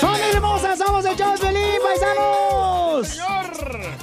¡Familia 0.00 0.30
hermosa! 0.32 0.76
¡Somos 0.76 1.04
el 1.04 1.16
show 1.16 1.32
de 1.32 1.38
Piolín, 1.38 1.80
paisanos! 1.82 3.20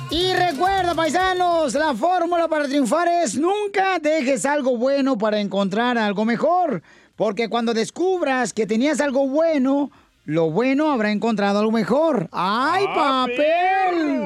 Y 0.10 0.34
recuerda, 0.34 0.96
paisanos, 0.96 1.74
la 1.74 1.94
fórmula 1.94 2.48
para 2.48 2.66
triunfar 2.66 3.08
es 3.08 3.38
nunca 3.38 4.00
dejes 4.00 4.46
algo 4.46 4.78
bueno 4.78 5.18
para 5.18 5.40
encontrar 5.40 5.98
algo 5.98 6.24
mejor. 6.26 6.82
Porque 7.16 7.50
cuando 7.50 7.74
descubras 7.74 8.54
que 8.54 8.66
tenías 8.66 9.02
algo 9.02 9.28
bueno, 9.28 9.92
lo 10.26 10.50
bueno 10.50 10.92
habrá 10.92 11.12
encontrado 11.12 11.60
algo 11.60 11.72
mejor. 11.72 12.30
¡Ay, 12.32 12.86
papel! 12.96 14.26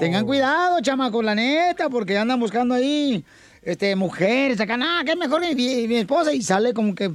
Tengan 0.00 0.24
cuidado, 0.24 0.80
chamacos, 0.80 1.24
la 1.24 1.34
neta, 1.34 1.90
porque 1.90 2.16
andan 2.16 2.40
buscando 2.40 2.74
ahí 2.74 3.24
este, 3.62 3.94
mujeres 3.96 4.60
acá, 4.60 4.76
nada, 4.76 5.04
que 5.04 5.12
es 5.12 5.16
mejor 5.16 5.42
que 5.42 5.54
mi, 5.54 5.86
mi 5.86 5.96
esposa, 5.96 6.32
y 6.32 6.42
sale 6.42 6.74
como 6.74 6.94
que 6.94 7.10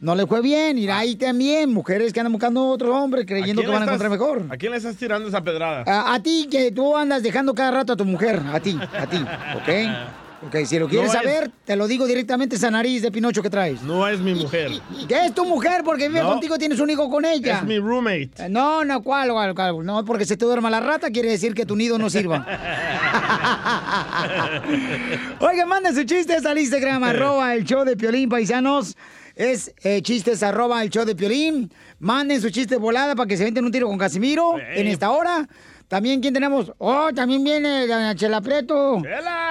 no 0.00 0.14
le 0.14 0.26
fue 0.26 0.40
bien. 0.42 0.78
Y 0.78 0.88
ahí 0.88 1.16
también, 1.16 1.72
mujeres 1.72 2.12
que 2.12 2.20
andan 2.20 2.32
buscando 2.32 2.66
otro 2.68 2.94
hombre 2.96 3.24
creyendo 3.26 3.62
que 3.62 3.68
van 3.68 3.82
a 3.82 3.86
encontrar 3.86 4.10
mejor. 4.10 4.44
¿A 4.50 4.56
quién 4.56 4.72
le 4.72 4.78
estás 4.78 4.96
tirando 4.96 5.28
esa 5.28 5.42
pedrada? 5.42 5.84
A, 5.86 6.14
a 6.14 6.22
ti, 6.22 6.48
que 6.50 6.70
tú 6.72 6.96
andas 6.96 7.22
dejando 7.22 7.54
cada 7.54 7.70
rato 7.70 7.92
a 7.94 7.96
tu 7.96 8.04
mujer, 8.04 8.42
a 8.52 8.60
ti, 8.60 8.78
a 8.98 9.06
ti, 9.06 9.18
¿ok? 9.56 9.68
Ok, 10.46 10.54
si 10.66 10.78
lo 10.78 10.86
quieres 10.86 11.10
No 11.12 11.18
es- 11.18 11.24
saber, 11.24 11.50
te 11.64 11.74
lo 11.76 11.88
digo 11.88 12.06
directamente 12.06 12.56
esa 12.56 12.70
nariz 12.70 13.00
de 13.00 13.10
Pinocho 13.10 13.42
que 13.42 13.48
traes. 13.48 13.80
No 13.82 14.06
es 14.06 14.20
mi 14.20 14.34
mujer. 14.34 14.70
¿Qué 15.08 15.24
es 15.24 15.34
tu 15.34 15.46
mujer? 15.46 15.80
Porque 15.82 16.08
vive 16.08 16.20
No. 16.20 16.28
contigo, 16.32 16.58
tienes 16.58 16.78
un 16.78 16.90
hijo 16.90 17.08
con 17.08 17.24
ella. 17.24 17.56
Es 17.56 17.62
mi 17.64 17.78
roommate. 17.78 18.30
Eh, 18.36 18.48
No, 18.50 18.84
no, 18.84 19.02
¿cuál, 19.02 19.30
cuál, 19.30 19.54
cuál? 19.54 19.82
No, 19.84 20.04
porque 20.04 20.26
se 20.26 20.36
te 20.36 20.44
duerma 20.44 20.68
la 20.68 20.80
rata, 20.80 21.10
quiere 21.10 21.30
decir 21.30 21.54
que 21.54 21.64
tu 21.64 21.74
nido 21.74 21.96
no 21.98 22.10
sirva. 22.10 22.46
Oigan, 25.40 25.68
manden 25.68 25.94
sus 25.94 26.04
chistes 26.04 26.44
al 26.44 26.58
Instagram, 26.58 27.02
arroba 27.04 27.54
el 27.54 27.64
show 27.64 27.84
de 27.84 27.96
Piolín, 27.96 28.28
paisanos. 28.28 28.94
Es 29.36 29.74
eh, 29.82 30.00
chistes 30.00 30.42
arroba 30.42 30.82
el 30.82 30.88
show 30.88 31.04
de 31.04 31.14
Piolín. 31.14 31.70
Manden 31.98 32.40
su 32.40 32.48
chiste 32.48 32.76
volada 32.78 33.14
para 33.14 33.28
que 33.28 33.36
se 33.36 33.44
venten 33.44 33.66
un 33.66 33.70
tiro 33.70 33.86
con 33.86 33.98
Casimiro 33.98 34.58
en 34.58 34.86
esta 34.86 35.10
hora. 35.10 35.46
También, 35.88 36.20
¿quién 36.20 36.32
tenemos? 36.32 36.72
Oh, 36.78 37.10
también 37.14 37.44
viene 37.44 37.86
doña 37.86 38.14
Chela 38.16 38.40
Prieto. 38.40 39.02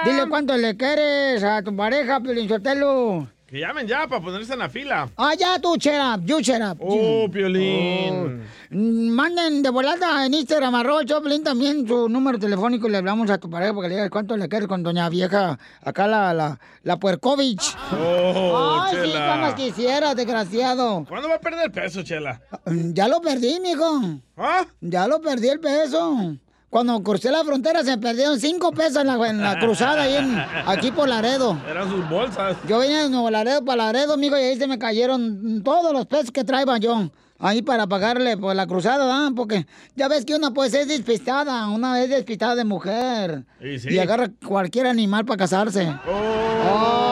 Dile 0.04 0.28
cuánto 0.28 0.56
le 0.56 0.76
quieres 0.76 1.42
a 1.44 1.62
tu 1.62 1.74
pareja, 1.74 2.20
Piolín 2.20 2.48
Sotelo. 2.48 3.28
Que 3.46 3.60
llamen 3.60 3.86
ya 3.86 4.08
para 4.08 4.20
ponerse 4.20 4.54
en 4.54 4.58
la 4.58 4.68
fila. 4.68 5.08
Ah, 5.16 5.32
ya 5.38 5.56
tú, 5.60 5.74
up, 5.74 5.78
you 6.26 6.38
up. 6.38 6.78
Oh, 6.80 7.28
Piolín. 7.30 8.42
Oh. 8.72 8.74
Mm, 8.74 9.10
Manden 9.10 9.62
de 9.62 9.70
volada 9.70 10.26
en 10.26 10.34
Instagram, 10.34 10.74
arroba 10.74 11.04
Choplin, 11.04 11.44
también 11.44 11.86
su 11.86 12.08
número 12.08 12.40
telefónico 12.40 12.88
y 12.88 12.90
le 12.90 12.96
hablamos 12.98 13.30
a 13.30 13.38
tu 13.38 13.48
pareja 13.48 13.72
porque 13.72 13.88
le 13.88 13.94
digas 13.94 14.10
cuánto 14.10 14.36
le 14.36 14.48
quieres 14.48 14.66
con 14.66 14.82
doña 14.82 15.08
vieja, 15.08 15.56
acá 15.80 16.08
la, 16.08 16.34
la, 16.34 16.58
la 16.82 16.96
Puercovich. 16.98 17.76
Oh, 17.92 18.80
Ay, 18.82 18.96
sí, 18.96 19.12
Chela. 19.12 19.26
cuando 19.26 19.54
quisiera, 19.56 20.14
desgraciado. 20.16 21.04
¿Cuándo 21.08 21.28
va 21.28 21.36
a 21.36 21.40
perder 21.40 21.70
peso, 21.70 22.02
Chela? 22.02 22.40
Mm, 22.66 22.94
Ya 22.94 23.06
lo 23.06 23.20
perdí, 23.20 23.60
mijo. 23.60 24.00
¿Ah? 24.36 24.66
Ya 24.80 25.06
lo 25.06 25.20
perdí 25.20 25.48
el 25.50 25.60
peso. 25.60 26.34
Cuando 26.70 27.00
crucé 27.02 27.30
la 27.30 27.44
frontera 27.44 27.84
se 27.84 27.96
perdieron 27.96 28.40
cinco 28.40 28.72
pesos 28.72 28.96
en 29.02 29.06
la, 29.06 29.28
en 29.28 29.40
la 29.40 29.58
cruzada 29.58 30.02
ahí 30.02 30.16
en, 30.16 30.36
aquí 30.66 30.90
por 30.90 31.08
Laredo. 31.08 31.56
Eran 31.68 31.88
sus 31.88 32.08
bolsas. 32.08 32.56
Yo 32.68 32.80
vine 32.80 33.04
de 33.04 33.08
Nuevo 33.10 33.30
Laredo 33.30 33.64
para 33.64 33.84
Laredo, 33.84 34.14
amigo, 34.14 34.36
y 34.36 34.40
ahí 34.40 34.58
se 34.58 34.66
me 34.66 34.78
cayeron 34.78 35.62
todos 35.62 35.92
los 35.92 36.06
pesos 36.06 36.30
que 36.32 36.44
traía 36.44 36.76
yo. 36.78 37.10
Ahí 37.38 37.60
para 37.60 37.86
pagarle 37.86 38.36
por 38.38 38.56
la 38.56 38.66
cruzada, 38.66 39.04
¿ah? 39.26 39.30
Porque 39.36 39.66
ya 39.94 40.08
ves 40.08 40.24
que 40.24 40.34
una 40.34 40.52
pues 40.52 40.72
es 40.72 40.88
despistada, 40.88 41.68
una 41.68 42.02
es 42.02 42.08
despistada 42.08 42.54
de 42.54 42.64
mujer. 42.64 43.44
Y 43.60 43.78
sí. 43.78 43.90
Y 43.90 43.98
agarra 43.98 44.30
cualquier 44.46 44.86
animal 44.86 45.26
para 45.26 45.36
casarse. 45.36 45.94
Oh. 46.08 47.05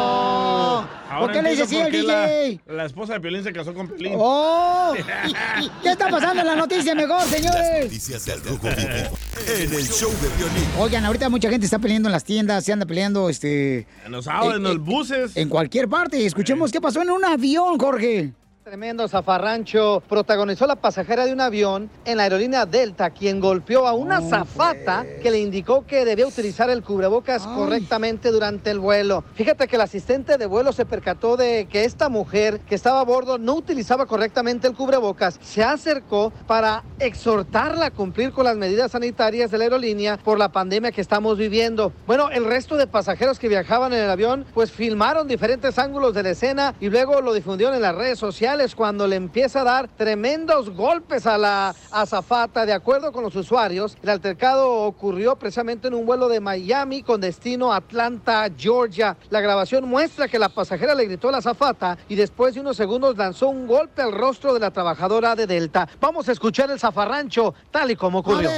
¿Por 1.20 1.32
qué 1.32 1.42
le 1.42 1.50
dices 1.50 1.72
entiendo 1.72 2.12
sí 2.12 2.16
al 2.16 2.32
DJ? 2.56 2.60
La, 2.66 2.75
la 2.75 2.84
esposa 2.86 3.14
de 3.14 3.20
Piolín 3.20 3.42
se 3.42 3.52
casó 3.52 3.75
con 3.75 3.88
Piolín. 3.88 4.14
¡Oh! 4.16 4.94
¿Qué 5.82 5.91
está 5.91 6.08
pasando 6.08 6.41
en 6.41 6.47
la 6.47 6.56
noticia 6.56 6.94
mejor, 6.94 7.22
señores? 7.22 7.84
Noticias 7.84 8.25
del 8.25 8.42
Rojo 8.44 8.69
Vivo 8.69 9.19
en 9.47 9.75
el 9.75 9.86
show 9.86 10.10
de 10.10 10.28
violín. 10.36 10.69
Oigan, 10.78 11.04
ahorita 11.04 11.28
mucha 11.28 11.50
gente 11.50 11.66
está 11.66 11.78
peleando 11.78 12.08
en 12.08 12.12
las 12.12 12.25
tiendas, 12.25 12.64
se 12.64 12.72
anda 12.72 12.86
peleando, 12.86 13.28
este... 13.28 13.86
En 14.04 14.12
los 14.12 14.26
autos, 14.26 14.56
en 14.56 14.62
los 14.62 14.78
buses. 14.78 15.36
En 15.36 15.48
cualquier 15.48 15.88
parte. 15.88 16.25
Escuchemos 16.25 16.72
qué 16.72 16.80
pasó 16.80 17.02
en 17.02 17.10
un 17.10 17.25
avión, 17.25 17.78
Jorge. 17.78 18.32
Tremendo 18.64 19.06
zafarrancho 19.08 20.02
protagonizó 20.08 20.66
la 20.66 20.76
pasajera 20.76 21.26
de 21.26 21.34
un 21.34 21.42
avión 21.42 21.91
en 22.06 22.16
la 22.16 22.22
aerolínea 22.22 22.64
Delta, 22.64 23.10
quien 23.10 23.38
golpeó 23.38 23.86
a 23.86 23.92
una 23.92 24.22
zafata 24.22 25.04
que 25.22 25.30
le 25.30 25.38
indicó 25.38 25.84
que 25.86 26.06
debía 26.06 26.26
utilizar 26.26 26.70
el 26.70 26.82
cubrebocas 26.82 27.47
correctamente 27.47 28.30
durante 28.30 28.70
el 28.70 28.78
vuelo. 28.78 29.22
Fíjate 29.34 29.69
que 29.69 29.76
el 29.76 29.82
asistente 29.82 30.38
de 30.38 30.47
vuelo 30.47 30.72
se 30.72 30.86
percató 30.86 31.36
de 31.36 31.69
que 31.70 31.84
esta 31.84 32.08
mujer 32.08 32.60
que 32.60 32.75
estaba 32.75 33.00
a 33.00 33.04
bordo 33.04 33.36
no 33.36 33.52
utilizaba 33.52 34.06
correctamente 34.06 34.66
el 34.66 34.75
cubrebocas. 34.75 35.38
Se 35.42 35.62
acercó 35.62 36.32
para 36.46 36.84
exhortarla 37.00 37.86
a 37.86 37.91
cumplir 37.91 38.32
con 38.32 38.46
las 38.46 38.56
medidas 38.56 38.92
sanitarias 38.92 39.50
de 39.50 39.58
la 39.58 39.64
aerolínea 39.64 40.16
por 40.16 40.38
la 40.38 40.48
pandemia 40.48 40.91
que 40.91 41.02
estamos 41.02 41.36
viviendo. 41.36 41.92
Bueno, 42.06 42.31
el 42.31 42.46
resto 42.46 42.78
de 42.78 42.86
pasajeros 42.86 43.38
que 43.38 43.48
viajaban 43.48 43.92
en 43.92 44.04
el 44.04 44.10
avión 44.10 44.46
pues 44.54 44.72
filmaron 44.72 45.28
diferentes 45.28 45.78
ángulos 45.78 46.14
de 46.14 46.22
la 46.22 46.31
escena 46.31 46.75
y 46.81 46.88
luego 46.88 47.20
lo 47.20 47.34
difundieron 47.34 47.75
en 47.75 47.82
las 47.82 47.94
redes 47.94 48.19
sociales 48.19 48.53
cuando 48.76 49.09
le 49.09 49.16
empieza 49.16 49.62
a 49.62 49.65
dar 49.65 49.88
tremendos 49.88 50.70
golpes 50.70 51.26
a 51.26 51.37
la 51.37 51.75
azafata. 51.91 52.65
De 52.65 52.72
acuerdo 52.72 53.10
con 53.10 53.25
los 53.25 53.34
usuarios, 53.34 53.98
el 54.00 54.09
altercado 54.09 54.70
ocurrió 54.84 55.34
precisamente 55.34 55.88
en 55.88 55.94
un 55.94 56.06
vuelo 56.06 56.28
de 56.28 56.38
Miami 56.38 57.03
con 57.03 57.20
destino 57.20 57.72
a 57.72 57.78
Atlanta, 57.78 58.48
Georgia. 58.56 59.16
La 59.31 59.41
grabación 59.41 59.88
muestra 59.88 60.28
que 60.28 60.38
la 60.38 60.48
pasajera 60.48 60.94
le 60.94 61.06
gritó 61.06 61.31
a 61.31 61.32
la 61.32 61.38
azafata 61.38 61.98
y 62.09 62.14
después 62.14 62.54
de 62.54 62.60
unos 62.60 62.76
segundos 62.76 63.16
lanzó 63.16 63.48
un 63.48 63.66
golpe 63.66 64.03
al 64.03 64.12
rostro 64.12 64.54
de 64.54 64.60
la 64.60 64.70
trabajadora 64.70 65.34
de 65.34 65.48
Delta. 65.48 65.88
Vamos 66.00 66.28
a 66.28 66.32
escuchar 66.32 66.70
el 66.70 66.78
zafarrancho 66.78 67.54
tal 67.72 67.91
y 67.91 67.97
como 67.97 68.20
ocurrió. 68.20 68.50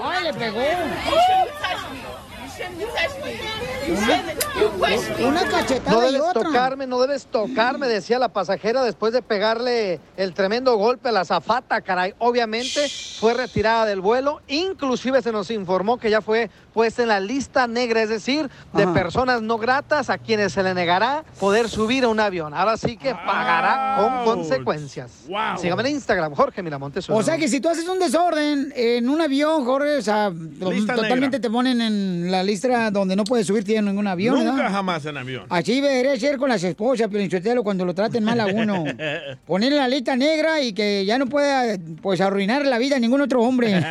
¡Ay, 0.00 0.22
le 0.22 0.32
pegó! 0.32 1.67
Una 5.24 5.48
cachetada 5.48 5.90
No 5.92 6.02
y 6.08 6.12
debes 6.12 6.28
otra. 6.28 6.42
tocarme, 6.42 6.86
no 6.86 7.00
debes 7.00 7.26
tocarme, 7.26 7.86
decía 7.88 8.18
la 8.18 8.28
pasajera 8.28 8.82
después 8.82 9.12
de 9.12 9.22
pegarle 9.22 10.00
el 10.16 10.34
tremendo 10.34 10.76
golpe 10.76 11.08
a 11.08 11.12
la 11.12 11.24
zafata, 11.24 11.80
caray. 11.80 12.14
Obviamente 12.18 12.88
fue 13.18 13.34
retirada 13.34 13.86
del 13.86 14.00
vuelo, 14.00 14.40
inclusive 14.48 15.22
se 15.22 15.32
nos 15.32 15.50
informó 15.50 15.98
que 15.98 16.10
ya 16.10 16.20
fue 16.20 16.50
puesta 16.78 17.02
en 17.02 17.08
la 17.08 17.18
lista 17.18 17.66
negra, 17.66 18.02
es 18.02 18.08
decir, 18.08 18.48
de 18.72 18.84
Ajá. 18.84 18.94
personas 18.94 19.42
no 19.42 19.58
gratas 19.58 20.10
a 20.10 20.16
quienes 20.16 20.52
se 20.52 20.62
le 20.62 20.74
negará 20.74 21.24
poder 21.40 21.68
subir 21.68 22.04
a 22.04 22.08
un 22.08 22.20
avión. 22.20 22.54
Ahora 22.54 22.76
sí 22.76 22.96
que 22.96 23.16
pagará 23.16 23.96
con 24.24 24.36
consecuencias. 24.36 25.24
Wow. 25.26 25.58
Sígame 25.58 25.88
en 25.88 25.96
Instagram, 25.96 26.36
Jorge 26.36 26.62
Miramontes. 26.62 27.10
O 27.10 27.20
sea 27.24 27.36
que 27.36 27.48
si 27.48 27.58
tú 27.58 27.68
haces 27.68 27.88
un 27.88 27.98
desorden 27.98 28.72
en 28.76 29.08
un 29.08 29.20
avión, 29.20 29.64
Jorge, 29.64 29.96
o 29.96 30.02
sea, 30.02 30.30
Lista 30.30 30.94
totalmente 30.94 31.40
te 31.40 31.50
ponen 31.50 31.80
en 31.80 32.30
la 32.30 32.44
lista 32.44 32.92
donde 32.92 33.16
no 33.16 33.24
puedes 33.24 33.48
subirte 33.48 33.74
en 33.74 33.86
ningún 33.86 34.06
avión, 34.06 34.36
Nunca 34.36 34.54
¿verdad? 34.54 34.70
jamás 34.70 35.04
en 35.04 35.16
avión. 35.16 35.46
Así 35.48 35.80
debería 35.80 36.16
ser 36.16 36.36
con 36.36 36.48
las 36.48 36.62
esposas, 36.62 37.08
Pelichotelo, 37.08 37.64
cuando 37.64 37.84
lo 37.84 37.92
traten 37.92 38.22
mal 38.22 38.38
a 38.38 38.46
uno. 38.46 38.84
Ponerle 39.48 39.78
la 39.78 39.88
lista 39.88 40.14
negra 40.14 40.62
y 40.62 40.72
que 40.72 41.04
ya 41.04 41.18
no 41.18 41.26
pueda, 41.26 41.76
pues, 42.00 42.20
arruinar 42.20 42.64
la 42.64 42.78
vida 42.78 42.94
a 42.94 43.00
ningún 43.00 43.20
otro 43.20 43.42
hombre. 43.42 43.74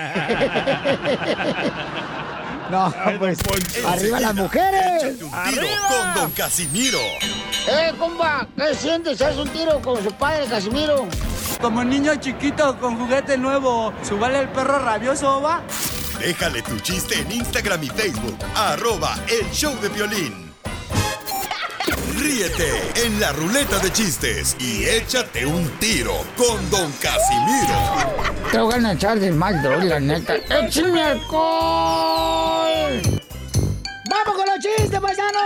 No, 2.70 2.94
pues, 3.20 3.38
arriba 3.86 4.20
las 4.20 4.36
mujeres. 4.36 5.04
Échate 5.04 5.24
un 5.24 5.32
tiro 5.50 5.68
con 5.88 6.14
Don 6.16 6.32
Casimiro. 6.32 7.00
Eh, 7.68 7.94
compa, 7.98 8.48
¿qué 8.58 8.76
sientes? 8.76 9.22
¿Haz 9.22 9.38
un 9.38 9.50
tiro 9.50 9.82
con 9.82 10.04
su 10.04 10.12
padre, 10.14 10.46
Casimiro? 10.48 11.08
Como 11.62 11.84
niño 11.84 12.16
chiquito 12.16 12.78
con 12.80 12.98
juguete 12.98 13.38
nuevo, 13.38 13.94
¿subale 14.04 14.40
el 14.40 14.50
perro 14.50 14.80
rabioso, 14.80 15.42
va? 15.42 15.62
Déjale 16.20 16.62
tu 16.62 16.78
chiste 16.80 17.20
en 17.20 17.32
Instagram 17.32 17.84
y 17.84 17.88
Facebook. 17.90 18.38
Arroba 18.56 19.18
El 19.28 19.50
Show 19.52 19.74
de 19.82 19.90
Violín. 19.90 20.48
Ríete 22.18 22.72
en 23.06 23.20
la 23.20 23.32
ruleta 23.32 23.78
de 23.78 23.92
chistes 23.92 24.56
y 24.60 24.86
échate 24.86 25.46
un 25.46 25.70
tiro 25.80 26.14
con 26.36 26.70
Don 26.72 26.92
Casimiro. 26.94 27.76
Te 28.52 28.60
voy 28.60 28.84
a 28.84 28.92
echar 28.94 29.20
de 29.20 29.32
mal, 29.32 29.62
la 29.88 30.00
neta. 30.00 30.36
¡Échame 30.36 31.04
alcohol! 31.04 33.02
¡Vamos 34.10 34.36
con 34.36 34.46
los 34.48 34.60
chistes, 34.60 35.00
paisanos! 35.00 35.42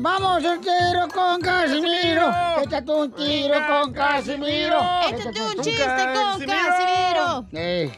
¡Vamos, 0.00 0.44
un 0.44 0.60
tiro 0.60 1.08
con 1.14 1.40
Casimiro! 1.40 2.30
¡Échate 2.62 2.92
un 2.92 3.10
tiro 3.12 3.54
con 3.66 3.92
Casimiro! 3.92 4.80
Échate 5.08 5.40
un 5.40 5.62
chiste 5.62 5.84
con 6.14 6.46
Casimiro. 6.46 7.46
Eh, 7.52 7.90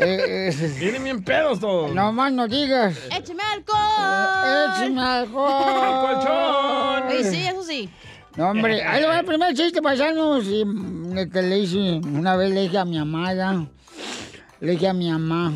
eh, 0.00 0.50
eh, 0.50 0.74
Vienen 0.78 1.04
bien 1.04 1.22
pedos 1.22 1.60
todos. 1.60 1.92
no 1.94 2.12
más 2.12 2.32
no 2.32 2.48
digas. 2.48 2.96
Échame 3.16 3.42
alcohol. 3.42 4.74
¡Échame 4.74 5.02
alcohol! 5.02 6.00
¡Colchón! 6.00 7.08
Oye, 7.08 7.24
sí, 7.24 7.46
eso 7.46 7.62
sí. 7.62 7.90
No, 8.36 8.50
hombre, 8.50 8.82
ahí 8.82 9.04
va 9.04 9.20
el 9.20 9.26
primer 9.26 9.54
chiste, 9.54 9.82
paisanos. 9.82 10.46
Y 10.46 10.64
mm, 10.64 11.30
que 11.30 11.42
le 11.42 11.58
hice, 11.58 12.00
una 12.06 12.34
vez 12.36 12.50
le 12.50 12.62
dije 12.62 12.78
a 12.78 12.84
mi 12.86 12.98
amada, 12.98 13.66
le 14.60 14.72
dije 14.72 14.88
a 14.88 14.94
mi 14.94 15.10
mamá, 15.10 15.52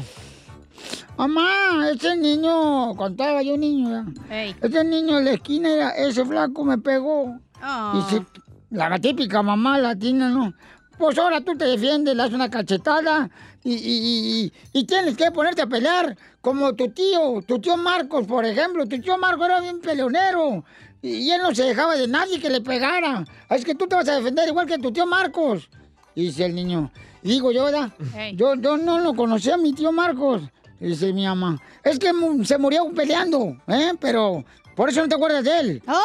mamá, 1.16 1.88
ese 1.90 2.16
niño, 2.16 2.94
contaba 2.96 3.42
yo 3.42 3.56
niño, 3.56 3.90
ya, 4.28 4.34
Ey. 4.36 4.54
ese 4.60 4.84
niño 4.84 5.18
en 5.18 5.24
la 5.24 5.30
esquina, 5.32 5.68
era- 5.70 5.90
ese 5.90 6.24
flaco 6.24 6.64
me 6.64 6.78
pegó. 6.78 7.38
Ah. 7.60 7.94
Y 8.08 8.14
se- 8.14 8.26
la 8.70 8.98
típica 8.98 9.42
mamá 9.42 9.78
latina, 9.78 10.28
¿no? 10.28 10.52
Pues 10.98 11.18
ahora 11.18 11.40
tú 11.40 11.56
te 11.56 11.64
defiendes, 11.66 12.14
le 12.16 12.22
das 12.22 12.32
una 12.32 12.50
cachetada 12.50 13.30
y, 13.62 13.74
y- 13.74 13.76
y- 13.76 14.44
y- 14.44 14.52
y 14.80 14.84
tienes 14.84 15.16
que 15.16 15.30
ponerte 15.30 15.62
a 15.62 15.66
pelear 15.66 16.16
como 16.40 16.74
tu 16.74 16.88
tío, 16.90 17.42
tu 17.46 17.58
tío 17.60 17.76
Marcos, 17.76 18.26
por 18.26 18.44
ejemplo. 18.44 18.86
Tu 18.86 19.00
tío 19.00 19.18
Marcos 19.18 19.46
era 19.46 19.60
bien 19.60 19.80
peleonero 19.80 20.64
y, 21.02 21.30
él 21.30 21.42
no 21.42 21.54
se 21.54 21.64
dejaba 21.64 21.96
de 21.96 22.08
nadie 22.08 22.40
que 22.40 22.48
le 22.48 22.60
pegara. 22.62 23.24
Es 23.50 23.64
que 23.64 23.74
tú 23.74 23.86
te 23.86 23.94
vas 23.94 24.08
a 24.08 24.16
defender 24.16 24.48
igual 24.48 24.66
que 24.66 24.78
tu 24.78 24.90
tío 24.90 25.06
Marcos. 25.06 25.68
Y 26.14 26.24
dice 26.24 26.46
el 26.46 26.54
niño, 26.54 26.90
digo 27.22 27.52
yo, 27.52 27.64
¿verdad? 27.64 27.92
Hey. 28.14 28.32
Yo, 28.34 28.54
yo 28.54 28.78
no 28.78 28.98
lo 28.98 29.12
conocía 29.14 29.54
a 29.54 29.58
mi 29.58 29.74
tío 29.74 29.92
Marcos. 29.92 30.42
Y 30.80 30.88
dice 30.88 31.12
mi 31.12 31.24
mamá, 31.26 31.58
es 31.82 31.98
que 31.98 32.12
mu- 32.12 32.44
se 32.44 32.58
murió 32.58 32.90
peleando, 32.94 33.56
¿eh? 33.66 33.92
Pero 34.00 34.44
por 34.74 34.88
eso 34.90 35.00
no 35.02 35.08
te 35.08 35.14
acuerdas 35.14 35.42
de 35.44 35.58
él. 35.60 35.82
¡Oh! 35.88 36.02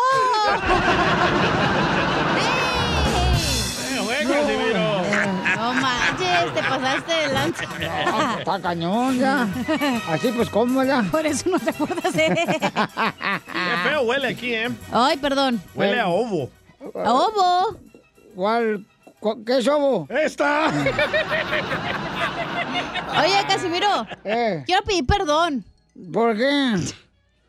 ¡Eh! 4.23 4.73
No 5.55 5.73
manches, 5.73 6.53
te 6.53 6.61
pasaste 6.63 7.13
de 7.13 7.33
lanza. 7.33 7.63
Está 8.39 8.59
cañón 8.61 9.17
ya. 9.19 9.47
Así 10.09 10.29
pues, 10.35 10.49
¿cómo 10.49 10.83
ya? 10.83 11.03
Por 11.11 11.25
eso 11.25 11.49
no 11.49 11.59
te 11.59 11.69
acuerdas 11.71 12.13
de 12.13 12.27
él. 12.27 12.35
Qué 12.35 13.89
feo 13.89 14.01
huele 14.03 14.27
aquí, 14.29 14.53
¿eh? 14.53 14.69
Ay, 14.91 15.17
perdón. 15.17 15.61
Huele 15.75 15.99
a 15.99 16.07
ovo. 16.07 16.49
A 16.95 17.13
ovo. 17.13 17.77
¿Cuál? 18.35 18.85
cu- 19.19 19.43
¿Qué 19.45 19.57
es 19.59 19.67
ovo? 19.67 20.07
¡Esta! 20.09 20.71
Oye, 23.19 23.45
Casimiro, 23.47 24.07
Eh, 24.23 24.63
quiero 24.65 24.83
pedir 24.83 25.05
perdón 25.05 25.63
¿Por 26.13 26.35
qué? 26.37 26.75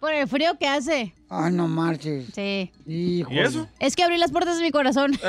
por 0.01 0.13
el 0.13 0.27
frío 0.27 0.59
que 0.59 0.67
hace. 0.67 1.15
Ah, 1.31 1.49
no 1.51 1.69
marches. 1.69 2.27
Sí. 2.35 2.73
Hijo. 2.87 3.33
¿Y 3.33 3.39
eso? 3.39 3.69
Es 3.79 3.95
que 3.95 4.03
abrí 4.03 4.19
las 4.19 4.33
puertas 4.33 4.57
de 4.57 4.63
mi 4.65 4.71
corazón. 4.73 5.13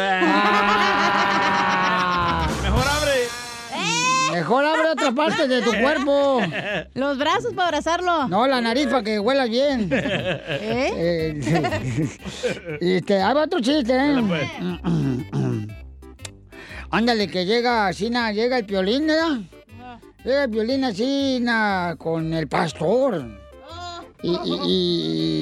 Mejor 2.64 2.84
abre. 2.88 3.28
Mejor 4.34 4.66
abre 4.66 4.90
otra 4.90 5.12
parte 5.12 5.48
de 5.48 5.62
tu 5.62 5.72
cuerpo. 5.80 6.42
Los 6.96 7.18
brazos 7.20 7.54
para 7.54 7.68
abrazarlo. 7.68 8.28
No, 8.28 8.48
la 8.48 8.62
nariz 8.62 8.88
para 8.88 9.04
que 9.04 9.20
huelas 9.20 9.48
bien. 9.50 9.90
¿Eh? 9.92 10.92
Eh, 10.98 12.10
y 12.82 12.94
este, 12.96 13.22
hay 13.22 13.36
otro 13.36 13.60
chiste, 13.60 13.94
¿eh? 13.96 14.24
Pues. 14.28 14.50
Ándale, 16.90 17.28
que 17.28 17.46
llega 17.46 17.94
Sina, 17.94 18.32
llega 18.32 18.58
el 18.58 18.66
piolín, 18.66 19.06
¿verdad? 19.08 19.38
El 20.26 20.50
piolín 20.50 20.84
así 20.84 21.40
na, 21.42 21.96
con 21.98 22.34
el 22.34 22.48
pastor. 22.48 23.26
Y, 24.22 24.30
y- 24.46 24.62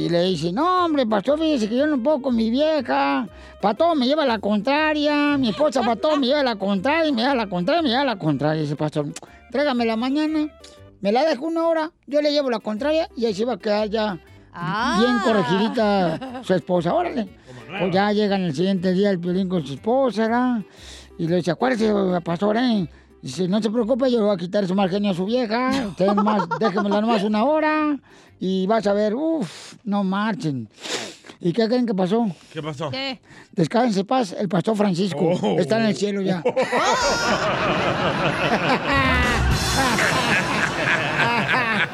y 0.06 0.10
le 0.10 0.24
dice, 0.24 0.52
no, 0.52 0.86
hombre, 0.86 1.06
pastor, 1.06 1.38
fíjese 1.38 1.70
que 1.70 1.78
yo 1.78 1.86
no 1.86 2.02
puedo 2.02 2.20
con 2.22 2.36
mi 2.36 2.50
vieja. 2.50 3.28
Para 3.62 3.76
todo 3.76 3.94
me 3.94 4.08
lleva 4.08 4.26
la 4.26 4.40
contraria. 4.40 5.38
Mi 5.38 5.50
esposa 5.50 5.82
para 5.82 5.96
todo 5.98 6.18
me 6.18 6.26
lleva 6.28 6.42
la 6.42 6.56
contraria, 6.56 7.08
y 7.08 7.12
me 7.14 7.22
lleva 7.22 7.36
la 7.36 7.48
contraria, 7.48 7.84
me 7.84 7.90
lleva 7.90 8.04
la 8.06 8.18
contraria. 8.18 8.62
Dice, 8.64 8.76
pastor, 8.76 9.06
tráigame 9.52 9.86
la 9.86 9.96
mañana. 9.98 10.48
Me 11.00 11.12
la 11.12 11.24
dejo 11.26 11.46
una 11.46 11.68
hora, 11.68 11.92
yo 12.08 12.22
le 12.22 12.32
llevo 12.32 12.50
la 12.50 12.60
contraria 12.60 13.08
y 13.18 13.26
ahí 13.26 13.34
se 13.34 13.46
va 13.46 13.54
a 13.54 13.58
quedar 13.58 13.90
ya 13.90 14.20
Ah. 14.54 14.98
bien 15.00 15.18
corregidita 15.24 16.42
su 16.44 16.54
esposa. 16.54 16.94
Órale. 16.94 17.28
Pues 17.80 17.94
ya 17.94 18.12
llegan 18.12 18.42
el 18.42 18.54
siguiente 18.56 18.92
día 18.94 19.12
el 19.12 19.18
violín 19.18 19.48
con 19.48 19.66
su 19.66 19.76
esposa, 19.76 20.24
¿verdad? 20.24 20.62
Y 21.18 21.28
le 21.28 21.38
dice, 21.38 21.52
acuérdese, 21.52 21.94
pastor, 22.24 22.58
¿eh? 22.58 22.88
Dice, 23.22 23.48
no 23.48 23.62
se 23.62 23.70
preocupe, 23.70 24.10
yo 24.10 24.18
le 24.18 24.26
voy 24.26 24.34
a 24.34 24.38
quitar 24.38 24.68
su 24.68 24.74
mal 24.74 24.90
genio 24.90 25.12
a 25.12 25.14
su 25.14 25.26
vieja. 25.26 25.70
Usted 25.90 26.08
nomás, 26.08 26.48
déjemela 26.60 27.02
nomás 27.02 27.24
una 27.24 27.44
hora. 27.46 27.98
Y 28.40 28.66
vas 28.66 28.88
a 28.88 28.94
ver, 28.94 29.14
uff, 29.14 29.76
no 29.84 30.04
marchen. 30.04 30.68
¿Y 31.40 31.54
qué 31.54 31.68
creen 31.68 31.86
que 31.86 31.94
pasó? 31.94 32.28
¿Qué 32.52 32.62
pasó? 32.62 32.90
¿Qué? 32.90 33.20
Descanse 33.52 34.04
paz, 34.04 34.36
el 34.38 34.50
pastor 34.50 34.76
Francisco. 34.76 35.38
Oh. 35.42 35.60
Está 35.60 35.80
en 35.80 35.86
el 35.86 35.96
cielo 35.96 36.22
ya. 36.22 36.44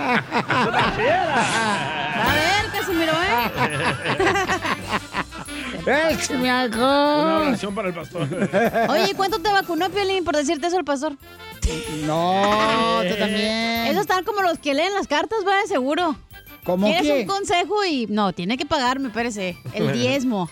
A 1.94 1.97
¿eh? 5.88 6.10
¡Échame 6.12 6.42
Una 6.42 6.62
alcohol! 6.62 7.48
oración 7.48 7.76
para 7.76 7.88
el 7.90 7.94
pastor. 7.94 8.28
Oye, 8.90 9.14
¿cuánto 9.16 9.40
te 9.40 9.52
vacunó, 9.52 9.90
Piolín, 9.90 10.24
por 10.24 10.36
decirte 10.36 10.68
eso 10.68 10.78
al 10.78 10.86
pastor? 10.86 11.18
No, 12.06 13.02
tú 13.08 13.16
también. 13.18 13.88
Esos 13.88 14.02
están 14.02 14.24
como 14.24 14.42
los 14.42 14.60
que 14.60 14.74
leen 14.74 14.94
las 14.94 15.08
cartas, 15.08 15.40
va, 15.46 15.66
seguro. 15.68 16.16
¿Cómo 16.64 16.88
¿Quieres 16.88 17.04
que? 17.04 17.22
un 17.22 17.28
consejo 17.28 17.86
y... 17.86 18.08
No, 18.08 18.34
tiene 18.34 18.58
que 18.58 18.66
pagarme, 18.66 19.08
espérese. 19.08 19.58
El 19.74 19.94
diezmo. 19.94 20.50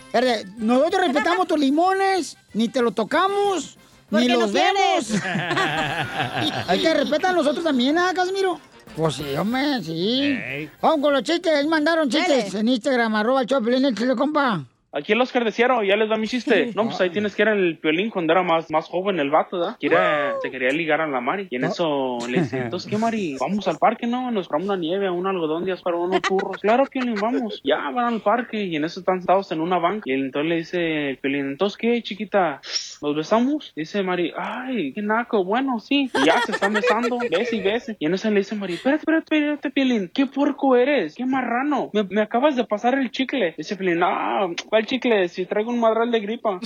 Nosotros 0.58 1.02
respetamos 1.02 1.48
tus 1.48 1.60
limones, 1.60 2.38
ni 2.54 2.70
te 2.70 2.82
lo 2.82 2.92
tocamos, 2.92 3.78
¿Por 4.10 4.22
ni 4.22 4.28
qué 4.28 4.34
no 4.34 4.40
los 4.42 4.54
vemos. 4.54 5.12
Hay 6.68 6.82
que 6.82 6.94
respetar 6.94 7.32
a 7.32 7.34
nosotros 7.34 7.64
también, 7.64 7.98
¿ah, 7.98 8.12
Casimiro? 8.16 8.60
Pues 8.96 9.16
sí, 9.16 9.36
hombre, 9.36 9.84
sí. 9.84 10.38
Vamos 10.82 11.02
con 11.02 11.14
los 11.14 11.24
chistes. 11.24 11.54
Ahí 11.54 11.68
mandaron 11.68 12.10
chistes 12.10 12.54
Dale. 12.54 12.60
en 12.60 12.68
Instagram, 12.70 13.16
arroba 13.16 13.42
el 13.42 14.16
compa. 14.16 14.66
Aquí 14.96 15.12
el 15.12 15.20
Oscar 15.20 15.44
de 15.44 15.52
Ciaro, 15.52 15.84
ya 15.84 15.98
les 15.98 16.08
da 16.08 16.16
mi 16.16 16.26
chiste. 16.26 16.72
No, 16.74 16.86
pues 16.86 17.02
ahí 17.02 17.10
tienes 17.10 17.36
que 17.36 17.42
era 17.42 17.52
el 17.52 17.78
violín 17.84 18.10
cuando 18.10 18.32
era 18.32 18.44
más, 18.44 18.72
más 18.72 18.88
joven 18.88 19.20
el 19.20 19.30
vato, 19.30 19.60
¿verdad? 19.60 19.76
Quiere, 19.78 19.98
se 20.42 20.50
quería 20.50 20.70
ligar 20.70 21.02
a 21.02 21.08
la 21.08 21.20
Mari. 21.20 21.50
Y 21.52 21.58
en 21.58 21.66
eso 21.66 22.18
le 22.30 22.40
dice, 22.40 22.60
entonces, 22.60 22.90
¿qué, 22.90 22.98
Mari? 22.98 23.36
Vamos 23.42 23.68
al 23.68 23.78
parque, 23.78 24.08
¿no? 24.08 24.32
Nos 24.32 24.48
compramos 24.48 24.70
una 24.70 24.78
nieve, 24.78 25.10
un 25.10 25.28
algodón, 25.28 25.66
días 25.66 25.82
para 25.82 25.98
unos 25.98 26.22
churros. 26.22 26.62
Claro, 26.62 26.86
Piolín, 26.86 27.16
vamos. 27.16 27.60
Ya, 27.66 27.90
van 27.90 28.14
al 28.14 28.22
parque. 28.22 28.64
Y 28.64 28.78
en 28.78 28.86
eso 28.86 29.02
están 29.02 29.20
sentados 29.20 29.52
en 29.52 29.60
una 29.60 29.80
banca. 29.80 30.04
Y 30.06 30.14
entonces 30.14 30.50
le 30.50 30.56
dice 30.56 31.10
el 31.10 31.18
Piolín, 31.18 31.48
entonces, 31.48 31.78
¿qué, 31.78 32.02
chiquita? 32.02 32.62
¿Nos 33.02 33.16
besamos? 33.18 33.74
Dice 33.76 34.02
Mari, 34.02 34.32
ay, 34.38 34.94
qué 34.94 35.02
naco. 35.02 35.44
Bueno, 35.44 35.78
sí. 35.82 36.10
Y 36.14 36.26
ya 36.26 36.40
se 36.42 36.54
están 36.54 36.72
besando, 36.72 37.18
bese 37.30 37.58
y 37.58 37.62
bese. 37.62 37.98
Y 38.00 38.06
en 38.06 38.14
eso 38.14 38.30
le 38.30 38.38
dice 38.38 38.56
Mari, 38.56 38.76
espérate, 38.76 39.02
espérate, 39.02 39.36
espérate, 39.36 39.72
Piolín. 39.72 40.10
¿Qué 40.14 40.26
puerco 40.26 40.78
eres? 40.78 41.16
¿Qué 41.16 41.26
marrano? 41.26 41.90
Me, 41.92 42.04
me 42.04 42.22
acabas 42.22 42.56
de 42.56 42.64
pasar 42.64 42.98
el 42.98 43.12
chicle. 43.12 43.56
Dice 43.58 43.76
Piolín, 43.76 44.02
ah, 44.02 44.48
¿cuál 44.70 44.85
chicle? 44.86 45.30
Si 45.30 45.46
traigo 45.46 45.72
un 45.72 45.80
madral 45.80 46.12
de 46.12 46.20
gripa. 46.20 46.60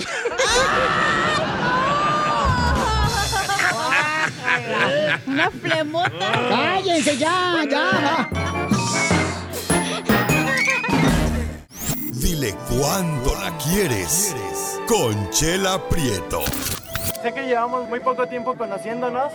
Una 5.26 5.50
flemota. 5.50 6.32
¡Cállense 6.48 7.16
ya, 7.16 7.64
ya! 7.68 8.28
Dile 12.12 12.54
cuándo 12.68 13.34
la 13.40 13.56
quieres. 13.58 14.34
Conchela 14.86 15.80
Prieto. 15.88 16.42
Sé 17.22 17.32
que 17.32 17.42
llevamos 17.42 17.88
muy 17.88 18.00
poco 18.00 18.26
tiempo 18.26 18.54
conociéndonos. 18.56 19.32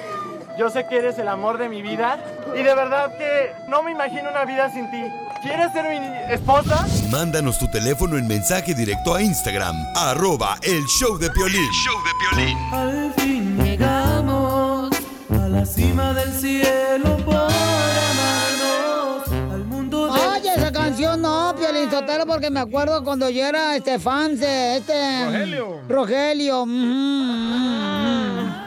Yo 0.57 0.69
sé 0.69 0.85
que 0.88 0.97
eres 0.97 1.19
el 1.19 1.27
amor 1.27 1.57
de 1.57 1.67
mi 1.67 1.81
vida 1.81 2.17
y 2.55 2.63
de 2.63 2.75
verdad 2.75 3.12
que 3.17 3.51
no 3.67 3.83
me 3.83 3.91
imagino 3.91 4.29
una 4.29 4.45
vida 4.45 4.71
sin 4.71 4.89
ti. 4.89 5.03
¿Quieres 5.41 5.74
ser 5.74 5.85
mi 5.89 6.33
esposa? 6.33 6.88
Mándanos 7.12 7.59
tu 7.59 7.67
teléfono 7.67 8.17
en 8.17 8.25
mensaje 8.25 8.74
directo 8.74 9.13
a 9.13 9.21
Instagram, 9.21 9.75
arroba 9.95 10.57
el 10.62 10.85
show 10.85 11.17
de 11.17 11.29
Piolín. 11.29 11.69
Show 11.71 11.95
de 12.03 12.12
Piolín. 12.19 12.57
Al 12.74 13.13
fin 13.17 13.63
llegamos 13.63 14.95
a 15.29 15.50
la 15.50 15.65
cima 15.65 16.13
del 16.13 16.31
cielo 16.31 17.17
por 17.17 17.35
amarnos 17.35 19.27
al 19.53 19.65
mundo. 19.65 20.09
Oye, 20.09 20.53
esa 20.55 20.71
canción 20.71 21.21
no, 21.21 21.53
Piolín 21.57 21.91
Sotelo, 21.91 22.25
porque 22.25 22.50
me 22.50 22.62
acuerdo 22.62 23.03
cuando 23.03 23.29
yo 23.29 23.45
era 23.45 23.75
este 23.75 24.00
fan 24.00 24.39
de 24.39 24.77
este... 24.77 25.25
Rogelio. 25.25 25.81
Rogelio. 25.89 26.65
Mm 26.65 26.71
-hmm. 26.71 28.64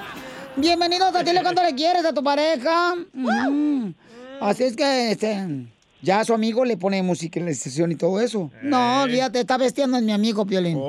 Bienvenidos 0.58 1.14
a 1.14 1.22
Dile 1.22 1.42
cuando 1.42 1.62
le 1.62 1.74
quieres 1.74 2.04
a 2.04 2.12
tu 2.12 2.22
pareja. 2.22 2.94
Así 4.40 4.64
es 4.64 4.76
que, 4.76 5.12
este... 5.12 5.66
Ya 6.00 6.24
su 6.24 6.32
amigo 6.32 6.64
le 6.64 6.76
pone 6.76 7.02
música 7.02 7.40
en 7.40 7.46
la 7.46 7.54
sesión 7.54 7.90
y 7.90 7.96
todo 7.96 8.20
eso. 8.20 8.52
No, 8.62 9.04
fíjate, 9.06 9.40
está 9.40 9.56
vestiendo 9.56 9.98
en 9.98 10.06
mi 10.06 10.12
amigo 10.12 10.46
Piolín. 10.46 10.78
No. 10.78 10.86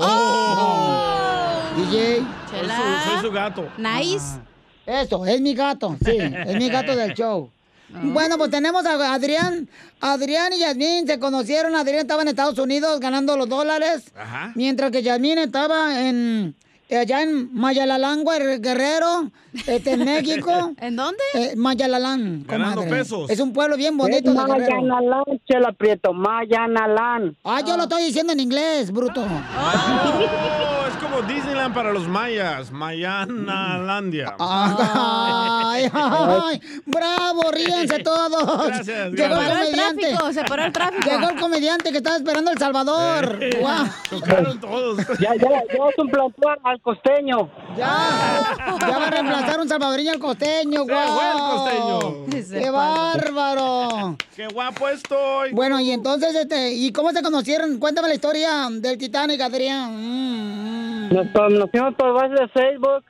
DJ. 1.76 2.18
Soy 2.50 2.68
su, 2.68 3.10
soy 3.10 3.22
su 3.22 3.32
gato. 3.32 3.68
Nice. 3.80 4.40
Eso, 4.86 5.26
es 5.26 5.42
mi 5.42 5.56
gato, 5.56 5.96
sí, 6.04 6.18
es 6.20 6.56
mi 6.58 6.70
gato 6.70 6.96
del 6.96 7.14
show. 7.14 7.50
Bueno, 7.92 8.38
pues 8.38 8.52
tenemos 8.52 8.86
a 8.86 9.16
Adrián. 9.16 9.68
Adrián 10.00 10.54
y 10.54 10.60
Yasmín 10.60 11.08
se 11.08 11.18
conocieron. 11.18 11.76
Adrián 11.76 12.02
estaba 12.02 12.22
en 12.22 12.28
Estados 12.28 12.60
Unidos 12.60 13.00
ganando 13.00 13.36
los 13.36 13.50
dólares. 13.50 14.12
Ajá. 14.16 14.52
Mientras 14.54 14.92
que 14.92 15.02
Yasmín 15.02 15.40
estaba 15.40 16.08
en 16.08 16.56
allá 16.98 17.22
en 17.22 17.54
Mayalalangua, 17.54 18.38
el 18.38 18.62
Guerrero, 18.62 19.32
este, 19.68 19.92
en 19.94 20.06
México. 20.06 20.74
¿En 20.82 20.96
dónde? 20.96 21.24
Eh, 21.34 21.54
Mayalalán, 21.56 22.46
Ganando 22.48 22.82
comadre. 22.82 22.98
pesos. 23.00 23.30
Es 23.30 23.40
un 23.40 23.54
pueblo 23.54 23.78
bien 23.78 23.98
bonito 23.98 24.32
de. 24.32 24.36
Mayanalán, 24.36 25.24
Chela 25.48 25.72
Prieto, 25.74 26.14
Mayanalán. 26.14 27.36
Ah, 27.44 27.62
yo 27.66 27.78
lo 27.78 27.84
estoy 27.84 28.04
diciendo 28.04 28.34
en 28.34 28.40
inglés, 28.40 28.92
bruto. 28.92 29.26
Oh, 29.62 30.79
como 31.00 31.22
Disneyland 31.22 31.74
para 31.74 31.92
los 31.94 32.08
mayas. 32.08 32.72
Mayanalandia. 32.72 34.36
Ay, 34.40 35.90
ay, 35.94 36.62
bravo, 36.86 37.52
ríense 37.52 38.00
todos. 38.04 38.68
Gracias, 38.68 39.12
Llegó 39.14 39.36
el 39.36 39.48
comediante. 39.48 39.54
Se 39.54 39.54
paró 39.54 39.64
el 39.64 39.72
tráfico, 39.72 40.34
se 40.34 40.44
paró 40.44 40.66
el 40.66 40.72
tráfico. 40.74 41.10
Llegó 41.10 41.30
el 41.30 41.40
comediante 41.40 41.92
que 41.92 41.98
estaba 41.98 42.18
esperando 42.18 42.52
El 42.52 42.58
Salvador. 42.58 43.40
Guau. 43.60 43.86
Chocaron 44.10 44.60
todos. 44.60 44.98
Ya, 45.20 45.36
ya, 45.36 45.50
ya 45.50 45.84
suplantó 45.96 46.50
al 46.64 46.82
costeño. 46.82 47.50
Ya, 47.78 48.56
ya 48.82 48.98
va 48.98 49.08
a 49.08 49.12
reemplazar 49.12 49.60
un 49.60 49.70
salvadoreño 49.70 50.12
al 50.12 50.20
costeño, 50.20 50.86
Se 50.86 50.94
fue 50.94 51.32
el 51.32 51.40
costeño. 51.40 52.44
Se 52.44 52.60
¡Qué 52.60 52.70
bárbaro! 52.70 54.18
¡Qué 54.36 54.48
guapo 54.48 54.88
estoy! 54.90 55.52
Bueno, 55.54 55.80
y 55.80 55.92
entonces, 55.92 56.36
este, 56.36 56.74
¿y 56.74 56.92
cómo 56.92 57.12
se 57.12 57.22
conocieron? 57.22 57.78
Cuéntame 57.78 58.08
la 58.08 58.16
historia 58.16 58.68
del 58.72 58.98
Titanic, 58.98 59.40
Adrián. 59.42 59.96
Mm, 59.96 60.86
mm. 60.86 60.89
Nos 61.12 61.28
conocimos 61.34 61.96
por 61.96 62.14
base 62.14 62.36
de 62.36 62.48
Facebook. 62.50 63.04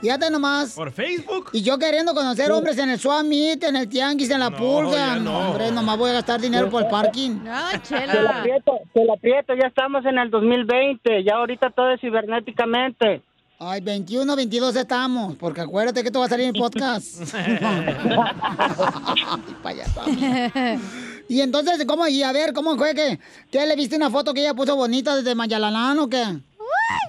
Fíjate 0.00 0.30
nomás. 0.30 0.74
¿Por 0.74 0.92
Facebook? 0.92 1.50
Y 1.52 1.62
yo 1.62 1.76
queriendo 1.76 2.14
conocer 2.14 2.52
hombres 2.52 2.78
en 2.78 2.88
el 2.90 3.00
Swap 3.00 3.24
Meet, 3.24 3.64
en 3.64 3.74
el 3.74 3.88
Tianguis, 3.88 4.30
en 4.30 4.38
la 4.38 4.48
No, 4.50 4.56
pulga. 4.56 4.96
ya 4.96 5.16
no. 5.16 5.50
Hombre, 5.50 5.72
nomás 5.72 5.98
voy 5.98 6.10
a 6.10 6.12
gastar 6.14 6.40
dinero 6.40 6.70
por 6.70 6.84
el 6.84 6.88
parking. 6.88 7.30
No, 7.42 7.52
Chela 7.82 8.12
chela. 8.12 8.42
Prieto, 8.42 8.78
Chela 8.94 9.16
Prieto, 9.20 9.54
ya 9.60 9.66
estamos 9.66 10.04
en 10.06 10.18
el 10.18 10.30
2020. 10.30 11.24
Ya 11.24 11.34
ahorita 11.34 11.70
todo 11.70 11.90
es 11.90 12.00
cibernéticamente. 12.00 13.22
Ay, 13.58 13.80
21, 13.80 14.36
22 14.36 14.76
estamos, 14.76 15.34
porque 15.34 15.62
acuérdate 15.62 16.02
que 16.02 16.06
esto 16.10 16.20
va 16.20 16.26
a 16.26 16.28
salir 16.28 16.46
en 16.46 16.52
podcast. 16.52 17.34
Ay, 17.34 17.96
payaso. 19.64 20.00
Y 21.28 21.42
entonces, 21.42 21.84
¿cómo? 21.86 22.08
Y 22.08 22.22
a 22.22 22.32
ver, 22.32 22.52
¿cómo 22.54 22.76
fue 22.76 22.94
que, 22.94 23.18
que 23.52 23.66
le 23.66 23.76
viste 23.76 23.96
una 23.96 24.10
foto 24.10 24.32
que 24.32 24.40
ella 24.40 24.54
puso 24.54 24.74
bonita 24.76 25.14
desde 25.14 25.34
Mayalalán 25.34 25.98
o 25.98 26.08
qué? 26.08 26.24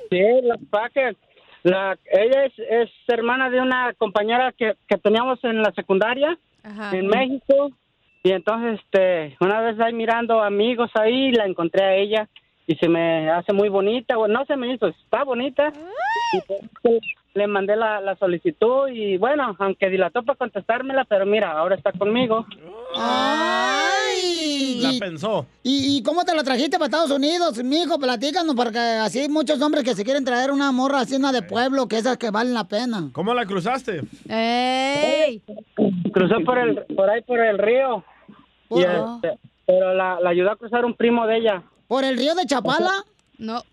Sí, 0.10 0.22
la 0.44 0.90
que 0.90 1.16
la, 1.64 1.98
ella 2.12 2.46
es, 2.46 2.54
es 2.58 2.90
hermana 3.08 3.50
de 3.50 3.62
una 3.62 3.94
compañera 3.98 4.52
que, 4.58 4.76
que 4.88 4.98
teníamos 4.98 5.44
en 5.44 5.62
la 5.62 5.72
secundaria 5.72 6.38
Ajá. 6.64 6.96
en 6.96 7.08
México. 7.08 7.72
Y 8.24 8.32
entonces, 8.32 8.80
este, 8.84 9.38
una 9.40 9.62
vez 9.62 9.80
ahí 9.80 9.94
mirando 9.94 10.42
amigos 10.42 10.92
ahí, 10.96 11.32
la 11.32 11.46
encontré 11.46 11.84
a 11.84 11.96
ella 11.96 12.28
y 12.68 12.76
se 12.76 12.90
me 12.90 13.30
hace 13.30 13.54
muy 13.54 13.70
bonita. 13.70 14.18
Bueno, 14.18 14.40
no 14.40 14.46
se 14.46 14.56
me 14.56 14.74
hizo, 14.74 14.88
está 14.88 15.24
bonita. 15.24 15.72
Y 16.34 16.42
pues, 16.82 17.00
le 17.34 17.48
mandé 17.48 17.76
la, 17.76 18.02
la 18.02 18.16
solicitud 18.18 18.90
y 18.90 19.18
bueno, 19.18 19.56
aunque 19.60 19.90
dilató 19.90 20.24
para 20.24 20.38
contestármela, 20.38 21.06
pero 21.06 21.26
mira, 21.26 21.52
ahora 21.52 21.76
está 21.76 21.92
conmigo. 21.92 22.46
¡Ay! 22.96 23.99
La 24.82 24.94
¿Y, 24.94 25.00
pensó. 25.00 25.46
y, 25.64 25.98
y 25.98 26.04
cómo 26.04 26.24
te 26.24 26.34
la 26.36 26.44
trajiste 26.44 26.78
para 26.78 26.86
Estados 26.86 27.12
Unidos, 27.12 27.62
mijo? 27.64 28.00
Platícanos, 28.00 28.56
porque 28.56 28.78
así 28.80 29.20
hay 29.20 29.30
muchos 29.30 29.62
hombres 29.62 29.84
que 29.84 29.96
se 29.96 30.04
quieren 30.04 30.24
traer 30.26 30.52
una 30.52 30.72
morra 30.72 31.02
así, 31.02 31.16
una 31.16 31.32
de 31.32 31.42
pueblo, 31.42 31.88
que 31.88 31.98
esas 31.98 32.18
que 32.18 32.30
valen 32.32 32.54
la 32.54 32.68
pena. 32.68 33.10
¿Cómo 33.14 33.34
la 33.34 33.46
cruzaste? 33.46 34.02
¡Ey! 34.30 35.42
Cruzó 36.14 36.36
por 36.46 36.58
el, 36.58 36.84
por 36.96 37.10
ahí 37.10 37.22
por 37.24 37.40
el 37.40 37.58
río. 37.58 38.04
Y, 38.72 38.84
Oh. 38.84 39.16
este, 39.24 39.40
pero 39.66 39.94
la, 39.94 40.20
la 40.20 40.30
ayudó 40.30 40.52
a 40.52 40.56
cruzar 40.56 40.86
un 40.86 40.94
primo 40.96 41.26
de 41.28 41.38
ella. 41.38 41.64
¿Por 41.88 42.04
el 42.04 42.18
río 42.18 42.36
de 42.36 42.46
Chapala? 42.46 43.04
No. 43.38 43.64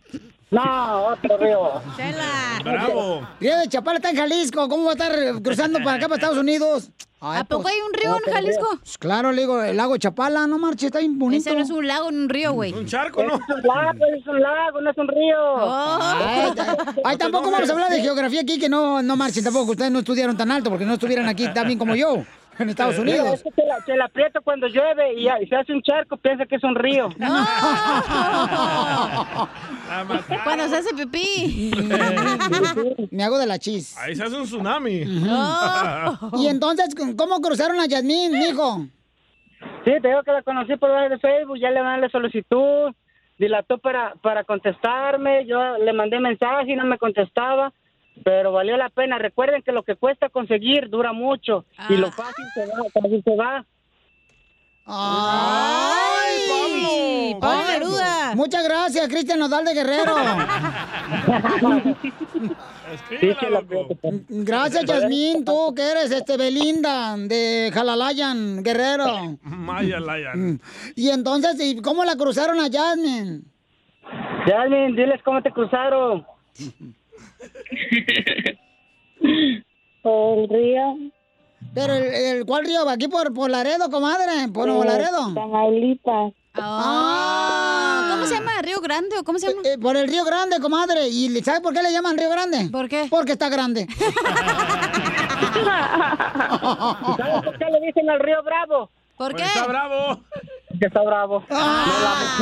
No, 0.50 1.06
otro 1.06 1.36
río. 1.38 1.82
Chela. 1.96 2.60
¡Bravo! 2.62 3.26
Río 3.40 3.58
de 3.58 3.68
Chapala 3.68 3.96
está 3.96 4.10
en 4.10 4.16
Jalisco. 4.16 4.68
¿Cómo 4.68 4.84
va 4.84 4.90
a 4.90 4.94
estar 4.94 5.42
cruzando 5.42 5.78
para 5.80 5.94
acá, 5.94 6.08
para 6.08 6.14
Estados 6.16 6.38
Unidos? 6.38 6.90
Ay, 7.18 7.40
¿A 7.40 7.44
poco 7.44 7.62
pues, 7.62 7.74
hay 7.74 7.80
un 7.80 7.92
río 7.94 8.16
en 8.24 8.32
Jalisco? 8.32 8.66
pues, 8.78 8.98
claro, 8.98 9.32
le 9.32 9.40
digo, 9.40 9.60
el 9.62 9.76
lago 9.76 9.94
de 9.94 9.98
Chapala, 9.98 10.46
no 10.46 10.58
marche, 10.58 10.86
está 10.86 11.00
bien 11.00 11.18
bonito. 11.18 11.48
Ese 11.48 11.56
no 11.56 11.64
es 11.64 11.70
un 11.70 11.86
lago, 11.86 12.08
un 12.08 12.28
río, 12.28 12.52
güey. 12.52 12.72
Un 12.74 12.86
charco, 12.86 13.24
¿no? 13.24 13.34
Es 13.34 13.40
un 13.48 13.62
lago, 13.62 14.06
es 14.14 14.26
un 14.26 14.40
lago, 14.40 14.80
no 14.82 14.90
es 14.90 14.98
un 14.98 15.08
río. 15.08 15.36
Oh. 15.38 15.98
Ay, 16.00 16.52
ay, 17.04 17.16
tampoco 17.16 17.50
vamos 17.50 17.68
a 17.68 17.72
hablar 17.72 17.90
de 17.90 18.02
geografía 18.02 18.42
aquí, 18.42 18.58
que 18.58 18.68
no, 18.68 19.02
no 19.02 19.16
marchen 19.16 19.42
tampoco. 19.42 19.72
Ustedes 19.72 19.90
no 19.90 20.00
estudiaron 20.00 20.36
tan 20.36 20.52
alto, 20.52 20.70
porque 20.70 20.84
no 20.84 20.94
estuvieran 20.94 21.26
aquí 21.26 21.48
tan 21.54 21.66
bien 21.66 21.78
como 21.78 21.96
yo, 21.96 22.22
en 22.58 22.70
Estados 22.70 22.98
Unidos. 22.98 23.34
es 23.34 23.42
que 23.42 23.50
se 23.50 23.66
la, 23.66 23.80
se 23.84 23.96
la 23.96 24.04
aprieta 24.06 24.40
cuando 24.40 24.66
llueve 24.68 25.14
y, 25.14 25.28
se 25.46 25.56
hace 25.56 25.72
un 25.72 25.82
charco, 25.82 26.16
piensa 26.16 26.46
que 26.46 26.56
es 26.56 26.64
un 26.64 26.74
río. 26.74 27.08
Mataron. 29.98 30.24
Cuando 30.44 30.68
se 30.68 30.76
hace 30.76 30.94
pipí. 30.94 31.70
Me 33.10 33.24
hago 33.24 33.38
de 33.38 33.46
la 33.46 33.58
chis. 33.58 33.96
Ahí 33.98 34.14
se 34.16 34.24
hace 34.24 34.36
un 34.36 34.44
tsunami. 34.44 35.04
Y 36.38 36.46
entonces, 36.48 36.94
¿cómo 37.16 37.40
cruzaron 37.40 37.80
a 37.80 37.86
Yasmín, 37.86 38.32
mijo? 38.32 38.86
Sí, 39.84 39.92
te 40.00 40.08
digo 40.08 40.22
que 40.22 40.32
la 40.32 40.42
conocí 40.42 40.76
por 40.76 40.90
de 41.08 41.18
Facebook, 41.18 41.58
ya 41.58 41.70
le 41.70 41.82
mandé 41.82 42.02
la 42.02 42.10
solicitud, 42.10 42.92
dilató 43.38 43.78
para, 43.78 44.14
para 44.22 44.44
contestarme, 44.44 45.46
yo 45.46 45.78
le 45.78 45.92
mandé 45.92 46.18
mensaje 46.20 46.72
y 46.72 46.76
no 46.76 46.84
me 46.84 46.98
contestaba, 46.98 47.72
pero 48.24 48.52
valió 48.52 48.76
la 48.76 48.88
pena. 48.90 49.18
Recuerden 49.18 49.62
que 49.62 49.72
lo 49.72 49.82
que 49.82 49.96
cuesta 49.96 50.28
conseguir 50.28 50.88
dura 50.90 51.12
mucho 51.12 51.64
y 51.88 51.96
lo 51.96 52.10
fácil 52.10 52.44
se 52.54 52.66
va, 52.66 52.84
fácil 52.92 53.22
se 53.24 53.36
va. 53.36 53.64
¡Ay, 54.88 56.38
Pablo! 56.48 57.40
Pablo 57.40 57.62
Ay, 57.66 57.78
Neruda. 57.78 58.34
Muchas 58.36 58.64
gracias, 58.64 59.08
Cristian 59.08 59.40
Nodal 59.40 59.64
de 59.64 59.74
Guerrero. 59.74 60.14
Escríbela. 62.92 63.62
Gracias, 64.28 64.84
Yasmín, 64.84 65.44
tú 65.44 65.74
que 65.74 65.82
eres 65.82 66.12
este 66.12 66.36
Belinda 66.36 67.16
de 67.16 67.70
Jalalayan, 67.74 68.62
Guerrero. 68.62 69.38
Maya 69.42 69.98
Layan. 69.98 70.60
Y 70.94 71.08
entonces, 71.08 71.60
¿y 71.60 71.80
cómo 71.82 72.04
la 72.04 72.14
cruzaron 72.16 72.60
a 72.60 72.68
Yasmín? 72.68 73.44
Jasmine, 74.46 74.92
diles 74.92 75.20
cómo 75.24 75.42
te 75.42 75.50
cruzaron. 75.50 76.24
Por 80.02 80.38
el 80.38 80.48
río, 80.48 80.96
Pero 81.74 81.94
el, 81.94 82.04
el- 82.14 82.46
¿cuál 82.46 82.64
río? 82.64 82.88
Aquí 82.88 83.08
por, 83.08 83.32
por 83.34 83.50
Laredo, 83.50 83.90
comadre, 83.90 84.48
por 84.52 84.66
Nuevo 84.66 84.84
Laredo. 84.84 85.34
Tamaulipas. 85.34 86.32
Ah, 86.54 88.08
¿Cómo 88.12 88.24
se 88.26 88.34
llama? 88.34 88.52
¿Río 88.62 88.80
Grande 88.80 89.18
o 89.18 89.24
cómo 89.24 89.38
se 89.38 89.48
llama? 89.48 89.60
Eh, 89.64 89.76
por 89.78 89.96
el 89.96 90.08
río 90.08 90.24
Grande, 90.24 90.58
comadre. 90.60 91.08
¿Y 91.08 91.28
le- 91.28 91.42
sabe 91.42 91.60
por 91.60 91.74
qué 91.74 91.82
le 91.82 91.92
llaman 91.92 92.16
río 92.16 92.30
Grande? 92.30 92.68
¿Por 92.70 92.88
qué? 92.88 93.08
Porque 93.10 93.32
está 93.32 93.48
grande. 93.48 93.86
¿Sabes 97.16 97.42
por 97.44 97.58
qué 97.58 97.64
le 97.66 97.80
dicen 97.86 98.08
al 98.10 98.20
río 98.20 98.42
Bravo? 98.42 98.90
¿Por 99.16 99.32
Pues 99.32 99.42
qué? 99.42 99.48
está 99.48 99.66
bravo. 99.66 100.20
Que 100.78 100.86
está 100.88 101.02
bravo. 101.02 101.42
Ah, 101.48 102.38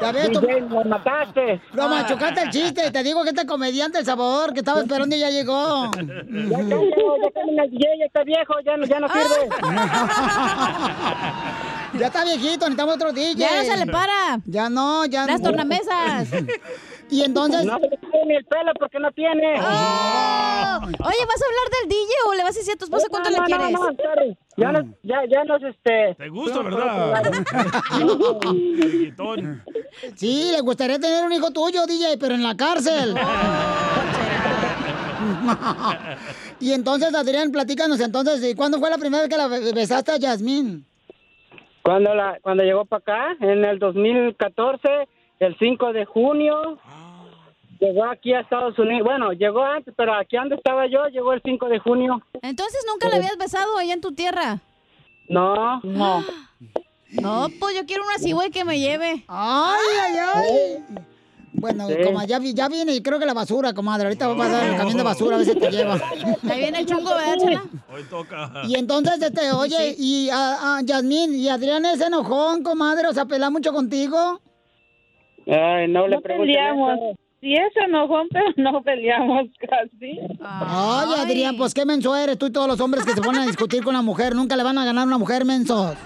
ya 0.00 0.12
ves, 0.12 0.30
tú- 0.30 0.40
lo 0.40 0.84
mataste. 0.84 1.60
lo 1.72 1.88
machucaste 1.88 2.40
el 2.42 2.50
chiste. 2.50 2.88
Te 2.92 3.02
digo 3.02 3.24
que 3.24 3.30
este 3.30 3.44
comediante, 3.46 3.98
el 3.98 4.04
sabor, 4.04 4.52
que 4.52 4.60
estaba 4.60 4.80
esperando 4.80 5.16
y 5.16 5.18
ya 5.18 5.30
llegó. 5.30 5.90
Ya 5.90 7.32
cambió, 7.32 7.64
ya 7.72 7.88
ya 7.98 8.04
está 8.06 8.22
viejo, 8.22 8.54
ya 8.64 8.76
no, 8.76 8.86
ya 8.86 9.00
no 9.00 9.08
sirve. 9.08 9.48
Ya 11.98 12.06
está 12.06 12.24
viejito, 12.24 12.60
necesitamos 12.64 12.94
otro 12.94 13.12
DJ. 13.12 13.34
Ya 13.34 13.56
no 13.56 13.64
se 13.64 13.76
le 13.84 13.92
para. 13.92 14.38
Ya 14.46 14.70
no, 14.70 15.04
ya 15.04 15.26
Las 15.26 15.40
no. 15.40 15.48
tornamesas. 15.50 16.28
Y 17.10 17.22
entonces... 17.24 17.66
No 17.66 17.78
le 17.78 17.88
tiene 17.90 18.24
ni 18.26 18.36
el 18.36 18.44
pelo 18.46 18.72
porque 18.78 18.98
no 18.98 19.12
tiene. 19.12 19.60
Oh. 19.60 20.78
Oye, 20.80 20.96
¿vas 20.96 21.04
a 21.04 21.44
hablar 21.44 21.68
del 21.82 21.88
DJ 21.90 22.08
o 22.26 22.32
le 22.32 22.42
vas 22.42 22.56
a 22.56 22.60
decir 22.60 22.72
a 22.72 22.76
tu 22.78 22.86
esposa 22.86 23.06
cuánto 23.10 23.28
no, 23.28 23.34
le 23.36 23.40
no, 23.42 23.46
quieres? 23.46 23.70
No, 23.72 23.90
no, 23.90 23.96
sorry. 24.02 24.38
Ya 24.56 24.70
nos, 24.70 24.84
ya, 25.02 25.20
ya 25.30 25.44
nos, 25.44 25.62
este... 25.62 26.14
Te 26.18 26.28
gusta, 26.28 26.60
¿verdad? 26.62 27.22
Sí, 30.16 30.50
le 30.52 30.60
gustaría 30.60 30.98
tener 30.98 31.24
un 31.24 31.32
hijo 31.32 31.50
tuyo, 31.52 31.86
DJ, 31.86 32.18
pero 32.18 32.34
en 32.34 32.42
la 32.42 32.56
cárcel. 32.56 33.14
y 36.60 36.72
entonces, 36.72 37.14
Adrián, 37.14 37.50
platícanos 37.50 38.00
entonces, 38.00 38.42
¿y 38.44 38.54
¿cuándo 38.54 38.78
fue 38.78 38.90
la 38.90 38.98
primera 38.98 39.22
vez 39.22 39.30
que 39.30 39.36
la 39.36 39.48
be- 39.48 39.72
besaste 39.72 40.12
a 40.12 40.16
Yasmín? 40.18 40.84
Cuando 41.82 42.14
la 42.14 42.38
cuando 42.42 42.62
llegó 42.62 42.84
para 42.84 43.00
acá 43.00 43.36
en 43.40 43.64
el 43.64 43.78
2014, 43.80 44.88
el 45.40 45.56
5 45.58 45.92
de 45.92 46.04
junio, 46.04 46.78
llegó 47.82 48.04
aquí 48.04 48.32
a 48.32 48.40
Estados 48.40 48.78
Unidos. 48.78 49.04
Bueno, 49.04 49.32
llegó 49.32 49.62
antes, 49.64 49.92
pero 49.96 50.14
aquí 50.14 50.36
donde 50.36 50.54
estaba 50.56 50.86
yo, 50.86 51.06
llegó 51.08 51.32
el 51.32 51.42
5 51.44 51.68
de 51.68 51.78
junio. 51.80 52.20
Entonces 52.42 52.84
nunca 52.90 53.08
le 53.08 53.16
habías 53.16 53.36
besado 53.36 53.76
allá 53.76 53.92
en 53.94 54.00
tu 54.00 54.12
tierra. 54.12 54.60
No, 55.28 55.80
no. 55.82 56.24
No, 57.20 57.48
pues 57.60 57.76
yo 57.76 57.84
quiero 57.86 58.04
una 58.04 58.14
así, 58.14 58.32
güey, 58.32 58.50
que 58.50 58.64
me 58.64 58.78
lleve. 58.78 59.24
Ay, 59.28 59.86
ay, 60.02 60.16
ay. 60.34 60.84
Bueno, 61.54 61.86
Sí. 61.86 61.94
como 62.02 62.24
ya, 62.24 62.38
vi- 62.38 62.54
ya 62.54 62.68
viene, 62.68 63.02
creo 63.02 63.18
que 63.18 63.26
la 63.26 63.34
basura, 63.34 63.74
comadre. 63.74 64.06
Ahorita 64.06 64.26
va 64.28 64.34
a 64.34 64.36
pasar 64.38 64.64
el 64.70 64.76
camión 64.78 64.96
de 64.96 65.02
basura, 65.02 65.36
a 65.36 65.44
si 65.44 65.54
te 65.54 65.70
lleva. 65.70 65.94
Ahí 66.50 66.58
viene 66.60 66.80
el 66.80 66.86
chungo, 66.86 67.10
¿verdad, 67.14 67.36
Chela? 67.38 67.62
Hoy 67.92 68.02
toca. 68.08 68.50
Y 68.66 68.74
entonces, 68.76 69.20
este, 69.20 69.52
oye, 69.52 69.94
y 69.98 70.30
a, 70.30 70.78
a 70.78 70.82
Yasmín 70.82 71.34
y 71.34 71.48
Adrián 71.50 71.84
es 71.84 72.00
enojón, 72.00 72.62
comadre, 72.62 73.06
o 73.08 73.12
sea, 73.12 73.26
pelea 73.26 73.50
mucho 73.50 73.72
contigo. 73.72 74.40
Ay, 75.46 75.88
no 75.88 76.08
le 76.08 76.16
No 76.16 76.22
peleamos. 76.22 76.98
Eso. 77.42 77.42
Sí 77.42 77.54
es 77.54 77.76
enojón, 77.84 78.28
pero 78.30 78.44
no 78.56 78.82
peleamos 78.82 79.48
casi. 79.68 80.18
Ay, 80.40 81.08
Adrián, 81.18 81.56
pues 81.56 81.74
qué 81.74 81.84
menso 81.84 82.14
eres 82.16 82.38
tú 82.38 82.46
y 82.46 82.52
todos 82.52 82.68
los 82.68 82.80
hombres 82.80 83.04
que 83.04 83.12
se 83.12 83.20
ponen 83.20 83.42
a 83.42 83.46
discutir 83.46 83.82
con 83.82 83.94
la 83.94 84.02
mujer. 84.02 84.34
Nunca 84.34 84.56
le 84.56 84.62
van 84.62 84.78
a 84.78 84.84
ganar 84.84 85.02
a 85.02 85.06
una 85.06 85.18
mujer, 85.18 85.44
mensos. 85.44 85.96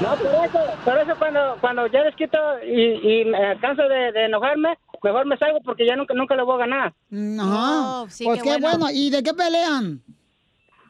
No, 0.00 0.08
por 0.16 0.44
eso, 0.44 0.58
por 0.84 0.98
eso 0.98 1.12
cuando, 1.18 1.56
cuando 1.60 1.86
ya 1.86 2.02
les 2.02 2.16
quito 2.16 2.38
y, 2.66 3.20
y 3.20 3.24
me 3.26 3.56
canso 3.60 3.82
de, 3.82 4.10
de 4.12 4.24
enojarme, 4.24 4.76
mejor 5.02 5.26
me 5.26 5.36
salgo 5.36 5.58
porque 5.64 5.86
ya 5.86 5.94
nunca, 5.94 6.14
nunca 6.14 6.34
le 6.34 6.42
voy 6.42 6.56
a 6.56 6.66
ganar. 6.66 6.92
Ajá. 7.40 8.04
pues 8.24 8.42
qué 8.42 8.56
bueno. 8.60 8.86
¿Y 8.92 9.10
de 9.10 9.22
qué 9.22 9.34
pelean? 9.34 10.00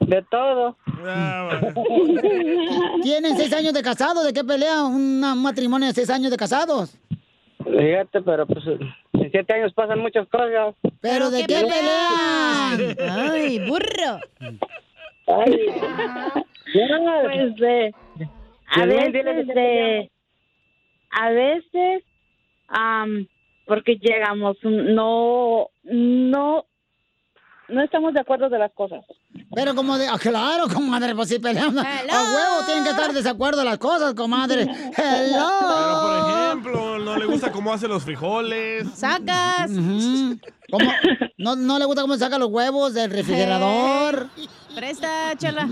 De 0.00 0.22
todo. 0.30 0.76
Tienen 3.02 3.36
seis 3.36 3.52
años 3.52 3.72
de 3.74 3.82
casado. 3.82 4.24
¿De 4.24 4.32
qué 4.32 4.44
pelean? 4.44 4.86
Una- 4.86 5.32
un 5.34 5.42
matrimonio 5.42 5.88
de 5.88 5.94
seis 5.94 6.08
años 6.10 6.30
de 6.30 6.36
casados. 6.36 6.96
Fíjate, 7.64 8.22
pero 8.22 8.46
pues 8.46 8.64
en 9.32 9.46
siete 9.46 9.54
años 9.54 9.72
pasan 9.72 10.00
muchas 10.00 10.28
cosas. 10.28 10.74
¿Pero 11.00 11.30
de 11.30 11.44
qué 11.46 11.54
pelean? 11.54 12.96
Ay, 13.10 13.58
burro. 13.60 14.20
Ay. 15.26 15.56
Pues 17.24 17.56
de... 17.56 17.94
A 18.66 18.86
Yasmín, 18.86 19.12
dile 19.12 19.32
veces 19.34 19.46
de 19.46 19.54
de... 19.54 20.10
A 21.10 21.30
veces... 21.30 22.04
am, 22.68 23.26
porque 23.66 23.96
llegamos, 23.96 24.56
no... 24.62 25.68
No... 25.82 26.66
No 27.68 27.82
estamos 27.82 28.12
de 28.12 28.20
acuerdo 28.20 28.48
de 28.48 28.58
las 28.58 28.72
cosas. 28.72 29.04
Pero 29.54 29.74
como 29.74 29.96
de, 29.96 30.06
ah, 30.08 30.18
claro, 30.18 30.64
comadre, 30.72 31.14
pues 31.14 31.28
si 31.28 31.38
pelean 31.38 31.78
a 31.78 31.82
huevo 31.82 32.64
tienen 32.66 32.84
que 32.84 32.90
estar 32.90 33.08
de 33.08 33.14
desacuerdo 33.14 33.60
de 33.60 33.66
las 33.66 33.78
cosas, 33.78 34.14
comadre. 34.14 34.62
Hello. 34.96 35.48
Pero, 35.60 36.00
por 36.02 36.16
ejemplo, 36.30 36.98
no 36.98 37.16
le 37.16 37.26
gusta 37.26 37.52
cómo 37.52 37.72
hace 37.72 37.88
los 37.88 38.02
frijoles. 38.02 38.88
¡Sacas! 38.94 39.70
¿Cómo? 40.70 40.90
¿No, 41.36 41.56
¿No 41.56 41.78
le 41.78 41.84
gusta 41.84 42.02
cómo 42.02 42.16
saca 42.16 42.38
los 42.38 42.48
huevos 42.48 42.94
del 42.94 43.10
refrigerador? 43.10 44.28
Presta, 44.74 45.36
Chela. 45.36 45.62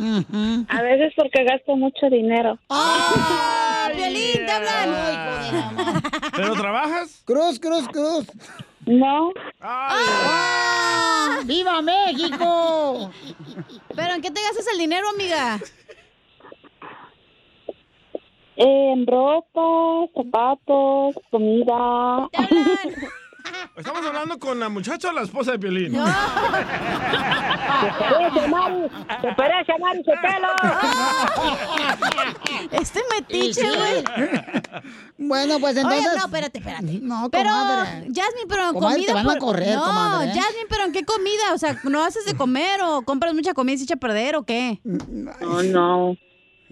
A 0.68 0.82
veces 0.82 1.12
porque 1.16 1.44
gasto 1.44 1.74
mucho 1.74 2.08
dinero. 2.10 2.58
¡Ah! 2.68 3.88
¡Violín, 3.96 4.44
te 4.46 4.50
hablan! 4.52 6.02
¿Pero 6.36 6.52
trabajas? 6.54 7.22
Cruz, 7.24 7.58
cruz, 7.58 7.88
cruz. 7.88 8.26
No. 8.90 9.32
¡Ah! 9.60 11.38
¡Viva 11.44 11.80
México! 11.80 13.12
¿Pero 13.94 14.14
en 14.14 14.20
qué 14.20 14.32
te 14.32 14.42
gastas 14.42 14.66
el 14.72 14.78
dinero, 14.78 15.08
amiga? 15.10 15.60
En 18.56 19.06
ropa, 19.06 20.10
zapatos, 20.12 21.14
comida. 21.30 22.28
Estamos 23.76 24.04
hablando 24.04 24.38
con 24.40 24.58
la 24.58 24.68
muchacha 24.68 25.10
o 25.10 25.12
la 25.12 25.22
esposa 25.22 25.52
de 25.52 25.60
Piolín. 25.60 25.94
parece, 27.98 28.48
Mari! 28.48 28.90
¡Te 29.22 29.34
parece, 29.34 29.72
Mari 29.78 30.02
Sotelo! 30.04 30.48
Este 32.72 33.00
metiche, 33.14 33.62
güey. 33.62 34.04
Bueno, 35.18 35.58
pues 35.60 35.76
entonces. 35.76 36.06
Oye, 36.06 36.16
no, 36.18 36.24
espérate, 36.26 36.58
espérate. 36.58 36.98
No, 37.02 37.28
Pero, 37.30 37.50
comadre. 37.50 37.90
Jasmine, 38.06 38.46
pero 38.48 38.62
en 38.68 38.74
Comadre, 38.74 38.94
comida. 38.96 39.06
te 39.06 39.12
van 39.14 39.26
a 39.26 39.28
por- 39.30 39.38
correr, 39.38 39.74
no, 39.74 39.84
comadre, 39.84 40.30
¿eh? 40.30 40.34
Jasmine, 40.34 40.66
pero 40.68 40.84
¿en 40.84 40.92
qué 40.92 41.04
comida? 41.04 41.54
O 41.54 41.58
sea, 41.58 41.76
¿no 41.84 42.02
haces 42.04 42.24
de 42.24 42.36
comer 42.36 42.80
o 42.82 43.02
compras 43.02 43.34
mucha 43.34 43.54
comida 43.54 43.74
y 43.74 43.78
se 43.78 43.84
echa 43.84 43.94
a 43.94 43.98
perder 43.98 44.36
o 44.36 44.42
qué? 44.44 44.78
No, 44.84 45.62
no. 45.62 46.16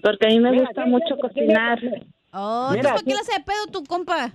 Porque 0.03 0.27
a 0.27 0.29
mí 0.31 0.39
me 0.41 0.59
gusta 0.61 0.87
mucho 0.87 1.17
cocinar. 1.21 1.79
Oh, 2.31 2.71
Mira, 2.73 2.91
¿para 2.91 3.03
qué 3.03 3.15
le 3.15 3.21
hace 3.21 3.33
de 3.33 3.41
pedo 3.41 3.67
tu 3.73 3.83
compa? 3.85 4.31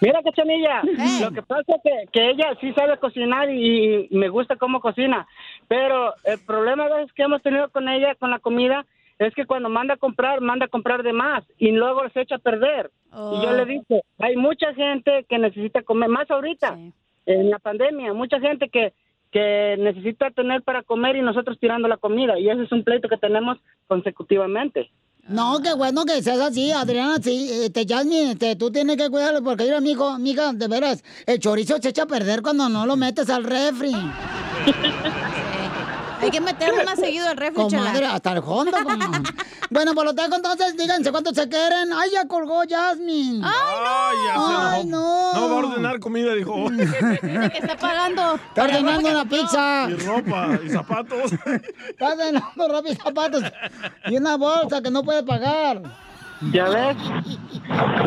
Mira, 0.00 0.20
Cachanilla, 0.22 0.80
Eh. 0.82 1.20
lo 1.22 1.30
que 1.30 1.42
pasa 1.42 1.62
es 1.68 1.80
que, 1.82 1.90
que 2.12 2.30
ella 2.30 2.46
sí 2.60 2.72
sabe 2.74 2.98
cocinar 2.98 3.48
y, 3.50 4.08
y 4.10 4.16
me 4.18 4.28
gusta 4.28 4.56
cómo 4.56 4.80
cocina, 4.80 5.26
pero 5.68 6.12
el 6.24 6.40
problema 6.40 6.86
a 6.86 6.96
veces 6.96 7.12
que 7.14 7.22
hemos 7.22 7.40
tenido 7.40 7.70
con 7.70 7.88
ella, 7.88 8.16
con 8.16 8.30
la 8.30 8.40
comida, 8.40 8.84
es 9.20 9.34
que 9.34 9.44
cuando 9.44 9.68
manda 9.68 9.94
a 9.94 9.98
comprar, 9.98 10.40
manda 10.40 10.64
a 10.64 10.68
comprar 10.68 11.02
de 11.02 11.12
más 11.12 11.44
y 11.58 11.72
luego 11.72 12.08
se 12.14 12.22
echa 12.22 12.36
a 12.36 12.38
perder. 12.38 12.90
Y 13.12 13.42
yo 13.42 13.52
le 13.52 13.66
dije, 13.66 14.02
hay 14.18 14.34
mucha 14.36 14.72
gente 14.72 15.26
que 15.28 15.38
necesita 15.38 15.82
comer, 15.82 16.08
más 16.08 16.30
ahorita, 16.30 16.78
en 17.26 17.50
la 17.50 17.58
pandemia, 17.58 18.14
mucha 18.14 18.40
gente 18.40 18.70
que, 18.70 18.94
que 19.30 19.76
necesita 19.78 20.30
tener 20.30 20.62
para 20.62 20.82
comer 20.82 21.16
y 21.16 21.22
nosotros 21.22 21.58
tirando 21.60 21.86
la 21.86 21.98
comida, 21.98 22.38
y 22.38 22.48
ese 22.48 22.62
es 22.62 22.72
un 22.72 22.82
pleito 22.82 23.08
que 23.08 23.18
tenemos 23.18 23.58
consecutivamente. 23.88 24.90
No, 25.28 25.60
qué 25.62 25.74
bueno 25.74 26.06
que 26.06 26.22
seas 26.22 26.40
así, 26.40 26.72
Adriana. 26.72 27.18
Sí, 27.22 27.50
este, 27.64 27.84
Jasmine, 27.86 28.32
este, 28.32 28.56
tú 28.56 28.72
tienes 28.72 28.96
que 28.96 29.10
cuidarlo 29.10 29.44
porque, 29.44 29.64
mira, 29.64 29.76
amigo, 29.76 30.08
amiga, 30.08 30.54
de 30.54 30.66
veras, 30.66 31.04
el 31.26 31.38
chorizo 31.38 31.76
se 31.76 31.90
echa 31.90 32.04
a 32.04 32.06
perder 32.06 32.40
cuando 32.40 32.70
no 32.70 32.86
lo 32.86 32.96
metes 32.96 33.28
al 33.28 33.44
refri. 33.44 33.92
Hay 36.20 36.30
que 36.30 36.40
meterlo 36.40 36.84
más 36.84 36.98
seguido 36.98 37.28
al 37.28 37.36
refri, 37.36 37.62
Comadre, 37.62 37.98
Chela. 38.00 38.14
hasta 38.14 38.32
el 38.32 38.42
fondo, 38.42 38.76
bueno, 39.70 39.94
por 39.94 40.04
lo 40.04 40.14
tanto, 40.14 40.36
entonces, 40.36 40.76
díganse 40.76 41.10
cuánto 41.10 41.32
se 41.34 41.48
quieren. 41.48 41.92
Ay, 41.92 42.10
ya 42.12 42.26
colgó 42.26 42.62
Jasmine. 42.68 43.42
Ay, 43.44 44.16
ya 44.26 44.34
se 44.34 44.54
Ay, 44.56 44.84
no. 44.86 45.32
No 45.32 45.48
va 45.48 45.54
a 45.54 45.58
ordenar 45.66 45.98
comida, 46.00 46.34
dijo. 46.34 46.70
Dice 46.70 47.20
que 47.20 47.58
está 47.58 47.76
pagando. 47.76 48.34
Está 48.34 48.64
ordenando 48.64 49.10
una 49.10 49.24
pizza. 49.24 49.88
Y 49.88 49.94
ropa, 49.94 50.58
y 50.64 50.68
zapatos. 50.70 51.32
Está 51.88 52.12
ordenando 52.12 52.68
ropa 52.68 52.88
y 52.88 52.94
zapatos. 52.96 53.42
Y 54.06 54.16
una 54.16 54.36
bolsa 54.36 54.82
que 54.82 54.90
no 54.90 55.02
puede 55.02 55.22
pagar. 55.22 55.82
¿Ya 56.52 56.64
ves? 56.68 56.96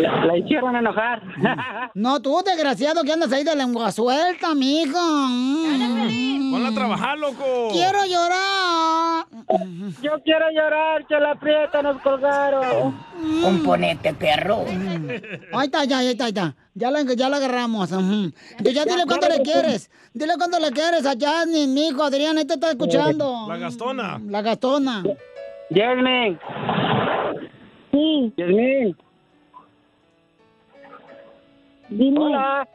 La, 0.01 0.25
la 0.25 0.37
hicieron 0.37 0.75
enojar. 0.75 1.21
No, 1.95 2.19
tú, 2.21 2.41
desgraciado, 2.43 3.03
que 3.03 3.13
andas 3.13 3.31
ahí 3.31 3.43
de 3.43 3.55
lengua 3.55 3.91
suelta, 3.91 4.55
mijo. 4.55 4.97
Mm. 4.99 6.51
Ponla 6.51 6.69
a 6.69 6.73
trabajar, 6.73 7.17
loco. 7.19 7.69
Quiero 7.71 7.99
llorar. 8.05 9.25
Yo 10.01 10.11
quiero 10.23 10.49
llorar, 10.51 11.05
que 11.05 11.19
la 11.19 11.35
prieta 11.35 11.83
nos 11.83 12.01
colgaron. 12.01 12.95
Componente, 13.43 14.13
perro. 14.13 14.65
Ahí 15.53 15.65
está, 15.65 15.85
ya, 15.85 15.99
ahí 15.99 16.07
está, 16.07 16.25
ahí 16.25 16.29
está. 16.29 16.55
Ya 16.73 16.89
la, 16.89 17.03
ya 17.03 17.29
la 17.29 17.37
agarramos. 17.37 17.91
Entonces 17.91 18.73
ya 18.73 18.85
dile 18.85 19.03
cuánto 19.05 19.29
le 19.29 19.43
quieres. 19.43 19.91
Dile 20.13 20.33
cuánto 20.37 20.59
le 20.59 20.71
quieres 20.71 21.05
a 21.05 21.13
Jasmine, 21.19 21.67
mi 21.67 21.89
hijo. 21.89 22.03
Adrián, 22.03 22.37
ahí 22.37 22.45
te 22.45 22.55
está 22.55 22.71
escuchando. 22.71 23.45
La 23.47 23.57
gastona. 23.57 24.19
La 24.27 24.41
gastona. 24.41 25.03
Jasmine. 25.69 26.39
Sí. 27.93 28.33
Jasmine. 28.35 28.95
Dime. 31.89 32.19
Hola. 32.19 32.67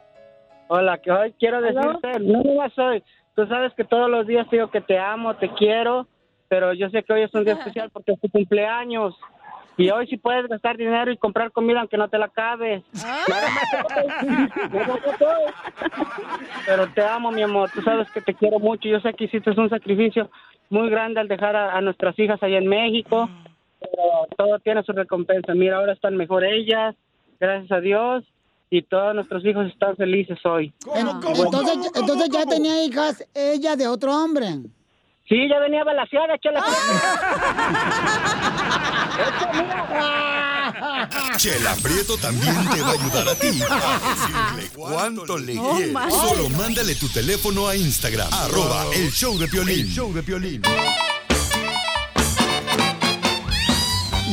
Hola, 0.69 0.97
que 0.99 1.11
hoy 1.11 1.33
quiero 1.37 1.61
decirte, 1.61 2.19
no 2.21 2.41
hoy. 2.41 3.03
Tú 3.35 3.45
sabes 3.47 3.73
que 3.73 3.83
todos 3.83 4.09
los 4.09 4.27
días 4.27 4.47
te 4.49 4.57
digo 4.57 4.69
que 4.69 4.81
te 4.81 4.97
amo, 4.97 5.35
te 5.35 5.49
quiero, 5.49 6.07
pero 6.47 6.73
yo 6.73 6.89
sé 6.89 7.03
que 7.03 7.13
hoy 7.13 7.23
es 7.23 7.33
un 7.33 7.43
día 7.43 7.53
especial 7.53 7.89
porque 7.91 8.13
es 8.13 8.21
tu 8.21 8.29
cumpleaños. 8.29 9.15
Y 9.77 9.89
hoy 9.89 10.07
sí 10.07 10.17
puedes 10.17 10.47
gastar 10.47 10.77
dinero 10.77 11.11
y 11.11 11.17
comprar 11.17 11.51
comida 11.51 11.79
aunque 11.79 11.97
no 11.97 12.07
te 12.07 12.17
la 12.17 12.25
acabes. 12.25 12.83
Más. 12.93 13.25
Pero 16.65 16.87
te 16.89 17.01
amo, 17.01 17.31
mi 17.31 17.41
amor. 17.41 17.69
Tú 17.73 17.81
sabes 17.81 18.09
que 18.11 18.21
te 18.21 18.33
quiero 18.33 18.59
mucho. 18.59 18.87
Yo 18.89 18.99
sé 18.99 19.13
que 19.13 19.25
hiciste 19.25 19.51
un 19.51 19.69
sacrificio 19.69 20.29
muy 20.69 20.89
grande 20.89 21.19
al 21.19 21.27
dejar 21.27 21.55
a, 21.55 21.75
a 21.75 21.81
nuestras 21.81 22.17
hijas 22.19 22.43
allá 22.43 22.57
en 22.57 22.67
México. 22.67 23.29
Pero 23.91 24.27
todo 24.37 24.59
tiene 24.59 24.83
su 24.83 24.91
recompensa. 24.91 25.53
Mira, 25.53 25.77
ahora 25.77 25.93
están 25.93 26.15
mejor 26.15 26.43
ellas, 26.43 26.95
gracias 27.39 27.71
a 27.71 27.79
Dios. 27.79 28.23
Y 28.71 28.83
todos 28.83 29.15
nuestros 29.15 29.43
hijos 29.45 29.67
están 29.67 29.95
felices 29.95 30.37
hoy. 30.45 30.71
Entonces, 30.95 31.91
entonces 31.95 32.29
ya 32.29 32.45
tenía 32.45 32.83
hijas 32.83 33.25
ella 33.33 33.75
de 33.75 33.87
otro 33.87 34.15
hombre. 34.15 34.47
Sí, 35.27 35.47
ya 35.47 35.59
venía 35.59 35.83
balaseada, 35.83 36.37
chela. 36.39 36.63
Chela 41.37 41.75
Prieto 41.81 42.17
también 42.17 42.53
te 42.73 42.81
va 42.81 42.89
a 42.89 42.91
ayudar 42.91 43.29
a 43.29 43.35
ti 43.35 43.47
a 43.47 43.51
decirle 44.09 44.69
cuánto 44.75 45.37
le 45.37 45.55
No 45.55 45.75
quieres. 45.75 46.13
Solo 46.13 46.49
mándale 46.49 46.95
tu 46.95 47.07
teléfono 47.09 47.67
a 47.67 47.75
Instagram, 47.75 48.29
arroba 48.31 48.85
el 48.93 49.11
show 49.11 49.37
de 49.37 49.47
Piolín. 49.47 49.79
El 49.79 49.87
show 49.87 50.13
de 50.13 50.23
Piolín. 50.23 50.61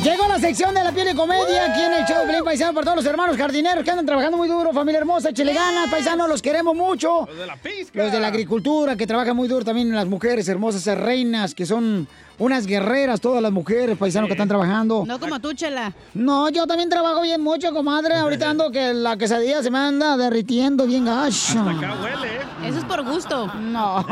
Llegó 0.02 0.28
la 0.28 0.38
sección 0.38 0.74
de 0.74 0.84
la 0.84 0.92
piel 0.92 1.08
y 1.12 1.14
comedia 1.14 1.66
aquí 1.70 1.80
en 1.80 1.94
el 1.94 2.04
show 2.04 2.20
de 2.20 2.26
Pelín 2.26 2.44
Paisano 2.44 2.74
para 2.74 2.84
todos 2.84 2.96
los 2.96 3.06
hermanos 3.06 3.36
jardineros 3.36 3.82
que 3.82 3.90
andan 3.90 4.06
trabajando 4.06 4.36
muy 4.36 4.46
duro, 4.46 4.72
familia 4.72 4.98
hermosa, 5.00 5.30
échale 5.30 5.52
ganas, 5.52 5.90
paisanos, 5.90 6.28
los 6.28 6.42
queremos 6.42 6.76
mucho. 6.76 7.26
Los 7.26 7.36
de 7.36 7.46
la 7.46 7.56
pizca. 7.56 8.02
Los 8.02 8.12
de 8.12 8.20
la 8.20 8.28
agricultura 8.28 8.94
que 8.96 9.06
trabajan 9.06 9.34
muy 9.34 9.48
duro 9.48 9.64
también 9.64 9.92
las 9.92 10.06
mujeres 10.06 10.48
hermosas, 10.48 10.86
reinas 10.98 11.54
que 11.54 11.66
son 11.66 12.06
unas 12.38 12.66
guerreras, 12.66 13.20
todas 13.20 13.42
las 13.42 13.50
mujeres 13.50 13.96
paisanos 13.96 14.28
que 14.28 14.34
están 14.34 14.48
trabajando. 14.48 15.04
No 15.06 15.18
como 15.18 15.40
tú, 15.40 15.54
chela. 15.54 15.92
No, 16.14 16.50
yo 16.50 16.66
también 16.66 16.90
trabajo 16.90 17.22
bien 17.22 17.40
mucho, 17.40 17.72
comadre. 17.72 18.14
Ahorita 18.16 18.50
ando 18.50 18.70
que 18.70 18.92
la 18.92 19.16
quesadilla 19.16 19.62
se 19.62 19.70
me 19.70 19.78
anda 19.78 20.16
derritiendo 20.16 20.86
bien 20.86 21.06
gacho. 21.06 21.60
Acá 21.60 21.96
huele, 22.02 22.36
¿eh? 22.36 22.68
Eso 22.68 22.78
es 22.78 22.84
por 22.84 23.02
gusto. 23.02 23.46
No. 23.46 24.04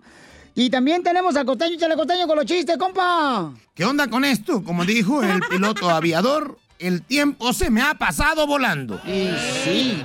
Y 0.58 0.70
también 0.70 1.02
tenemos 1.02 1.36
al 1.36 1.44
costeño, 1.44 1.76
chale 1.78 1.96
costeño 1.96 2.26
con 2.26 2.36
los 2.36 2.46
chistes, 2.46 2.78
compa. 2.78 3.52
¿Qué 3.74 3.84
onda 3.84 4.08
con 4.08 4.24
esto? 4.24 4.64
Como 4.64 4.86
dijo 4.86 5.22
el 5.22 5.40
piloto 5.50 5.90
aviador, 5.90 6.58
el 6.78 7.02
tiempo 7.02 7.52
se 7.52 7.68
me 7.68 7.82
ha 7.82 7.92
pasado 7.94 8.46
volando. 8.46 8.98
sí. 9.04 10.02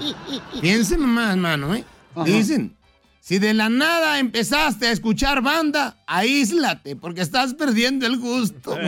Piensen 0.60 1.00
más, 1.00 1.38
mano, 1.38 1.74
¿eh? 1.74 1.86
Ajá. 2.14 2.26
Dicen, 2.26 2.76
si 3.22 3.40
de 3.40 3.54
la 3.54 3.70
nada 3.70 4.20
empezaste 4.20 4.88
a 4.88 4.92
escuchar 4.92 5.42
banda, 5.42 5.96
aíslate, 6.06 6.98
porque 6.98 7.22
estás 7.22 7.54
perdiendo 7.54 8.06
el 8.06 8.18
gusto. 8.18 8.78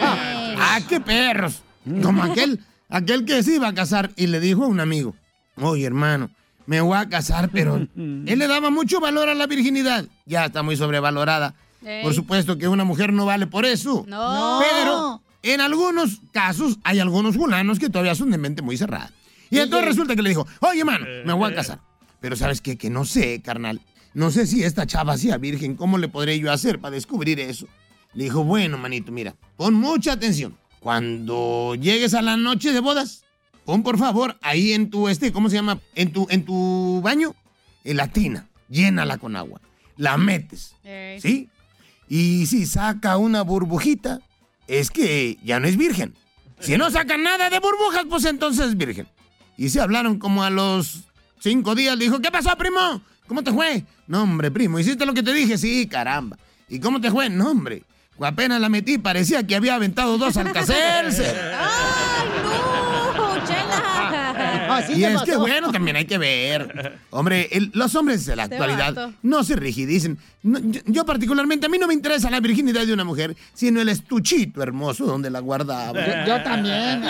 ¡Ah, 0.00 0.80
qué 0.88 1.00
perros! 1.00 1.62
Como 2.02 2.22
aquel, 2.22 2.64
aquel 2.88 3.26
que 3.26 3.42
se 3.42 3.56
iba 3.56 3.68
a 3.68 3.74
casar 3.74 4.10
y 4.16 4.26
le 4.28 4.40
dijo 4.40 4.64
a 4.64 4.68
un 4.68 4.80
amigo, 4.80 5.14
oye, 5.56 5.84
hermano, 5.84 6.30
me 6.68 6.82
voy 6.82 6.98
a 6.98 7.08
casar, 7.08 7.48
pero 7.50 7.76
él 7.96 8.38
le 8.38 8.46
daba 8.46 8.68
mucho 8.68 9.00
valor 9.00 9.30
a 9.30 9.34
la 9.34 9.46
virginidad. 9.46 10.04
Ya 10.26 10.44
está 10.44 10.62
muy 10.62 10.76
sobrevalorada. 10.76 11.54
Ey. 11.82 12.02
Por 12.02 12.12
supuesto 12.12 12.58
que 12.58 12.68
una 12.68 12.84
mujer 12.84 13.10
no 13.10 13.24
vale 13.24 13.46
por 13.46 13.64
eso. 13.64 14.04
No. 14.06 14.60
Pero 14.60 15.22
en 15.42 15.62
algunos 15.62 16.20
casos 16.30 16.78
hay 16.84 17.00
algunos 17.00 17.36
fulanos 17.36 17.78
que 17.78 17.88
todavía 17.88 18.14
son 18.14 18.30
de 18.30 18.36
mente 18.36 18.60
muy 18.60 18.76
cerrada. 18.76 19.10
Y 19.48 19.60
entonces 19.60 19.88
resulta 19.88 20.14
que 20.14 20.20
le 20.20 20.28
dijo, 20.28 20.46
oye, 20.60 20.84
mano, 20.84 21.06
me 21.24 21.32
voy 21.32 21.50
a 21.50 21.54
casar. 21.54 21.80
Pero 22.20 22.36
¿sabes 22.36 22.60
qué? 22.60 22.76
Que 22.76 22.90
no 22.90 23.06
sé, 23.06 23.40
carnal. 23.40 23.80
No 24.12 24.30
sé 24.30 24.46
si 24.46 24.62
esta 24.62 24.86
chava 24.86 25.16
sea 25.16 25.38
virgen. 25.38 25.74
¿Cómo 25.74 25.96
le 25.96 26.08
podré 26.08 26.38
yo 26.38 26.52
hacer 26.52 26.80
para 26.80 26.94
descubrir 26.94 27.40
eso? 27.40 27.66
Le 28.12 28.24
dijo, 28.24 28.44
bueno, 28.44 28.76
manito, 28.76 29.10
mira, 29.10 29.34
pon 29.56 29.72
mucha 29.72 30.12
atención. 30.12 30.54
Cuando 30.80 31.76
llegues 31.76 32.12
a 32.12 32.20
la 32.20 32.36
noche 32.36 32.74
de 32.74 32.80
bodas, 32.80 33.24
pon 33.68 33.82
por 33.82 33.98
favor 33.98 34.38
ahí 34.40 34.72
en 34.72 34.88
tu, 34.88 35.10
este, 35.10 35.30
¿cómo 35.30 35.50
se 35.50 35.56
llama? 35.56 35.78
En 35.94 36.10
tu, 36.10 36.26
en 36.30 36.46
tu 36.46 37.02
baño, 37.04 37.34
en 37.84 37.98
la 37.98 38.08
tina. 38.08 38.48
Llénala 38.70 39.18
con 39.18 39.36
agua. 39.36 39.60
La 39.98 40.16
metes. 40.16 40.74
Ey. 40.84 41.20
¿Sí? 41.20 41.50
Y 42.08 42.46
si 42.46 42.64
saca 42.64 43.18
una 43.18 43.42
burbujita, 43.42 44.20
es 44.68 44.90
que 44.90 45.36
ya 45.44 45.60
no 45.60 45.68
es 45.68 45.76
virgen. 45.76 46.14
Si 46.60 46.78
no 46.78 46.90
saca 46.90 47.18
nada 47.18 47.50
de 47.50 47.58
burbujas, 47.58 48.06
pues 48.08 48.24
entonces 48.24 48.68
es 48.68 48.76
virgen. 48.78 49.06
Y 49.58 49.68
se 49.68 49.82
hablaron 49.82 50.18
como 50.18 50.44
a 50.44 50.48
los 50.48 51.00
cinco 51.38 51.74
días. 51.74 51.98
Le 51.98 52.06
dijo, 52.06 52.20
¿qué 52.20 52.30
pasó, 52.30 52.56
primo? 52.56 53.02
¿Cómo 53.26 53.42
te 53.42 53.52
fue? 53.52 53.84
No, 54.06 54.22
hombre, 54.22 54.50
primo, 54.50 54.78
¿hiciste 54.78 55.04
lo 55.04 55.12
que 55.12 55.22
te 55.22 55.34
dije? 55.34 55.58
Sí, 55.58 55.86
caramba. 55.86 56.38
¿Y 56.70 56.80
cómo 56.80 57.02
te 57.02 57.10
fue? 57.10 57.28
No, 57.28 57.50
hombre. 57.50 57.84
Apenas 58.18 58.62
la 58.62 58.70
metí, 58.70 58.96
parecía 58.96 59.46
que 59.46 59.54
había 59.54 59.74
aventado 59.74 60.16
dos 60.16 60.38
alcacelser. 60.38 61.52
Así 64.78 64.92
y 64.94 65.04
es 65.04 65.22
que 65.22 65.36
bueno, 65.36 65.70
también 65.72 65.96
hay 65.96 66.04
que 66.04 66.18
ver. 66.18 66.98
Hombre, 67.10 67.48
el- 67.52 67.70
los 67.74 67.94
hombres 67.94 68.24
de 68.26 68.36
la 68.36 68.44
Este 68.44 68.54
actualidad 68.56 68.94
vato. 68.94 69.12
no 69.22 69.44
se 69.44 69.56
rigidicen. 69.56 70.18
No, 70.42 70.58
yo, 70.60 70.80
yo 70.86 71.04
particularmente, 71.04 71.66
a 71.66 71.68
mí 71.68 71.78
no 71.78 71.86
me 71.86 71.94
interesa 71.94 72.30
la 72.30 72.40
virginidad 72.40 72.86
de 72.86 72.92
una 72.92 73.04
mujer, 73.04 73.36
sino 73.54 73.80
el 73.80 73.88
estuchito 73.88 74.62
hermoso 74.62 75.04
donde 75.06 75.30
la 75.30 75.40
guardaba. 75.40 75.92
Yo, 75.94 76.26
yo 76.26 76.42
también. 76.42 77.02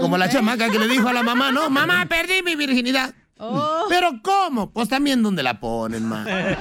Como 0.00 0.16
la 0.18 0.28
chamaca 0.28 0.68
que 0.70 0.78
le 0.78 0.88
dijo 0.88 1.08
a 1.08 1.12
la 1.12 1.22
mamá, 1.22 1.50
no, 1.52 1.68
mamá, 1.70 2.06
perdí 2.08 2.42
mi 2.44 2.54
virginidad. 2.56 3.14
Oh, 3.40 3.84
¿Pero 3.88 4.20
cómo? 4.22 4.70
Pues 4.70 4.88
también 4.88 5.22
donde 5.22 5.42
la 5.44 5.60
ponen, 5.60 6.04
ma. 6.08 6.24
este. 6.28 6.56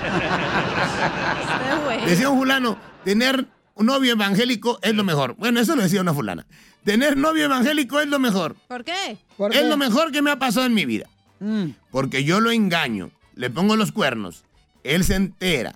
Decía 2.10 2.30
un 2.30 2.38
fulano, 2.40 2.78
tener 3.04 3.48
un 3.76 3.86
novio 3.88 4.12
evangélico 4.14 4.80
es 4.82 4.94
lo 4.96 5.04
mejor. 5.04 5.36
Bueno, 5.38 5.60
eso 5.60 5.76
lo 5.76 5.82
decía 5.84 6.02
una 6.02 6.14
fulana. 6.14 6.46
Tener 6.88 7.18
novio 7.18 7.44
evangélico 7.44 8.00
es 8.00 8.08
lo 8.08 8.18
mejor. 8.18 8.56
¿Por 8.70 8.86
qué? 8.86 9.18
¿Por 9.36 9.54
Es 9.54 9.66
lo 9.66 9.76
mejor 9.76 10.14
que 10.14 10.22
me 10.22 10.32
ha 10.32 10.40
pasado 10.40 10.66
en 10.66 10.74
mi 10.74 10.86
vida. 10.86 11.06
Mm. 11.42 11.72
Porque 11.92 12.24
yo 12.24 12.40
lo 12.40 12.50
engaño, 12.50 13.12
le 13.36 13.50
pongo 13.50 13.76
los 13.76 13.92
cuernos, 13.92 14.46
él 14.86 15.04
se 15.04 15.16
entera. 15.16 15.76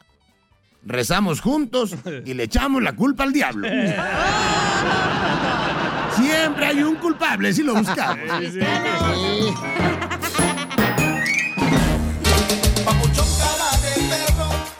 Rezamos 0.85 1.41
juntos 1.41 1.97
y 2.25 2.33
le 2.33 2.43
echamos 2.43 2.81
la 2.81 2.95
culpa 2.95 3.23
al 3.23 3.33
diablo. 3.33 3.67
Siempre 6.15 6.65
hay 6.65 6.81
un 6.81 6.95
culpable 6.95 7.51
si 7.51 7.63
lo 7.63 7.75
buscamos. 7.75 8.29
Sí. 8.39 8.59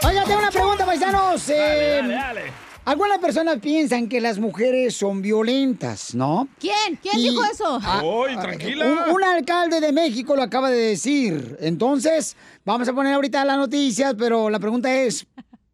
Oiga, 0.02 0.24
tengo 0.24 0.40
una 0.40 0.52
pregunta, 0.52 0.86
paisanos. 0.86 1.50
Eh, 1.50 2.00
Dale, 2.02 2.14
dale. 2.14 2.71
Algunas 2.92 3.20
personas 3.20 3.60
piensan 3.60 4.10
que 4.10 4.20
las 4.20 4.38
mujeres 4.38 4.94
son 4.98 5.22
violentas, 5.22 6.14
¿no? 6.14 6.50
¿Quién? 6.60 6.98
¿Quién 7.02 7.20
Y- 7.20 7.30
dijo 7.30 7.42
eso? 7.46 7.80
Oy, 8.04 8.36
tranquila. 8.36 8.86
Un, 8.86 9.14
un 9.16 9.24
alcalde 9.24 9.80
de 9.80 9.94
México 9.94 10.36
lo 10.36 10.42
acaba 10.44 10.70
de 10.70 10.76
decir. 10.78 11.56
Entonces, 11.62 12.36
vamos 12.66 12.90
a 12.90 12.94
poner 12.94 13.14
ahorita 13.14 13.46
las 13.46 13.58
noticias, 13.58 14.14
pero 14.18 14.50
la 14.50 14.60
pregunta 14.60 14.94
es, 14.94 15.26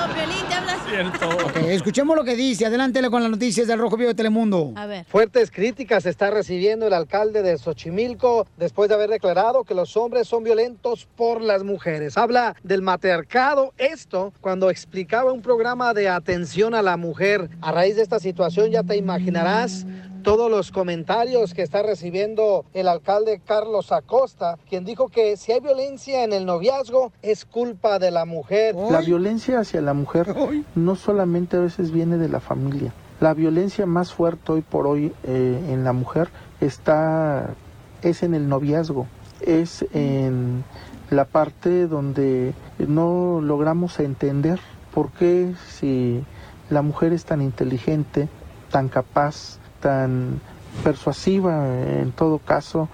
Oh, 0.00 0.14
Violín, 0.14 0.46
te 0.48 0.54
hablas. 0.54 0.78
Cierto. 0.88 1.58
Escuchemos 1.68 2.16
lo 2.16 2.24
que 2.24 2.36
dice. 2.36 2.64
Adelántele 2.66 3.10
con 3.10 3.22
las 3.22 3.30
noticias 3.30 3.66
del 3.66 3.78
Rojo 3.78 3.96
Vivo 3.96 4.08
de 4.08 4.14
Telemundo. 4.14 4.72
A 4.76 4.86
ver. 4.86 5.04
Fuertes 5.06 5.50
críticas 5.50 6.06
está 6.06 6.30
recibiendo 6.30 6.86
el 6.86 6.92
alcalde 6.94 7.42
de 7.42 7.58
Xochimilco 7.58 8.46
después 8.56 8.88
de 8.88 8.94
haber 8.94 9.10
declarado 9.10 9.64
que 9.64 9.74
los 9.74 9.96
hombres 9.96 10.28
son 10.28 10.44
violentos 10.44 11.08
por 11.16 11.42
las 11.42 11.64
mujeres. 11.64 12.16
Habla 12.16 12.54
del 12.62 12.82
matriarcado, 12.82 13.74
esto 13.76 14.32
cuando 14.40 14.70
explicaba 14.70 15.32
un 15.32 15.42
programa 15.42 15.92
de 15.92 16.08
atención 16.08 16.74
a 16.74 16.82
la 16.82 16.96
mujer. 16.96 17.50
A 17.60 17.72
raíz 17.72 17.96
de 17.96 18.02
esta 18.02 18.18
situación 18.18 18.70
ya 18.70 18.82
te 18.82 18.96
imaginarás 18.96 19.84
todos 20.28 20.50
los 20.50 20.72
comentarios 20.72 21.54
que 21.54 21.62
está 21.62 21.82
recibiendo 21.82 22.66
el 22.74 22.86
alcalde 22.86 23.40
Carlos 23.46 23.92
Acosta, 23.92 24.58
quien 24.68 24.84
dijo 24.84 25.08
que 25.08 25.38
si 25.38 25.52
hay 25.52 25.60
violencia 25.60 26.22
en 26.22 26.34
el 26.34 26.44
noviazgo 26.44 27.12
es 27.22 27.46
culpa 27.46 27.98
de 27.98 28.10
la 28.10 28.26
mujer. 28.26 28.74
La 28.74 29.00
violencia 29.00 29.60
hacia 29.60 29.80
la 29.80 29.94
mujer 29.94 30.34
no 30.74 30.96
solamente 30.96 31.56
a 31.56 31.60
veces 31.60 31.92
viene 31.92 32.18
de 32.18 32.28
la 32.28 32.40
familia. 32.40 32.92
La 33.20 33.32
violencia 33.32 33.86
más 33.86 34.12
fuerte 34.12 34.52
hoy 34.52 34.60
por 34.60 34.86
hoy 34.86 35.14
eh, 35.24 35.64
en 35.70 35.82
la 35.82 35.94
mujer 35.94 36.28
está 36.60 37.54
es 38.02 38.22
en 38.22 38.34
el 38.34 38.50
noviazgo, 38.50 39.06
es 39.40 39.86
en 39.94 40.62
la 41.08 41.24
parte 41.24 41.86
donde 41.86 42.52
no 42.86 43.40
logramos 43.40 43.98
entender 43.98 44.60
por 44.92 45.10
qué 45.10 45.54
si 45.70 46.22
la 46.68 46.82
mujer 46.82 47.14
es 47.14 47.24
tan 47.24 47.40
inteligente, 47.40 48.28
tan 48.70 48.90
capaz, 48.90 49.58
tan 49.80 50.40
persuasiva 50.84 51.66
en 52.00 52.12
todo 52.12 52.38
caso, 52.38 52.88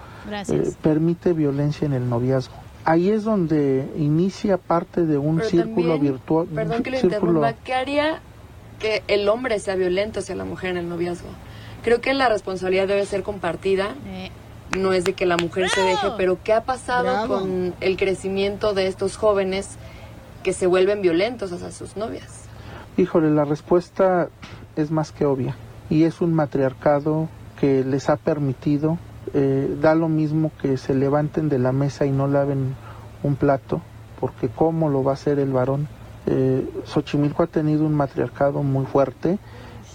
eh, 0.49 0.71
permite 0.81 1.33
violencia 1.33 1.85
en 1.85 1.93
el 1.93 2.09
noviazgo. 2.09 2.53
Ahí 2.83 3.09
es 3.09 3.23
donde 3.23 3.87
inicia 3.97 4.57
parte 4.57 5.05
de 5.05 5.17
un 5.17 5.37
Pero 5.37 5.49
círculo 5.49 5.93
también, 5.93 6.13
virtual. 6.13 6.47
Perdón 6.47 6.83
que 6.83 6.91
lo 6.91 6.97
círculo- 6.97 7.31
interrumpa. 7.39 7.53
¿Qué 7.63 7.73
haría 7.73 8.19
que 8.79 9.03
el 9.07 9.27
hombre 9.29 9.59
sea 9.59 9.75
violento 9.75 10.19
hacia 10.19 10.35
la 10.35 10.45
mujer 10.45 10.71
en 10.71 10.77
el 10.77 10.89
noviazgo? 10.89 11.29
Creo 11.83 12.01
que 12.01 12.13
la 12.13 12.29
responsabilidad 12.29 12.87
debe 12.87 13.05
ser 13.05 13.23
compartida. 13.23 13.95
Eh, 14.07 14.31
No 14.75 14.93
es 14.93 15.03
de 15.05 15.13
que 15.13 15.27
la 15.27 15.37
mujer 15.37 15.69
se 15.69 15.79
deje, 15.79 16.07
pero 16.17 16.39
¿qué 16.43 16.51
ha 16.51 16.63
pasado 16.63 17.03
Bravo. 17.03 17.39
con 17.39 17.75
el 17.81 17.97
crecimiento 17.97 18.73
de 18.73 18.87
estos 18.87 19.15
jóvenes 19.15 19.77
que 20.43 20.53
se 20.53 20.65
vuelven 20.65 21.03
violentos 21.03 21.51
hacia 21.53 21.71
sus 21.71 21.95
novias? 21.95 22.45
Híjole, 22.97 23.29
la 23.29 23.45
respuesta 23.45 24.27
es 24.75 24.89
más 24.89 25.11
que 25.11 25.23
obvia. 25.25 25.55
Y 25.89 26.03
es 26.03 26.21
un 26.21 26.33
matriarcado 26.33 27.27
que 27.59 27.83
les 27.83 28.09
ha 28.09 28.17
permitido, 28.17 28.97
eh, 29.33 29.77
da 29.81 29.95
lo 29.95 30.09
mismo 30.09 30.51
que 30.61 30.77
se 30.77 30.93
levanten 30.93 31.49
de 31.49 31.59
la 31.59 31.71
mesa 31.71 32.05
y 32.05 32.11
no 32.11 32.27
laven 32.27 32.75
un 33.23 33.35
plato, 33.35 33.81
porque 34.19 34.49
¿cómo 34.49 34.89
lo 34.89 35.03
va 35.03 35.11
a 35.11 35.13
hacer 35.15 35.39
el 35.39 35.51
varón? 35.51 35.87
Eh, 36.27 36.67
Xochimilco 36.85 37.43
ha 37.43 37.47
tenido 37.47 37.85
un 37.85 37.93
matriarcado 37.93 38.63
muy 38.63 38.85
fuerte, 38.85 39.37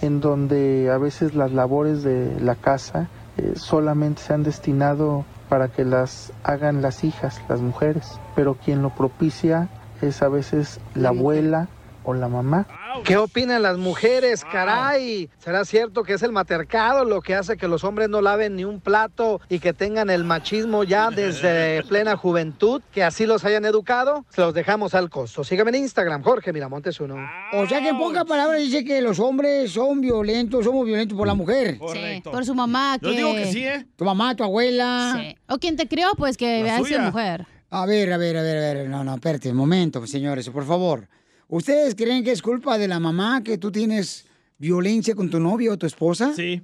en 0.01 0.21
donde 0.21 0.89
a 0.91 0.97
veces 0.97 1.35
las 1.35 1.51
labores 1.51 2.03
de 2.03 2.39
la 2.39 2.55
casa 2.55 3.09
eh, 3.37 3.53
solamente 3.55 4.21
se 4.21 4.33
han 4.33 4.43
destinado 4.43 5.25
para 5.49 5.67
que 5.67 5.85
las 5.85 6.31
hagan 6.43 6.81
las 6.81 7.03
hijas, 7.03 7.41
las 7.49 7.61
mujeres, 7.61 8.19
pero 8.35 8.55
quien 8.55 8.81
lo 8.81 8.89
propicia 8.89 9.69
es 10.01 10.21
a 10.21 10.29
veces 10.29 10.79
la 10.95 11.09
abuela 11.09 11.67
o 12.03 12.13
la 12.13 12.27
mamá. 12.27 12.67
¿Qué 13.03 13.17
opinan 13.17 13.61
las 13.61 13.77
mujeres, 13.77 14.43
caray? 14.43 15.29
¿Será 15.39 15.65
cierto 15.65 16.03
que 16.03 16.13
es 16.13 16.23
el 16.23 16.31
matercado 16.31 17.05
lo 17.05 17.21
que 17.21 17.35
hace 17.35 17.57
que 17.57 17.67
los 17.67 17.83
hombres 17.83 18.09
no 18.09 18.21
laven 18.21 18.55
ni 18.55 18.63
un 18.63 18.79
plato 18.79 19.41
y 19.49 19.59
que 19.59 19.73
tengan 19.73 20.09
el 20.09 20.23
machismo 20.23 20.83
ya 20.83 21.09
desde 21.15 21.83
plena 21.83 22.17
juventud, 22.17 22.81
que 22.91 23.03
así 23.03 23.25
los 23.25 23.45
hayan 23.45 23.65
educado? 23.65 24.25
Se 24.29 24.41
los 24.41 24.53
dejamos 24.53 24.93
al 24.93 25.09
costo. 25.09 25.43
Sígueme 25.43 25.69
en 25.69 25.83
Instagram, 25.83 26.23
Jorge 26.23 26.53
Miramontes 26.53 26.99
uno. 26.99 27.15
O 27.53 27.67
sea 27.67 27.81
que 27.81 27.89
en 27.89 27.97
pocas 27.97 28.25
palabras 28.25 28.59
dice 28.59 28.83
que 28.83 29.01
los 29.01 29.19
hombres 29.19 29.71
son 29.71 30.01
violentos, 30.01 30.65
somos 30.65 30.85
violentos 30.85 31.17
por 31.17 31.27
la 31.27 31.33
mujer. 31.33 31.79
Sí, 31.93 32.21
por 32.23 32.45
su 32.45 32.55
mamá. 32.55 32.97
Yo 33.01 33.09
que... 33.09 33.15
digo 33.15 33.33
que 33.33 33.45
sí, 33.51 33.65
¿eh? 33.65 33.85
Tu 33.95 34.05
mamá, 34.05 34.35
tu 34.35 34.43
abuela. 34.43 35.17
Sí. 35.17 35.35
O 35.47 35.57
quien 35.57 35.75
te 35.75 35.87
crió, 35.87 36.09
pues 36.17 36.37
que 36.37 36.63
veas 36.63 36.79
suya. 36.79 37.01
mujer. 37.01 37.45
A 37.69 37.85
ver, 37.85 38.11
a 38.11 38.17
ver, 38.17 38.37
a 38.37 38.41
ver, 38.41 38.57
a 38.57 38.73
ver. 38.73 38.89
No, 38.89 39.03
no, 39.03 39.15
espérate 39.15 39.49
un 39.49 39.57
momento, 39.57 40.05
señores, 40.05 40.49
por 40.49 40.65
favor. 40.65 41.07
¿Ustedes 41.51 41.95
creen 41.95 42.23
que 42.23 42.31
es 42.31 42.41
culpa 42.41 42.77
de 42.77 42.87
la 42.87 43.01
mamá 43.01 43.43
que 43.43 43.57
tú 43.57 43.73
tienes 43.73 44.25
violencia 44.57 45.15
con 45.15 45.29
tu 45.29 45.37
novio 45.37 45.73
o 45.73 45.77
tu 45.77 45.85
esposa? 45.85 46.33
Sí. 46.33 46.61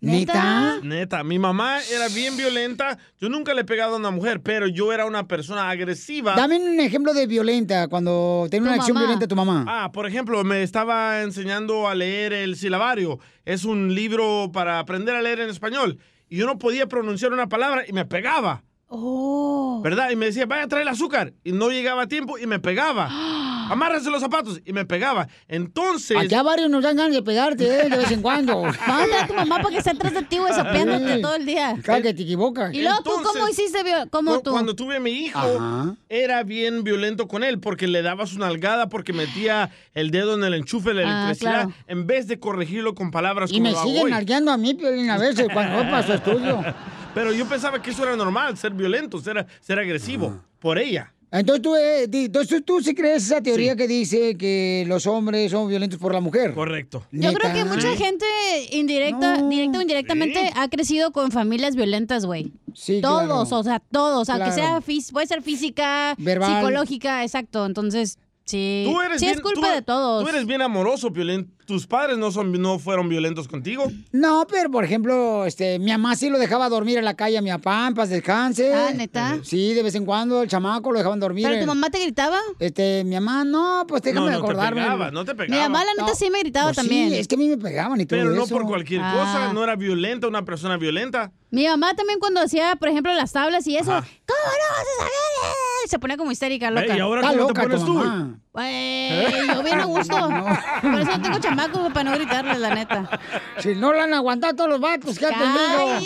¿Neta? 0.00 0.80
Neta, 0.82 1.22
mi 1.22 1.38
mamá 1.38 1.78
era 1.82 2.08
bien 2.08 2.36
violenta. 2.36 2.98
Yo 3.20 3.28
nunca 3.28 3.54
le 3.54 3.60
he 3.60 3.64
pegado 3.64 3.94
a 3.94 3.98
una 3.98 4.10
mujer, 4.10 4.40
pero 4.42 4.66
yo 4.66 4.92
era 4.92 5.06
una 5.06 5.28
persona 5.28 5.70
agresiva. 5.70 6.34
Dame 6.34 6.56
un 6.56 6.80
ejemplo 6.80 7.14
de 7.14 7.28
violenta 7.28 7.86
cuando 7.86 8.48
tiene 8.50 8.66
una 8.66 8.74
acción 8.74 8.98
violenta 8.98 9.28
tu 9.28 9.36
mamá. 9.36 9.66
Ah, 9.68 9.92
por 9.92 10.04
ejemplo, 10.04 10.42
me 10.42 10.64
estaba 10.64 11.22
enseñando 11.22 11.86
a 11.86 11.94
leer 11.94 12.32
el 12.32 12.56
silabario. 12.56 13.20
Es 13.44 13.64
un 13.64 13.94
libro 13.94 14.50
para 14.52 14.80
aprender 14.80 15.14
a 15.14 15.22
leer 15.22 15.38
en 15.38 15.50
español. 15.50 16.00
Y 16.28 16.38
yo 16.38 16.46
no 16.46 16.58
podía 16.58 16.88
pronunciar 16.88 17.32
una 17.32 17.48
palabra 17.48 17.84
y 17.86 17.92
me 17.92 18.04
pegaba. 18.04 18.64
Oh. 18.88 19.80
¿Verdad? 19.84 20.10
Y 20.10 20.16
me 20.16 20.26
decía, 20.26 20.44
vaya 20.44 20.64
a 20.64 20.68
traer 20.68 20.82
el 20.82 20.88
azúcar. 20.88 21.34
Y 21.44 21.52
no 21.52 21.70
llegaba 21.70 22.02
a 22.02 22.08
tiempo 22.08 22.36
y 22.36 22.48
me 22.48 22.58
pegaba. 22.58 23.10
Amárrese 23.70 24.10
los 24.10 24.20
zapatos 24.20 24.60
y 24.64 24.72
me 24.72 24.84
pegaba. 24.84 25.28
Entonces. 25.48 26.16
Aquí 26.16 26.34
a 26.34 26.42
varios 26.42 26.68
nos 26.70 26.82
dan 26.82 26.96
ganas 26.96 27.12
de 27.14 27.22
pegarte, 27.22 27.64
¿eh? 27.64 27.88
De 27.88 27.96
vez 27.96 28.10
en 28.10 28.22
cuando. 28.22 28.62
Manda 28.86 29.22
a 29.24 29.26
tu 29.26 29.34
mamá 29.34 29.56
para 29.58 29.70
que 29.70 29.78
esté 29.78 29.90
atrás 29.90 30.12
de 30.14 30.22
ti, 30.22 30.38
güey, 30.38 30.52
sopeándote 30.54 31.18
todo 31.18 31.34
el 31.36 31.46
día. 31.46 31.76
Claro 31.82 32.02
que 32.02 32.14
te 32.14 32.22
equivocas. 32.22 32.74
Y 32.74 32.82
luego 32.82 33.02
tú, 33.02 33.10
¿cómo 33.22 33.48
hiciste? 33.48 33.78
¿Cómo 34.10 34.40
tú? 34.40 34.50
Cuando 34.50 34.74
tuve 34.74 34.96
a 34.96 35.00
mi 35.00 35.10
hijo, 35.10 35.38
Ajá. 35.38 35.94
era 36.08 36.42
bien 36.42 36.84
violento 36.84 37.28
con 37.28 37.42
él 37.44 37.58
porque 37.60 37.86
le 37.88 38.02
daba 38.02 38.26
su 38.26 38.38
nalgada 38.38 38.88
porque 38.88 39.12
metía 39.12 39.70
el 39.94 40.10
dedo 40.10 40.34
en 40.34 40.44
el 40.44 40.54
enchufe 40.54 40.90
de 40.94 41.04
la 41.04 41.08
Ah, 41.08 41.24
electricidad 41.26 41.52
claro. 41.64 41.72
en 41.86 42.06
vez 42.06 42.26
de 42.26 42.38
corregirlo 42.38 42.94
con 42.94 43.10
palabras 43.10 43.50
Y 43.52 43.58
como 43.60 43.70
me 43.70 43.76
siguen 43.82 44.10
nalgueando 44.10 44.50
a 44.52 44.56
mí, 44.56 44.74
Piolín, 44.74 45.10
a 45.10 45.18
veces 45.18 45.48
cuando 45.52 45.76
voy 45.78 45.84
para 45.86 46.06
su 46.06 46.12
estudio. 46.12 46.62
Pero 47.14 47.32
yo 47.32 47.46
pensaba 47.46 47.80
que 47.80 47.90
eso 47.90 48.02
era 48.02 48.16
normal, 48.16 48.58
ser 48.58 48.72
violento, 48.72 49.20
ser, 49.20 49.46
ser 49.60 49.78
agresivo 49.78 50.40
por 50.58 50.78
ella. 50.78 51.13
Entonces 51.40 51.62
tú, 51.62 51.74
eh, 51.74 52.06
di- 52.08 52.26
entonces 52.26 52.62
tú 52.64 52.80
sí 52.80 52.94
crees 52.94 53.24
esa 53.24 53.40
teoría 53.42 53.74
que 53.74 53.88
dice 53.88 54.36
que 54.36 54.84
los 54.86 55.06
hombres 55.06 55.50
son 55.50 55.68
violentos 55.68 55.98
por 55.98 56.12
la 56.14 56.20
mujer. 56.20 56.54
Correcto. 56.54 57.04
Yo 57.10 57.32
creo 57.32 57.52
que 57.52 57.64
mucha 57.64 57.90
Sí. 57.92 57.98
gente 58.02 58.24
indirecta, 58.70 59.42
directa 59.42 59.78
o 59.78 59.82
indirectamente 59.82 60.50
ha 60.54 60.68
crecido 60.68 61.10
con 61.12 61.32
familias 61.32 61.74
violentas, 61.74 62.24
güey. 62.24 62.52
Sí, 62.72 63.00
Todos, 63.00 63.24
claro. 63.24 63.40
o 63.40 63.62
sea, 63.64 63.82
todos. 63.90 64.28
Aunque 64.28 64.52
Claro. 64.52 64.80
sea 64.82 65.10
puede 65.12 65.26
ser 65.26 65.42
física, 65.42 66.14
Verbal. 66.18 66.56
psicológica, 66.56 67.22
exacto. 67.24 67.66
Entonces, 67.66 68.18
sí. 68.44 68.84
Tú 68.86 69.00
eres 69.00 69.20
sí 69.20 69.26
bien- 69.26 69.36
es 69.36 69.42
culpa 69.42 69.68
tú- 69.68 69.74
de 69.74 69.82
todos. 69.82 70.22
Tú 70.24 70.28
eres 70.30 70.46
bien 70.46 70.62
amoroso, 70.62 71.12
Piolín. 71.12 71.52
¿Tus 71.66 71.86
padres 71.86 72.18
no, 72.18 72.30
son, 72.30 72.52
no 72.60 72.78
fueron 72.78 73.08
violentos 73.08 73.48
contigo? 73.48 73.90
No, 74.12 74.46
pero 74.50 74.70
por 74.70 74.84
ejemplo, 74.84 75.46
este, 75.46 75.78
mi 75.78 75.90
mamá 75.92 76.14
sí 76.14 76.28
lo 76.28 76.38
dejaba 76.38 76.68
dormir 76.68 76.98
en 76.98 77.06
la 77.06 77.14
calle 77.14 77.38
a 77.38 77.40
mi 77.40 77.48
papá, 77.48 77.86
en 77.88 77.94
paz 77.94 78.10
descanse. 78.10 78.74
Ah, 78.74 78.90
¿neta? 78.94 79.38
Sí, 79.42 79.72
de 79.72 79.82
vez 79.82 79.94
en 79.94 80.04
cuando 80.04 80.42
el 80.42 80.48
chamaco 80.50 80.92
lo 80.92 80.98
dejaban 80.98 81.20
dormir. 81.20 81.46
¿Pero 81.48 81.60
tu 81.62 81.66
mamá 81.66 81.88
te 81.88 82.00
gritaba? 82.00 82.38
Este, 82.58 83.02
mi 83.04 83.14
mamá, 83.14 83.44
no, 83.46 83.86
pues 83.88 84.02
déjame 84.02 84.30
No, 84.32 84.40
no 84.40 84.46
te 84.46 84.54
pegaba, 84.54 85.10
no 85.10 85.24
te 85.24 85.32
Mi 85.32 85.38
pegaba. 85.38 85.62
mamá, 85.70 85.84
la 85.86 86.02
neta, 86.04 86.14
sí 86.14 86.28
me 86.28 86.40
gritaba 86.40 86.66
Pues 86.66 86.76
también. 86.76 87.08
Sí, 87.08 87.16
es 87.16 87.28
que 87.28 87.36
a 87.36 87.38
mí 87.38 87.48
me 87.48 87.56
pegaban 87.56 87.98
y 87.98 88.04
todo 88.04 88.18
Pero 88.20 88.32
no 88.32 88.44
eso. 88.44 88.54
por 88.54 88.66
cualquier 88.66 89.00
Ah. 89.02 89.14
cosa, 89.16 89.52
no 89.54 89.64
era 89.64 89.74
violenta, 89.74 90.26
una 90.28 90.44
persona 90.44 90.76
violenta. 90.76 91.32
Mi 91.50 91.66
mamá 91.66 91.94
también 91.94 92.18
cuando 92.18 92.42
hacía, 92.42 92.76
por 92.76 92.90
ejemplo, 92.90 93.14
las 93.14 93.32
tablas 93.32 93.66
y 93.66 93.78
eso, 93.78 93.90
Ajá. 93.94 94.06
¿cómo 94.26 94.38
no 94.38 94.76
vas 94.76 94.80
a 94.80 94.98
saber? 94.98 95.73
Se 95.86 95.98
ponía 95.98 96.16
como 96.16 96.30
histérica, 96.32 96.70
loca. 96.70 96.96
¿y 96.96 97.00
ahora 97.00 97.20
Está 97.20 97.32
cómo 97.36 97.46
te 97.46 97.52
loca 97.52 97.62
pones 97.62 97.80
tu 97.80 97.86
tú? 97.86 97.94
mamá. 97.94 98.38
Güey, 98.54 99.48
yo 99.48 99.62
bien 99.64 99.80
a 99.80 99.84
gusto. 99.86 100.16
Por 100.16 101.00
eso 101.00 101.10
no 101.10 101.22
tengo 101.22 101.38
chamacos 101.40 101.92
para 101.92 102.04
no 102.10 102.12
gritarles, 102.16 102.58
la 102.60 102.72
neta. 102.72 103.10
Si 103.58 103.74
no 103.74 103.92
lo 103.92 104.00
han 104.00 104.14
aguantado 104.14 104.54
todos 104.54 104.70
los 104.70 104.80
vatos 104.80 105.18
que 105.18 105.26
ha 105.26 105.30
tenido. 105.30 106.00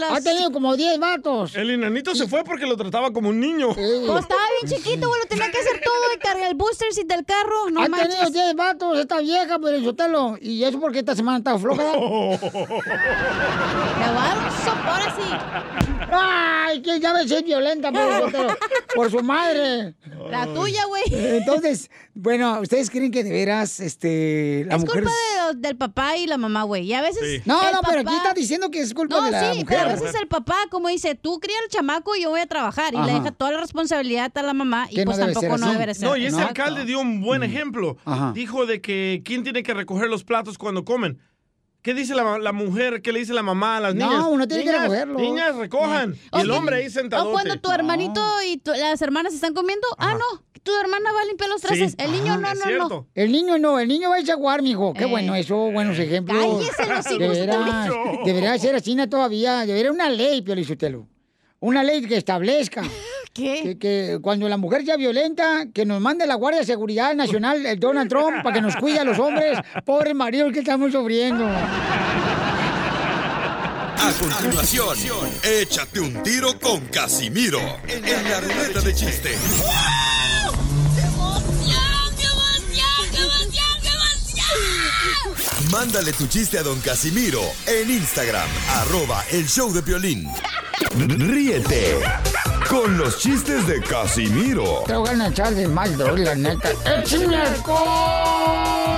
Los- 0.00 0.10
Ha 0.12 0.20
tenido 0.22 0.50
como 0.50 0.76
10 0.76 0.98
vatos. 0.98 1.54
El 1.54 1.68
enanito 1.70 2.14
se 2.14 2.26
fue 2.26 2.42
porque 2.42 2.64
lo 2.64 2.78
trataba 2.78 3.12
como 3.12 3.28
un 3.28 3.38
niño. 3.38 3.74
Pues 3.74 3.86
estaba 3.86 4.40
bien 4.62 4.74
chiquito, 4.78 5.08
güey, 5.08 5.20
lo 5.20 5.28
tenía 5.28 5.50
que 5.50 5.58
hacer 5.58 5.82
todo 5.84 6.14
y 6.14 6.18
cargar 6.20 6.48
el 6.48 6.54
booster 6.56 6.90
seat 6.90 7.06
del 7.06 7.22
carro. 7.26 7.68
No 7.70 7.82
ha 7.82 7.88
manches. 7.88 8.08
tenido 8.18 8.30
10 8.30 8.54
vatos 8.56 8.98
esta 8.98 9.18
vieja, 9.20 9.58
pero 9.62 9.78
Sotelo. 9.82 10.38
Y 10.40 10.64
eso 10.64 10.80
porque 10.80 11.00
esta 11.00 11.14
semana 11.14 11.36
está 11.36 11.58
floja. 11.58 11.82
Le 11.92 11.98
voy 11.98 12.40
a 14.00 14.22
dar 14.22 14.38
un 14.38 14.50
sopor 14.64 15.00
así. 15.06 15.28
Ay, 16.10 16.80
que 16.80 16.98
ya 16.98 17.12
ves, 17.12 17.30
es 17.30 17.42
violenta, 17.44 17.92
pero 17.92 18.26
por 18.94 19.10
su 19.10 19.22
madre. 19.22 19.94
La 20.30 20.46
tuya, 20.46 20.84
güey. 20.86 21.02
Entonces, 21.10 21.73
bueno, 22.14 22.60
¿ustedes 22.60 22.90
creen 22.90 23.10
que 23.10 23.22
de 23.24 23.30
veras, 23.30 23.80
este, 23.80 24.64
la 24.66 24.76
es 24.76 24.80
mujer... 24.84 25.02
culpa 25.04 25.10
de 25.52 25.54
del 25.56 25.76
papá 25.76 26.16
y 26.16 26.26
la 26.26 26.38
mamá, 26.38 26.62
güey. 26.62 26.84
Y 26.84 26.94
a 26.94 27.02
veces. 27.02 27.46
No, 27.46 27.60
el 27.66 27.72
no, 27.74 27.80
pero 27.82 28.02
papá- 28.02 28.10
aquí 28.10 28.16
está 28.16 28.32
diciendo 28.34 28.70
que 28.70 28.80
es 28.80 28.94
culpa 28.94 29.16
No, 29.16 29.22
de 29.24 29.30
la 29.30 29.40
sí, 29.52 29.58
mujer. 29.60 29.66
pero 29.66 29.80
a 29.82 29.92
veces 29.94 30.14
el 30.20 30.26
papá, 30.28 30.56
como 30.70 30.88
dice, 30.88 31.14
tú 31.14 31.38
cría 31.40 31.56
al 31.62 31.68
chamaco 31.68 32.16
y 32.16 32.22
yo 32.22 32.30
voy 32.30 32.40
a 32.40 32.46
trabajar. 32.46 32.94
Y 32.94 32.96
Ajá. 32.96 33.06
le 33.06 33.12
deja 33.14 33.30
toda 33.32 33.52
la 33.52 33.60
responsabilidad 33.60 34.32
a 34.36 34.42
la 34.42 34.54
mamá. 34.54 34.86
Y 34.90 34.94
Que 34.96 35.04
no 35.04 35.10
pues 35.10 35.18
debe 35.18 35.32
tampoco 35.34 35.58
ser 35.58 35.66
no 35.66 35.78
debe 35.78 35.94
ser. 35.94 36.08
No, 36.08 36.16
y 36.16 36.26
ese 36.26 36.36
¿no? 36.38 36.46
alcalde 36.46 36.84
dio 36.86 37.00
un 37.00 37.20
buen 37.20 37.42
ejemplo. 37.42 37.96
Ajá. 38.04 38.32
Dijo 38.34 38.64
de 38.66 38.80
que 38.80 39.22
quién 39.24 39.42
tiene 39.44 39.62
que 39.62 39.74
recoger 39.74 40.08
los 40.08 40.24
platos 40.24 40.56
cuando 40.58 40.84
comen. 40.84 41.20
¿Qué 41.82 41.92
dice 41.92 42.14
la, 42.14 42.38
la 42.38 42.52
mujer? 42.52 43.02
¿Qué 43.02 43.12
le 43.12 43.18
dice 43.18 43.34
la 43.34 43.42
mamá 43.42 43.76
a 43.76 43.80
las 43.80 43.94
No, 43.94 44.08
niñas? 44.08 44.24
uno 44.30 44.48
tiene 44.48 44.64
que 44.64 44.70
Niñas, 44.70 44.82
recogerlos. 44.84 45.20
Niñas, 45.20 45.56
recojan. 45.56 46.14
O 46.32 46.38
Y 46.38 46.40
el 46.40 46.46
que- 46.48 46.52
hombre 46.56 46.76
ahí 46.76 46.88
sentado. 46.88 47.28
O 47.28 47.32
cuando 47.32 47.60
tu 47.60 47.70
hermanito 47.70 48.22
y 48.48 48.56
tu- 48.56 48.70
las 48.72 49.02
hermanas 49.02 49.34
están 49.34 49.52
comiendo, 49.52 49.86
ah, 49.98 50.14
no, 50.14 50.42
tu 50.64 50.72
hermana 50.80 51.12
va 51.12 51.20
a 51.20 51.24
limpiar 51.26 51.48
los 51.50 51.60
trastes. 51.60 51.94
El 51.98 52.10
niño 52.10 52.36
no, 52.38 52.54
no, 52.54 52.88
no. 52.88 53.06
El 53.14 53.30
niño 53.30 53.58
no, 53.58 53.78
el 53.78 53.86
niño 53.86 54.10
va 54.10 54.16
a 54.16 54.20
irse 54.20 54.32
a 54.32 54.36
jugar, 54.36 54.62
mijo. 54.62 54.92
Qué 54.94 55.04
Eh. 55.04 55.06
bueno 55.06 55.34
eso, 55.36 55.56
buenos 55.70 55.96
ejemplos. 55.98 56.42
Cállese 56.42 56.86
los 56.86 57.06
hijos, 57.06 57.18
De 57.18 57.28
veras, 57.46 57.90
usted. 57.90 58.24
debería 58.24 58.58
ser 58.58 58.74
así 58.74 58.96
todavía. 59.08 59.64
Debería 59.66 59.92
una 59.92 60.08
ley, 60.10 60.42
Piolizotelo. 60.42 61.06
Una 61.60 61.82
ley 61.84 62.02
que 62.02 62.16
establezca. 62.16 62.82
¿Qué? 63.32 63.60
Que, 63.62 63.78
que 63.78 64.18
cuando 64.22 64.48
la 64.48 64.56
mujer 64.56 64.84
sea 64.84 64.96
violenta, 64.96 65.66
que 65.72 65.84
nos 65.84 66.00
mande 66.00 66.26
la 66.26 66.34
Guardia 66.36 66.60
de 66.60 66.66
Seguridad 66.66 67.14
Nacional, 67.14 67.64
el 67.66 67.78
Donald 67.80 68.08
Trump, 68.08 68.42
para 68.42 68.54
que 68.54 68.60
nos 68.60 68.76
cuide 68.76 68.98
a 69.00 69.04
los 69.04 69.18
hombres. 69.18 69.58
Pobres 69.84 70.14
maridos 70.14 70.52
que 70.52 70.60
estamos 70.60 70.92
sufriendo. 70.92 71.44
A 73.96 74.12
continuación, 74.20 74.96
échate 75.42 75.98
un 76.00 76.22
tiro 76.22 76.58
con 76.60 76.80
Casimiro 76.86 77.58
en 77.88 78.30
la 78.30 78.40
ruleta 78.40 78.80
de 78.80 78.94
chiste. 78.94 79.30
Mándale 85.70 86.12
tu 86.12 86.26
chiste 86.26 86.58
a 86.58 86.62
don 86.62 86.80
Casimiro 86.80 87.40
en 87.66 87.90
Instagram, 87.90 88.48
arroba 88.70 89.24
el 89.30 89.46
show 89.46 89.72
de 89.72 89.82
violín. 89.82 90.28
Ríete 90.96 92.00
con 92.68 92.98
los 92.98 93.18
chistes 93.18 93.66
de 93.66 93.80
Casimiro 93.80 94.82
Te 94.86 94.94
voy 94.94 95.08
a 95.08 95.28
echar 95.28 95.54
de 95.54 95.68
mal, 95.68 95.96
la 95.98 96.34
neta. 96.34 96.70
¡Échame 96.84 97.36
alcohol! 97.36 98.94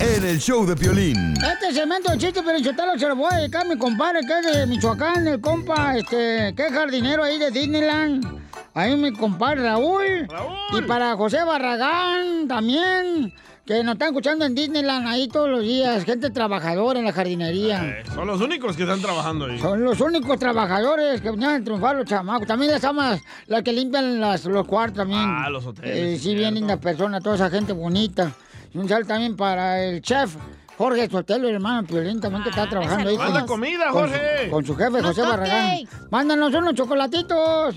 en 0.00 0.24
el 0.24 0.38
show 0.38 0.64
de 0.66 0.74
violín. 0.74 1.34
Este 1.36 1.74
segmento 1.74 2.12
de 2.12 2.18
chiste, 2.18 2.42
pero 2.44 2.58
yo 2.58 2.72
se 2.98 3.08
lo 3.08 3.16
voy 3.16 3.28
a 3.32 3.36
dedicar 3.36 3.66
a 3.66 3.68
mi 3.68 3.76
compadre 3.76 4.20
que 4.20 4.38
es 4.38 4.56
de 4.56 4.66
Michoacán, 4.66 5.26
el 5.26 5.40
compa, 5.40 5.96
este, 5.96 6.54
que 6.56 6.66
es 6.66 6.72
jardinero 6.72 7.22
ahí 7.24 7.38
de 7.38 7.50
Disneyland. 7.50 8.40
Ahí 8.74 8.96
mi 8.96 9.12
compadre 9.12 9.62
Raúl. 9.62 10.28
Y 10.72 10.82
para 10.82 11.16
José 11.16 11.42
Barragán 11.44 12.46
también, 12.46 13.34
que 13.70 13.84
nos 13.84 13.92
están 13.92 14.08
escuchando 14.08 14.44
en 14.44 14.54
Disneyland 14.56 15.06
ahí 15.06 15.28
todos 15.28 15.48
los 15.48 15.62
días. 15.62 16.04
Gente 16.04 16.28
trabajadora 16.30 16.98
en 16.98 17.04
la 17.04 17.12
jardinería. 17.12 17.84
Eh, 18.00 18.02
son 18.12 18.26
los 18.26 18.40
únicos 18.40 18.76
que 18.76 18.82
están 18.82 19.00
trabajando 19.00 19.44
ahí. 19.46 19.60
Son 19.60 19.84
los 19.84 20.00
únicos 20.00 20.38
trabajadores 20.40 21.20
que 21.20 21.30
venían 21.30 21.60
a 21.62 21.64
triunfar 21.64 21.94
los 21.94 22.04
chamacos. 22.04 22.48
También 22.48 22.72
las 22.72 22.82
amas, 22.82 23.20
las 23.46 23.62
que 23.62 23.72
limpian 23.72 24.20
las- 24.20 24.44
los 24.46 24.66
cuartos 24.66 24.96
también. 24.98 25.20
Ah, 25.24 25.48
los 25.50 25.64
hoteles, 25.66 25.96
Eh, 25.96 26.18
sí, 26.20 26.34
bien 26.34 26.54
lindas 26.54 26.78
personas, 26.78 27.22
toda 27.22 27.36
esa 27.36 27.48
gente 27.48 27.72
bonita. 27.72 28.32
Y 28.74 28.78
un 28.78 28.88
saludo 28.88 29.06
también 29.06 29.36
para 29.36 29.80
el 29.84 30.02
chef 30.02 30.34
Jorge 30.76 31.08
Sotelo, 31.08 31.46
el 31.46 31.54
hermano 31.56 31.86
Piolín, 31.86 32.20
también 32.20 32.42
que 32.42 32.48
está 32.50 32.68
trabajando 32.68 33.10
ahí. 33.10 33.16
con- 33.16 33.24
Manda 33.26 33.46
comida, 33.46 33.90
con 33.90 34.08
su- 34.08 34.14
Jorge. 34.16 34.50
Con 34.50 34.66
su, 34.66 34.74
jefe, 34.76 35.02
José 35.02 35.22
Barragán. 35.22 35.78
Mándanos 36.10 36.54
unos 36.54 36.74
chocolatitos. 36.74 37.76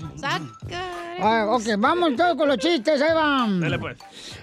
Ah, 1.20 1.46
ok, 1.50 1.62
vamos 1.78 2.16
todos 2.16 2.34
con 2.34 2.48
los 2.48 2.58
chistes, 2.58 3.00
ahí 3.00 3.14
van. 3.14 3.60
Dale 3.60 3.78
pues. 3.78 3.96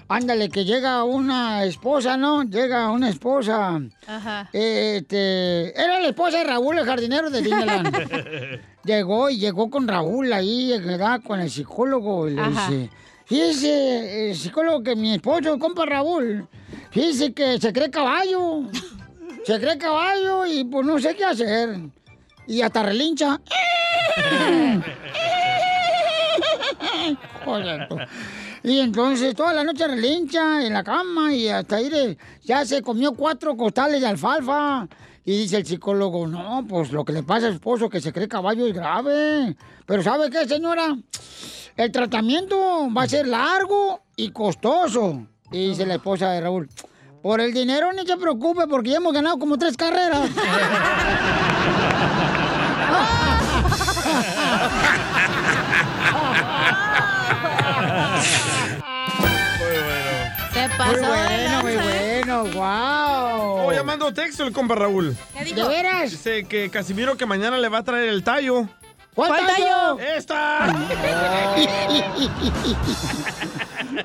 Ándale, 0.08 0.48
que 0.48 0.64
llega 0.64 1.04
una 1.04 1.64
esposa, 1.64 2.16
¿no? 2.16 2.42
Llega 2.42 2.90
una 2.90 3.08
esposa. 3.08 3.80
Ajá. 4.06 4.48
Este, 4.52 5.78
era 5.80 6.00
la 6.00 6.08
esposa 6.08 6.38
de 6.38 6.44
Raúl, 6.44 6.78
el 6.78 6.84
jardinero 6.84 7.30
de 7.30 7.42
Disneyland. 7.42 8.60
llegó 8.84 9.30
y 9.30 9.38
llegó 9.38 9.70
con 9.70 9.88
Raúl 9.88 10.32
ahí, 10.32 10.78
¿verdad? 10.84 11.20
Con 11.22 11.40
el 11.40 11.50
psicólogo. 11.50 12.28
Y 12.28 12.34
le 12.34 12.42
Ajá. 12.42 12.70
dice, 12.70 12.90
fíjese, 13.24 14.30
el 14.30 14.36
psicólogo 14.36 14.82
que 14.82 14.96
mi 14.96 15.14
esposo, 15.14 15.58
compa 15.58 15.86
Raúl, 15.86 16.46
fíjese 16.90 17.32
que 17.32 17.58
se 17.58 17.72
cree 17.72 17.90
caballo. 17.90 18.64
Se 19.44 19.58
cree 19.58 19.78
caballo 19.78 20.46
y 20.46 20.64
pues 20.64 20.86
no 20.86 20.98
sé 20.98 21.16
qué 21.16 21.24
hacer. 21.24 21.78
Y 22.46 22.60
hasta 22.62 22.82
relincha. 22.82 23.40
Joder. 27.44 27.88
Y 28.64 28.78
entonces 28.78 29.34
toda 29.34 29.52
la 29.52 29.64
noche 29.64 29.88
relincha 29.88 30.64
en 30.64 30.72
la 30.72 30.84
cama 30.84 31.34
y 31.34 31.48
hasta 31.48 31.76
ahí 31.76 32.16
ya 32.44 32.64
se 32.64 32.80
comió 32.80 33.12
cuatro 33.12 33.56
costales 33.56 34.00
de 34.00 34.06
alfalfa. 34.06 34.88
Y 35.24 35.38
dice 35.38 35.58
el 35.58 35.66
psicólogo, 35.66 36.26
no, 36.26 36.64
pues 36.68 36.92
lo 36.92 37.04
que 37.04 37.12
le 37.12 37.22
pasa 37.22 37.46
a 37.46 37.50
su 37.50 37.56
esposo 37.56 37.88
que 37.88 38.00
se 38.00 38.12
cree 38.12 38.28
caballo 38.28 38.66
es 38.66 38.74
grave. 38.74 39.56
Pero 39.86 40.02
¿sabe 40.02 40.30
qué, 40.30 40.46
señora? 40.48 40.96
El 41.76 41.92
tratamiento 41.92 42.88
va 42.96 43.02
a 43.02 43.08
ser 43.08 43.26
largo 43.26 44.02
y 44.16 44.30
costoso. 44.30 45.26
Y 45.50 45.68
dice 45.70 45.86
la 45.86 45.94
esposa 45.94 46.30
de 46.30 46.40
Raúl, 46.40 46.68
por 47.22 47.40
el 47.40 47.52
dinero 47.52 47.92
ni 47.92 48.06
se 48.06 48.16
preocupe 48.16 48.66
porque 48.66 48.90
ya 48.90 48.96
hemos 48.96 49.12
ganado 49.12 49.38
como 49.38 49.58
tres 49.58 49.76
carreras. 49.76 50.28
Se 50.28 50.40
pasó 60.84 61.00
de 61.00 61.06
bueno, 61.06 61.62
muy 61.62 61.74
lanza, 61.74 62.42
bueno, 62.42 62.44
wow. 62.54 63.66
Oh, 63.66 63.72
ya 63.72 63.82
mandó 63.82 64.12
texto 64.12 64.44
el 64.44 64.52
compa 64.52 64.74
Raúl. 64.74 65.16
¿Qué 65.36 65.44
dijo? 65.44 65.68
¿De 65.68 65.68
veras? 65.68 66.10
Dice 66.10 66.44
que 66.44 66.70
Casimiro 66.70 67.16
que 67.16 67.26
mañana 67.26 67.58
le 67.58 67.68
va 67.68 67.78
a 67.78 67.84
traer 67.84 68.08
el 68.08 68.22
tallo. 68.22 68.68
¿Cuál 69.14 69.28
¿Cuál 69.28 69.46
tallo? 69.46 69.98
¡Esta! 69.98 70.74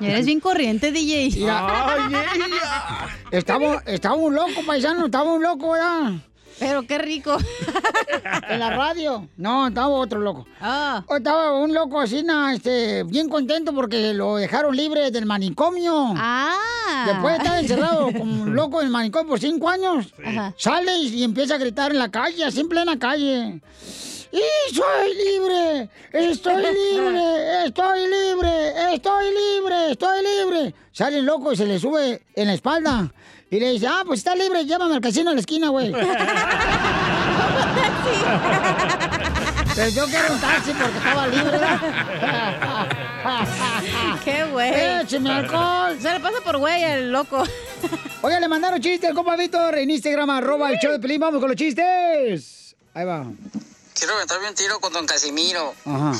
Eres 0.00 0.26
bien 0.26 0.40
corriente, 0.40 0.92
DJ. 0.92 1.30
Mira. 1.34 1.96
Estamos, 3.30 3.82
estamos 3.86 4.20
un 4.20 4.34
loco, 4.34 4.64
paisano, 4.66 5.06
estamos 5.06 5.36
un 5.36 5.42
loco, 5.42 5.72
¿verdad? 5.72 6.12
Pero 6.58 6.86
qué 6.86 6.98
rico. 6.98 7.36
En 8.48 8.60
la 8.60 8.70
radio. 8.70 9.28
No, 9.36 9.68
estaba 9.68 9.88
otro 9.88 10.20
loco. 10.20 10.46
Ah. 10.60 11.04
Estaba 11.14 11.52
un 11.60 11.74
loco 11.74 12.00
así, 12.00 12.22
na, 12.22 12.54
este, 12.54 13.02
bien 13.04 13.28
contento 13.28 13.74
porque 13.74 14.14
lo 14.14 14.36
dejaron 14.36 14.74
libre 14.74 15.10
del 15.10 15.26
manicomio. 15.26 16.14
Ah. 16.16 17.04
Después 17.06 17.34
de 17.34 17.44
estar 17.44 17.58
encerrado 17.60 18.06
como 18.06 18.42
un 18.42 18.54
loco 18.54 18.80
en 18.80 18.86
el 18.86 18.92
manicomio 18.92 19.28
por 19.28 19.38
cinco 19.38 19.68
años, 19.68 20.14
sale 20.56 20.96
y, 20.96 21.16
y 21.16 21.24
empieza 21.24 21.56
a 21.56 21.58
gritar 21.58 21.90
en 21.92 21.98
la 21.98 22.10
calle, 22.10 22.44
así 22.44 22.60
en 22.60 22.68
plena 22.68 22.98
calle. 22.98 23.60
¡Y 24.32 24.74
soy 24.74 25.14
libre! 25.14 25.90
¡Estoy 26.12 26.62
libre! 26.62 27.64
¡Estoy 27.66 28.00
libre! 28.00 28.94
¡Estoy 28.94 29.24
libre! 29.26 29.90
¡Estoy 29.92 30.22
libre! 30.22 30.74
Sale 30.92 31.18
el 31.18 31.24
loco 31.26 31.52
y 31.52 31.56
se 31.56 31.66
le 31.66 31.78
sube 31.78 32.22
en 32.34 32.46
la 32.46 32.54
espalda. 32.54 33.12
Y 33.50 33.58
le 33.58 33.72
dice, 33.72 33.86
ah, 33.86 34.02
pues 34.06 34.20
está 34.20 34.34
libre, 34.34 34.66
llévame 34.66 34.94
al 34.94 35.00
casino 35.00 35.30
a 35.30 35.34
la 35.34 35.40
esquina, 35.40 35.70
güey. 35.70 35.90
Pero 39.74 39.90
yo 39.90 40.06
quiero 40.06 40.34
un 40.34 40.40
taxi 40.40 40.72
porque 40.72 40.98
estaba 40.98 41.28
libre. 41.28 41.50
¿verdad? 41.50 41.80
¡Qué 44.24 44.44
güey! 44.44 44.72
¡Écheme 45.02 45.30
alcohol! 45.30 45.96
Se 46.00 46.12
le 46.12 46.20
pasa 46.20 46.40
por 46.44 46.58
güey 46.58 46.82
el 46.82 47.12
loco. 47.12 47.44
Oye, 48.22 48.40
le 48.40 48.48
mandaron 48.48 48.80
chistes 48.80 49.08
al 49.08 49.14
compa 49.14 49.36
Víctor 49.36 49.78
en 49.78 49.88
Instagram, 49.90 50.30
arroba 50.30 50.70
el 50.72 50.78
show 50.78 50.90
de 50.90 50.98
Pelín. 50.98 51.20
Vamos 51.20 51.40
con 51.40 51.48
los 51.48 51.56
chistes. 51.56 52.74
Ahí 52.92 53.04
va. 53.04 53.24
Quiero 53.94 54.14
aventarme 54.14 54.48
un 54.48 54.54
tiro 54.54 54.80
con 54.80 54.92
don 54.92 55.06
Casimiro. 55.06 55.74
Ajá. 55.84 56.12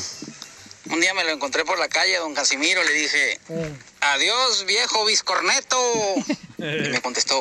Un 0.90 1.00
día 1.00 1.14
me 1.14 1.24
lo 1.24 1.30
encontré 1.30 1.64
por 1.64 1.78
la 1.78 1.88
calle, 1.88 2.16
don 2.16 2.34
Casimiro, 2.34 2.82
le 2.82 2.92
dije, 2.92 3.40
adiós 4.00 4.64
viejo 4.66 5.04
biscorneto. 5.04 5.78
Y 6.58 6.88
me 6.88 7.00
contestó, 7.00 7.40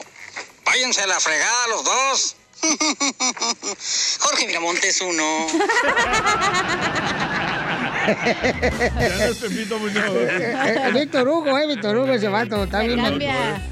váyanse 0.63 1.01
a 1.01 1.07
la 1.07 1.19
fregada 1.19 1.67
los 1.69 1.83
dos. 1.83 2.35
Jorge 4.19 4.45
Miramontes 4.45 5.01
uno. 5.01 5.47
Víctor 10.93 11.27
Hugo, 11.27 11.57
eh, 11.57 11.67
Víctor 11.67 11.97
Hugo, 11.97 12.13
ese 12.13 12.27
vato. 12.27 12.63
Está 12.63 12.81
bien, 12.81 13.19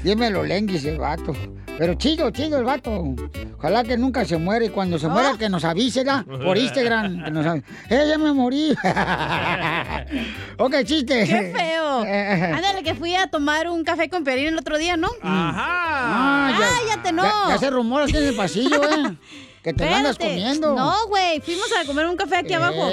bien 0.02 0.18
melolengue 0.18 0.78
ese 0.78 0.96
vato. 0.96 1.32
Pero 1.78 1.94
chido, 1.94 2.30
chido 2.30 2.58
el 2.58 2.64
vato. 2.64 3.14
Ojalá 3.58 3.84
que 3.84 3.96
nunca 3.98 4.24
se 4.24 4.38
muera 4.38 4.64
y 4.64 4.70
cuando 4.70 4.98
se 4.98 5.08
muera 5.08 5.36
que 5.38 5.48
nos 5.48 5.64
avise, 5.64 6.04
¿da? 6.04 6.24
Por 6.24 6.56
Instagram. 6.56 7.24
Que 7.24 7.30
nos 7.30 7.46
avise. 7.46 7.66
¡Eh, 7.90 8.06
ya 8.08 8.16
me 8.18 8.32
morí! 8.32 8.70
ok, 10.58 10.74
chiste. 10.84 11.26
¡Qué 11.26 11.52
feo! 11.54 12.00
Ándale, 12.00 12.82
que 12.82 12.94
fui 12.94 13.14
a 13.14 13.26
tomar 13.26 13.68
un 13.68 13.84
café 13.84 14.08
con 14.08 14.24
Piolín 14.24 14.48
el 14.48 14.58
otro 14.58 14.78
día, 14.78 14.96
¿no? 14.96 15.08
Ah, 15.22 16.58
¡Cállate, 16.58 17.12
no! 17.12 17.22
Ya, 17.22 17.32
ya 17.50 17.58
se 17.58 17.70
rumora 17.70 18.04
aquí 18.04 18.16
en 18.16 18.24
el 18.24 18.36
pasillo, 18.36 18.82
¿eh? 18.82 19.16
Que 19.66 19.72
te 19.74 19.84
lo 19.84 19.92
andas 19.96 20.12
Espérate. 20.12 20.36
comiendo. 20.36 20.76
No, 20.76 21.08
güey, 21.08 21.40
fuimos 21.40 21.66
a 21.72 21.84
comer 21.86 22.06
un 22.06 22.16
café 22.16 22.36
aquí 22.36 22.52
abajo. 22.54 22.88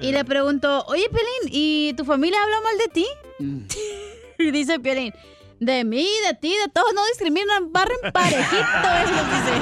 Y 0.00 0.12
le 0.12 0.24
pregunto, 0.24 0.84
oye, 0.86 1.08
Piolín, 1.08 1.50
¿y 1.50 1.94
tu 1.94 2.04
familia 2.04 2.40
habla 2.40 2.60
mal 2.60 2.78
de 2.78 2.88
ti? 2.88 3.06
Mm. 3.40 3.58
y 4.38 4.50
dice 4.52 4.78
Piolín, 4.78 5.12
de 5.64 5.84
mí, 5.84 6.08
de 6.26 6.34
ti, 6.34 6.54
de 6.56 6.68
todos, 6.72 6.92
no 6.94 7.04
discriminan, 7.06 7.72
barren 7.72 7.96
parejito, 8.12 8.88
ellos, 9.04 9.26
dice. 9.32 9.52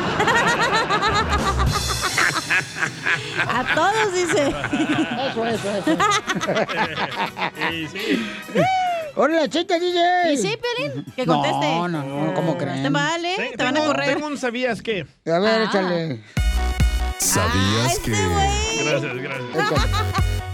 a 3.48 3.74
todos, 3.74 4.12
dice. 4.14 4.48
Eso, 4.48 5.46
eso, 5.46 5.76
eso. 5.76 5.96
¡Órale, 9.16 9.48
chiste, 9.48 9.78
DJ! 9.80 10.32
¿Y 10.32 10.36
sí, 10.38 10.56
Piolín? 10.56 11.04
Que 11.16 11.26
conteste. 11.26 11.66
No, 11.66 11.88
no, 11.88 12.02
no, 12.02 12.34
¿cómo 12.34 12.56
creen? 12.56 12.82
Te 12.82 12.88
vale, 12.90 13.34
Te- 13.36 13.56
te 13.56 13.64
van 13.64 13.76
a 13.76 13.84
correr. 13.84 14.14
Tengo 14.14 14.26
un 14.28 14.38
sabías 14.38 14.80
qué. 14.82 15.06
A 15.26 15.38
ver, 15.38 15.62
Ah. 15.62 15.64
échale. 15.68 16.22
¿Sabías 17.18 17.98
que... 17.98 18.10
Gracias, 18.84 19.14
gracias. 19.16 19.50
échale. 19.54 19.80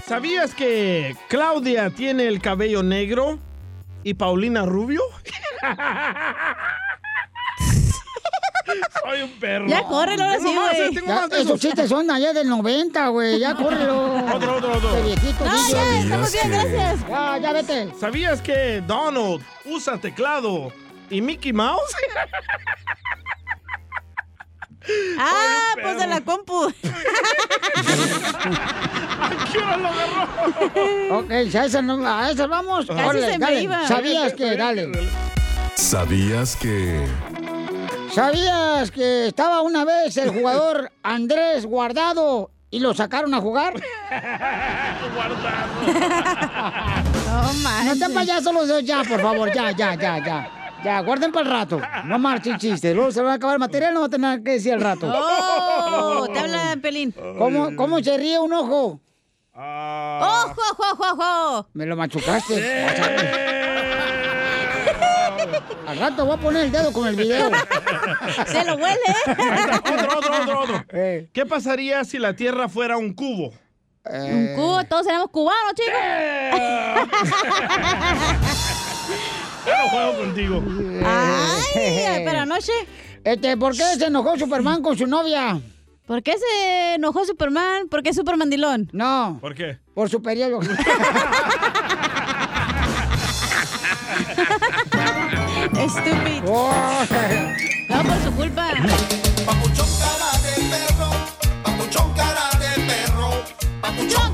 ¿Sabías 0.09 0.55
que 0.55 1.17
Claudia 1.29 1.91
tiene 1.91 2.27
el 2.27 2.41
cabello 2.41 2.83
negro 2.83 3.39
y 4.07 4.15
Paulina 4.15 4.65
rubio? 4.65 5.03
Soy 9.03 9.23
un 9.23 9.31
perro. 9.41 9.67
Ya 9.67 9.83
córrelo 9.83 10.23
ahora 10.25 10.39
sí, 10.39 10.45
güey. 10.55 10.95
tengo 10.95 11.07
Ya, 11.09 11.15
más 11.15 11.31
de 11.31 11.37
esos 11.37 11.47
esos. 11.49 11.61
chistes 11.61 11.89
son 11.89 12.09
allá 12.11 12.33
del 12.33 12.49
90, 12.49 13.09
güey. 13.09 13.41
Ya 13.41 13.55
córrelo. 13.57 14.15
Otro, 14.35 14.57
otro, 14.57 14.73
otro. 14.75 14.95
Qué 14.95 15.03
viejito, 15.03 15.45
No, 15.45 15.69
ya, 15.71 15.99
estamos 15.99 16.33
bien, 16.33 16.45
¿Sabías 16.53 16.65
que- 16.67 16.73
gracias. 16.73 17.09
Ya, 17.09 17.39
ya 17.39 17.53
vete. 17.53 17.93
¿Sabías 17.99 18.41
que 18.43 18.81
Donald 18.87 19.43
usa 19.65 19.99
teclado 19.99 20.73
y 21.11 21.21
Mickey 21.21 21.53
Mouse? 21.53 21.95
Ah, 25.19 25.75
pues 25.83 25.99
de 25.99 26.07
la 26.07 26.21
compu. 26.21 26.73
¿Qué 29.53 29.59
hora 29.59 29.77
lo 29.77 29.89
agarró? 29.89 31.19
Ok, 31.19 31.31
ya 31.51 31.65
esa 31.65 31.83
no, 31.83 32.07
a 32.07 32.31
esa 32.31 32.47
vamos. 32.47 32.87
Casi 32.87 33.01
Órale, 33.03 33.27
se 33.27 33.33
me 33.33 33.39
dale. 33.39 33.61
iba. 33.63 33.87
¿Sabías 33.89 34.33
que, 34.35 34.57
dale? 34.57 34.91
¿Sabías 35.75 36.57
que... 36.57 37.07
¿Sabías 38.13 38.91
que 38.91 39.27
estaba 39.27 39.61
una 39.61 39.85
vez 39.85 40.17
el 40.17 40.31
jugador 40.31 40.91
Andrés 41.03 41.67
Guardado 41.67 42.51
y 42.71 42.81
lo 42.81 42.95
sacaron 42.95 43.35
a 43.35 43.41
jugar? 43.41 43.75
No 47.27 47.43
No 47.43 47.53
manches. 47.63 47.99
te 47.99 48.09
payasos 48.11 48.55
los 48.55 48.69
dos 48.69 48.85
ya, 48.85 49.03
por 49.05 49.21
favor, 49.21 49.53
ya, 49.53 49.71
ya, 49.73 49.95
ya, 49.95 50.19
ya. 50.25 50.66
Ya, 50.87 51.01
guarden 51.01 51.33
para 51.33 51.45
el 51.45 51.51
rato. 51.51 51.81
No 52.05 52.17
marchen 52.17 52.59
chistes. 52.59 52.95
Luego 52.95 53.11
se 53.11 53.21
va 53.21 53.33
a 53.33 53.35
acabar 53.35 53.55
el 53.55 53.59
material, 53.59 53.93
no 53.93 54.03
va 54.03 54.07
a 54.07 54.09
tener 54.09 54.21
nada 54.21 54.41
que 54.41 54.53
decir 54.53 54.73
al 54.73 54.81
rato. 54.81 55.13
Oh, 55.13 56.29
te 56.33 56.39
habla 56.39 56.79
Pelín. 56.81 57.11
¿Cómo, 57.11 57.75
¿Cómo 57.75 57.99
se 58.01 58.17
ríe 58.17 58.39
un 58.39 58.53
ojo? 58.53 59.01
Ah. 59.53 60.45
¡Ojo, 60.47 60.63
ojo, 60.71 60.85
ojo, 60.93 61.13
ojo! 61.13 61.67
Me 61.73 61.87
lo 61.87 61.97
machucaste. 61.97 62.87
Al 65.89 65.99
rato 65.99 66.25
voy 66.25 66.37
a 66.37 66.41
poner 66.41 66.67
el 66.67 66.71
dedo 66.71 66.93
con 66.93 67.09
el 67.09 67.17
video. 67.17 67.51
Se 68.47 68.65
lo 68.65 68.77
huele. 68.77 69.01
Otro, 69.27 70.19
otro, 70.19 70.41
otro, 70.41 70.61
otro. 70.61 70.85
Eh, 70.93 71.31
¿Qué 71.33 71.45
pasaría 71.47 72.05
si 72.05 72.21
la 72.21 72.37
Tierra 72.37 72.69
fuera 72.69 72.97
un 72.97 73.13
cubo? 73.13 73.53
Un 74.05 74.55
cubo, 74.55 74.85
todos 74.85 75.05
seremos 75.05 75.31
cubanos, 75.31 75.75
chicos. 75.75 75.99
Ya 79.67 79.83
no 79.83 79.89
juego 79.91 80.19
contigo. 80.19 80.63
Ay, 81.05 82.23
pero 82.25 82.41
anoche. 82.41 82.73
Este, 83.25 83.57
¿por 83.57 83.73
qué 83.77 83.83
se 83.99 84.07
enojó 84.07 84.37
Superman 84.39 84.83
con 84.83 84.97
su 84.97 85.07
novia? 85.07 85.61
¿Por 86.07 86.23
qué 86.23 86.35
se 86.39 86.95
enojó 86.95 87.25
Superman? 87.25 87.89
¿Por 87.89 88.03
qué 88.03 88.11
es 88.11 88.17
Supermandilón? 88.17 88.89
No, 88.93 89.39
¿Por 89.41 89.55
qué? 89.55 89.79
por 89.95 90.09
su 90.09 90.23
periodo. 90.23 90.61
Estúpido. 95.79 96.45
Oh, 96.53 96.71
No, 97.89 98.03
por 98.03 98.23
su 98.23 98.33
culpa. 98.33 98.69
Papuchón 99.45 99.89
cara 99.99 100.31
de 100.43 100.63
perro, 100.71 101.11
papuchón 101.63 102.15
cara 102.15 102.51
de 102.59 102.83
perro, 102.87 103.31
Chucho! 104.09 104.26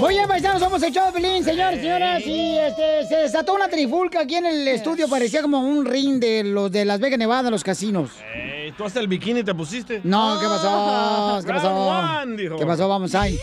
Muy 0.00 0.14
bien, 0.14 0.28
paisanos, 0.28 0.60
somos 0.60 0.82
el 0.82 0.92
show 0.92 1.06
de 1.06 1.12
Pelín, 1.12 1.42
señores, 1.42 1.80
señoras. 1.80 2.22
Y 2.26 2.58
este, 2.58 3.06
se 3.08 3.16
desató 3.16 3.54
una 3.54 3.68
trifulca 3.68 4.20
aquí 4.20 4.36
en 4.36 4.44
el 4.44 4.68
estudio. 4.68 5.08
Parecía 5.08 5.40
como 5.40 5.60
un 5.60 5.86
ring 5.86 6.20
de 6.20 6.44
los 6.44 6.70
de 6.70 6.84
Las 6.84 7.00
Vegas, 7.00 7.18
Nevada, 7.18 7.50
los 7.50 7.64
casinos. 7.64 8.10
Ey, 8.34 8.72
¿Tú 8.72 8.84
hasta 8.84 9.00
el 9.00 9.08
bikini 9.08 9.42
te 9.42 9.54
pusiste? 9.54 10.02
No, 10.04 10.38
¿qué 10.38 10.46
pasó? 10.46 11.40
¿Qué 11.44 11.52
pasó? 11.52 11.68
Round 11.68 12.28
one, 12.28 12.42
dijo. 12.42 12.56
¿Qué 12.56 12.66
pasó? 12.66 12.88
Vamos 12.88 13.14
ahí. 13.14 13.38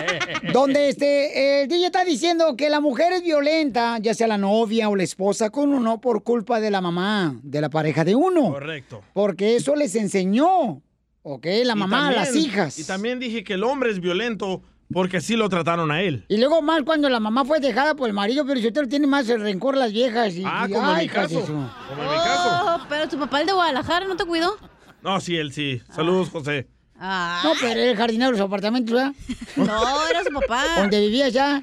Donde 0.52 0.88
este, 0.88 1.62
el 1.62 1.68
DJ 1.68 1.86
está 1.86 2.04
diciendo 2.04 2.56
que 2.56 2.70
la 2.70 2.80
mujer 2.80 3.12
es 3.12 3.22
violenta, 3.22 3.98
ya 3.98 4.14
sea 4.14 4.26
la 4.26 4.38
novia 4.38 4.88
o 4.88 4.96
la 4.96 5.02
esposa 5.02 5.50
con 5.50 5.74
uno, 5.74 6.00
por 6.00 6.22
culpa 6.22 6.58
de 6.58 6.70
la 6.70 6.80
mamá, 6.80 7.38
de 7.42 7.60
la 7.60 7.68
pareja 7.68 8.04
de 8.04 8.14
uno. 8.14 8.52
Correcto. 8.52 9.02
Porque 9.12 9.56
eso 9.56 9.76
les 9.76 9.94
enseñó, 9.94 10.80
¿ok? 11.22 11.46
La 11.64 11.74
mamá 11.74 12.08
a 12.08 12.12
las 12.12 12.34
hijas. 12.34 12.78
Y 12.78 12.84
también 12.84 13.18
dije 13.18 13.44
que 13.44 13.54
el 13.54 13.64
hombre 13.64 13.90
es 13.90 14.00
violento 14.00 14.62
porque 14.92 15.18
así 15.18 15.36
lo 15.36 15.48
trataron 15.48 15.90
a 15.90 16.02
él. 16.02 16.24
Y 16.28 16.36
luego 16.38 16.62
más 16.62 16.82
cuando 16.82 17.08
la 17.08 17.20
mamá 17.20 17.44
fue 17.44 17.60
dejada 17.60 17.94
por 17.94 18.08
el 18.08 18.14
marido, 18.14 18.44
pero 18.46 18.60
si 18.60 18.66
usted 18.68 18.88
tiene 18.88 19.06
más 19.06 19.28
el 19.28 19.40
rencor 19.40 19.76
las 19.76 19.92
viejas. 19.92 20.34
Y, 20.34 20.42
Ah, 20.46 20.66
y- 20.68 20.72
como 20.72 20.90
en 20.92 20.98
mi 20.98 21.08
caso. 21.08 21.40
su- 21.40 21.46
Como 21.46 22.02
en 22.02 22.08
mi 22.10 22.16
caso. 22.16 22.48
Oh, 22.64 22.86
pero 22.88 23.08
tu 23.08 23.18
papá, 23.18 23.40
el 23.40 23.46
de 23.46 23.52
Guadalajara, 23.52 24.06
¿no 24.06 24.16
te 24.16 24.24
cuidó? 24.24 24.56
No, 25.02 25.20
sí, 25.20 25.36
él 25.36 25.52
sí. 25.52 25.80
Saludos, 25.94 26.30
José. 26.30 26.68
No, 27.00 27.52
pero 27.60 27.78
era 27.80 27.90
el 27.92 27.96
jardinero 27.96 28.32
de 28.32 28.38
los 28.38 28.46
apartamentos, 28.46 28.92
¿verdad? 28.94 29.12
No, 29.56 30.08
era 30.08 30.24
su 30.24 30.32
papá. 30.32 30.64
Donde 30.80 31.00
vivía 31.00 31.28
ya. 31.28 31.62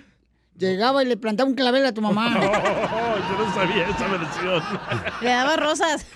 Llegaba 0.57 1.03
y 1.03 1.07
le 1.07 1.17
plantaba 1.17 1.49
un 1.49 1.55
clavel 1.55 1.85
a 1.85 1.93
tu 1.93 2.01
mamá. 2.01 2.33
yo 2.39 3.45
no 3.45 3.53
sabía 3.53 3.89
esa 3.89 4.07
versión. 4.07 4.63
Le 5.21 5.29
daba 5.29 5.55
rosas. 5.57 6.05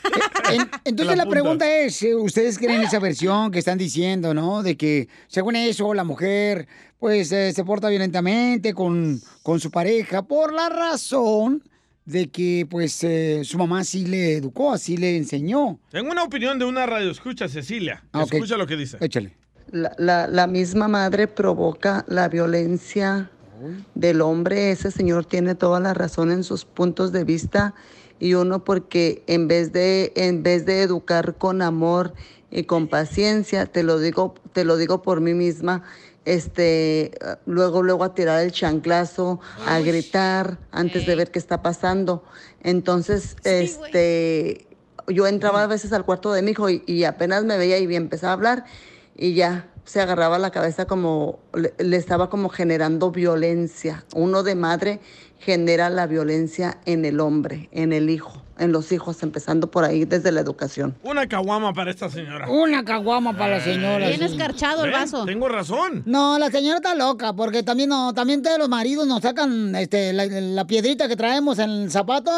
En- 0.52 0.70
entonces 0.86 1.16
la, 1.18 1.26
pregunta 1.28 1.70
es, 1.70 2.02
eh, 2.02 2.16
¿ustedes 2.16 2.58
creen 2.58 2.82
esa 2.82 2.98
versión 3.00 3.52
que 3.52 3.60
están 3.60 3.78
diciendo, 3.78 4.34
no? 4.34 4.64
De 4.64 4.76
que 4.78 5.08
según 5.28 5.56
eso 5.56 5.94
la 5.94 6.04
mujer 6.04 6.68
pues 6.98 7.32
eh, 7.32 7.54
se 7.54 7.64
porta 7.64 7.88
violentamente 7.90 8.74
con, 8.74 9.22
con 9.44 9.60
su 9.60 9.70
pareja 9.70 10.24
por 10.24 10.54
la 10.54 10.70
razón 10.70 11.64
de 12.06 12.30
que 12.32 12.66
pues 12.70 13.04
eh, 13.04 13.42
su 13.44 13.58
mamá 13.60 13.84
sí 13.84 14.06
le 14.08 14.38
educó, 14.38 14.72
así 14.74 14.98
le 14.98 15.16
enseñó. 15.18 15.80
Tengo 15.92 16.10
una 16.12 16.24
opinión 16.24 16.58
de 16.58 16.66
una 16.66 16.86
radio 16.88 17.12
escucha, 17.12 17.48
Cecilia. 17.48 18.04
Ah, 18.12 18.24
ok. 18.24 18.34
Escucha 18.34 18.58
lo 18.58 18.66
que 18.66 18.76
dice. 18.78 18.98
Échale. 19.02 19.36
La, 19.72 19.92
la- 20.00 20.28
la 20.28 20.48
misma 20.48 20.88
madre 20.88 21.28
provoca 21.28 22.04
la 22.08 22.28
violencia 22.28 23.30
del 23.96 24.22
hombre. 24.22 24.72
Ese 24.72 24.92
señor 24.92 25.26
tiene 25.26 25.56
toda 25.56 25.80
la 25.80 25.94
razón 25.94 26.32
en 26.32 26.44
sus 26.44 26.66
puntos 26.66 27.12
de 27.12 27.24
vista 27.24 27.74
y 28.20 28.34
uno 28.34 28.64
porque 28.64 29.24
en 29.28 29.48
vez 29.48 29.72
de 29.72 30.12
en 30.16 30.44
vez 30.44 30.66
de 30.66 30.82
educar 30.82 31.36
con 31.36 31.62
amor 31.62 32.14
y 32.52 32.64
con 32.64 32.88
paciencia, 32.88 33.66
te 33.66 33.84
lo 33.84 34.00
digo 34.00 34.36
te 34.54 34.66
lo 34.66 34.78
digo 34.78 35.02
por 35.02 35.22
mí 35.22 35.34
misma. 35.34 35.84
Este, 36.26 37.18
luego, 37.46 37.82
luego 37.82 38.04
a 38.04 38.14
tirar 38.14 38.44
el 38.44 38.52
chanclazo, 38.52 39.40
a 39.66 39.80
gritar 39.80 40.60
antes 40.70 41.08
de 41.08 41.16
ver 41.16 41.32
qué 41.32 41.40
está 41.40 41.64
pasando. 41.64 42.24
Entonces, 42.62 43.36
este, 43.46 44.68
yo 45.08 45.26
entraba 45.26 45.64
a 45.64 45.68
veces 45.68 45.92
al 45.92 46.06
cuarto 46.06 46.32
de 46.32 46.44
mi 46.44 46.52
hijo 46.52 46.70
y, 46.70 46.84
y 46.86 47.06
apenas 47.06 47.46
me 47.46 47.58
veía 47.58 47.80
y 47.80 47.96
empezaba 47.96 48.32
a 48.32 48.34
hablar 48.34 48.66
y 49.16 49.34
ya 49.34 49.69
se 49.90 50.00
agarraba 50.00 50.38
la 50.38 50.52
cabeza 50.52 50.86
como 50.86 51.40
le, 51.52 51.74
le 51.80 51.98
estaba 51.98 52.30
como 52.30 52.50
generando 52.50 53.10
violencia. 53.10 54.06
Uno 54.14 54.44
de 54.44 54.54
madre 54.54 55.00
genera 55.40 55.90
la 55.90 56.06
violencia 56.06 56.78
en 56.86 57.06
el 57.06 57.20
hombre, 57.20 57.70
en 57.72 57.94
el 57.94 58.10
hijo, 58.10 58.44
en 58.58 58.72
los 58.74 58.92
hijos, 58.92 59.24
empezando 59.24 59.72
por 59.72 59.86
ahí 59.86 60.04
desde 60.04 60.32
la 60.32 60.42
educación. 60.42 60.96
Una 61.04 61.28
caguama 61.28 61.74
para 61.74 61.92
esta 61.92 62.10
señora. 62.10 62.50
Una 62.50 62.84
caguama 62.84 63.36
para 63.38 63.58
la 63.58 63.64
señora. 63.64 64.08
Bien 64.10 64.20
sí. 64.20 64.26
escarchado 64.26 64.84
el 64.84 64.92
¿Ven? 64.92 65.00
vaso. 65.00 65.26
Tengo 65.26 65.48
razón. 65.48 66.04
No, 66.06 66.38
la 66.38 66.52
señora 66.52 66.78
está 66.78 66.94
loca, 66.94 67.34
porque 67.34 67.64
también 67.64 67.90
no, 67.90 68.14
también 68.14 68.44
todos 68.44 68.60
los 68.60 68.68
maridos 68.68 69.08
nos 69.08 69.22
sacan 69.22 69.74
este, 69.76 70.12
la, 70.12 70.26
la 70.26 70.68
piedrita 70.68 71.08
que 71.08 71.16
traemos 71.16 71.58
en 71.60 71.70
el 71.70 71.92
zapato, 71.92 72.32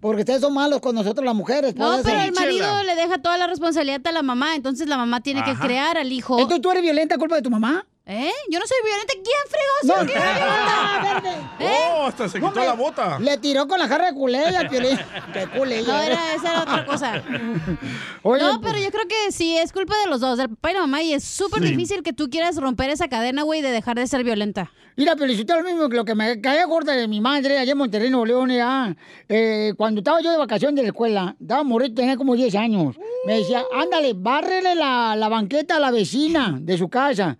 porque 0.00 0.22
ustedes 0.22 0.40
son 0.40 0.54
malos 0.54 0.80
con 0.80 0.94
nosotros 0.94 1.24
las 1.26 1.34
mujeres. 1.34 1.76
No, 1.76 1.94
eso. 1.94 2.04
pero 2.04 2.20
el 2.20 2.32
marido 2.32 2.82
le 2.84 2.94
deja 2.96 3.18
toda 3.18 3.36
la 3.36 3.46
responsabilidad 3.46 4.00
a 4.06 4.12
la 4.12 4.22
mamá, 4.22 4.54
entonces 4.54 4.88
la 4.88 4.96
mamá 4.96 5.20
tiene 5.20 5.44
que 5.44 5.54
crear 5.54 5.98
al 5.98 6.10
hijo. 6.10 6.38
Entonces 6.38 6.62
tú 6.62 6.70
eres 6.70 6.82
violenta 6.82 7.16
a 7.16 7.18
culpa 7.18 7.36
de 7.36 7.42
tu 7.42 7.50
mamá. 7.50 7.86
¿Eh? 8.08 8.30
Yo 8.48 8.60
no 8.60 8.66
soy 8.66 8.76
violenta. 8.84 9.14
¿Quién 9.14 9.24
fregó? 9.48 9.98
No, 10.00 10.06
¿Quién 10.06 10.22
era 10.22 11.20
violenta? 11.20 11.56
¿Eh? 11.58 11.78
Oh, 11.92 12.06
hasta 12.06 12.28
se 12.28 12.34
quitó 12.38 12.46
Hombre, 12.46 12.64
la 12.66 12.72
bota. 12.74 13.18
Le 13.18 13.36
tiró 13.38 13.66
con 13.66 13.80
la 13.80 13.88
jarra 13.88 14.06
de 14.06 14.14
culé 14.14 14.38
al 14.44 14.68
piolín. 14.68 14.96
Qué 15.32 15.46
culé. 15.48 15.82
No, 15.82 16.00
era, 16.00 16.34
esa 16.34 16.50
era 16.52 16.62
otra 16.62 16.86
cosa. 16.86 17.20
Oye, 18.22 18.42
no, 18.42 18.60
pero 18.60 18.78
yo 18.78 18.90
creo 18.92 19.08
que 19.08 19.32
sí, 19.32 19.56
es 19.56 19.72
culpa 19.72 19.94
de 20.04 20.08
los 20.10 20.20
dos, 20.20 20.38
del 20.38 20.50
papá 20.50 20.70
y 20.70 20.74
la 20.74 20.80
mamá, 20.80 21.02
y 21.02 21.14
es 21.14 21.24
súper 21.24 21.62
Sí. 21.62 21.70
difícil 21.70 22.02
que 22.04 22.12
tú 22.12 22.30
quieras 22.30 22.56
romper 22.56 22.90
esa 22.90 23.08
cadena, 23.08 23.42
güey, 23.42 23.60
de 23.62 23.70
dejar 23.70 23.96
de 23.96 24.06
ser 24.06 24.22
violenta. 24.22 24.70
Mira, 24.98 25.14
felicito 25.16 25.54
lo 25.54 25.62
mismo 25.62 25.88
que 25.90 25.96
lo 25.96 26.04
que 26.06 26.14
me 26.14 26.40
caía 26.40 26.64
gorda 26.64 26.92
de 26.94 27.06
mi 27.06 27.20
madre 27.20 27.58
allá 27.58 27.72
en 27.72 27.78
Monterrey, 27.78 28.08
Nuevo 28.08 28.24
León. 28.24 28.50
ya. 28.50 28.96
Eh, 29.28 29.74
cuando 29.76 30.00
estaba 30.00 30.20
yo 30.22 30.30
de 30.30 30.38
vacación 30.38 30.74
de 30.74 30.82
la 30.82 30.88
escuela, 30.88 31.36
estaba 31.40 31.62
morrito, 31.64 31.96
tenía 31.96 32.16
como 32.16 32.34
10 32.34 32.54
años. 32.54 32.96
Me 33.26 33.38
decía, 33.38 33.62
ándale, 33.74 34.12
bárrele 34.14 34.74
la, 34.74 35.14
la 35.16 35.28
banqueta 35.28 35.76
a 35.76 35.80
la 35.80 35.90
vecina 35.90 36.56
de 36.60 36.78
su 36.78 36.88
casa, 36.88 37.36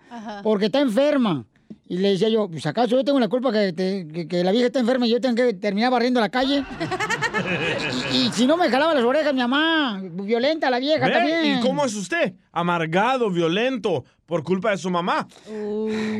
porque 0.57 0.67
está 0.67 0.81
enferma. 0.81 1.45
Y 1.87 1.99
le 1.99 2.13
decía 2.13 2.31
yo, 2.31 2.49
pues 2.49 2.65
acaso 2.65 2.97
yo 2.97 3.05
tengo 3.05 3.21
la 3.21 3.29
culpa 3.29 3.53
que, 3.53 3.75
te- 3.75 4.09
que- 4.09 4.27
que 4.27 4.43
la 4.43 4.53
vieja 4.53 4.69
está 4.69 4.81
enferma 4.81 5.07
y 5.07 5.11
yo 5.11 5.21
tengo 5.21 5.37
que 5.37 5.53
terminar 5.53 5.91
barriendo 5.93 6.19
la 6.19 6.31
calle. 6.31 6.65
y, 8.13 8.17
y 8.17 8.33
si 8.33 8.47
no 8.47 8.57
me 8.57 8.71
jalaba 8.71 8.95
las 8.95 9.05
orejas 9.05 9.35
mi 9.35 9.41
mamá, 9.41 10.01
violenta 10.03 10.71
la 10.71 10.79
vieja 10.79 11.07
¿Ve? 11.09 11.13
también. 11.13 11.59
¿Y 11.59 11.61
cómo 11.61 11.85
es 11.85 11.95
usted? 11.95 12.33
Amargado, 12.53 13.29
violento, 13.31 14.03
por 14.25 14.43
culpa 14.43 14.71
de 14.71 14.79
su 14.79 14.89
mamá. 14.89 15.29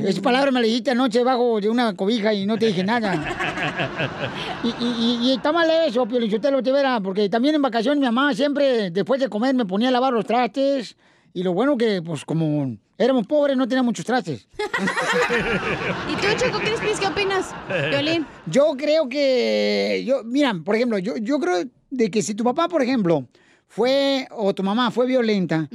Esa 0.05 0.21
palabra 0.21 0.51
me 0.51 0.61
la 0.61 0.67
dijiste 0.67 0.91
anoche 0.91 1.25
bajo 1.25 1.59
de 1.63 1.71
una 1.71 1.95
cobija 1.95 2.35
y 2.35 2.45
no 2.45 2.59
te 2.59 2.67
dije 2.67 2.85
nada. 2.85 3.15
Y- 4.63 5.19
y 5.23 5.33
está 5.33 5.51
mal 5.53 5.69
eso, 5.89 6.05
Piolichotelo, 6.07 6.63
te 6.63 6.73
verá, 6.73 7.01
porque 7.01 7.29
también 7.31 7.55
en 7.55 7.63
vacaciones 7.63 7.99
mi 7.99 8.05
mamá 8.07 8.35
siempre, 8.35 8.91
después 8.91 9.19
de 9.19 9.29
comer, 9.31 9.55
me 9.55 9.65
ponía 9.65 9.89
a 9.89 9.93
lavar 9.93 10.13
los 10.13 10.27
trastes. 10.27 10.95
Y 11.33 11.43
lo 11.43 11.53
bueno 11.55 11.77
que, 11.77 12.03
pues, 12.03 12.25
como 12.25 12.77
éramos 12.99 13.27
pobres, 13.27 13.57
no 13.57 13.67
teníamos 13.67 13.87
muchos 13.91 14.05
trastes. 14.05 14.47
¿Y 16.09 16.17
tú, 16.17 16.27
Choco 16.37 16.59
Crispis, 16.59 16.99
qué 17.01 17.07
opinas? 17.07 17.55
Violín. 17.91 18.27
Yo 18.47 18.75
creo 18.77 19.09
que, 19.09 20.05
yo, 20.07 20.23
mira, 20.25 20.55
por 20.65 20.77
ejemplo, 20.77 20.99
yo, 20.99 21.17
yo 21.17 21.39
creo 21.39 21.65
de 21.91 22.11
que 22.11 22.23
si 22.23 22.35
tu 22.35 22.45
papá, 22.45 22.69
por 22.69 22.83
ejemplo, 22.83 23.27
fue, 23.67 24.27
o 24.31 24.55
tu 24.55 24.63
mamá 24.63 24.91
fue 24.91 25.07
violenta, 25.07 25.69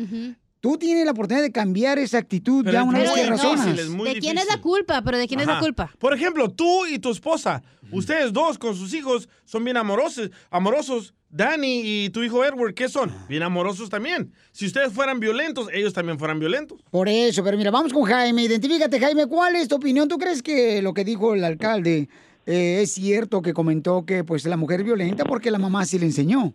tú 0.60 0.78
tienes 0.78 1.06
la 1.06 1.12
oportunidad 1.12 1.44
de 1.44 1.52
cambiar 1.52 2.00
esa 2.00 2.18
actitud 2.18 2.64
Pero 2.64 2.74
ya 2.74 2.84
una 2.84 3.00
vez 3.00 3.12
que 3.12 3.24
difícil, 3.24 3.50
razonas. 3.52 3.80
es 3.80 3.90
muy 3.90 4.14
¿De 4.14 4.20
quién 4.20 4.38
es 4.38 4.48
la 4.48 4.62
culpa? 4.62 5.02
Pero 5.02 5.18
¿de 5.18 5.28
quién 5.28 5.40
es 5.40 5.48
la 5.48 5.60
culpa? 5.60 5.92
Por 6.00 6.14
ejemplo, 6.14 6.50
tú 6.50 6.86
y 6.86 7.00
tu 7.00 7.12
esposa, 7.12 7.62
ustedes 7.92 8.32
dos 8.32 8.58
con 8.58 8.76
sus 8.76 8.94
hijos 8.94 9.28
son 9.46 9.64
bien 9.64 9.78
amorosos, 9.78 10.30
amorosos. 10.50 11.14
Danny 11.32 11.82
y 11.84 12.10
tu 12.10 12.22
hijo 12.24 12.44
Edward, 12.44 12.74
¿qué 12.74 12.90
son? 12.90 13.10
Bien 13.30 13.42
amorosos 13.42 13.90
también. 13.90 14.34
Si 14.52 14.66
ustedes 14.66 14.92
fueran 14.92 15.20
violentos, 15.20 15.70
ellos 15.74 15.94
también 15.94 16.20
fueran 16.20 16.40
violentos. 16.40 16.82
Por 16.92 17.08
eso, 17.08 17.42
pero 17.42 17.58
mira, 17.58 17.72
vamos 17.72 17.94
con 17.94 18.04
Jaime. 18.04 18.44
Identifícate, 18.44 19.00
Jaime. 19.00 19.28
¿Cuál 19.28 19.56
es 19.56 19.70
tu 19.70 19.76
opinión? 19.76 20.10
¿Tú 20.10 20.18
crees 20.18 20.44
que 20.44 20.82
lo 20.82 20.94
que 20.94 21.06
dijo 21.06 21.34
el 21.34 21.46
alcalde 21.46 22.10
eh, 22.46 22.82
es 22.82 22.92
cierto 22.92 23.42
que 23.42 23.54
comentó 23.54 24.06
que 24.06 24.26
pues 24.26 24.46
la 24.46 24.58
mujer 24.58 24.82
es 24.82 24.86
violenta 24.86 25.24
porque 25.24 25.52
la 25.52 25.58
mamá 25.58 25.86
sí 25.86 25.98
le 25.98 26.06
enseñó? 26.06 26.54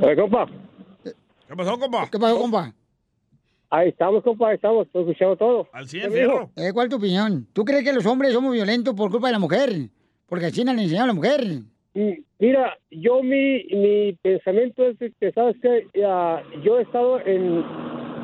Oye, 0.00 0.16
compa. 0.16 0.46
¿Qué 1.02 1.56
pasó, 1.56 1.76
compa? 1.76 2.08
¿Qué 2.08 2.18
pasó, 2.20 2.38
compa? 2.38 2.72
Ahí 3.68 3.88
estamos, 3.88 4.22
compa, 4.22 4.48
ahí 4.48 4.54
estamos, 4.54 4.86
estoy 4.86 5.02
escuchando 5.02 5.36
todo. 5.36 5.68
Al 5.72 5.88
¿Qué 5.88 6.08
me 6.08 6.20
dijo? 6.20 6.50
Eh, 6.54 6.72
¿Cuál 6.72 6.86
es 6.86 6.90
tu 6.90 6.96
opinión? 6.96 7.48
¿Tú 7.52 7.64
crees 7.64 7.82
que 7.82 7.92
los 7.92 8.06
hombres 8.06 8.32
somos 8.32 8.52
violentos 8.52 8.94
por 8.94 9.10
culpa 9.10 9.26
de 9.26 9.32
la 9.32 9.38
mujer? 9.40 9.90
Porque 10.28 10.46
así 10.46 10.62
no 10.62 10.72
le 10.72 10.82
enseñó 10.82 11.02
a 11.02 11.06
la 11.08 11.12
mujer. 11.12 11.62
Mira, 11.92 12.78
yo 12.90 13.22
mi, 13.22 13.64
mi 13.64 14.12
pensamiento 14.22 14.86
es 14.86 14.96
que, 14.98 15.32
¿sabes? 15.32 15.56
Ya, 15.94 16.42
yo 16.62 16.78
he 16.78 16.82
estado 16.82 17.20
en, 17.20 17.64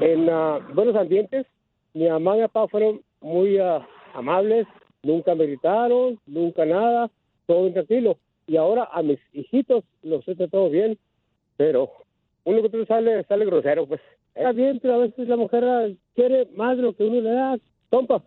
en 0.00 0.30
ah, 0.30 0.60
buenos 0.74 0.94
ambientes. 0.94 1.46
Mi 1.92 2.08
mamá 2.08 2.36
y 2.36 2.40
mi 2.40 2.46
papá 2.46 2.68
fueron 2.68 3.00
muy 3.20 3.58
ah, 3.58 3.86
amables, 4.14 4.66
nunca 5.02 5.34
me 5.34 5.46
gritaron, 5.46 6.18
nunca 6.26 6.64
nada, 6.64 7.10
todo 7.46 7.62
bien 7.62 7.74
tranquilo. 7.74 8.18
Y 8.46 8.56
ahora 8.56 8.88
a 8.92 9.02
mis 9.02 9.18
hijitos 9.32 9.82
los 10.02 10.26
he 10.28 10.36
tratado 10.36 10.70
bien, 10.70 10.96
pero 11.56 11.90
uno 12.44 12.60
que 12.60 12.68
otro 12.68 12.86
sale, 12.86 13.24
sale 13.24 13.44
grosero, 13.46 13.86
pues. 13.86 14.00
Está 14.34 14.52
bien, 14.52 14.78
pero 14.80 14.94
a 14.94 14.98
veces 14.98 15.26
la 15.26 15.36
mujer 15.36 15.64
ah, 15.64 15.88
quiere 16.14 16.46
más 16.54 16.76
de 16.76 16.82
lo 16.84 16.94
que 16.94 17.04
uno 17.04 17.20
le 17.20 17.30
da. 17.30 17.58
Compa, 17.90 18.22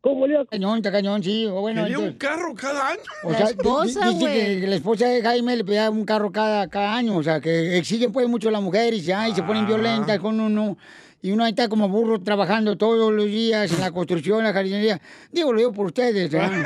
¿cómo 0.00 0.26
le 0.26 0.44
Cañón, 0.46 0.78
está 0.78 0.90
cañón, 0.92 1.22
sí. 1.22 1.46
o 1.46 1.60
Bueno, 1.60 1.82
¿Quería 1.82 1.98
un 1.98 2.12
carro 2.14 2.54
cada 2.54 2.88
año? 2.88 3.00
o 3.24 3.32
sea, 3.34 3.46
di- 3.48 3.56
di- 3.56 4.14
dice 4.18 4.60
que 4.60 4.66
la 4.66 4.76
esposa 4.76 5.06
de 5.08 5.22
Jaime 5.22 5.56
le 5.56 5.64
pedía 5.64 5.90
un 5.90 6.04
carro 6.04 6.30
cada, 6.32 6.68
cada 6.68 6.94
año. 6.96 7.16
O 7.16 7.22
sea, 7.22 7.40
que 7.40 7.76
exigen 7.78 8.12
pues 8.12 8.28
mucho 8.28 8.48
a 8.48 8.52
la 8.52 8.60
mujer 8.60 8.94
y, 8.94 9.00
ya, 9.00 9.28
y 9.28 9.34
se 9.34 9.42
ponen 9.42 9.66
violentas 9.66 10.18
con 10.18 10.40
uno. 10.40 10.76
Y 11.20 11.32
uno 11.32 11.42
ahí 11.42 11.50
está 11.50 11.68
como 11.68 11.88
burro 11.88 12.20
trabajando 12.20 12.76
todos 12.78 13.12
los 13.12 13.26
días 13.26 13.72
en 13.72 13.80
la 13.80 13.90
construcción, 13.90 14.38
en 14.38 14.44
la 14.44 14.52
jardinería. 14.52 15.00
Digo, 15.32 15.52
lo 15.52 15.58
digo 15.58 15.72
por 15.72 15.86
ustedes. 15.86 16.32
¿eh? 16.32 16.38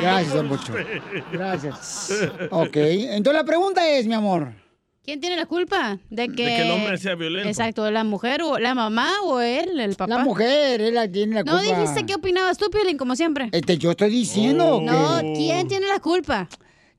Gracias, 0.00 0.34
don 0.34 0.48
Pocho. 0.48 0.72
Gracias. 1.32 2.10
Ok, 2.50 2.76
entonces 2.76 3.34
la 3.42 3.44
pregunta 3.44 3.88
es, 3.88 4.06
mi 4.06 4.14
amor. 4.14 4.52
¿Quién 5.04 5.20
tiene 5.20 5.36
la 5.36 5.44
culpa? 5.44 5.98
De 6.08 6.28
que, 6.28 6.34
que 6.34 6.62
el 6.62 6.70
hombre 6.70 6.96
sea 6.96 7.14
violento. 7.14 7.46
Exacto, 7.48 7.90
la 7.90 8.04
mujer 8.04 8.40
o 8.42 8.58
la 8.58 8.74
mamá 8.74 9.10
o 9.24 9.40
él, 9.40 9.78
el 9.78 9.96
papá. 9.96 10.16
La 10.16 10.24
mujer, 10.24 10.80
él 10.80 10.94
la 10.94 11.06
tiene 11.10 11.34
la 11.34 11.42
No 11.42 11.58
culpa. 11.58 11.78
dijiste 11.78 12.06
qué 12.06 12.14
opinabas 12.14 12.56
tú, 12.56 12.70
Piolín, 12.70 12.96
como 12.96 13.14
siempre. 13.14 13.50
Este, 13.52 13.76
yo 13.76 13.90
estoy 13.90 14.08
diciendo 14.10 14.78
que... 14.80 14.86
No, 14.86 15.20
¿quién 15.34 15.68
tiene 15.68 15.88
la 15.88 16.00
culpa? 16.00 16.48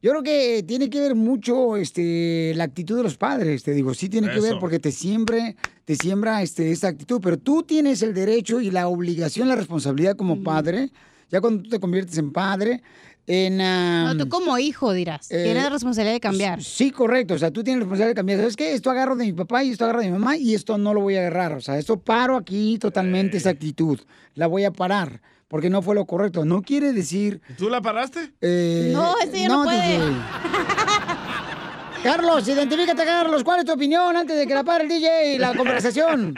Yo 0.03 0.11
creo 0.11 0.21
que 0.21 0.63
tiene 0.67 0.87
que 0.91 0.99
ver 0.99 1.15
mucho 1.15 1.77
este, 1.77 2.53
la 2.55 2.65
actitud 2.65 2.95
de 2.97 3.01
los 3.01 3.17
padres, 3.17 3.63
te 3.63 3.71
digo, 3.73 3.95
sí 3.95 4.07
tiene 4.07 4.29
que 4.29 4.39
ver 4.39 4.59
porque 4.59 4.77
te 4.77 4.91
siempre, 4.91 5.55
te 5.83 5.95
siembra 5.95 6.43
este, 6.43 6.69
esta 6.71 6.89
actitud, 6.89 7.19
pero 7.23 7.39
tú 7.39 7.63
tienes 7.63 8.03
el 8.03 8.13
derecho 8.13 8.61
y 8.61 8.69
la 8.69 8.87
obligación, 8.87 9.47
la 9.47 9.55
responsabilidad 9.55 10.15
como 10.15 10.43
padre, 10.43 10.91
ya 11.31 11.41
cuando 11.41 11.63
tú 11.63 11.69
te 11.69 11.79
conviertes 11.79 12.19
en 12.19 12.31
padre, 12.31 12.83
en... 13.27 13.57
No, 13.57 14.15
tú 14.17 14.29
como 14.29 14.57
hijo 14.57 14.93
dirás. 14.93 15.31
eh, 15.31 15.43
Tienes 15.43 15.63
la 15.63 15.69
responsabilidad 15.69 16.13
de 16.13 16.19
cambiar. 16.19 16.63
Sí, 16.63 16.91
correcto. 16.91 17.33
O 17.33 17.37
sea, 17.37 17.51
tú 17.51 17.63
tienes 17.63 17.79
la 17.79 17.83
responsabilidad 17.85 18.09
de 18.11 18.15
cambiar. 18.15 18.39
¿Sabes 18.39 18.55
qué? 18.55 18.73
Esto 18.73 18.89
agarro 18.91 19.15
de 19.15 19.25
mi 19.25 19.33
papá 19.33 19.63
y 19.63 19.71
esto 19.71 19.83
agarro 19.85 19.99
de 20.01 20.07
mi 20.07 20.11
mamá 20.13 20.37
y 20.37 20.53
esto 20.55 20.77
no 20.77 20.93
lo 20.93 21.01
voy 21.01 21.15
a 21.15 21.19
agarrar. 21.21 21.53
O 21.53 21.61
sea, 21.61 21.77
esto 21.77 21.99
paro 21.99 22.37
aquí 22.37 22.77
totalmente 22.79 23.37
esa 23.37 23.49
actitud. 23.49 23.99
La 24.35 24.47
voy 24.47 24.63
a 24.65 24.71
parar 24.71 25.21
porque 25.47 25.69
no 25.69 25.81
fue 25.81 25.95
lo 25.95 26.05
correcto. 26.05 26.45
No 26.45 26.61
quiere 26.61 26.91
decir... 26.93 27.41
¿Tú 27.57 27.69
la 27.69 27.81
paraste? 27.81 28.33
eh, 28.41 28.91
No, 28.93 29.13
este 29.23 29.41
ya 29.41 29.47
no 29.47 29.63
puede. 29.63 29.99
Carlos, 32.03 32.47
identifícate, 32.47 33.03
Carlos. 33.03 33.43
¿Cuál 33.43 33.59
es 33.59 33.65
tu 33.65 33.71
opinión 33.73 34.15
antes 34.15 34.37
de 34.37 34.45
que 34.45 34.53
la 34.53 34.63
pare 34.63 34.83
el 34.83 34.89
DJ 34.89 35.35
y 35.35 35.37
la 35.39 35.55
conversación? 35.55 36.35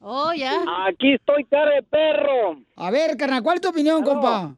Oh, 0.00 0.32
ya. 0.32 0.52
Aquí 0.88 1.14
estoy, 1.14 1.44
cara 1.46 1.74
de 1.74 1.82
perro. 1.82 2.60
A 2.76 2.90
ver, 2.92 3.16
carnal, 3.16 3.42
¿cuál 3.42 3.56
es 3.56 3.60
tu 3.62 3.68
opinión, 3.70 4.04
compa? 4.04 4.54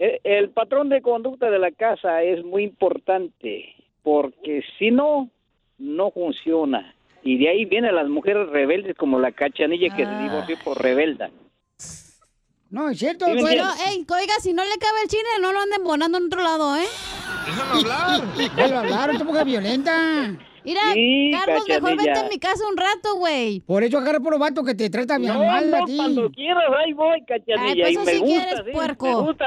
E- 0.00 0.20
El 0.24 0.48
patrón 0.50 0.88
de 0.88 1.02
conducta 1.02 1.50
de 1.50 1.58
la 1.58 1.70
casa 1.70 2.22
es 2.22 2.42
muy 2.44 2.64
importante 2.64 3.66
porque 4.02 4.62
si 4.78 4.90
no, 4.90 5.28
no 5.78 6.10
funciona. 6.10 6.94
Y 7.22 7.36
de 7.36 7.50
ahí 7.50 7.66
vienen 7.66 7.94
las 7.94 8.08
mujeres 8.08 8.48
rebeldes 8.48 8.96
como 8.96 9.18
la 9.20 9.30
cachanilla 9.30 9.94
que 9.94 10.06
se 10.06 10.16
divorció 10.16 10.56
por 10.64 10.82
rebelda. 10.82 11.30
No, 12.70 12.88
es 12.88 12.98
cierto. 12.98 13.26
Sí, 13.26 13.32
entiendes. 13.32 13.66
ey, 13.88 14.06
oiga, 14.08 14.34
si 14.40 14.54
no 14.54 14.62
le 14.64 14.78
cabe 14.78 15.02
el 15.02 15.08
chile, 15.08 15.22
no 15.42 15.52
lo 15.52 15.60
anden 15.60 15.84
bonando 15.84 16.16
en 16.18 16.24
otro 16.26 16.42
lado, 16.42 16.76
¿eh? 16.76 16.86
Déjame 17.44 17.80
hablar. 17.80 18.34
Déjalo 18.56 18.78
hablar, 18.78 19.10
esta 19.10 19.24
mujer 19.24 19.44
violenta. 19.44 19.92
Mira, 20.64 20.80
Sí, 20.94 21.30
Carlos, 21.32 21.64
mejor 21.68 21.96
vete 21.96 22.18
a 22.18 22.28
mi 22.28 22.38
casa 22.38 22.62
un 22.70 22.76
rato, 22.76 23.16
güey. 23.16 23.60
Por 23.60 23.82
eso 23.82 23.98
agarra 23.98 24.20
por 24.20 24.32
los 24.32 24.40
vatos 24.40 24.64
que 24.64 24.74
te 24.74 24.88
tratan 24.88 25.20
bien 25.22 25.34
No, 25.34 25.44
mal 25.44 25.74
a 25.74 25.78
no, 25.80 25.84
ti. 25.86 25.96
cuando 25.96 26.30
quieras, 26.30 26.64
ahí 26.78 26.92
voy, 26.92 27.22
cachanilla. 27.24 27.62
Ay, 27.64 27.80
pues 27.80 27.90
y 27.92 27.94
eso 27.96 28.04
me 28.04 28.12
sí 28.12 28.18
gusta, 28.20 28.34
quieres, 28.44 28.64
sí, 28.66 28.70
puerco. 28.72 29.06
me 29.06 29.14
gusta, 29.26 29.44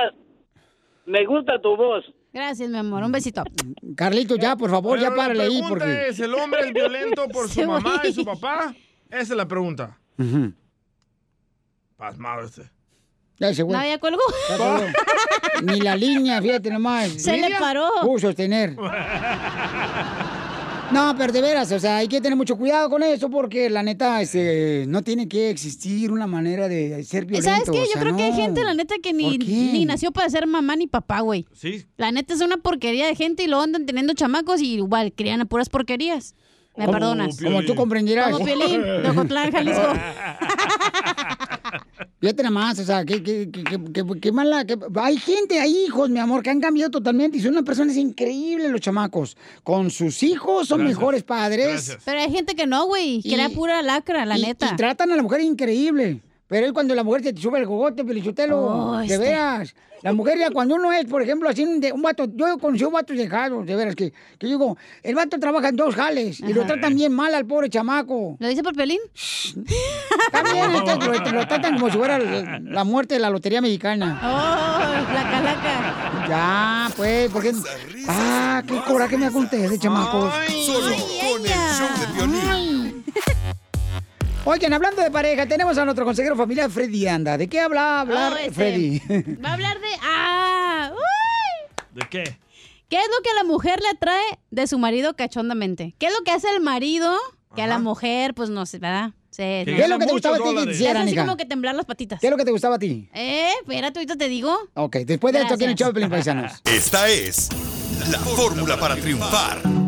me 1.05 1.25
gusta 1.25 1.59
tu 1.61 1.75
voz. 1.75 2.05
Gracias, 2.31 2.69
mi 2.69 2.77
amor. 2.77 3.03
Un 3.03 3.11
besito. 3.11 3.43
Carlito, 3.95 4.35
ya, 4.35 4.55
por 4.55 4.69
favor, 4.69 4.99
ya 4.99 5.09
Pero 5.09 5.15
párale 5.15 5.43
ahí. 5.43 5.61
Porque... 5.67 6.07
es, 6.09 6.19
¿el 6.19 6.33
hombre 6.33 6.61
es 6.67 6.73
violento 6.73 7.27
por 7.31 7.47
su 7.47 7.63
mamá 7.65 8.01
y 8.03 8.13
su 8.13 8.25
papá? 8.25 8.73
Esa 9.09 9.21
es 9.21 9.29
la 9.29 9.47
pregunta. 9.47 9.99
Pasmado 11.95 12.43
este. 12.43 12.63
Ya 13.37 13.49
ese 13.49 13.63
güey. 13.63 13.77
No, 13.77 13.85
ya 13.85 13.99
colgó. 13.99 14.21
Ya 14.49 14.57
colgó. 14.57 14.85
Ni 15.63 15.79
la 15.79 15.95
línea, 15.95 16.41
fíjate 16.41 16.69
nomás. 16.69 17.11
Se 17.21 17.37
le 17.37 17.51
paró. 17.59 17.89
Pudo 18.01 18.19
sostener. 18.19 18.75
No, 20.93 21.15
pero 21.17 21.33
de 21.33 21.41
veras, 21.41 21.71
o 21.71 21.79
sea, 21.79 21.97
hay 21.97 22.07
que 22.07 22.21
tener 22.21 22.37
mucho 22.37 22.55
cuidado 22.55 22.89
con 22.89 23.01
eso 23.03 23.29
porque 23.29 23.69
la 23.69 23.81
neta, 23.83 24.21
este, 24.21 24.85
no 24.87 25.01
tiene 25.01 25.27
que 25.27 25.49
existir 25.49 26.11
una 26.11 26.27
manera 26.27 26.67
de 26.67 27.03
ser 27.03 27.25
violento. 27.25 27.49
¿Sabes 27.49 27.69
qué? 27.69 27.81
o 27.81 27.85
Yo 27.85 27.91
sea, 27.91 28.01
creo 28.01 28.15
que 28.15 28.23
hay 28.23 28.33
gente, 28.33 28.63
la 28.63 28.73
neta, 28.73 28.95
que 29.01 29.13
ni, 29.13 29.37
ni 29.37 29.85
nació 29.85 30.11
para 30.11 30.29
ser 30.29 30.45
mamá 30.47 30.75
ni 30.75 30.87
papá, 30.87 31.21
güey. 31.21 31.45
Sí. 31.53 31.85
La 31.97 32.11
neta 32.11 32.33
es 32.33 32.41
una 32.41 32.57
porquería 32.57 33.07
de 33.07 33.15
gente 33.15 33.43
y 33.43 33.47
luego 33.47 33.63
andan 33.63 33.85
teniendo 33.85 34.13
chamacos 34.13 34.61
y 34.61 34.75
igual 34.75 35.13
crían 35.13 35.41
a 35.41 35.45
puras 35.45 35.69
porquerías. 35.69 36.35
Me 36.75 36.87
perdonas. 36.87 37.37
Como 37.39 37.63
tú 37.63 37.75
comprenderás. 37.75 38.31
Como 38.31 38.45
Piolín, 38.45 38.81
de 38.81 39.09
Ocotlán, 39.09 39.51
Jalisco. 39.51 39.81
Fíjate 42.19 42.43
nada 42.43 42.51
más, 42.53 42.79
o 42.79 42.83
sea, 42.83 43.03
qué, 43.05 43.21
qué, 43.21 43.49
qué, 43.51 44.03
qué- 44.21 44.31
mala. 44.31 44.65
Hay 45.01 45.17
gente, 45.17 45.59
hay 45.59 45.85
hijos, 45.85 46.09
mi 46.09 46.19
amor, 46.19 46.41
que 46.43 46.49
han 46.49 46.59
cambiado 46.61 46.91
totalmente 46.91 47.37
y 47.37 47.41
son 47.41 47.51
unas 47.51 47.63
personas 47.63 47.95
increíbles 47.97 48.71
los 48.71 48.81
chamacos. 48.81 49.35
Con 49.63 49.89
sus 49.91 50.23
hijos 50.23 50.67
son 50.67 50.79
Gracias. 50.79 50.97
mejores 50.97 51.23
padres. 51.23 51.97
Pero 52.05 52.19
hay 52.21 52.31
gente 52.31 52.55
que 52.55 52.65
no, 52.67 52.85
güey. 52.85 53.21
Que 53.21 53.33
era 53.35 53.49
pura 53.49 53.81
lacra, 53.81 54.25
la 54.25 54.37
y, 54.37 54.41
neta. 54.41 54.69
Y 54.71 54.75
tratan 54.75 55.11
a 55.11 55.15
la 55.15 55.23
mujer 55.23 55.41
increíble. 55.41 56.21
Pero 56.53 56.67
es 56.67 56.71
cuando 56.71 56.93
la 56.93 57.03
mujer 57.03 57.23
te 57.23 57.35
sube 57.35 57.57
el 57.57 57.65
cogote, 57.65 58.05
pelichotelo. 58.05 58.57
Oh, 58.59 58.97
de 58.99 59.05
este. 59.05 59.17
veras. 59.17 59.73
La 60.03 60.13
mujer 60.13 60.37
ya 60.37 60.51
cuando 60.51 60.75
uno 60.75 60.91
es, 60.93 61.05
por 61.05 61.23
ejemplo, 61.23 61.49
así 61.49 61.63
un, 61.63 61.79
de- 61.79 61.91
un 61.91 62.01
vato, 62.03 62.25
yo 62.35 62.59
conocí 62.59 62.83
un 62.83 62.93
vato 62.93 63.11
dejado, 63.13 63.63
de 63.63 63.75
veras, 63.75 63.95
que, 63.95 64.11
que 64.37 64.47
yo 64.47 64.49
digo, 64.59 64.77
el 65.01 65.15
vato 65.15 65.39
trabaja 65.39 65.69
en 65.69 65.77
dos 65.77 65.95
jales 65.95 66.41
y 66.41 66.53
lo 66.53 66.63
tratan 66.67 66.93
bien 66.93 67.11
mal 67.11 67.33
al 67.33 67.45
pobre 67.47 67.69
chamaco. 67.71 68.35
¿Lo 68.37 68.47
dice 68.47 68.61
por 68.61 68.75
pelín? 68.75 68.99
También 70.31 70.71
este, 70.75 70.95
lo, 71.31 71.31
lo 71.39 71.47
tratan 71.47 71.75
como 71.79 71.89
si 71.89 71.97
fuera 71.97 72.19
la, 72.19 72.59
la 72.59 72.83
muerte 72.83 73.15
de 73.15 73.19
la 73.21 73.29
lotería 73.31 73.61
mexicana. 73.61 74.19
Oh, 74.23 75.13
la 75.13 75.31
calaca. 75.31 76.27
Ya, 76.29 76.91
pues, 76.95 77.31
porque. 77.31 77.53
Ah, 78.07 78.61
qué 78.67 78.79
coraje 78.85 79.17
me 79.17 79.31
con 79.31 79.45
ustedes, 79.45 79.79
chamacos. 79.79 80.33
Solo 80.65 80.95
con 80.95 81.41
el 81.45 81.51
show 81.51 81.87
de 81.99 82.13
violín. 82.13 82.62
Oigan, 84.45 84.73
hablando 84.73 85.01
de 85.01 85.09
pareja, 85.09 85.45
tenemos 85.47 85.77
a 85.77 85.85
nuestro 85.85 86.03
consejero 86.03 86.35
familiar 86.35 86.69
Freddy 86.69 87.07
Anda. 87.07 87.37
¿De 87.37 87.47
qué 87.47 87.61
habla 87.61 88.01
hablar 88.01 88.33
Oh, 88.33 88.37
este. 88.37 88.51
Freddy? 88.51 88.99
Va 89.43 89.49
a 89.49 89.53
hablar 89.53 89.79
de. 89.79 89.87
¡Ah! 90.01 90.91
¡Uy! 90.93 91.75
¿De 91.93 92.01
qué? 92.09 92.37
¿Qué 92.89 92.97
es 92.97 93.07
lo 93.07 93.23
que 93.23 93.29
a 93.29 93.33
la 93.35 93.43
mujer 93.45 93.79
le 93.81 93.87
atrae 93.87 94.21
de 94.51 94.67
su 94.67 94.77
marido 94.77 95.15
cachondamente? 95.15 95.95
¿Qué 95.97 96.07
es 96.07 96.13
lo 96.13 96.23
que 96.25 96.31
hace 96.31 96.49
el 96.49 96.59
marido 96.61 97.15
que 97.55 97.61
a 97.61 97.67
la 97.67 97.79
mujer, 97.79 98.33
pues 98.33 98.49
no 98.49 98.65
sé, 98.65 98.79
¿verdad? 98.79 99.11
Sí, 99.29 99.41
¿Qué 99.41 99.65
no. 99.77 99.83
es 99.83 99.89
lo 99.89 99.99
que 99.99 100.05
te 100.07 100.11
gustaba 100.11 100.35
a 100.35 100.39
ti 100.39 100.55
que 100.65 100.71
hicieran, 100.71 101.07
así 101.07 101.15
como 101.15 101.37
que 101.37 101.45
temblar 101.45 101.73
las 101.75 101.85
patitas. 101.85 102.19
¿Qué 102.19 102.27
es 102.27 102.31
lo 102.31 102.37
que 102.37 102.45
te 102.45 102.51
gustaba 102.51 102.75
a 102.75 102.79
ti? 102.79 103.09
Eh, 103.13 103.49
espérate, 103.61 103.99
ahorita 103.99 104.15
te 104.15 104.27
digo. 104.27 104.55
Ok, 104.73 104.97
después 104.97 105.33
de 105.33 105.41
esto, 105.41 105.53
aquí 105.55 105.63
en 105.63 106.03
el 106.03 106.09
Paisanos. 106.09 106.51
Esta 106.65 107.07
es 107.09 107.49
la 108.11 108.19
fórmula 108.19 108.77
para 108.77 108.95
triunfar. 108.95 109.82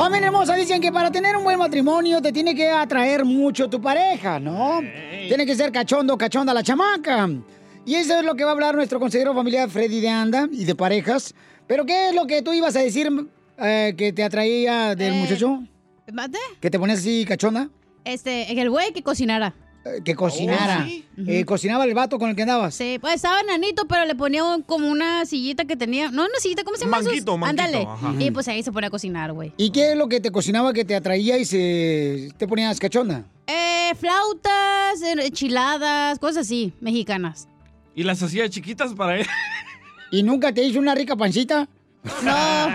Familia 0.00 0.28
hermosa, 0.28 0.54
dicen 0.56 0.80
que 0.80 0.90
para 0.90 1.12
tener 1.12 1.36
un 1.36 1.44
buen 1.44 1.58
matrimonio 1.58 2.22
te 2.22 2.32
tiene 2.32 2.54
que 2.54 2.70
atraer 2.70 3.22
mucho 3.22 3.68
tu 3.68 3.82
pareja, 3.82 4.40
¿no? 4.40 4.80
Tiene 5.28 5.44
que 5.44 5.54
ser 5.54 5.70
cachondo, 5.70 6.16
cachonda 6.16 6.54
la 6.54 6.62
chamaca. 6.62 7.28
Y 7.84 7.96
eso 7.96 8.18
es 8.18 8.24
lo 8.24 8.34
que 8.34 8.44
va 8.44 8.48
a 8.48 8.52
hablar 8.54 8.74
nuestro 8.74 8.98
consejero 8.98 9.34
familiar 9.34 9.68
Freddy 9.68 10.00
de 10.00 10.08
Anda 10.08 10.48
y 10.50 10.64
de 10.64 10.74
parejas. 10.74 11.34
Pero 11.66 11.84
¿qué 11.84 12.08
es 12.08 12.14
lo 12.14 12.26
que 12.26 12.40
tú 12.40 12.54
ibas 12.54 12.76
a 12.76 12.80
decir 12.80 13.10
eh, 13.58 13.92
que 13.94 14.14
te 14.14 14.24
atraía 14.24 14.94
del 14.94 15.12
Eh, 15.12 15.16
muchacho? 15.20 15.62
¿Mate? 16.10 16.38
¿Que 16.62 16.70
te 16.70 16.78
ponías 16.78 17.00
así 17.00 17.26
cachonda? 17.26 17.68
Este, 18.06 18.58
el 18.58 18.70
güey 18.70 18.94
que 18.94 19.02
cocinara. 19.02 19.52
Eh, 19.84 20.00
que 20.04 20.14
cocinara. 20.14 20.82
Oh, 20.82 20.86
sí. 20.86 21.06
Eh, 21.26 21.44
¿Cocinaba 21.46 21.84
el 21.84 21.94
vato 21.94 22.18
con 22.18 22.28
el 22.28 22.36
que 22.36 22.42
andabas? 22.42 22.74
Sí, 22.74 22.98
pues 23.00 23.14
estaba 23.14 23.40
enanito, 23.40 23.86
pero 23.88 24.04
le 24.04 24.14
ponía 24.14 24.44
un- 24.44 24.62
como 24.62 24.88
una 24.88 25.24
sillita 25.24 25.64
que 25.64 25.74
tenía. 25.74 26.10
No, 26.10 26.22
una 26.24 26.38
sillita, 26.38 26.64
¿cómo 26.64 26.76
se 26.76 26.84
llama? 26.84 26.98
esos? 26.98 27.08
Manguito, 27.08 27.38
manguito, 27.38 27.62
Ándale. 27.62 27.86
ajá. 27.88 28.14
Y 28.18 28.30
pues 28.30 28.46
ahí 28.48 28.62
se 28.62 28.72
pone 28.72 28.88
a 28.88 28.90
cocinar, 28.90 29.32
güey. 29.32 29.52
¿Y 29.56 29.70
qué 29.70 29.92
es 29.92 29.96
lo 29.96 30.08
que 30.08 30.20
te 30.20 30.30
cocinaba 30.30 30.72
que 30.74 30.84
te 30.84 30.94
atraía 30.94 31.38
y 31.38 31.44
se 31.46 32.30
te 32.36 32.46
ponías 32.46 32.78
cachonda? 32.78 33.24
Eh, 33.46 33.92
flautas, 33.98 35.00
eh, 35.02 35.14
enchiladas, 35.24 36.18
cosas 36.18 36.46
así, 36.46 36.74
mexicanas. 36.80 37.48
¿Y 37.94 38.02
las 38.04 38.22
hacía 38.22 38.48
chiquitas 38.50 38.92
para 38.94 39.16
él? 39.18 39.26
¿Y 40.10 40.22
nunca 40.22 40.52
te 40.52 40.62
hizo 40.62 40.78
una 40.78 40.94
rica 40.94 41.16
pancita? 41.16 41.68
No. 42.22 42.68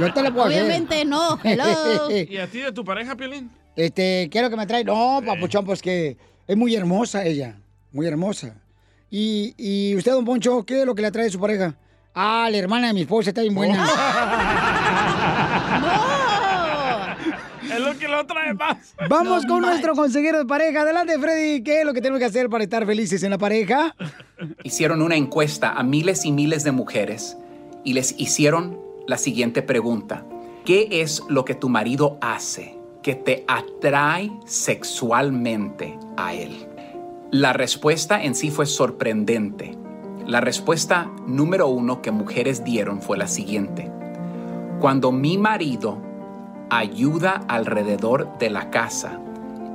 Yo 0.00 0.12
te 0.12 0.22
la 0.22 0.30
puedo 0.32 0.46
hacer. 0.46 0.62
Obviamente 0.62 1.04
no. 1.04 1.38
Hello. 1.42 2.10
¿Y 2.30 2.36
a 2.36 2.46
ti 2.48 2.58
de 2.60 2.72
tu 2.72 2.84
pareja, 2.84 3.16
Piolín? 3.16 3.50
Este, 3.76 4.28
¿qué 4.30 4.38
es 4.38 4.42
lo 4.42 4.50
que 4.50 4.56
me 4.56 4.66
trae? 4.66 4.84
No, 4.84 5.20
papuchón, 5.24 5.64
pues 5.64 5.80
que 5.80 6.16
es 6.46 6.56
muy 6.56 6.74
hermosa 6.74 7.24
ella. 7.24 7.56
Muy 7.92 8.06
hermosa. 8.06 8.54
Y, 9.10 9.54
y 9.56 9.94
usted, 9.96 10.12
don 10.12 10.24
Poncho, 10.24 10.64
¿qué 10.64 10.80
es 10.80 10.86
lo 10.86 10.94
que 10.94 11.02
le 11.02 11.08
atrae 11.08 11.24
de 11.24 11.30
su 11.30 11.40
pareja? 11.40 11.74
Ah, 12.14 12.48
la 12.50 12.58
hermana 12.58 12.88
de 12.88 12.94
mi 12.94 13.02
esposa 13.02 13.30
está 13.30 13.42
bien 13.42 13.54
buena. 13.54 13.86
Es 17.72 17.80
lo 17.80 17.98
que 17.98 18.06
lo 18.06 18.26
trae 18.26 18.52
más. 18.52 18.94
Vamos 19.08 19.44
No 19.44 19.48
con 19.48 19.62
nuestro 19.62 19.94
consejero 19.94 20.38
de 20.38 20.44
pareja. 20.44 20.82
Adelante, 20.82 21.18
Freddy. 21.18 21.62
¿Qué 21.62 21.80
es 21.80 21.86
lo 21.86 21.94
que 21.94 22.02
tenemos 22.02 22.18
que 22.18 22.26
hacer 22.26 22.50
para 22.50 22.64
estar 22.64 22.84
felices 22.84 23.22
en 23.22 23.30
la 23.30 23.38
pareja? 23.38 23.94
hicieron 24.62 25.00
una 25.00 25.16
encuesta 25.16 25.72
a 25.72 25.82
miles 25.82 26.26
y 26.26 26.32
miles 26.32 26.64
de 26.64 26.72
mujeres 26.72 27.38
y 27.82 27.94
les 27.94 28.14
hicieron 28.18 28.78
la 29.06 29.16
siguiente 29.16 29.62
pregunta. 29.62 30.26
¿Qué 30.66 30.88
es 30.90 31.22
lo 31.28 31.46
que 31.46 31.54
tu 31.54 31.70
marido 31.70 32.18
hace 32.20 32.76
que 33.02 33.14
te 33.14 33.44
atrae 33.48 34.32
sexualmente 34.44 35.98
a 36.16 36.34
él? 36.34 36.66
La 37.30 37.52
respuesta 37.52 38.22
en 38.22 38.34
sí 38.34 38.50
fue 38.50 38.66
sorprendente. 38.66 39.76
La 40.26 40.40
respuesta 40.40 41.10
número 41.26 41.68
uno 41.68 42.02
que 42.02 42.10
mujeres 42.10 42.62
dieron 42.62 43.02
fue 43.02 43.18
la 43.18 43.26
siguiente. 43.26 43.90
Cuando 44.80 45.12
mi 45.12 45.38
marido 45.38 45.98
ayuda 46.70 47.44
alrededor 47.48 48.38
de 48.38 48.50
la 48.50 48.70
casa, 48.70 49.18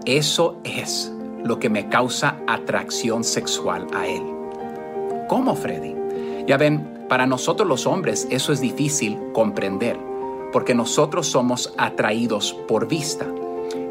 eso 0.06 0.58
es 0.64 1.14
lo 1.44 1.60
que 1.60 1.70
me 1.70 1.90
causa 1.90 2.38
atracción 2.48 3.24
sexual 3.24 3.88
a 3.94 4.08
él. 4.08 4.24
¿Cómo, 5.28 5.56
Freddy? 5.56 5.96
Ya 6.48 6.58
ven, 6.58 7.06
Para 7.10 7.26
nosotros 7.26 7.68
los 7.68 7.88
hombres 7.88 8.28
eso 8.30 8.52
es 8.52 8.60
difícil 8.60 9.18
comprender, 9.34 9.98
porque 10.52 10.74
nosotros 10.74 11.28
somos 11.28 11.74
atraídos 11.78 12.54
por 12.68 12.88
vista, 12.88 13.26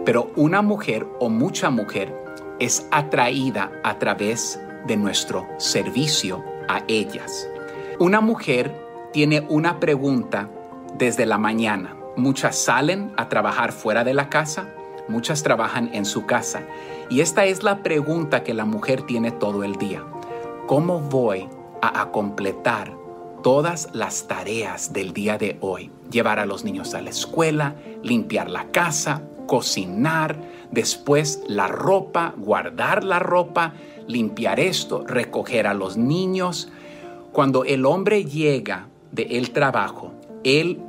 pero 0.04 0.30
una 0.36 0.62
mujer 0.62 1.06
o 1.20 1.28
mucha 1.28 1.70
mujer 1.70 2.14
es 2.58 2.86
atraída 2.90 3.70
a 3.84 3.98
través 3.98 4.60
de 4.86 4.96
nuestro 4.96 5.46
servicio 5.58 6.42
a 6.68 6.82
ellas. 6.88 7.48
Una 7.98 8.20
mujer 8.20 8.74
tiene 9.12 9.46
una 9.48 9.80
pregunta 9.80 10.50
desde 10.98 11.26
la 11.26 11.38
mañana. 11.38 11.96
Muchas 12.16 12.56
salen 12.56 13.12
a 13.16 13.28
trabajar 13.28 13.72
fuera 13.72 14.04
de 14.04 14.14
la 14.14 14.28
casa, 14.28 14.68
muchas 15.08 15.42
trabajan 15.42 15.90
en 15.92 16.04
su 16.04 16.26
casa. 16.26 16.62
Y 17.08 17.20
esta 17.20 17.44
es 17.44 17.62
la 17.62 17.82
pregunta 17.82 18.42
que 18.42 18.54
la 18.54 18.64
mujer 18.64 19.02
tiene 19.02 19.30
todo 19.30 19.64
el 19.64 19.76
día. 19.76 20.02
¿Cómo 20.66 21.00
voy 21.00 21.48
a, 21.82 22.10
completar 22.10 22.92
todas 23.46 23.90
las 23.92 24.26
tareas 24.26 24.92
del 24.92 25.12
día 25.12 25.38
de 25.38 25.56
hoy? 25.60 25.92
Llevar 26.10 26.40
a 26.40 26.46
los 26.46 26.64
niños 26.64 26.94
a 26.94 27.00
la 27.00 27.10
escuela, 27.10 27.76
limpiar 28.02 28.50
la 28.50 28.72
casa, 28.72 29.22
cocinar, 29.46 30.36
después 30.72 31.44
la 31.46 31.68
ropa, 31.68 32.34
guardar 32.36 33.04
la 33.04 33.20
ropa, 33.20 33.74
limpiar 34.08 34.58
esto, 34.58 35.04
recoger 35.06 35.68
a 35.68 35.74
los 35.74 35.96
niños. 35.96 36.72
Cuando 37.30 37.62
el 37.62 37.86
hombre 37.86 38.24
llega 38.24 38.88
del 39.12 39.52
trabajo, 39.52 40.10
él 40.42 40.80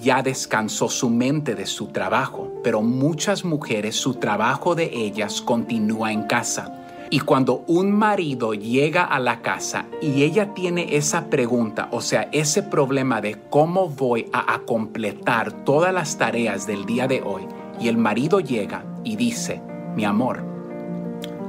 ya 0.00 0.22
descansó 0.22 0.88
su 0.88 1.10
mente 1.10 1.54
de 1.54 1.66
su 1.66 1.88
trabajo, 1.88 2.50
pero 2.64 2.80
muchas 2.80 3.44
mujeres 3.44 3.94
su 3.94 4.14
trabajo 4.14 4.74
de 4.74 4.84
ellas 4.90 5.42
continúa 5.42 6.12
en 6.12 6.22
casa. 6.22 6.85
Y 7.10 7.20
cuando 7.20 7.64
un 7.68 7.92
marido 7.92 8.52
llega 8.52 9.04
a 9.04 9.20
la 9.20 9.40
casa 9.40 9.86
y 10.00 10.24
ella 10.24 10.54
tiene 10.54 10.96
esa 10.96 11.26
pregunta, 11.26 11.88
o 11.92 12.00
sea, 12.00 12.28
ese 12.32 12.62
problema 12.64 13.20
de 13.20 13.36
cómo 13.48 13.88
voy 13.88 14.28
a, 14.32 14.60
completar 14.66 15.52
todas 15.64 15.94
las 15.94 16.18
tareas 16.18 16.66
del 16.66 16.86
día 16.86 17.06
de 17.06 17.22
hoy, 17.22 17.46
y 17.78 17.88
el 17.88 17.98
marido 17.98 18.40
llega 18.40 18.84
y 19.04 19.16
dice, 19.16 19.60
mi 19.94 20.04
amor, 20.04 20.42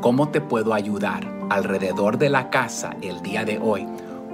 ¿cómo 0.02 0.30
te 0.30 0.42
puedo 0.42 0.74
ayudar 0.74 1.26
alrededor 1.50 2.18
de 2.18 2.30
la 2.30 2.50
casa 2.50 2.96
el 3.02 3.22
día 3.22 3.44
de 3.44 3.58
hoy? 3.58 3.88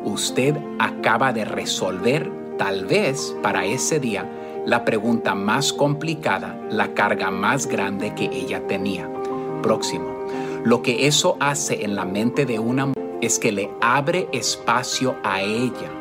Usted 0.04 0.58
acaba 0.80 1.32
de 1.32 1.46
resolver, 1.46 2.30
tal 2.58 2.86
vez 2.86 3.34
para 3.42 3.66
ese 3.66 4.00
día, 4.00 4.30
la 4.66 4.84
pregunta 4.84 5.36
más 5.36 5.72
complicada, 5.72 6.60
la 6.70 6.94
carga 6.94 7.32
más 7.32 7.68
grande 7.68 8.14
que 8.16 8.26
ella 8.26 8.66
tenía. 8.68 9.10
Próximo. 9.62 10.12
Lo 10.64 10.82
que 10.82 11.07
eso 11.07 11.36
hace 11.41 11.84
en 11.84 11.93
la 11.93 12.05
mente 12.05 12.45
de 12.45 12.57
una 12.57 12.86
mujer 12.86 13.20
es 13.22 13.38
que 13.38 13.51
le 13.51 13.70
abre 13.82 14.30
espacio 14.32 15.18
a 15.22 15.41
ella 15.41 15.91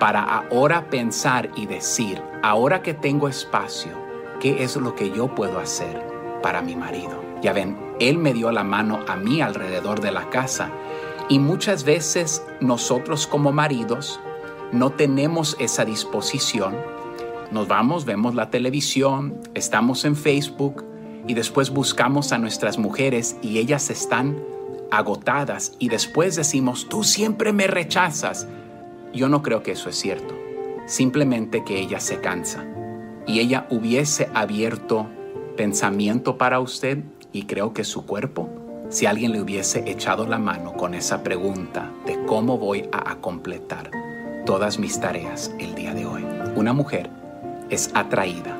para 0.00 0.22
ahora 0.22 0.88
pensar 0.88 1.50
y 1.54 1.66
decir, 1.66 2.22
ahora 2.42 2.80
que 2.80 2.94
tengo 2.94 3.28
espacio, 3.28 3.92
¿qué 4.40 4.62
es 4.64 4.76
lo 4.76 4.94
que 4.94 5.10
yo 5.10 5.34
puedo 5.34 5.58
hacer 5.58 6.02
para 6.42 6.62
mi 6.62 6.74
marido? 6.74 7.22
Ya 7.42 7.52
ven, 7.52 7.76
él 8.00 8.16
me 8.16 8.32
dio 8.32 8.50
la 8.52 8.64
mano 8.64 9.00
a 9.06 9.16
mí 9.16 9.42
alrededor 9.42 10.00
de 10.00 10.12
la 10.12 10.30
casa 10.30 10.70
y 11.28 11.38
muchas 11.38 11.84
veces 11.84 12.42
nosotros 12.62 13.26
como 13.26 13.52
maridos 13.52 14.18
no 14.72 14.92
tenemos 14.92 15.56
esa 15.60 15.84
disposición. 15.84 16.74
Nos 17.50 17.68
vamos, 17.68 18.06
vemos 18.06 18.34
la 18.34 18.48
televisión, 18.48 19.38
estamos 19.52 20.06
en 20.06 20.16
Facebook 20.16 20.86
y 21.26 21.34
después 21.34 21.70
buscamos 21.70 22.32
a 22.32 22.38
nuestras 22.38 22.78
mujeres 22.78 23.36
y 23.42 23.58
ellas 23.58 23.90
están 23.90 24.36
agotadas 24.90 25.72
y 25.78 25.88
después 25.88 26.36
decimos, 26.36 26.88
tú 26.88 27.04
siempre 27.04 27.52
me 27.52 27.66
rechazas. 27.66 28.46
Yo 29.12 29.28
no 29.28 29.42
creo 29.42 29.62
que 29.62 29.72
eso 29.72 29.88
es 29.88 29.96
cierto. 29.96 30.34
Simplemente 30.86 31.64
que 31.64 31.78
ella 31.78 32.00
se 32.00 32.20
cansa 32.20 32.64
y 33.26 33.40
ella 33.40 33.66
hubiese 33.70 34.28
abierto 34.34 35.06
pensamiento 35.56 36.38
para 36.38 36.60
usted 36.60 36.98
y 37.32 37.44
creo 37.44 37.72
que 37.72 37.82
su 37.82 38.06
cuerpo, 38.06 38.48
si 38.88 39.06
alguien 39.06 39.32
le 39.32 39.40
hubiese 39.40 39.90
echado 39.90 40.26
la 40.26 40.38
mano 40.38 40.74
con 40.74 40.94
esa 40.94 41.24
pregunta 41.24 41.90
de 42.06 42.24
cómo 42.26 42.56
voy 42.56 42.88
a, 42.92 43.16
completar 43.16 43.90
todas 44.44 44.78
mis 44.78 45.00
tareas 45.00 45.52
el 45.58 45.74
día 45.74 45.92
de 45.92 46.06
hoy. 46.06 46.24
Una 46.54 46.72
mujer 46.72 47.10
es 47.68 47.90
atraída 47.94 48.56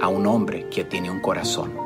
a 0.00 0.08
un 0.08 0.26
hombre 0.26 0.68
que 0.70 0.84
tiene 0.84 1.10
un 1.10 1.20
corazón 1.20 1.85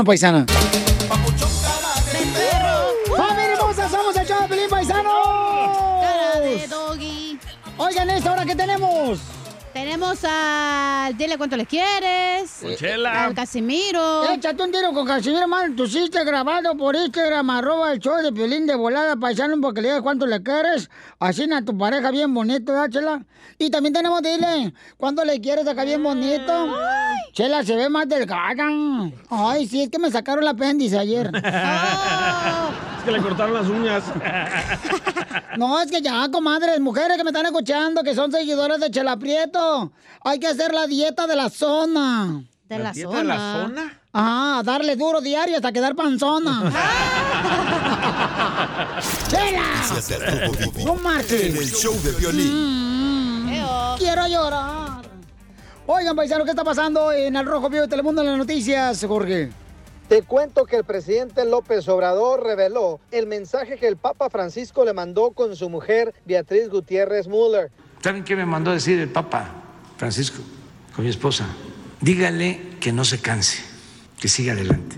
paisana. 0.03 0.45
¡Familia 3.17 3.53
hermosa! 3.53 3.89
¡Somos 3.89 4.15
el 4.15 4.27
show 4.27 4.41
de 4.41 4.47
Pelín 4.47 4.69
Paisano! 4.69 6.01
Cara 6.01 6.39
de 6.39 6.67
doggy. 6.67 7.39
Oigan, 7.77 8.09
esta 8.09 8.31
hora 8.31 8.45
que 8.45 8.55
tenemos. 8.55 9.19
Tenemos 9.81 10.23
al 10.25 11.17
Dile 11.17 11.39
cuánto 11.39 11.57
le 11.57 11.65
quieres. 11.65 12.59
Con 12.61 12.75
Chela. 12.75 13.25
Al 13.25 13.33
Casimiro. 13.33 14.29
Échate 14.29 14.61
un 14.61 14.71
tiro 14.71 14.93
con 14.93 15.07
Casimiro, 15.07 15.47
man. 15.47 15.75
Tu 15.75 15.87
chiste 15.87 16.23
grabado 16.23 16.77
por 16.77 16.95
Instagram, 16.95 17.49
arroba 17.49 17.91
el 17.91 17.97
show 17.99 18.17
de 18.21 18.31
Piolín 18.31 18.67
de 18.67 18.75
volada, 18.75 19.15
paisano, 19.15 19.59
porque 19.59 19.81
le 19.81 19.87
digas 19.87 20.03
cuánto 20.03 20.27
le 20.27 20.43
quieres. 20.43 20.87
Así 21.19 21.51
a 21.51 21.65
tu 21.65 21.75
pareja 21.75 22.11
bien 22.11 22.31
bonito, 22.31 22.73
¿verdad, 22.73 22.89
Chela? 22.91 23.25
Y 23.57 23.71
también 23.71 23.91
tenemos, 23.91 24.21
dile, 24.21 24.71
cuánto 24.97 25.25
le 25.25 25.41
quieres 25.41 25.67
acá 25.67 25.83
bien 25.83 26.03
bonito. 26.03 26.75
Chela, 27.33 27.63
se 27.63 27.75
ve 27.75 27.89
más 27.89 28.07
delgada. 28.07 28.67
Ay, 29.31 29.65
sí, 29.65 29.81
es 29.81 29.89
que 29.89 29.97
me 29.97 30.11
sacaron 30.11 30.43
el 30.43 30.49
apéndice 30.49 30.99
ayer. 30.99 31.31
Es 33.01 33.05
que 33.05 33.11
le 33.13 33.19
cortaron 33.19 33.53
las 33.55 33.67
uñas. 33.67 34.03
No, 35.57 35.81
es 35.81 35.91
que 35.91 36.01
ya, 36.01 36.29
comadres, 36.31 36.79
mujeres 36.79 37.17
que 37.17 37.23
me 37.25 37.31
están 37.31 37.45
escuchando, 37.45 38.03
que 38.03 38.15
son 38.15 38.31
seguidoras 38.31 38.79
de 38.79 38.89
Chela 38.89 39.17
Prieto, 39.17 39.91
hay 40.23 40.39
que 40.39 40.47
hacer 40.47 40.73
la 40.73 40.87
dieta 40.87 41.27
de 41.27 41.35
la 41.35 41.49
zona. 41.49 42.41
¿De 42.69 42.77
¿La 42.77 42.83
la 42.85 42.91
dieta 42.93 43.17
de 43.17 43.23
la 43.25 43.35
zona? 43.35 43.63
zona? 43.67 43.99
Ajá, 44.13 44.63
darle 44.63 44.95
duro 44.95 45.19
diario 45.19 45.57
hasta 45.57 45.71
quedar 45.73 45.93
panzona. 45.93 46.71
¡Chela! 49.29 49.63
No 50.85 50.95
marches. 50.95 51.41
En 51.43 51.57
el 51.57 51.69
show 51.69 51.93
de 52.01 52.11
violín. 52.13 53.61
Quiero 53.97 54.27
llorar. 54.27 55.01
Oigan, 55.85 56.15
paisano, 56.15 56.45
¿qué 56.45 56.51
está 56.51 56.63
pasando 56.63 57.11
en 57.11 57.35
el 57.35 57.45
Rojo 57.45 57.69
Vivo 57.69 57.81
de 57.83 57.87
Telemundo 57.89 58.21
en 58.21 58.29
las 58.29 58.37
noticias, 58.37 59.03
Jorge? 59.05 59.51
Te 60.11 60.23
cuento 60.23 60.65
que 60.65 60.75
el 60.75 60.83
presidente 60.83 61.45
López 61.45 61.87
Obrador 61.87 62.43
reveló 62.43 62.99
el 63.11 63.27
mensaje 63.27 63.77
que 63.77 63.87
el 63.87 63.95
Papa 63.95 64.29
Francisco 64.29 64.83
le 64.83 64.91
mandó 64.91 65.31
con 65.31 65.55
su 65.55 65.69
mujer 65.69 66.13
Beatriz 66.25 66.67
Gutiérrez 66.67 67.29
Müller. 67.29 67.71
¿Saben 68.03 68.25
qué 68.25 68.35
me 68.35 68.45
mandó 68.45 68.71
a 68.71 68.73
decir 68.73 68.99
el 68.99 69.07
Papa 69.07 69.49
Francisco 69.95 70.41
con 70.93 71.05
mi 71.05 71.09
esposa? 71.09 71.47
Dígale 72.01 72.59
que 72.81 72.91
no 72.91 73.05
se 73.05 73.21
canse, 73.21 73.63
que 74.19 74.27
siga 74.27 74.51
adelante. 74.51 74.97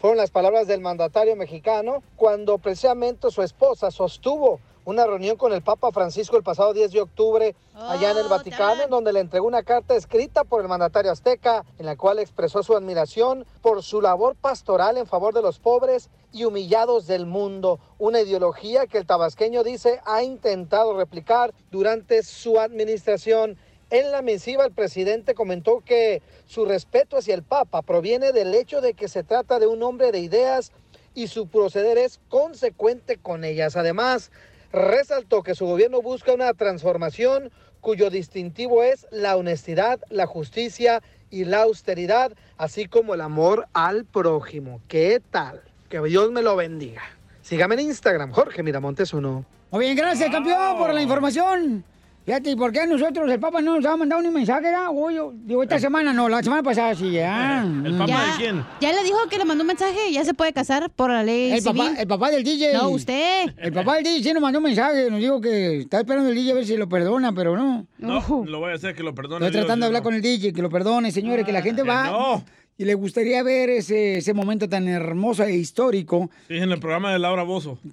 Fueron 0.00 0.16
las 0.16 0.32
palabras 0.32 0.66
del 0.66 0.80
mandatario 0.80 1.36
mexicano 1.36 2.02
cuando 2.16 2.58
precisamente 2.58 3.30
su 3.30 3.42
esposa 3.42 3.92
sostuvo 3.92 4.58
una 4.84 5.06
reunión 5.06 5.36
con 5.36 5.52
el 5.52 5.62
Papa 5.62 5.92
Francisco 5.92 6.36
el 6.36 6.42
pasado 6.42 6.72
10 6.72 6.92
de 6.92 7.00
octubre 7.00 7.54
allá 7.74 8.10
en 8.10 8.18
el 8.18 8.28
Vaticano, 8.28 8.82
en 8.82 8.90
donde 8.90 9.12
le 9.12 9.20
entregó 9.20 9.46
una 9.46 9.62
carta 9.62 9.94
escrita 9.94 10.44
por 10.44 10.60
el 10.60 10.68
mandatario 10.68 11.12
azteca, 11.12 11.64
en 11.78 11.86
la 11.86 11.96
cual 11.96 12.18
expresó 12.18 12.62
su 12.62 12.76
admiración 12.76 13.46
por 13.60 13.82
su 13.82 14.00
labor 14.00 14.34
pastoral 14.34 14.96
en 14.96 15.06
favor 15.06 15.34
de 15.34 15.42
los 15.42 15.58
pobres 15.58 16.10
y 16.32 16.44
humillados 16.44 17.06
del 17.06 17.26
mundo, 17.26 17.78
una 17.98 18.20
ideología 18.20 18.86
que 18.86 18.98
el 18.98 19.06
tabasqueño 19.06 19.62
dice 19.62 20.00
ha 20.04 20.22
intentado 20.22 20.96
replicar 20.96 21.52
durante 21.70 22.22
su 22.22 22.58
administración. 22.58 23.56
En 23.90 24.10
la 24.10 24.22
misiva 24.22 24.64
el 24.64 24.72
presidente 24.72 25.34
comentó 25.34 25.82
que 25.84 26.22
su 26.46 26.64
respeto 26.64 27.18
hacia 27.18 27.34
el 27.34 27.42
Papa 27.42 27.82
proviene 27.82 28.32
del 28.32 28.54
hecho 28.54 28.80
de 28.80 28.94
que 28.94 29.08
se 29.08 29.22
trata 29.22 29.58
de 29.58 29.66
un 29.66 29.82
hombre 29.82 30.12
de 30.12 30.20
ideas 30.20 30.72
y 31.14 31.26
su 31.26 31.46
proceder 31.46 31.98
es 31.98 32.18
consecuente 32.30 33.18
con 33.18 33.44
ellas. 33.44 33.76
Además, 33.76 34.30
resaltó 34.72 35.42
que 35.42 35.54
su 35.54 35.66
gobierno 35.66 36.02
busca 36.02 36.32
una 36.32 36.52
transformación 36.54 37.50
cuyo 37.80 38.10
distintivo 38.10 38.82
es 38.82 39.06
la 39.10 39.36
honestidad, 39.36 40.00
la 40.08 40.26
justicia 40.26 41.02
y 41.30 41.44
la 41.44 41.62
austeridad, 41.62 42.32
así 42.56 42.86
como 42.86 43.14
el 43.14 43.20
amor 43.20 43.66
al 43.72 44.04
prójimo. 44.04 44.80
¿Qué 44.88 45.20
tal? 45.30 45.62
Que 45.88 46.00
Dios 46.00 46.30
me 46.30 46.42
lo 46.42 46.56
bendiga. 46.56 47.02
Sígame 47.42 47.74
en 47.74 47.80
Instagram, 47.80 48.32
Jorge 48.32 48.62
Miramontes 48.62 49.12
uno. 49.12 49.44
Muy 49.70 49.86
bien, 49.86 49.96
gracias, 49.96 50.30
campeón, 50.30 50.78
por 50.78 50.92
la 50.94 51.02
información. 51.02 51.84
Fíjate, 52.24 52.50
¿y 52.50 52.56
por 52.56 52.70
qué 52.70 52.86
nosotros, 52.86 53.28
el 53.30 53.40
Papa, 53.40 53.60
no 53.60 53.74
nos 53.74 53.84
ha 53.84 53.96
mandado 53.96 54.22
ni 54.22 54.28
mensaje? 54.30 54.68
Uy, 54.92 55.14
yo- 55.16 55.32
digo, 55.34 55.62
esta 55.64 55.80
semana 55.80 56.12
no, 56.12 56.28
la 56.28 56.40
semana 56.40 56.62
pasada 56.62 56.94
sí, 56.94 57.10
ya. 57.10 57.64
¿El 57.64 57.92
Papa 57.98 58.06
ya, 58.06 58.24
de 58.26 58.32
quién? 58.38 58.64
Ya 58.80 58.92
le 58.92 59.02
dijo 59.02 59.18
que 59.28 59.38
le 59.38 59.44
mandó 59.44 59.62
un 59.64 59.66
mensaje, 59.68 60.12
ya 60.12 60.24
se 60.24 60.32
puede 60.32 60.52
casar 60.52 60.88
por 60.90 61.10
la 61.10 61.24
ley 61.24 61.50
El 61.50 61.60
civil. 61.62 61.78
papá, 61.82 62.00
el 62.00 62.06
papá 62.06 62.30
del 62.30 62.44
DJ. 62.44 62.74
No, 62.74 62.90
usted. 62.90 63.46
El 63.56 63.72
papá 63.72 63.96
del 63.96 64.04
DJ 64.04 64.22
sí 64.22 64.32
nos 64.32 64.40
mandó 64.42 64.60
un 64.60 64.64
mensaje, 64.66 65.10
nos 65.10 65.18
dijo 65.18 65.40
que 65.40 65.80
está 65.80 65.98
esperando 65.98 66.28
el 66.30 66.36
DJ 66.36 66.52
a 66.52 66.54
ver 66.54 66.64
si 66.66 66.76
lo 66.76 66.88
perdona, 66.88 67.32
pero 67.32 67.56
no. 67.56 67.86
No, 67.98 68.44
lo 68.46 68.60
voy 68.60 68.70
a 68.70 68.74
hacer 68.76 68.94
que 68.94 69.02
lo 69.02 69.14
perdone. 69.14 69.46
Estoy 69.46 69.62
tratando 69.62 69.84
de 69.84 69.88
hablar 69.88 70.02
con 70.04 70.14
el 70.14 70.22
DJ, 70.22 70.52
que 70.52 70.62
lo 70.62 70.70
perdone, 70.70 71.10
señores, 71.10 71.44
que 71.44 71.50
la 71.52 71.62
gente 71.62 71.82
que 71.82 71.88
va 71.88 72.04
no. 72.10 72.44
y 72.78 72.84
le 72.84 72.94
gustaría 72.94 73.42
ver 73.42 73.68
ese, 73.70 74.18
ese 74.18 74.32
momento 74.32 74.68
tan 74.68 74.86
hermoso 74.86 75.42
e 75.42 75.56
histórico 75.56 76.30
Sí, 76.46 76.56
en 76.56 76.70
el 76.70 76.78
programa 76.78 77.12
de 77.12 77.18
Laura 77.18 77.42
Bozo. 77.42 77.78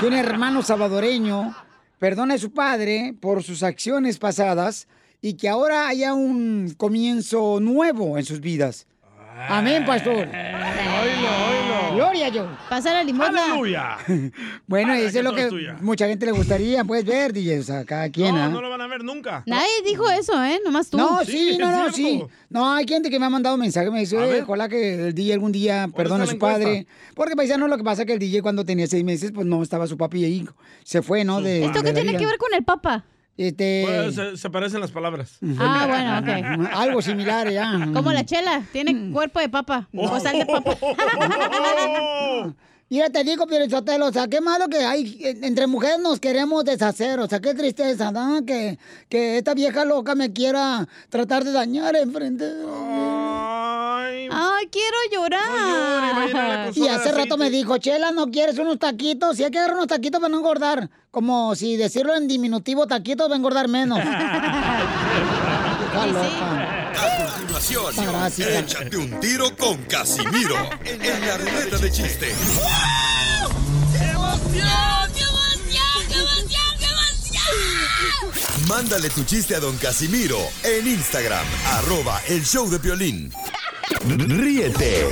que 0.00 0.06
un 0.06 0.14
hermano 0.14 0.62
salvadoreño 0.62 1.54
perdone 1.98 2.34
a 2.34 2.38
su 2.38 2.52
padre 2.52 3.14
por 3.20 3.42
sus 3.42 3.62
acciones 3.62 4.18
pasadas 4.18 4.88
y 5.20 5.34
que 5.34 5.48
ahora 5.48 5.88
haya 5.88 6.14
un 6.14 6.74
comienzo 6.76 7.58
nuevo 7.60 8.18
en 8.18 8.24
sus 8.24 8.40
vidas. 8.40 8.86
Amén, 9.48 9.84
pastor. 9.84 10.28
Gloria 11.94 12.26
a 12.26 12.30
Dios. 12.30 12.46
Pasa 12.68 12.92
la 12.92 13.04
limosna. 13.04 13.44
¡Aleluya! 13.46 13.96
Bueno, 14.66 14.88
Vaya, 14.92 15.04
eso 15.04 15.18
es 15.18 15.24
lo 15.24 15.34
que 15.34 15.46
tuya. 15.46 15.76
mucha 15.80 16.06
gente 16.08 16.24
le 16.26 16.32
gustaría, 16.32 16.84
puedes 16.84 17.04
ver, 17.04 17.32
DJ, 17.32 17.60
o 17.60 17.62
sea, 17.62 17.84
cada 17.84 18.08
quien, 18.10 18.34
No, 18.34 18.42
¿ah? 18.42 18.48
no 18.48 18.60
lo 18.60 18.70
van 18.70 18.80
a 18.80 18.86
ver 18.86 19.04
nunca. 19.04 19.42
Nadie 19.46 19.68
dijo 19.84 20.08
eso, 20.10 20.42
¿eh? 20.42 20.60
Nomás 20.64 20.88
tú. 20.90 20.96
No, 20.96 21.24
Sí, 21.24 21.56
no, 21.58 21.70
no, 21.70 21.90
cierto. 21.92 21.96
sí. 21.96 22.22
No, 22.48 22.72
hay 22.72 22.86
gente 22.88 23.10
que 23.10 23.18
me 23.18 23.26
ha 23.26 23.30
mandado 23.30 23.56
mensaje, 23.56 23.90
me 23.90 24.00
dice, 24.00 24.16
A 24.16 24.20
"Oye, 24.22 24.30
ver. 24.32 24.42
ojalá 24.44 24.68
que 24.68 25.08
el 25.08 25.14
DJ 25.14 25.34
algún 25.34 25.52
día 25.52 25.88
perdone 25.94 26.24
a 26.24 26.26
su 26.26 26.38
padre. 26.38 26.86
Porque, 27.14 27.36
paisano, 27.36 27.68
lo 27.68 27.76
que 27.76 27.84
pasa 27.84 28.02
es 28.02 28.06
que 28.06 28.14
el 28.14 28.18
DJ 28.18 28.42
cuando 28.42 28.64
tenía 28.64 28.86
seis 28.86 29.04
meses, 29.04 29.32
pues 29.32 29.46
no 29.46 29.62
estaba 29.62 29.86
su 29.86 29.96
papi 29.96 30.24
ahí. 30.24 30.48
Se 30.82 31.02
fue, 31.02 31.24
¿no? 31.24 31.40
De, 31.40 31.64
¿Esto 31.64 31.80
de 31.82 31.88
qué 31.88 31.92
tiene 31.94 32.10
vida. 32.10 32.18
que 32.18 32.26
ver 32.26 32.38
con 32.38 32.54
el 32.54 32.64
papa? 32.64 33.04
Este... 33.36 33.84
Pues, 33.86 34.14
se, 34.14 34.36
se 34.36 34.50
parecen 34.50 34.80
las 34.80 34.92
palabras. 34.92 35.38
Ah, 35.58 35.86
bueno, 35.88 36.18
ok. 36.20 36.28
Algo 36.74 37.02
similar, 37.02 37.50
ya. 37.50 37.88
Como 37.92 38.12
la 38.12 38.24
chela, 38.24 38.62
tiene 38.72 39.10
cuerpo 39.10 39.40
de 39.40 39.48
papa. 39.48 39.88
O 39.94 40.20
sal 40.20 40.38
de 40.38 40.46
papa. 40.46 40.76
Mira, 42.90 43.10
te 43.10 43.24
digo, 43.24 43.46
Sotelo, 43.68 44.06
o 44.06 44.12
sea, 44.12 44.28
qué 44.28 44.40
malo 44.40 44.68
que 44.68 44.76
hay, 44.76 45.18
eh, 45.20 45.38
entre 45.42 45.66
mujeres 45.66 45.98
nos 45.98 46.20
queremos 46.20 46.64
deshacer, 46.64 47.18
o 47.18 47.26
sea, 47.26 47.40
qué 47.40 47.54
tristeza, 47.54 48.12
¿no? 48.12 48.44
Que, 48.44 48.78
que 49.08 49.38
esta 49.38 49.54
vieja 49.54 49.84
loca 49.84 50.14
me 50.14 50.32
quiera 50.32 50.86
tratar 51.08 51.44
de 51.44 51.52
dañar 51.52 51.96
enfrente. 51.96 52.44
Ay, 52.44 53.13
quiero 54.70 54.96
llorar. 55.12 56.72
Y 56.74 56.88
hace 56.88 57.12
rato 57.12 57.36
me 57.36 57.50
dijo, 57.50 57.78
Chela, 57.78 58.10
¿no 58.12 58.30
quieres 58.30 58.58
unos 58.58 58.78
taquitos? 58.78 59.36
Sí 59.36 59.44
hay 59.44 59.50
que 59.50 59.58
agarrar 59.58 59.76
unos 59.76 59.88
taquitos 59.88 60.20
para 60.20 60.30
no 60.30 60.38
engordar. 60.38 60.90
Como 61.10 61.54
si 61.54 61.76
decirlo 61.76 62.14
en 62.16 62.26
diminutivo, 62.28 62.86
taquitos 62.86 63.28
va 63.30 63.34
a 63.34 63.36
engordar 63.36 63.68
menos. 63.68 63.98
Está 65.84 66.06
loca. 66.06 66.90
A 66.94 67.30
continuación, 67.30 67.94
Parásita. 67.96 68.58
échate 68.58 68.96
un 68.96 69.20
tiro 69.20 69.56
con 69.56 69.76
Casimiro 69.84 70.56
en 70.84 71.20
la 71.26 71.36
ruleta 71.36 71.78
de 71.78 71.90
chiste. 71.90 72.34
Mándale 78.68 79.10
tu 79.10 79.24
chiste 79.24 79.54
a 79.54 79.60
don 79.60 79.76
Casimiro 79.76 80.38
en 80.62 80.86
Instagram, 80.86 81.44
arroba 81.72 82.20
el 82.28 82.44
show 82.44 82.68
de 82.70 82.78
violín. 82.78 83.30
Ríete 84.08 85.10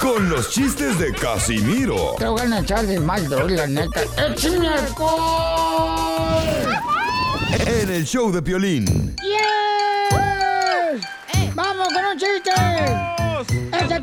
con 0.00 0.28
los 0.28 0.50
chistes 0.50 0.98
de 0.98 1.12
Casimiro 1.12 2.14
Te 2.18 2.26
voy 2.26 2.40
a 2.40 2.60
echar 2.60 2.86
de 2.86 3.00
mal, 3.00 3.28
la 3.28 3.66
neta. 3.66 4.02
¡Échame 4.28 4.68
alcohol! 4.68 6.44
en 7.66 7.90
el 7.90 8.04
show 8.04 8.30
de 8.30 8.40
violín. 8.40 9.16
¡Yes! 9.22 9.55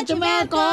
¡Échame 0.00 0.26
alcohol! 0.26 0.66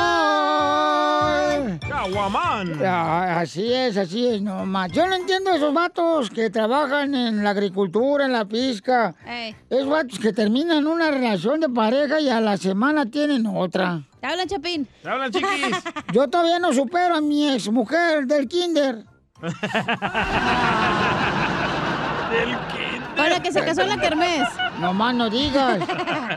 ¡Caguamán! 1.88 2.78
Ah, 2.86 3.40
Así 3.40 3.72
es, 3.74 3.96
así 3.96 4.28
es, 4.28 4.42
no 4.42 4.66
más. 4.66 4.92
Yo 4.92 5.08
no 5.08 5.16
entiendo 5.16 5.52
esos 5.52 5.74
vatos 5.74 6.30
que 6.30 6.50
trabajan 6.50 7.16
en 7.16 7.42
la 7.44 7.52
agricultura, 7.52 8.26
en 8.26 8.34
la 8.34 8.44
pizca. 8.46 9.16
Ey. 9.26 9.56
Esos 9.70 9.88
vatos 9.88 10.20
que 10.20 10.34
terminan 10.34 10.86
una 10.88 11.10
relación 11.10 11.62
de 11.62 11.70
pareja 11.70 12.20
y 12.20 12.28
a 12.30 12.42
la 12.42 12.58
semana 12.58 13.06
tienen 13.06 13.46
otra. 13.46 14.02
¿Te 14.20 14.28
hablan, 14.28 14.48
Chapín? 14.48 14.88
¡Te 15.02 15.10
hablan, 15.10 15.32
chiquis! 15.32 15.84
Yo 16.14 16.28
todavía 16.30 16.60
no 16.60 16.74
supero 16.74 17.16
a 17.16 17.22
mi 17.22 17.50
ex 17.50 17.72
mujer 17.72 18.26
del 18.26 18.48
kinder. 18.50 19.06
Con 23.16 23.30
la 23.30 23.42
que 23.42 23.52
se 23.52 23.64
casó 23.64 23.82
en 23.82 23.90
la 23.90 24.00
kermés. 24.00 24.48
No 24.80 24.94
más 24.94 25.14
no 25.16 25.30
digas. 25.30 25.80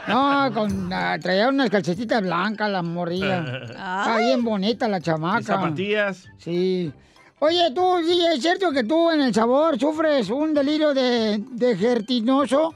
No, 0.08 0.50
con, 0.52 0.92
ah, 0.92 1.16
traía 1.20 1.48
unas 1.48 1.70
calcetitas 1.70 2.20
blancas 2.22 2.70
la 2.70 2.82
morrilla. 2.82 3.44
Está 3.64 4.18
bien 4.18 4.44
bonita 4.44 4.86
la 4.88 5.00
chamaca. 5.00 5.40
Y 5.40 5.44
zapatillas. 5.44 6.24
Sí. 6.38 6.92
Oye, 7.38 7.70
tú, 7.74 7.82
sí, 8.06 8.20
¿es 8.34 8.40
cierto 8.40 8.70
que 8.72 8.84
tú 8.84 9.10
en 9.10 9.20
el 9.20 9.34
sabor 9.34 9.78
sufres 9.78 10.30
un 10.30 10.54
delirio 10.54 10.94
de, 10.94 11.42
de 11.50 11.76
gertinoso? 11.76 12.74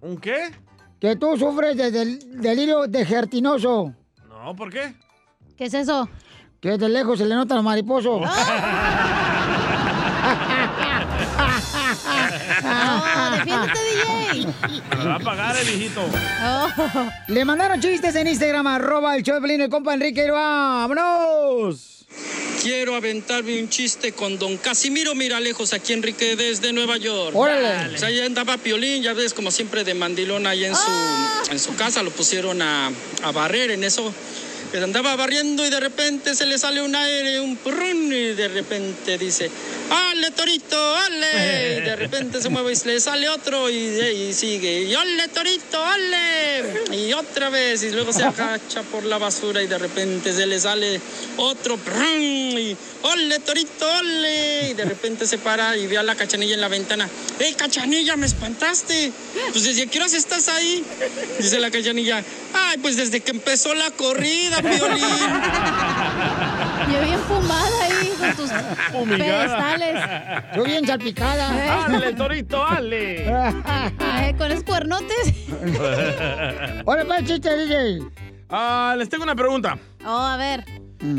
¿Un 0.00 0.16
qué? 0.18 0.50
que 0.98 1.16
tú 1.16 1.34
sufres 1.38 1.76
de 1.78 1.90
del- 1.90 2.42
delirio 2.42 2.86
degertinoso. 2.86 3.94
No, 4.28 4.54
¿por 4.54 4.70
qué? 4.70 4.94
¿Qué 5.56 5.64
es 5.64 5.72
eso? 5.74 6.08
Que 6.60 6.76
de 6.76 6.90
lejos 6.90 7.18
se 7.18 7.24
le 7.24 7.34
nota 7.34 7.54
los 7.54 7.64
mariposos. 7.64 8.20
No, 8.20 8.26
defiéndete, 13.44 13.78
DJ. 14.34 14.46
Me 14.90 15.04
lo 15.04 15.10
va 15.10 15.14
a 15.16 15.18
pagar 15.20 15.56
el 15.56 15.66
viejito. 15.66 16.02
Le 17.28 17.44
mandaron 17.44 17.80
chistes 17.80 18.14
en 18.14 18.28
Instagram, 18.28 18.66
arroba 18.66 19.16
el 19.16 19.22
show 19.22 19.34
de 19.36 19.40
Pelín, 19.40 19.60
el 19.60 19.68
compa 19.70 19.94
Enrique. 19.94 20.30
¡Vámonos! 20.30 21.86
Quiero 22.62 22.94
aventarme 22.94 23.58
un 23.58 23.70
chiste 23.70 24.12
con 24.12 24.38
don 24.38 24.58
Casimiro 24.58 25.14
Miralejos, 25.14 25.72
aquí 25.72 25.94
Enrique 25.94 26.36
desde 26.36 26.74
Nueva 26.74 26.98
York. 26.98 27.34
Órale. 27.34 27.94
O 27.94 27.98
sea, 27.98 28.10
ya 28.10 28.26
andaba 28.26 28.58
Piolín, 28.58 29.02
ya 29.02 29.14
ves, 29.14 29.32
como 29.32 29.50
siempre, 29.50 29.82
de 29.82 29.94
mandilón 29.94 30.46
ahí 30.46 30.66
en 30.66 30.74
su, 30.74 30.90
en 31.50 31.58
su 31.58 31.74
casa, 31.76 32.02
lo 32.02 32.10
pusieron 32.10 32.60
a, 32.60 32.90
a 33.22 33.32
barrer 33.32 33.70
en 33.70 33.82
eso. 33.84 34.12
Que 34.70 34.78
andaba 34.78 35.16
barriendo 35.16 35.66
y 35.66 35.70
de 35.70 35.80
repente 35.80 36.34
se 36.34 36.46
le 36.46 36.56
sale 36.56 36.80
un 36.80 36.94
aire, 36.94 37.40
un 37.40 37.56
purrún, 37.56 38.12
y 38.12 38.34
de 38.34 38.48
repente 38.48 39.18
dice, 39.18 39.50
¡Ale, 39.90 40.30
torito, 40.30 40.96
ale! 40.96 41.78
Y 41.78 41.80
de 41.80 41.96
repente 41.96 42.40
se 42.40 42.48
mueve 42.50 42.72
y 42.72 42.86
le 42.86 43.00
sale 43.00 43.28
otro 43.28 43.68
y, 43.68 44.32
sigue, 44.32 44.82
y 44.82 44.94
¡ole, 44.94 45.26
torito, 45.28 45.84
ale! 45.84 46.84
Y 46.92 47.12
otra 47.12 47.50
vez, 47.50 47.82
y 47.82 47.90
luego 47.90 48.12
se 48.12 48.22
agacha 48.22 48.82
por 48.82 49.04
la 49.04 49.18
basura 49.18 49.60
y 49.60 49.66
de 49.66 49.78
repente 49.78 50.32
se 50.32 50.46
le 50.46 50.60
sale 50.60 51.00
otro, 51.36 51.76
y 52.16 52.76
¡ole, 53.02 53.38
torito, 53.40 53.86
ole! 53.98 54.70
Y 54.70 54.74
de 54.74 54.84
repente 54.84 55.26
se 55.26 55.38
para 55.38 55.76
y 55.76 55.86
ve 55.86 55.98
a 55.98 56.02
la 56.02 56.14
cachanilla 56.14 56.54
en 56.54 56.60
la 56.60 56.68
ventana, 56.68 57.08
¡Ey, 57.38 57.54
cachanilla, 57.54 58.16
me 58.16 58.26
espantaste! 58.26 59.12
Pues 59.52 59.64
desde 59.64 59.86
qué 59.86 59.98
horas 59.98 60.14
estás 60.14 60.48
ahí? 60.48 60.84
Dice 61.38 61.58
la 61.58 61.70
cachanilla, 61.70 62.22
¡ay, 62.54 62.78
pues 62.78 62.96
desde 62.96 63.20
que 63.20 63.30
empezó 63.30 63.74
la 63.74 63.90
corrida, 63.90 64.60
Piolín! 64.62 65.04
Yo 66.92 67.00
bien 67.02 67.20
fumada 67.20 67.84
ahí 67.84 68.12
con 68.18 68.36
tus 68.36 68.50
pedestales. 69.16 70.00
Yo 70.56 70.64
bien 70.64 70.86
salpicada. 70.86 71.84
¡Ale, 71.84 72.12
torito, 72.14 72.64
ale! 72.64 73.26
Eh, 73.26 74.34
con 74.36 74.50
esos 74.50 74.64
cuernotes. 74.64 75.32
Hola, 76.84 77.04
pues, 77.04 77.24
chiste, 77.24 77.56
DJ. 77.56 78.00
Ah, 78.48 78.94
les 78.98 79.08
tengo 79.08 79.22
una 79.24 79.36
pregunta. 79.36 79.78
Oh, 80.04 80.18
a 80.18 80.36
ver. 80.36 80.64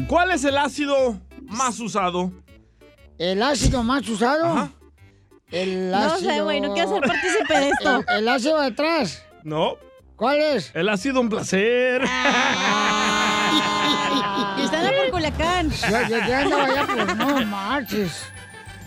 ¿Cuál 0.07 0.31
es 0.31 0.43
el 0.43 0.57
ácido 0.57 1.19
más 1.51 1.79
usado? 1.79 2.31
¿El 3.17 3.41
ácido 3.43 3.83
más 3.83 4.07
usado? 4.09 4.69
El 5.51 5.91
No 5.91 5.97
ácido... 5.97 6.31
sé, 6.31 6.41
güey, 6.41 6.61
no 6.61 6.73
quiero 6.73 6.89
ser 6.89 7.01
partícipe 7.01 7.53
de 7.59 7.69
esto. 7.69 8.03
El, 8.07 8.17
el 8.19 8.27
ácido 8.29 8.59
de 8.61 8.67
atrás. 8.67 9.23
No. 9.43 9.75
¿Cuál 10.15 10.39
es? 10.39 10.71
El 10.75 10.87
ha 10.89 10.97
sido 10.97 11.19
un 11.19 11.29
placer. 11.29 12.03
Y 14.57 14.63
están 14.63 14.85
por 14.95 15.11
Culiacán. 15.11 15.69
Yo, 15.69 15.87
yo, 16.09 16.27
yo 16.27 16.35
andaba 16.35 16.63
allá, 16.65 16.87
pues 16.87 17.15
no 17.17 17.45
marches. 17.45 18.23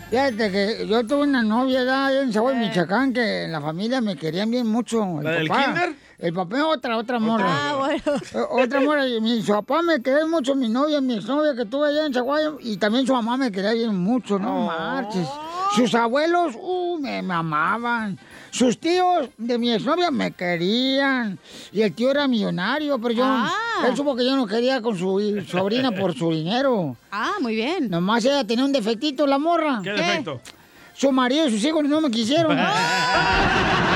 Fíjate 0.09 0.51
que 0.51 0.87
yo 0.87 1.05
tuve 1.05 1.23
una 1.23 1.41
novia 1.43 1.81
allá 1.81 2.21
en 2.21 2.31
Zaguay, 2.31 2.55
Michoacán, 2.57 3.11
que 3.11 3.43
en 3.45 3.51
la 3.51 3.59
familia 3.61 4.01
me 4.01 4.15
querían 4.15 4.49
bien 4.51 4.67
mucho. 4.67 5.03
El 5.19 5.23
¿La 5.23 5.31
del 5.31 5.47
papá. 5.47 5.63
kinder? 5.65 5.95
El 6.17 6.33
papá, 6.33 6.65
otra, 6.67 6.97
otra 6.97 7.19
morra. 7.19 7.45
Ah, 7.47 7.75
bueno. 7.77 8.47
Otra 8.51 8.79
morra. 8.79 9.07
Y 9.07 9.19
mi 9.19 9.41
su 9.41 9.51
papá 9.51 9.81
me 9.81 10.01
quería 10.01 10.25
mucho, 10.25 10.55
mi 10.55 10.69
novia, 10.69 11.01
mi 11.01 11.15
exnovia 11.15 11.55
que 11.55 11.65
tuve 11.65 11.89
allá 11.89 12.05
en 12.05 12.13
Zaguay. 12.13 12.45
Y 12.61 12.77
también 12.77 13.05
su 13.05 13.13
mamá 13.13 13.35
me 13.35 13.51
quería 13.51 13.73
bien 13.73 13.95
mucho, 13.95 14.39
no 14.39 14.67
marches. 14.67 15.27
Sus 15.75 15.93
abuelos, 15.93 16.55
uh, 16.57 16.97
me, 16.99 17.21
me 17.21 17.33
amaban. 17.33 18.17
Sus 18.49 18.79
tíos 18.79 19.29
de 19.37 19.57
mi 19.57 19.73
exnovia 19.73 20.09
me 20.09 20.31
querían. 20.31 21.37
Y 21.73 21.81
el 21.81 21.93
tío 21.93 22.11
era 22.11 22.27
millonario, 22.29 22.97
pero 22.97 23.13
yo... 23.13 23.23
Ah. 23.25 23.51
Él 23.85 23.97
supo 23.97 24.15
que 24.15 24.23
yo 24.25 24.37
no 24.37 24.47
quería 24.47 24.81
con 24.81 24.97
su 24.97 25.43
sobrina 25.49 25.91
por 25.91 26.15
su 26.15 26.31
dinero. 26.31 26.95
Ah, 27.11 27.33
muy 27.41 27.55
bien. 27.55 27.89
Nomás 27.89 28.23
ella 28.23 28.45
tenía 28.45 28.63
un 28.63 28.71
defectito, 28.71 29.27
la 29.27 29.37
morra. 29.37 29.81
¿Qué 29.83 29.91
defecto? 29.91 30.39
Su 30.93 31.11
marido 31.11 31.47
y 31.47 31.51
sus 31.51 31.63
hijos 31.65 31.83
no 31.83 31.99
me 31.99 32.09
quisieron. 32.09 32.57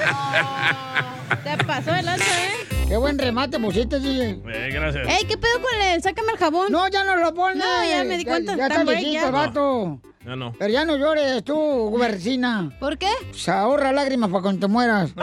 Te 1.44 1.64
pasó 1.64 1.94
el 1.94 2.04
lanza, 2.06 2.24
¿eh? 2.24 2.66
Qué 2.88 2.96
buen 2.96 3.16
remate 3.18 3.60
pusiste, 3.60 4.00
DJ. 4.00 4.30
Eh, 4.30 4.70
gracias. 4.72 5.06
Ey, 5.08 5.24
¿qué 5.26 5.38
pedo 5.38 5.60
con 5.62 5.80
el 5.80 6.02
sácame 6.02 6.32
el 6.32 6.38
jabón? 6.38 6.72
No, 6.72 6.88
ya 6.88 7.04
no 7.04 7.14
lo 7.16 7.32
pones. 7.32 7.58
No, 7.58 7.84
ya 7.88 8.02
me 8.02 8.16
di 8.16 8.24
cuenta. 8.24 8.56
Ya, 8.56 8.64
está 8.64 8.76
Tan 8.78 8.86
break, 8.86 8.98
viejito 8.98 9.20
ya. 9.20 9.26
el 9.26 9.32
vato. 9.32 10.00
Ya 10.26 10.34
no. 10.36 10.52
Pero 10.58 10.70
ya 10.72 10.84
no 10.84 10.96
llores 10.96 11.44
tú, 11.44 11.54
gubercina. 11.54 12.72
¿Por 12.80 12.98
qué? 12.98 13.10
Se 13.32 13.52
ahorra 13.52 13.92
lágrimas 13.92 14.28
para 14.30 14.42
cuando 14.42 14.66
te 14.66 14.72
mueras. 14.72 15.12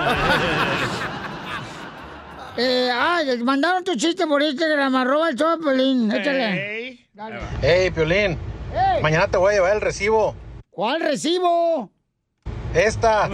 eh, 2.58 2.90
ah, 2.94 3.20
mandaron 3.44 3.84
tu 3.84 3.96
chiste 3.96 4.26
por 4.26 4.42
Instagram, 4.42 4.96
arroba 4.96 5.30
el 5.30 5.36
show 5.36 5.60
Piolín. 5.60 6.12
Échale. 6.12 7.08
Dale. 7.14 7.40
Hey, 7.62 7.92
Piolín, 7.92 8.38
Ey, 8.74 9.02
mañana 9.02 9.28
te 9.28 9.38
voy 9.38 9.52
a 9.52 9.56
llevar 9.56 9.76
el 9.76 9.82
recibo. 9.82 10.36
¿Cuál 10.70 11.02
recibo? 11.02 11.92
Esta. 12.74 13.30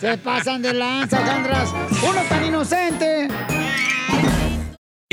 Se 0.00 0.18
pasan 0.18 0.62
de 0.62 0.72
lanza, 0.74 1.18
Jandras. 1.24 1.70
Uno 2.02 2.20
tan 2.28 2.44
inocente. 2.44 3.28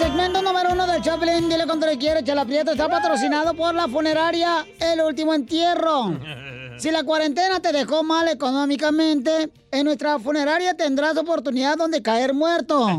segmento 0.00 0.40
número 0.40 0.72
uno 0.72 0.86
del 0.86 1.02
Chaplin, 1.02 1.46
dile 1.46 1.66
cuánto 1.66 1.84
le 1.84 1.98
quiere, 1.98 2.24
Chela 2.24 2.46
Prieto, 2.46 2.70
está 2.70 2.88
patrocinado 2.88 3.52
por 3.52 3.74
la 3.74 3.86
funeraria 3.86 4.66
El 4.78 5.02
Último 5.02 5.34
Entierro. 5.34 6.18
Si 6.78 6.90
la 6.90 7.04
cuarentena 7.04 7.60
te 7.60 7.72
dejó 7.72 8.02
mal 8.02 8.26
económicamente, 8.28 9.50
en 9.70 9.84
nuestra 9.84 10.18
funeraria 10.18 10.74
tendrás 10.74 11.18
oportunidad 11.18 11.76
donde 11.76 12.00
caer 12.00 12.32
muerto. 12.32 12.88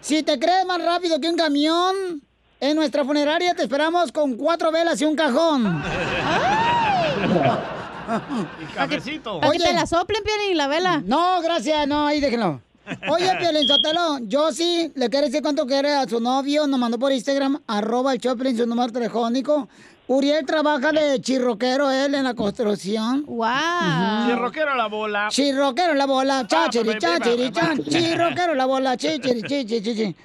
Si 0.00 0.24
te 0.24 0.40
crees 0.40 0.66
más 0.66 0.84
rápido 0.84 1.20
que 1.20 1.28
un 1.28 1.36
camión, 1.36 1.94
en 2.58 2.74
nuestra 2.74 3.04
funeraria 3.04 3.54
te 3.54 3.62
esperamos 3.62 4.10
con 4.10 4.34
cuatro 4.34 4.72
velas 4.72 5.00
y 5.00 5.04
un 5.04 5.14
cajón. 5.14 5.80
Y 8.60 8.64
cafecito. 8.74 9.38
Para 9.38 9.52
que 9.52 9.58
te 9.60 9.72
la 9.72 9.86
soplen, 9.86 10.24
Piolín, 10.24 10.56
la 10.56 10.66
vela. 10.66 11.02
No, 11.04 11.40
gracias, 11.42 11.86
no, 11.86 12.08
ahí 12.08 12.20
déjenlo. 12.20 12.60
Oye, 13.10 13.30
Piolín 13.38 13.66
Sotelo, 13.66 14.18
yo 14.22 14.52
sí 14.52 14.90
le 14.94 15.08
quiero 15.08 15.26
decir 15.26 15.42
cuánto 15.42 15.66
quiere 15.66 15.94
a 15.94 16.08
su 16.08 16.20
novio. 16.20 16.66
Nos 16.66 16.78
mandó 16.78 16.98
por 16.98 17.12
Instagram, 17.12 17.60
arroba 17.66 18.12
el 18.12 18.20
Choplin, 18.20 18.56
su 18.56 18.66
número 18.66 18.92
telefónico. 18.92 19.68
Uriel 20.08 20.44
trabaja 20.44 20.90
de 20.90 21.20
chirroquero 21.20 21.88
él 21.90 22.16
en 22.16 22.24
la 22.24 22.34
construcción. 22.34 23.24
¡Wow! 23.26 23.46
Chirroquero 24.26 24.74
la 24.74 24.86
bola. 24.88 25.28
Chirroquero 25.30 25.94
la 25.94 26.06
bola, 26.06 26.46
chachiri, 26.48 26.88
baby, 26.88 26.98
chachiri, 26.98 27.50
ba, 27.50 27.60
ba, 27.60 27.60
chan, 27.60 27.84
chirroquero 27.84 28.54
la 28.54 28.66
bola, 28.66 28.96
chichiri, 28.96 29.42
chichiri, 29.42 29.82
chichiri. 29.82 30.16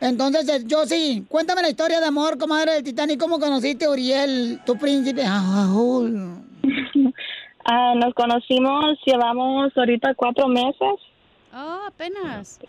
Entonces, 0.00 0.48
eh, 0.48 0.62
yo 0.66 0.84
sí, 0.84 1.24
cuéntame 1.28 1.62
la 1.62 1.70
historia 1.70 2.00
de 2.00 2.06
amor, 2.06 2.36
comadre 2.38 2.72
del 2.72 2.84
Titanic. 2.84 3.18
¿Cómo 3.18 3.38
conociste 3.38 3.86
a 3.86 3.90
Uriel, 3.90 4.60
tu 4.66 4.76
príncipe? 4.76 5.22
Ah, 7.64 7.92
nos 7.94 8.14
conocimos, 8.14 8.98
llevamos 9.04 9.70
ahorita 9.76 10.14
cuatro 10.14 10.48
meses. 10.48 10.96
Oh, 11.52 11.80
apenas. 11.86 12.60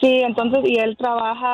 Sí, 0.00 0.20
entonces, 0.20 0.60
y 0.64 0.78
él 0.78 0.96
trabaja 0.96 1.46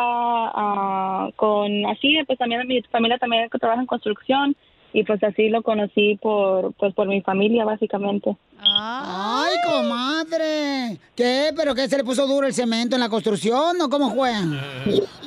ah, 0.55 1.31
con, 1.37 1.87
así, 1.87 2.19
pues 2.27 2.39
también 2.39 2.67
mi 2.67 2.83
familia 2.83 3.19
también 3.19 3.49
trabaja 3.51 3.81
en 3.81 3.87
construcción 3.87 4.57
y 4.93 5.05
pues 5.05 5.23
así 5.23 5.49
lo 5.49 5.63
conocí 5.63 6.17
por, 6.23 6.73
pues 6.75 6.95
por 6.95 7.07
mi 7.07 7.21
familia, 7.21 7.65
básicamente. 7.65 8.37
¡Ay, 8.59 9.55
comadre! 9.67 10.99
¿Qué? 11.15 11.51
¿Pero 11.55 11.75
qué? 11.75 11.89
¿Se 11.89 11.99
le 11.99 12.05
puso 12.05 12.27
duro 12.27 12.47
el 12.47 12.55
cemento 12.55 12.97
en 12.97 13.01
la 13.01 13.09
construcción 13.09 13.81
o 13.81 13.89
cómo 13.89 14.11
juegan? 14.11 14.59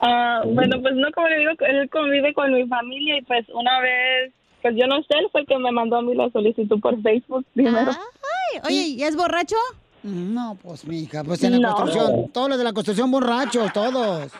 Ah, 0.00 0.42
bueno, 0.44 0.80
pues 0.80 0.94
no, 0.94 1.10
como 1.10 1.26
le 1.26 1.38
digo, 1.38 1.50
él 1.58 1.90
convive 1.90 2.32
con 2.32 2.52
mi 2.52 2.64
familia 2.68 3.18
y 3.18 3.22
pues 3.22 3.44
una 3.52 3.80
vez, 3.80 4.32
pues 4.62 4.74
yo 4.76 4.86
no 4.86 4.96
sé, 5.02 5.18
él 5.18 5.28
fue 5.32 5.42
el 5.42 5.46
que 5.46 5.58
me 5.58 5.70
mandó 5.72 5.96
a 5.96 6.02
mí 6.02 6.14
la 6.14 6.30
solicitud 6.30 6.80
por 6.80 7.00
Facebook 7.02 7.44
primero. 7.54 7.90
Ay, 7.92 8.60
oye, 8.66 8.86
¿y 8.88 9.02
es 9.02 9.16
borracho? 9.16 9.56
No, 10.02 10.56
pues, 10.62 10.84
mija, 10.86 11.24
pues 11.24 11.42
en 11.42 11.60
la 11.60 11.68
No. 11.70 11.74
construcción, 11.76 12.28
todos 12.32 12.48
los 12.50 12.58
de 12.58 12.64
la 12.64 12.72
construcción 12.72 13.10
borrachos, 13.10 13.72
todos. 13.72 14.32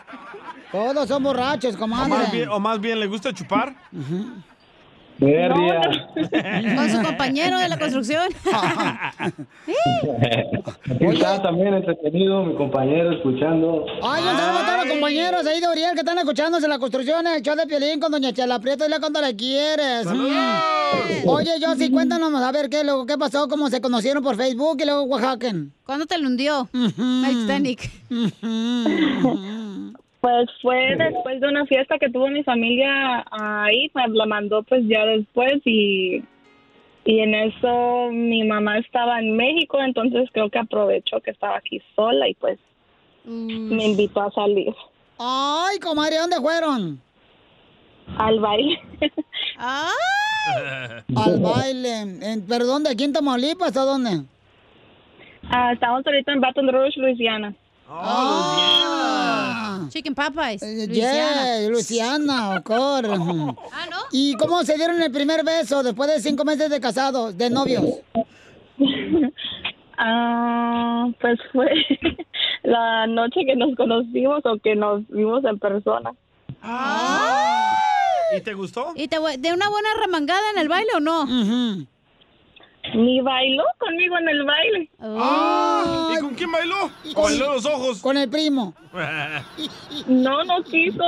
Todos 0.70 1.08
son 1.08 1.22
borrachos, 1.22 1.74
O 1.80 1.86
más, 1.86 2.08
comadre. 2.08 2.30
bien, 2.30 2.48
o 2.50 2.60
más 2.60 2.80
bien, 2.80 3.00
¿le 3.00 3.06
gusta 3.06 3.32
chupar? 3.32 3.74
Con 5.18 6.90
su 6.90 7.02
compañero 7.02 7.58
de 7.58 7.68
la 7.68 7.78
construcción. 7.78 8.28
Aquí 10.90 11.04
está 11.06 11.42
también 11.42 11.74
entretenido, 11.74 12.44
mi 12.44 12.54
compañero 12.54 13.12
escuchando. 13.12 13.84
Ay, 14.02 14.22
un 14.22 14.36
saludo 14.36 14.58
a 14.58 14.66
todos 14.66 14.78
los 14.84 14.94
compañeros 14.94 15.46
ahí 15.46 15.60
de 15.60 15.68
Uriel 15.68 15.94
que 15.94 16.00
están 16.00 16.18
escuchándose 16.18 16.66
en 16.66 16.70
la 16.70 16.78
construcción, 16.78 17.26
el 17.26 17.42
show 17.42 17.56
de 17.56 17.66
Piolín 17.66 17.98
con 17.98 18.12
Doña 18.12 18.32
Chela 18.32 18.60
Prieto, 18.60 18.84
dile 18.84 19.00
cuando 19.00 19.20
le 19.20 19.34
quieres. 19.34 20.06
Mm. 20.06 21.28
Oye, 21.28 21.50
yo 21.60 21.74
sí, 21.74 21.90
cuéntanos, 21.90 22.32
a 22.34 22.52
ver, 22.52 22.70
¿qué, 22.70 22.84
luego, 22.84 23.04
¿qué 23.04 23.18
pasó? 23.18 23.48
¿Cómo 23.48 23.68
se 23.70 23.80
conocieron 23.80 24.22
por 24.22 24.36
Facebook 24.36 24.78
y 24.80 24.84
luego 24.84 25.02
Oaxaca? 25.02 25.52
¿Cuándo 25.84 26.06
te 26.06 26.16
lo 26.18 26.28
hundió? 26.28 26.68
Titanic. 26.72 27.90
Pues 30.28 30.50
fue 30.60 30.94
después 30.96 31.40
de 31.40 31.48
una 31.48 31.64
fiesta 31.64 31.98
que 31.98 32.10
tuvo 32.10 32.28
mi 32.28 32.44
familia 32.44 33.24
ahí, 33.30 33.90
me 33.94 34.08
la 34.08 34.26
mandó 34.26 34.62
pues 34.62 34.82
ya 34.86 35.06
después 35.06 35.54
y, 35.64 36.22
y 37.06 37.20
en 37.20 37.34
eso 37.34 38.10
mi 38.12 38.44
mamá 38.44 38.76
estaba 38.76 39.20
en 39.20 39.34
México, 39.36 39.80
entonces 39.80 40.28
creo 40.32 40.50
que 40.50 40.58
aprovechó 40.58 41.20
que 41.22 41.30
estaba 41.30 41.56
aquí 41.56 41.80
sola 41.96 42.28
y 42.28 42.34
pues 42.34 42.58
me 43.24 43.84
invitó 43.86 44.20
a 44.20 44.30
salir 44.32 44.74
Ay, 45.18 45.78
comadre, 45.78 46.18
¿dónde 46.18 46.36
fueron? 46.36 47.00
al 48.18 48.38
baile. 48.40 48.78
Al 51.16 51.40
baile. 51.42 52.00
En- 52.00 52.44
¿Pero 52.46 52.66
dónde? 52.66 52.90
¿Aquí 52.90 53.04
en 53.04 53.12
Tamaulipas 53.14 53.74
o 53.78 53.84
dónde? 53.86 54.24
Ah, 55.50 55.72
estamos 55.72 56.06
ahorita 56.06 56.32
en 56.32 56.40
Baton 56.40 56.68
Rouge, 56.68 57.00
Luisiana. 57.00 57.54
Ah. 57.90 59.86
Chicken 59.90 60.14
Popeyes. 60.14 60.60
Yeah, 60.88 61.68
Luciana, 61.70 62.56
of 62.56 62.64
course. 62.64 63.08
Ah, 63.72 63.86
¿no? 63.90 63.96
¿Y 64.12 64.34
cómo 64.36 64.62
se 64.64 64.76
dieron 64.76 65.00
el 65.00 65.10
primer 65.10 65.44
beso 65.44 65.82
después 65.82 66.10
de 66.10 66.20
cinco 66.20 66.44
meses 66.44 66.68
de 66.70 66.80
casados, 66.80 67.36
de 67.36 67.50
novios? 67.50 67.84
Ah, 70.00 71.08
pues 71.20 71.40
fue 71.52 71.66
la 72.62 73.08
noche 73.08 73.40
que 73.44 73.56
nos 73.56 73.74
conocimos 73.74 74.42
o 74.46 74.56
que 74.62 74.76
nos 74.76 75.04
vimos 75.08 75.44
en 75.44 75.58
persona. 75.58 76.12
¿Y 78.36 78.40
te 78.42 78.54
gustó? 78.54 78.92
¿Y 78.94 79.08
te 79.08 79.16
de 79.16 79.52
una 79.52 79.68
buena 79.68 79.88
remangada 80.00 80.52
en 80.54 80.58
el 80.60 80.68
baile 80.68 80.90
o 80.94 81.00
no? 81.00 81.26
Ni 82.94 83.20
bailó 83.20 83.64
conmigo 83.78 84.16
en 84.18 84.28
el 84.28 84.44
baile. 84.44 84.90
¿Y 86.14 86.20
con 86.20 86.34
quién 86.34 86.50
bailó? 86.50 86.90
¿O 87.14 87.22
bailó 87.22 87.54
los 87.54 87.66
ojos? 87.66 88.00
Con 88.00 88.16
el 88.16 88.28
primo. 88.28 88.74
No, 90.06 90.44
no 90.44 90.62
quiso. 90.64 91.02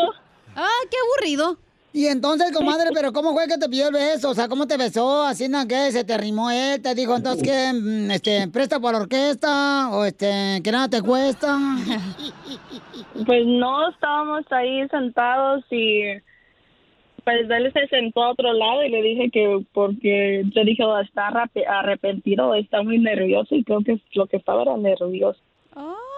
Ah, 0.56 0.68
qué 0.90 0.96
aburrido. 1.04 1.56
Y 1.92 2.06
entonces, 2.06 2.52
comadre, 2.52 2.90
¿pero 2.94 3.12
cómo 3.12 3.32
fue 3.32 3.48
que 3.48 3.58
te 3.58 3.68
pidió 3.68 3.88
el 3.88 3.94
beso? 3.94 4.30
O 4.30 4.34
sea, 4.34 4.48
¿cómo 4.48 4.66
te 4.66 4.76
besó? 4.76 5.22
¿Así 5.22 5.48
no 5.48 5.66
que 5.66 5.90
se 5.90 6.04
te 6.04 6.14
arrimó 6.14 6.50
él? 6.50 6.80
¿Te 6.80 6.94
dijo 6.94 7.16
entonces 7.16 7.42
que, 7.42 7.72
mm, 7.72 8.10
este, 8.12 8.48
presta 8.48 8.78
para 8.78 8.98
la 8.98 9.04
orquesta? 9.04 9.90
¿O 9.90 10.04
este, 10.04 10.60
que 10.62 10.72
nada 10.72 10.88
te 10.88 11.02
cuesta? 11.02 11.58
Pues 13.26 13.44
no, 13.44 13.90
estábamos 13.90 14.44
ahí 14.50 14.88
sentados 14.88 15.62
y 15.70 16.04
pues 17.24 17.48
él 17.50 17.72
se 17.72 17.86
sentó 17.88 18.22
a 18.22 18.30
otro 18.32 18.52
lado 18.52 18.84
y 18.84 18.88
le 18.90 19.02
dije 19.02 19.30
que 19.30 19.64
porque 19.72 20.42
yo 20.54 20.64
dije 20.64 20.82
"Oh, 20.84 20.98
está 21.00 21.28
arrep- 21.30 21.66
arrepentido, 21.68 22.54
está 22.54 22.82
muy 22.82 22.98
nervioso 22.98 23.54
y 23.54 23.64
creo 23.64 23.80
que 23.82 24.00
lo 24.14 24.26
que 24.26 24.36
estaba 24.38 24.62
era 24.62 24.76
nervioso. 24.76 25.38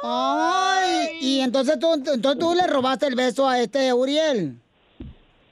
Ay, 0.05 1.09
y 1.21 1.41
entonces 1.41 1.79
tú, 1.79 1.93
entonces 1.95 2.39
tú 2.39 2.55
le 2.55 2.67
robaste 2.67 3.07
el 3.07 3.15
beso 3.15 3.49
a 3.49 3.61
este 3.61 3.93
Uriel. 3.93 4.55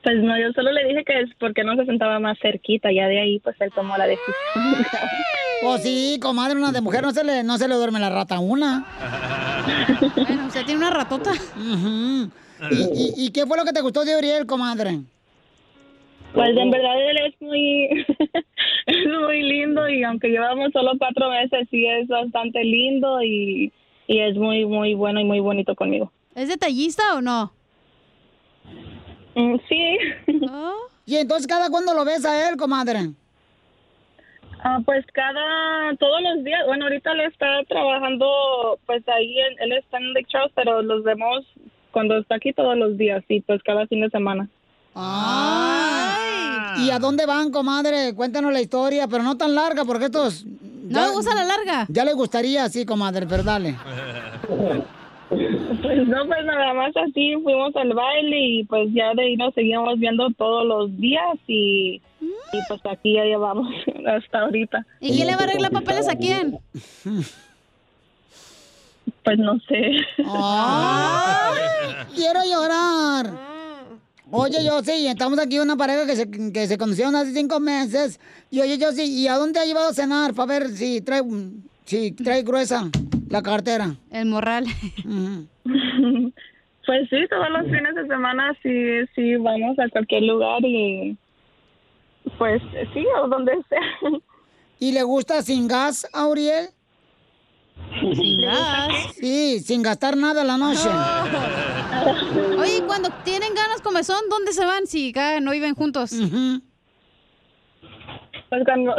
Pues 0.03 0.17
no, 0.23 0.39
yo 0.41 0.51
solo 0.55 0.73
le 0.73 0.85
dije 0.89 1.05
que 1.05 1.21
es 1.21 1.31
porque 1.39 1.63
no 1.63 1.77
se 1.77 1.85
sentaba 1.85 2.19
más 2.19 2.39
cerquita, 2.41 2.91
ya 2.91 3.07
de 3.07 3.21
ahí 3.21 3.39
pues 3.41 3.55
él 3.61 3.71
tomó 3.75 3.97
la 3.97 4.07
decisión. 4.07 4.35
Pues 5.63 5.83
sí, 5.83 6.19
comadre, 6.23 6.57
una 6.59 6.73
de 6.73 6.81
mujer 6.81 7.03
no 7.03 7.11
se 7.11 7.23
le, 7.23 7.43
no 7.43 7.59
se 7.59 7.69
le 7.69 7.75
duerme 7.75 8.01
la 8.01 8.09
rata 8.09 8.37
a 8.37 8.41
una. 8.41 8.87
Bueno, 10.17 10.47
usted 10.47 10.65
tiene 10.65 10.79
una 10.79 10.89
ratota. 10.91 11.33
Ujú. 11.33 12.31
¿Y, 12.71 12.75
y, 12.75 13.27
y 13.27 13.31
qué 13.31 13.45
fue 13.45 13.59
lo 13.59 13.65
que 13.65 13.73
te 13.75 13.83
gustó 13.83 14.03
de 14.07 14.17
Uriel, 14.17 14.47
comadre? 14.47 15.01
Pues 16.35 16.57
en 16.57 16.71
verdad 16.71 17.11
él 17.11 17.17
es 17.27 17.41
muy, 17.43 17.87
es 18.87 19.07
muy 19.07 19.43
lindo 19.43 19.89
y 19.89 20.03
aunque 20.05 20.29
llevamos 20.29 20.71
solo 20.73 20.93
cuatro 20.99 21.31
meses, 21.31 21.67
sí 21.71 21.87
es 21.87 22.07
bastante 22.09 22.63
lindo 22.65 23.21
y, 23.23 23.73
y 24.07 24.21
es 24.21 24.37
muy, 24.37 24.65
muy 24.65 24.95
bueno 24.95 25.21
y 25.21 25.25
muy 25.25 25.41
bonito 25.41 25.75
conmigo. 25.75 26.13
¿Es 26.35 26.49
detallista 26.49 27.15
o 27.17 27.21
no? 27.21 27.53
Mm, 29.35 29.57
sí. 29.69 29.97
¿Y 31.07 31.17
entonces 31.17 31.47
cada 31.47 31.69
cuándo 31.71 31.93
lo 31.95 32.05
ves 32.05 32.25
a 32.25 32.49
él, 32.49 32.57
comadre? 32.57 33.11
Ah, 34.63 34.79
pues 34.85 35.05
cada, 35.13 35.97
todos 35.97 36.21
los 36.23 36.45
días, 36.45 36.61
bueno, 36.67 36.85
ahorita 36.85 37.13
él 37.13 37.21
está 37.23 37.65
trabajando, 37.67 38.79
pues 38.87 39.03
ahí, 39.09 39.37
en- 39.41 39.59
él 39.63 39.73
está 39.79 39.97
en 39.99 40.13
Lake 40.13 40.27
Charles, 40.29 40.53
pero 40.55 40.83
los 40.83 41.03
vemos 41.03 41.45
cuando 41.93 42.19
está 42.19 42.37
aquí 42.37 42.53
todos 42.53 42.77
los 42.77 42.97
días 42.99 43.25
y 43.29 43.41
pues 43.41 43.63
cada 43.63 43.87
fin 43.87 44.03
de 44.03 44.11
semana. 44.11 44.49
Ay. 44.95 46.87
¿Y 46.87 46.91
a 46.91 46.99
dónde 46.99 47.27
van, 47.27 47.51
comadre? 47.51 48.15
Cuéntanos 48.15 48.53
la 48.53 48.61
historia, 48.61 49.07
pero 49.09 49.23
no 49.23 49.37
tan 49.37 49.55
larga, 49.55 49.85
porque 49.85 50.07
estos... 50.07 50.45
No 50.45 51.03
me 51.03 51.11
gusta 51.11 51.35
la 51.35 51.45
larga. 51.45 51.87
Ya 51.89 52.05
le 52.05 52.13
gustaría, 52.15 52.69
sí, 52.69 52.85
comadre, 52.85 53.27
pero 53.27 53.43
dale. 53.43 53.77
Pues 55.31 56.09
no, 56.09 56.27
pues 56.27 56.45
nada 56.45 56.75
más 56.75 56.93
así 56.97 57.35
fuimos 57.45 57.75
al 57.77 57.95
baile 57.95 58.37
y 58.37 58.65
pues 58.65 58.89
ya 58.93 59.15
de 59.15 59.23
ahí 59.23 59.37
nos 59.37 59.55
seguimos 59.55 59.97
viendo 60.01 60.29
todos 60.33 60.67
los 60.67 60.97
días 60.99 61.39
y, 61.47 62.03
y 62.21 62.59
pues 62.67 62.81
aquí 62.91 63.15
ya 63.15 63.23
llevamos 63.23 63.69
hasta 64.07 64.41
ahorita. 64.41 64.85
¿Y 64.99 65.13
quién 65.13 65.29
le 65.29 65.37
va 65.37 65.43
a 65.43 65.45
arreglar 65.45 65.71
papeles 65.71 66.09
a 66.09 66.17
quién? 66.17 66.59
Pues 69.23 69.39
no 69.39 69.57
sé. 69.69 69.93
Ay, 70.27 71.59
quiero 72.17 72.41
llorar. 72.45 73.50
Oye, 74.33 74.65
yo 74.65 74.81
sí, 74.83 75.07
estamos 75.09 75.39
aquí 75.41 75.59
una 75.59 75.77
pareja 75.77 76.07
que 76.07 76.15
se, 76.15 76.31
que 76.31 76.67
se 76.67 76.79
conocieron 76.79 77.17
hace 77.17 77.33
cinco 77.33 77.59
meses. 77.59 78.21
Y 78.51 78.61
oye, 78.61 78.79
yo 78.79 78.93
sí, 78.93 79.03
¿y 79.03 79.27
a 79.27 79.37
dónde 79.37 79.59
ha 79.59 79.65
llevado 79.65 79.89
a 79.89 79.95
cenar? 79.95 80.35
Para 80.35 80.59
ver 80.59 80.69
si 80.69 81.01
trae, 81.01 81.23
si 81.85 82.13
trae 82.13 82.43
gruesa 82.43 82.89
la 83.29 83.43
cartera. 83.43 83.97
El 84.11 84.27
morral. 84.27 84.65
Pues 86.87 87.09
sí, 87.09 87.19
todos 87.29 87.49
los 87.51 87.67
fines 87.67 87.95
de 87.95 88.07
semana 88.09 88.53
sí, 88.65 89.07
sí 89.15 89.37
vamos 89.37 89.79
a 89.79 89.89
cualquier 89.91 90.23
lugar 90.23 90.59
y 90.65 91.17
pues 92.37 92.61
sí, 92.93 93.07
o 93.23 93.29
donde 93.29 93.53
sea. 93.69 94.11
¿Y 94.81 94.91
le 94.91 95.05
gusta 95.05 95.41
sin 95.43 95.69
gas 95.69 96.09
a 96.13 96.27
Uriel? 96.27 96.71
Sin 98.15 98.41
gas. 98.41 98.93
Sí, 99.15 99.61
sin 99.61 99.83
gastar 99.83 100.17
nada 100.17 100.45
la 100.45 100.57
noche. 100.57 100.89
Oye, 102.59 102.79
¿y 102.79 102.83
cuando 102.83 103.11
tienen 103.25 103.55
ganas 103.55 103.83
comezón, 103.83 104.21
¿dónde 104.31 104.53
se 104.53 104.65
van 104.65 104.87
si 104.87 105.13
cada 105.13 105.41
no 105.41 105.51
viven 105.51 105.75
juntos? 105.75 106.11
Pues 108.51 108.65
cuando, 108.65 108.95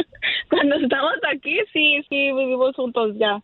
cuando 0.50 0.76
estamos 0.76 1.12
aquí 1.34 1.58
sí, 1.72 2.02
sí 2.08 2.32
vivimos 2.32 2.74
juntos 2.76 3.14
ya. 3.18 3.42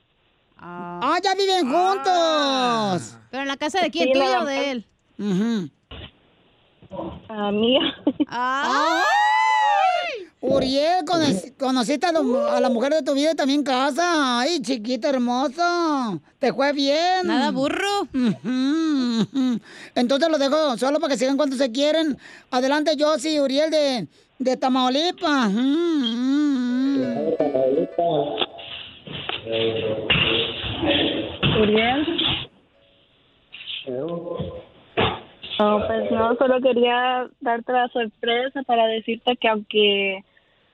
Ah, 0.57 1.19
ya 1.23 1.35
viven 1.35 1.71
juntos. 1.71 3.19
Pero 3.31 3.43
en 3.43 3.49
la 3.49 3.57
casa 3.57 3.81
de 3.81 3.91
quién, 3.91 4.09
Sí, 4.09 4.13
tuya 4.13 4.43
o 4.43 4.45
de 4.45 4.71
él? 4.71 4.87
Ah, 7.29 7.51
mía. 7.51 7.81
¡Ay! 8.29 9.03
Uriel, 10.41 11.05
conoc- 11.05 11.57
conociste 11.57 12.07
a, 12.07 12.13
lo- 12.13 12.47
a 12.47 12.61
la 12.61 12.69
mujer 12.69 12.93
de 12.93 13.03
tu 13.03 13.15
vida 13.15 13.31
y 13.33 13.37
también 13.37 13.63
casa. 13.63 14.41
Ay, 14.41 14.61
chiquita 14.61 15.09
hermosa. 15.11 16.19
Te 16.41 16.53
fue 16.53 16.73
bien. 16.73 17.25
Nada 17.27 17.51
burro. 17.53 18.09
Entonces 19.95 20.29
lo 20.29 20.39
dejo 20.39 20.77
solo 20.79 20.99
para 20.99 21.13
que 21.13 21.19
sigan 21.19 21.37
cuando 21.37 21.57
se 21.57 21.71
quieren. 21.71 22.19
Adelante, 22.51 22.97
Josie, 22.99 23.41
Uriel 23.41 23.71
de, 23.71 24.09
de 24.39 24.57
Tamaulipas. 24.57 25.53
Uriel. 31.61 32.07
No, 35.59 35.87
pues 35.87 36.11
no, 36.11 36.37
solo 36.37 36.61
quería 36.61 37.29
darte 37.41 37.73
la 37.73 37.89
sorpresa 37.89 38.63
para 38.63 38.87
decirte 38.87 39.37
que 39.37 39.49
aunque 39.49 40.25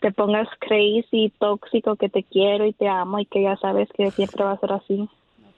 te 0.01 0.13
pongas 0.13 0.49
crazy 0.61 1.33
tóxico, 1.39 1.97
que 1.97 2.09
te 2.09 2.23
quiero 2.23 2.67
y 2.67 2.73
te 2.73 2.89
amo 2.89 3.19
y 3.19 3.27
que 3.27 3.43
ya 3.43 3.57
sabes 3.57 3.89
que 3.97 4.11
siempre 4.13 4.45
va 4.45 4.53
a 4.53 4.61
ser 4.61 4.73
así. 4.73 5.09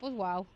Pues 0.01 0.15
wow. 0.15 0.47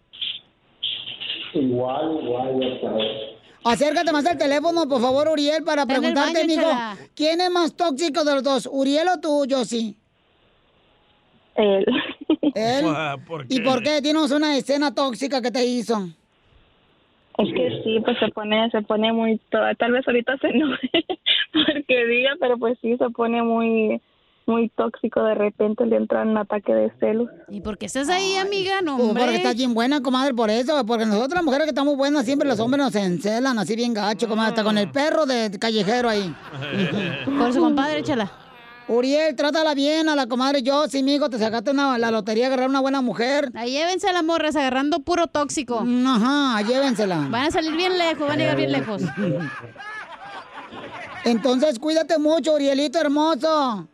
Igual, 1.52 2.20
igual, 2.22 2.60
ya 2.60 2.80
sabes. 2.80 3.34
Acércate 3.64 4.12
más 4.12 4.26
al 4.26 4.36
teléfono, 4.36 4.86
por 4.86 5.00
favor, 5.00 5.28
Uriel, 5.28 5.64
para 5.64 5.86
preguntarte, 5.86 6.46
Chela. 6.46 6.96
¿quién 7.14 7.40
es 7.40 7.50
más 7.50 7.74
tóxico 7.74 8.22
de 8.24 8.34
los 8.34 8.42
dos, 8.42 8.68
Uriel 8.70 9.08
o 9.08 9.20
tú, 9.20 9.46
Josie? 9.48 9.94
Él. 11.54 11.86
¿Él? 12.54 12.84
¿Por 13.26 13.46
¿Y 13.48 13.60
por 13.60 13.82
qué? 13.82 14.02
Tienes 14.02 14.30
una 14.32 14.56
escena 14.56 14.94
tóxica 14.94 15.40
que 15.40 15.50
te 15.50 15.64
hizo. 15.64 16.08
Es 17.38 17.52
que 17.52 17.82
sí, 17.82 18.00
pues 18.04 18.18
se 18.18 18.28
pone, 18.28 18.70
se 18.70 18.82
pone 18.82 19.12
muy, 19.12 19.40
tal 19.50 19.92
vez 19.92 20.06
ahorita 20.06 20.36
se 20.38 20.48
enoje 20.48 20.88
porque 21.52 22.06
diga, 22.06 22.30
pero 22.38 22.56
pues 22.58 22.78
sí, 22.80 22.96
se 22.96 23.10
pone 23.10 23.42
muy, 23.42 24.00
muy 24.46 24.68
tóxico, 24.68 25.22
de 25.24 25.34
repente 25.34 25.84
le 25.86 25.96
entra 25.96 26.22
un 26.22 26.36
ataque 26.36 26.72
de 26.72 26.92
celos. 27.00 27.28
¿Y 27.48 27.60
por 27.60 27.76
qué 27.76 27.86
estás 27.86 28.08
ahí, 28.08 28.36
amiga? 28.36 28.82
No, 28.82 28.96
hombre. 28.96 29.22
porque 29.22 29.36
estás 29.36 29.56
bien 29.56 29.74
buena, 29.74 30.00
comadre, 30.00 30.32
por 30.34 30.50
eso. 30.50 30.84
Porque 30.86 31.06
nosotros 31.06 31.34
las 31.34 31.44
mujeres 31.44 31.64
que 31.64 31.70
estamos 31.70 31.96
buenas, 31.96 32.24
siempre 32.24 32.48
los 32.48 32.60
hombres 32.60 32.84
nos 32.84 32.94
encelan 32.94 33.58
así 33.58 33.74
bien 33.74 33.94
gacho, 33.94 34.28
comadre. 34.28 34.50
Hasta 34.50 34.64
con 34.64 34.78
el 34.78 34.90
perro 34.90 35.26
de 35.26 35.50
callejero 35.58 36.08
ahí. 36.08 36.32
Por 37.24 37.52
su 37.52 37.60
compadre, 37.60 37.98
échala. 38.00 38.43
Uriel, 38.86 39.34
trátala 39.34 39.74
bien 39.74 40.08
a 40.10 40.14
la 40.16 40.26
comadre 40.26 40.62
yo, 40.62 40.86
sí, 40.88 41.02
mijo, 41.02 41.30
te 41.30 41.38
sacaste 41.38 41.70
una- 41.70 41.96
la 41.96 42.10
lotería, 42.10 42.48
agarrar 42.48 42.68
una 42.68 42.80
buena 42.80 43.00
mujer. 43.00 43.50
Ahí 43.54 43.72
llévense 43.72 44.08
a 44.08 44.12
las 44.12 44.22
morras 44.24 44.56
agarrando 44.56 45.00
puro 45.00 45.26
tóxico. 45.26 45.82
Ajá, 46.06 46.60
llévensela. 46.62 47.26
Van 47.30 47.46
a 47.46 47.50
salir 47.50 47.74
bien 47.76 47.96
lejos, 47.96 48.20
van 48.28 48.32
a 48.32 48.36
llegar 48.36 48.56
bien 48.56 48.72
lejos. 48.72 49.02
Entonces, 51.24 51.78
cuídate 51.78 52.18
mucho, 52.18 52.52
Urielito 52.54 52.98
hermoso. 52.98 53.88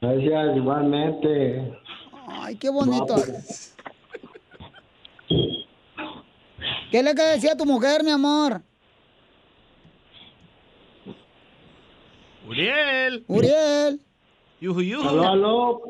Gracias, 0.00 0.56
igualmente. 0.56 1.78
Ay, 2.28 2.56
qué 2.56 2.70
bonito. 2.70 3.16
No, 3.16 3.22
¿Qué 6.90 7.02
le 7.02 7.14
que 7.14 7.22
decía 7.22 7.52
a 7.52 7.56
tu 7.56 7.66
mujer, 7.66 8.02
mi 8.04 8.10
amor? 8.10 8.62
Uriel. 12.52 13.24
Uriel, 13.28 14.00
Yuju, 14.60 14.82
yuju. 14.82 15.08
Aló, 15.08 15.28
aló. 15.28 15.80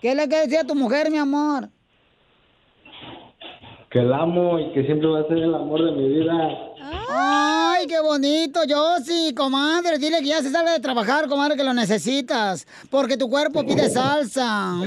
¿qué 0.00 0.14
le 0.14 0.26
que 0.30 0.36
decía 0.36 0.62
a 0.62 0.64
tu 0.64 0.74
mujer, 0.74 1.10
mi 1.10 1.18
amor? 1.18 1.68
Que 3.90 4.00
la 4.00 4.22
amo 4.22 4.58
y 4.58 4.72
que 4.72 4.84
siempre 4.84 5.08
va 5.08 5.20
a 5.20 5.28
ser 5.28 5.36
el 5.38 5.54
amor 5.54 5.84
de 5.84 5.92
mi 5.92 6.08
vida. 6.08 6.32
Ay, 7.10 7.86
qué 7.86 8.00
bonito, 8.00 8.64
yo 8.64 8.96
sí, 9.04 9.34
comadre. 9.36 9.98
Dile 9.98 10.20
que 10.20 10.28
ya 10.28 10.40
se 10.40 10.50
salga 10.50 10.72
de 10.72 10.80
trabajar, 10.80 11.28
comadre, 11.28 11.54
que 11.56 11.64
lo 11.64 11.74
necesitas. 11.74 12.66
Porque 12.88 13.18
tu 13.18 13.28
cuerpo 13.28 13.62
pide 13.66 13.90
salsa. 13.90 14.76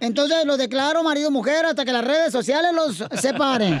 Entonces 0.00 0.46
lo 0.46 0.56
declaro 0.56 1.02
marido 1.02 1.30
mujer 1.30 1.66
hasta 1.66 1.84
que 1.84 1.92
las 1.92 2.06
redes 2.06 2.32
sociales 2.32 2.72
los 2.72 3.04
separen. 3.20 3.78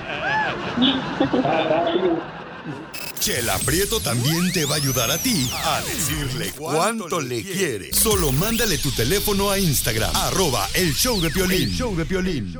Chela 3.20 3.58
Prieto 3.58 4.00
también 4.00 4.50
te 4.50 4.64
va 4.64 4.76
a 4.76 4.78
ayudar 4.78 5.10
a 5.10 5.18
ti 5.18 5.46
a 5.52 5.82
decirle 5.82 6.52
cuánto 6.56 7.20
le 7.20 7.42
quiere. 7.42 7.92
Solo 7.92 8.32
mándale 8.32 8.78
tu 8.78 8.90
teléfono 8.92 9.50
a 9.50 9.58
Instagram, 9.58 10.10
arroba 10.16 10.66
el 10.72 10.94
show 10.94 11.20
de 11.20 11.30
Piolín. 11.30 11.68
El 11.68 11.70
show 11.70 11.94
de 11.94 12.06
Piolín. 12.06 12.56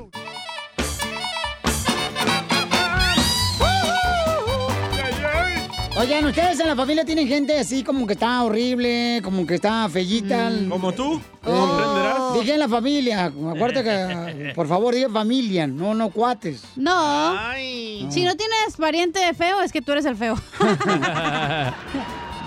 Oigan, 6.00 6.24
¿ustedes 6.24 6.58
en 6.60 6.66
la 6.68 6.74
familia 6.76 7.04
tienen 7.04 7.28
gente 7.28 7.58
así 7.58 7.84
como 7.84 8.06
que 8.06 8.14
está 8.14 8.42
horrible, 8.42 9.20
como 9.22 9.46
que 9.46 9.56
está 9.56 9.86
fellita? 9.90 10.50
¿Como 10.68 10.92
tú? 10.92 11.20
Oh. 11.44 11.50
¿Comprenderás? 11.50 12.34
Dije 12.34 12.54
en 12.54 12.60
la 12.60 12.68
familia. 12.68 13.24
Acuérdate 13.26 13.84
que, 13.84 14.52
por 14.54 14.66
favor, 14.66 14.94
diga 14.94 15.10
familia, 15.10 15.66
no, 15.66 15.92
no 15.94 16.08
cuates. 16.08 16.62
No. 16.76 17.34
Si 17.54 18.24
no 18.24 18.34
tienes 18.34 18.76
pariente 18.78 19.20
feo, 19.34 19.60
es 19.60 19.70
que 19.72 19.82
tú 19.82 19.92
eres 19.92 20.06
el 20.06 20.16
feo. 20.16 20.36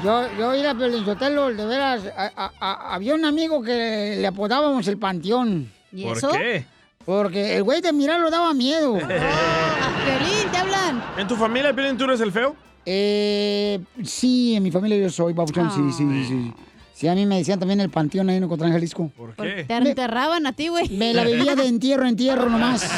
Yo, 0.03 0.27
yo 0.37 0.53
ir 0.53 0.67
a 0.67 0.75
Pelizotelo, 0.75 1.53
de 1.53 1.65
veras, 1.65 2.01
a- 2.17 2.29
a- 2.35 2.51
a- 2.59 2.93
había 2.95 3.15
un 3.15 3.23
amigo 3.23 3.63
que 3.63 4.17
le 4.19 4.27
apodábamos 4.27 4.85
el 4.89 4.97
panteón. 4.97 5.71
¿Y 5.93 6.03
¿Por 6.03 6.17
eso? 6.17 6.29
qué? 6.29 6.65
Porque 7.05 7.55
el 7.55 7.63
güey 7.63 7.79
de 7.79 7.93
mirarlo 7.93 8.29
daba 8.29 8.53
miedo. 8.53 8.95
Violín, 8.95 9.07
te 10.51 10.57
hablan. 10.57 11.01
¿En 11.17 11.25
tu 11.25 11.37
familia, 11.37 11.73
Piolín, 11.73 11.97
tú 11.97 12.03
eres 12.03 12.19
el 12.19 12.33
feo? 12.33 12.53
Eh, 12.86 13.79
sí, 14.03 14.55
en 14.55 14.63
mi 14.63 14.71
familia 14.71 14.97
yo 14.97 15.09
soy 15.09 15.34
babuchón, 15.34 15.71
sí, 15.71 15.81
sí, 15.91 16.05
sí, 16.09 16.25
sí. 16.25 16.53
Sí, 16.93 17.07
a 17.07 17.15
mí 17.15 17.25
me 17.25 17.38
decían 17.38 17.59
también 17.59 17.81
el 17.81 17.89
panteón 17.89 18.29
ahí 18.29 18.38
en 18.38 18.43
Ocotlán, 18.43 18.71
Jalisco. 18.71 19.11
¿Por 19.17 19.34
Te 19.34 19.65
enterraban 19.67 20.45
a 20.45 20.53
ti, 20.53 20.67
güey. 20.67 20.89
Me 20.89 21.13
la 21.13 21.23
vivía 21.23 21.55
de 21.55 21.65
entierro 21.65 22.03
en 22.03 22.09
entierro 22.09 22.49
nomás. 22.49 22.89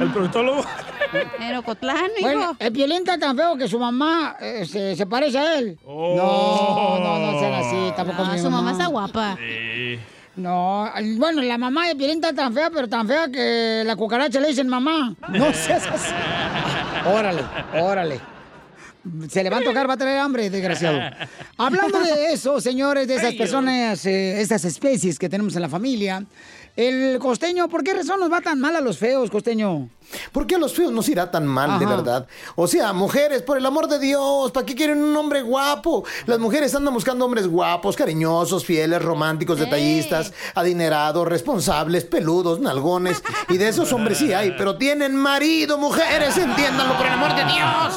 ¿El 0.00 0.10
proctólogo? 0.10 0.64
En 1.40 1.56
Ocotlán, 1.56 2.10
hijo. 2.18 2.28
Bueno, 2.28 2.56
el 2.58 2.70
violín 2.70 2.98
está 2.98 3.18
tan 3.18 3.36
feo 3.36 3.56
que 3.56 3.68
su 3.68 3.78
mamá 3.78 4.36
eh, 4.40 4.64
se, 4.66 4.96
se 4.96 5.06
parece 5.06 5.38
a 5.38 5.58
él. 5.58 5.78
Oh. 5.86 6.16
No, 6.16 6.98
no, 6.98 7.32
no 7.32 7.40
sean 7.40 7.54
así, 7.54 7.92
tampoco 7.96 8.24
No, 8.24 8.32
mi 8.32 8.38
su 8.38 8.50
mamá 8.50 8.72
está 8.72 8.86
guapa. 8.86 9.38
No, 10.38 10.88
bueno, 11.16 11.42
la 11.42 11.58
mamá 11.58 11.88
de 11.88 11.96
Piolín 11.96 12.16
está 12.22 12.32
tan 12.32 12.54
fea, 12.54 12.70
pero 12.70 12.88
tan 12.88 13.08
fea 13.08 13.28
que 13.28 13.82
la 13.84 13.96
cucaracha 13.96 14.38
le 14.38 14.48
dicen 14.48 14.68
mamá. 14.68 15.14
No 15.28 15.52
seas 15.52 15.84
así. 15.86 16.12
Órale, 17.12 17.42
órale. 17.74 18.37
Se 19.28 19.42
le 19.42 19.50
va 19.50 19.58
a 19.58 19.62
tocar, 19.62 19.88
va 19.88 19.94
a 19.94 19.96
traer 19.96 20.18
hambre, 20.18 20.50
desgraciado. 20.50 21.00
Hablando 21.56 22.00
de 22.00 22.32
eso, 22.32 22.60
señores, 22.60 23.08
de 23.08 23.16
esas 23.16 23.34
personas, 23.34 24.04
eh, 24.06 24.40
estas 24.40 24.64
especies 24.64 25.18
que 25.18 25.28
tenemos 25.28 25.54
en 25.56 25.62
la 25.62 25.68
familia, 25.68 26.24
el 26.78 27.18
costeño, 27.18 27.68
¿por 27.68 27.82
qué 27.82 27.92
razón 27.92 28.20
nos 28.20 28.30
va 28.30 28.40
tan 28.40 28.60
mal 28.60 28.76
a 28.76 28.80
los 28.80 28.98
feos, 28.98 29.32
costeño? 29.32 29.88
¿Por 30.30 30.46
qué 30.46 30.54
a 30.54 30.58
los 30.58 30.72
feos 30.72 30.92
nos 30.92 31.08
irá 31.08 31.28
tan 31.28 31.44
mal, 31.44 31.76
de 31.80 31.86
verdad? 31.86 32.28
O 32.54 32.68
sea, 32.68 32.92
mujeres, 32.92 33.42
por 33.42 33.58
el 33.58 33.66
amor 33.66 33.88
de 33.88 33.98
Dios, 33.98 34.52
¿para 34.52 34.64
qué 34.64 34.76
quieren 34.76 35.02
un 35.02 35.16
hombre 35.16 35.42
guapo? 35.42 36.04
Las 36.26 36.38
mujeres 36.38 36.72
andan 36.76 36.94
buscando 36.94 37.24
hombres 37.24 37.48
guapos, 37.48 37.96
cariñosos, 37.96 38.64
fieles, 38.64 39.02
románticos, 39.02 39.58
detallistas, 39.58 40.32
adinerados, 40.54 41.26
responsables, 41.26 42.04
peludos, 42.04 42.60
nalgones. 42.60 43.24
Y 43.48 43.56
de 43.56 43.70
esos 43.70 43.92
hombres 43.92 44.18
sí 44.18 44.32
hay, 44.32 44.54
pero 44.56 44.78
tienen 44.78 45.16
marido, 45.16 45.78
mujeres, 45.78 46.36
entiéndanlo, 46.36 46.96
por 46.96 47.06
el 47.06 47.12
amor 47.12 47.34
de 47.34 47.44
Dios. 47.44 47.94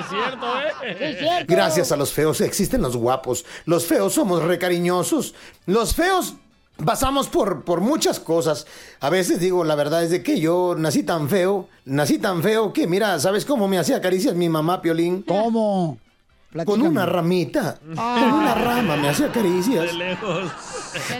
Es 0.00 0.08
cierto, 0.08 0.46
¿eh? 0.60 1.44
Gracias 1.46 1.92
a 1.92 1.96
los 1.96 2.12
feos 2.12 2.40
existen 2.40 2.82
los 2.82 2.96
guapos. 2.96 3.44
Los 3.64 3.86
feos 3.86 4.12
somos 4.12 4.42
recariñosos. 4.42 5.36
Los 5.66 5.94
feos 5.94 6.34
pasamos 6.84 7.28
por, 7.28 7.64
por 7.64 7.80
muchas 7.80 8.20
cosas. 8.20 8.66
A 9.00 9.10
veces 9.10 9.40
digo, 9.40 9.64
la 9.64 9.74
verdad 9.74 10.02
es 10.02 10.10
de 10.10 10.22
que 10.22 10.40
yo 10.40 10.74
nací 10.76 11.02
tan 11.02 11.28
feo, 11.28 11.68
nací 11.84 12.18
tan 12.18 12.42
feo 12.42 12.72
que, 12.72 12.86
mira, 12.86 13.18
¿sabes 13.18 13.44
cómo 13.44 13.68
me 13.68 13.78
hacía 13.78 14.00
caricias 14.00 14.34
mi 14.34 14.48
mamá, 14.48 14.80
Piolín? 14.80 15.22
¿Cómo? 15.22 15.98
Con 16.64 16.80
una 16.80 17.04
ramita. 17.04 17.78
Con 17.78 18.32
una 18.32 18.54
rama 18.54 18.96
me 18.96 19.10
hacía 19.10 19.30
caricias. 19.30 19.84
De 19.86 19.92
lejos. 19.92 20.50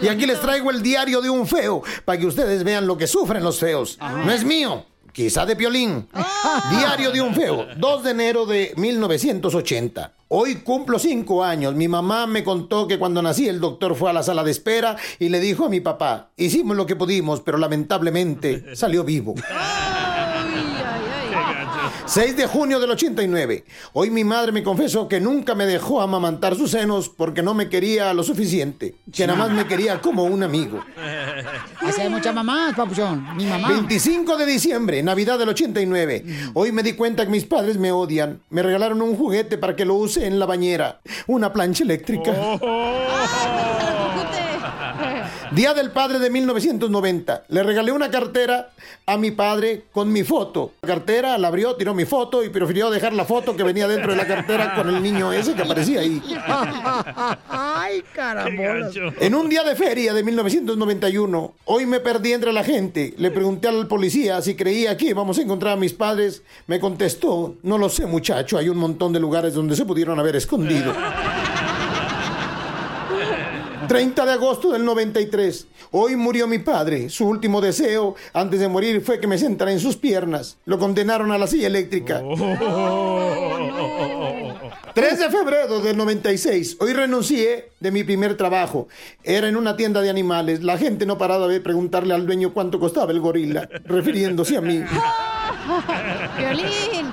Y 0.01 0.07
aquí 0.07 0.25
les 0.25 0.39
traigo 0.39 0.71
el 0.71 0.81
diario 0.81 1.21
de 1.21 1.29
un 1.29 1.45
feo, 1.45 1.83
para 2.03 2.17
que 2.17 2.25
ustedes 2.25 2.63
vean 2.63 2.87
lo 2.87 2.97
que 2.97 3.05
sufren 3.05 3.43
los 3.43 3.59
feos. 3.59 3.99
No 3.99 4.31
es 4.31 4.43
mío, 4.43 4.85
quizá 5.11 5.45
de 5.45 5.55
Piolín. 5.55 6.07
Diario 6.69 7.11
de 7.11 7.21
un 7.21 7.33
feo, 7.33 7.67
2 7.77 8.03
de 8.03 8.11
enero 8.11 8.45
de 8.45 8.73
1980. 8.75 10.13
Hoy 10.27 10.55
cumplo 10.57 10.99
cinco 10.99 11.43
años. 11.43 11.73
Mi 11.73 11.87
mamá 11.87 12.27
me 12.27 12.43
contó 12.43 12.87
que 12.87 12.99
cuando 12.99 13.21
nací 13.21 13.47
el 13.47 13.59
doctor 13.59 13.95
fue 13.95 14.11
a 14.11 14.13
la 14.13 14.21
sala 14.21 14.43
de 14.43 14.51
espera 14.51 14.95
y 15.17 15.29
le 15.29 15.39
dijo 15.39 15.65
a 15.65 15.69
mi 15.69 15.79
papá, 15.79 16.29
hicimos 16.37 16.77
lo 16.77 16.85
que 16.85 16.95
pudimos, 16.95 17.41
pero 17.41 17.57
lamentablemente 17.57 18.75
salió 18.75 19.03
vivo. 19.03 19.33
6 22.09 22.35
de 22.35 22.47
junio 22.47 22.79
del 22.79 22.89
89. 22.89 23.65
Hoy 23.93 24.09
mi 24.09 24.23
madre 24.23 24.51
me 24.51 24.63
confesó 24.63 25.07
que 25.07 25.19
nunca 25.19 25.53
me 25.53 25.67
dejó 25.67 26.01
amamantar 26.01 26.55
sus 26.55 26.71
senos 26.71 27.07
porque 27.07 27.43
no 27.43 27.53
me 27.53 27.69
quería 27.69 28.11
lo 28.15 28.23
suficiente, 28.23 28.95
que 29.13 29.27
nada 29.27 29.37
más 29.37 29.51
me 29.51 29.67
quería 29.67 30.01
como 30.01 30.23
un 30.23 30.41
amigo. 30.41 30.83
Así 31.81 32.01
hay 32.01 32.09
muchas 32.09 32.33
mamás, 32.33 32.73
papuchón. 32.73 33.37
Mi 33.37 33.45
mamá. 33.45 33.67
25 33.67 34.37
de 34.37 34.45
diciembre, 34.47 35.03
Navidad 35.03 35.37
del 35.37 35.49
89. 35.49 36.25
Hoy 36.55 36.71
me 36.71 36.81
di 36.81 36.93
cuenta 36.93 37.25
que 37.25 37.31
mis 37.31 37.45
padres 37.45 37.77
me 37.77 37.91
odian. 37.91 38.41
Me 38.49 38.63
regalaron 38.63 39.03
un 39.03 39.15
juguete 39.15 39.59
para 39.59 39.75
que 39.75 39.85
lo 39.85 39.93
use 39.93 40.25
en 40.25 40.39
la 40.39 40.47
bañera. 40.47 41.01
Una 41.27 41.53
plancha 41.53 41.83
eléctrica. 41.83 42.31
Día 45.51 45.73
del 45.73 45.89
Padre 45.89 46.19
de 46.19 46.29
1990. 46.29 47.45
Le 47.47 47.63
regalé 47.63 47.91
una 47.91 48.11
cartera 48.11 48.69
a 49.07 49.17
mi 49.17 49.31
padre 49.31 49.85
con 49.91 50.11
mi 50.11 50.23
foto. 50.23 50.73
La 50.81 50.89
cartera 50.89 51.37
la 51.39 51.47
abrió, 51.47 51.75
tiró 51.75 51.95
mi 51.95 52.05
foto 52.05 52.43
y 52.43 52.49
prefirió 52.49 52.91
dejar 52.91 53.13
la 53.13 53.25
foto 53.25 53.55
que 53.55 53.63
venía 53.63 53.87
dentro 53.87 54.11
de 54.11 54.17
la 54.17 54.27
cartera 54.27 54.75
con 54.75 54.89
el 54.89 55.01
niño 55.01 55.33
ese 55.33 55.55
que 55.55 55.63
aparecía 55.63 56.01
ahí. 56.01 56.21
Ay, 57.49 58.03
carambolas. 58.13 58.93
En 59.19 59.33
un 59.33 59.49
día 59.49 59.63
de 59.63 59.75
feria 59.75 60.13
de 60.13 60.23
1991, 60.23 61.53
hoy 61.65 61.85
me 61.87 61.99
perdí 61.99 62.33
entre 62.33 62.53
la 62.53 62.63
gente. 62.63 63.15
Le 63.17 63.31
pregunté 63.31 63.67
al 63.67 63.87
policía 63.87 64.41
si 64.43 64.55
creía 64.55 64.95
que 64.97 65.07
íbamos 65.07 65.39
a 65.39 65.41
encontrar 65.41 65.73
a 65.73 65.77
mis 65.77 65.93
padres. 65.93 66.43
Me 66.67 66.79
contestó, 66.79 67.55
no 67.63 67.79
lo 67.79 67.89
sé 67.89 68.05
muchacho, 68.05 68.57
hay 68.57 68.69
un 68.69 68.77
montón 68.77 69.13
de 69.13 69.19
lugares 69.19 69.55
donde 69.55 69.75
se 69.75 69.85
pudieron 69.85 70.19
haber 70.19 70.35
escondido. 70.35 70.93
30 73.89 74.23
de 74.23 74.31
agosto 74.33 74.71
del 74.71 74.85
93. 74.85 75.65
Hoy 75.89 76.15
murió 76.15 76.45
mi 76.45 76.59
padre. 76.59 77.09
Su 77.09 77.27
último 77.27 77.59
deseo 77.59 78.13
antes 78.33 78.59
de 78.59 78.67
morir 78.67 79.01
fue 79.01 79.19
que 79.19 79.25
me 79.25 79.39
sentara 79.39 79.71
en 79.71 79.79
sus 79.79 79.97
piernas. 79.97 80.59
Lo 80.65 80.77
condenaron 80.77 81.31
a 81.31 81.39
la 81.39 81.47
silla 81.47 81.65
eléctrica. 81.65 82.21
3 84.93 85.19
de 85.19 85.29
febrero 85.31 85.79
del 85.79 85.97
96. 85.97 86.77
Hoy 86.79 86.93
renuncié 86.93 87.71
de 87.79 87.89
mi 87.89 88.03
primer 88.03 88.37
trabajo. 88.37 88.87
Era 89.23 89.47
en 89.47 89.55
una 89.55 89.75
tienda 89.75 90.03
de 90.03 90.11
animales. 90.11 90.61
La 90.61 90.77
gente 90.77 91.07
no 91.07 91.17
paraba 91.17 91.47
de 91.47 91.59
preguntarle 91.59 92.13
al 92.13 92.27
dueño 92.27 92.53
cuánto 92.53 92.79
costaba 92.79 93.11
el 93.11 93.19
gorila, 93.19 93.67
refiriéndose 93.85 94.55
a 94.57 94.61
mí. 94.61 94.83
Violín. 96.37 97.11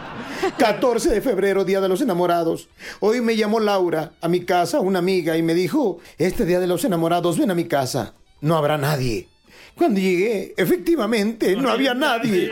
14 0.59 1.11
de 1.11 1.21
febrero, 1.21 1.65
Día 1.65 1.81
de 1.81 1.89
los 1.89 2.01
Enamorados. 2.01 2.69
Hoy 3.01 3.21
me 3.21 3.37
llamó 3.37 3.61
Laura 3.61 4.13
a 4.21 4.29
mi 4.29 4.45
casa, 4.45 4.81
una 4.81 4.99
amiga, 4.99 5.37
y 5.37 5.43
me 5.43 5.55
dijo, 5.55 5.99
este 6.19 6.45
Día 6.45 6.61
de 6.61 6.67
los 6.67 6.85
Enamorados, 6.85 7.39
ven 7.39 7.51
a 7.51 7.55
mi 7.55 7.67
casa. 7.67 8.15
No 8.41 8.57
habrá 8.57 8.79
nadie. 8.79 9.29
Cuando 9.77 10.01
llegué, 10.01 10.55
efectivamente, 10.57 11.55
no 11.57 11.71
había 11.71 11.93
nadie. 11.95 12.51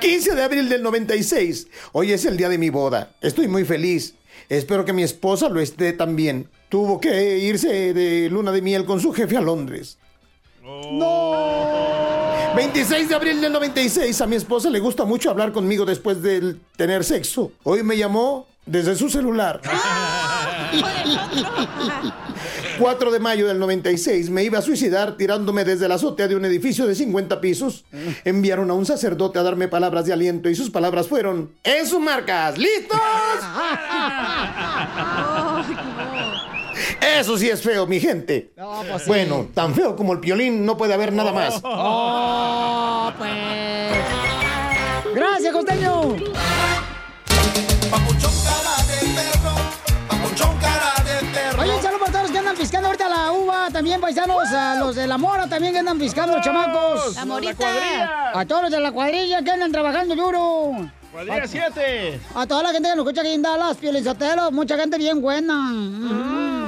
15 0.00 0.34
de 0.34 0.42
abril 0.42 0.68
del 0.68 0.82
96. 0.82 1.68
Hoy 1.92 2.12
es 2.12 2.24
el 2.24 2.36
día 2.36 2.48
de 2.48 2.58
mi 2.58 2.70
boda. 2.70 3.12
Estoy 3.20 3.46
muy 3.46 3.64
feliz. 3.64 4.16
Espero 4.48 4.84
que 4.84 4.92
mi 4.92 5.04
esposa 5.04 5.48
lo 5.48 5.60
esté 5.60 5.92
también. 5.92 6.48
Tuvo 6.68 7.00
que 7.00 7.38
irse 7.38 7.94
de 7.94 8.28
luna 8.28 8.50
de 8.50 8.62
miel 8.62 8.84
con 8.84 9.00
su 9.00 9.12
jefe 9.12 9.36
a 9.36 9.40
Londres. 9.40 9.98
¡No! 10.62 12.21
26 12.54 13.08
de 13.08 13.14
abril 13.14 13.40
del 13.40 13.52
96. 13.52 14.20
A 14.20 14.26
mi 14.26 14.36
esposa 14.36 14.70
le 14.70 14.78
gusta 14.78 15.04
mucho 15.04 15.30
hablar 15.30 15.52
conmigo 15.52 15.84
después 15.84 16.22
de 16.22 16.56
tener 16.76 17.04
sexo. 17.04 17.52
Hoy 17.62 17.82
me 17.82 17.96
llamó 17.96 18.46
desde 18.66 18.94
su 18.94 19.08
celular. 19.08 19.60
4 22.78 23.10
de 23.10 23.20
mayo 23.20 23.46
del 23.46 23.58
96. 23.58 24.30
Me 24.30 24.44
iba 24.44 24.58
a 24.58 24.62
suicidar 24.62 25.16
tirándome 25.16 25.64
desde 25.64 25.88
la 25.88 25.96
azotea 25.96 26.28
de 26.28 26.36
un 26.36 26.44
edificio 26.44 26.86
de 26.86 26.94
50 26.94 27.40
pisos. 27.40 27.84
Enviaron 28.24 28.70
a 28.70 28.74
un 28.74 28.86
sacerdote 28.86 29.38
a 29.38 29.42
darme 29.42 29.68
palabras 29.68 30.06
de 30.06 30.12
aliento 30.12 30.48
y 30.48 30.54
sus 30.54 30.70
palabras 30.70 31.08
fueron: 31.08 31.52
¡En 31.64 31.86
sus 31.86 32.00
marcas! 32.00 32.56
¿Listos? 32.58 32.98
Eso 37.02 37.36
sí 37.36 37.48
es 37.50 37.60
feo, 37.62 37.86
mi 37.86 37.98
gente. 38.00 38.52
pues 38.56 39.02
sí. 39.02 39.08
Bueno, 39.08 39.48
tan 39.54 39.74
feo 39.74 39.96
como 39.96 40.12
el 40.12 40.20
piolín 40.20 40.64
no 40.64 40.76
puede 40.76 40.94
haber 40.94 41.12
nada 41.12 41.32
más. 41.32 41.60
Oh, 41.64 43.12
pues. 43.18 43.32
Gracias, 45.14 45.52
costeño. 45.52 46.16
Oye, 51.58 51.80
saludos 51.80 52.00
para 52.00 52.12
todos 52.12 52.22
los 52.22 52.30
que 52.32 52.38
andan 52.38 52.56
piscando 52.56 52.86
ahorita 52.88 53.08
la 53.08 53.32
uva, 53.32 53.68
también 53.70 54.00
paisanos, 54.00 54.48
a 54.52 54.76
los 54.76 54.96
de 54.96 55.06
la 55.06 55.16
mora 55.18 55.46
también 55.48 55.72
que 55.72 55.78
andan 55.78 55.98
piscando 55.98 56.34
los 56.34 56.44
chamacos. 56.44 57.14
La 57.14 57.24
morita. 57.24 58.32
A 58.38 58.44
todos 58.46 58.62
los 58.62 58.70
de 58.70 58.80
la 58.80 58.90
cuadrilla 58.90 59.42
que 59.42 59.50
andan 59.50 59.70
trabajando 59.70 60.16
duro. 60.16 60.72
Cuadrilla 61.12 61.46
7. 61.46 62.20
A 62.34 62.46
toda 62.46 62.62
la 62.64 62.70
gente 62.72 62.88
que 62.88 62.96
nos 62.96 63.04
escucha 63.04 63.20
aquí 63.20 63.32
en 63.32 63.42
Dallas, 63.42 63.76
Piolizotelo, 63.76 64.50
mucha 64.50 64.76
gente 64.76 64.98
bien 64.98 65.20
buena. 65.20 65.54
Ujú. 65.72 66.61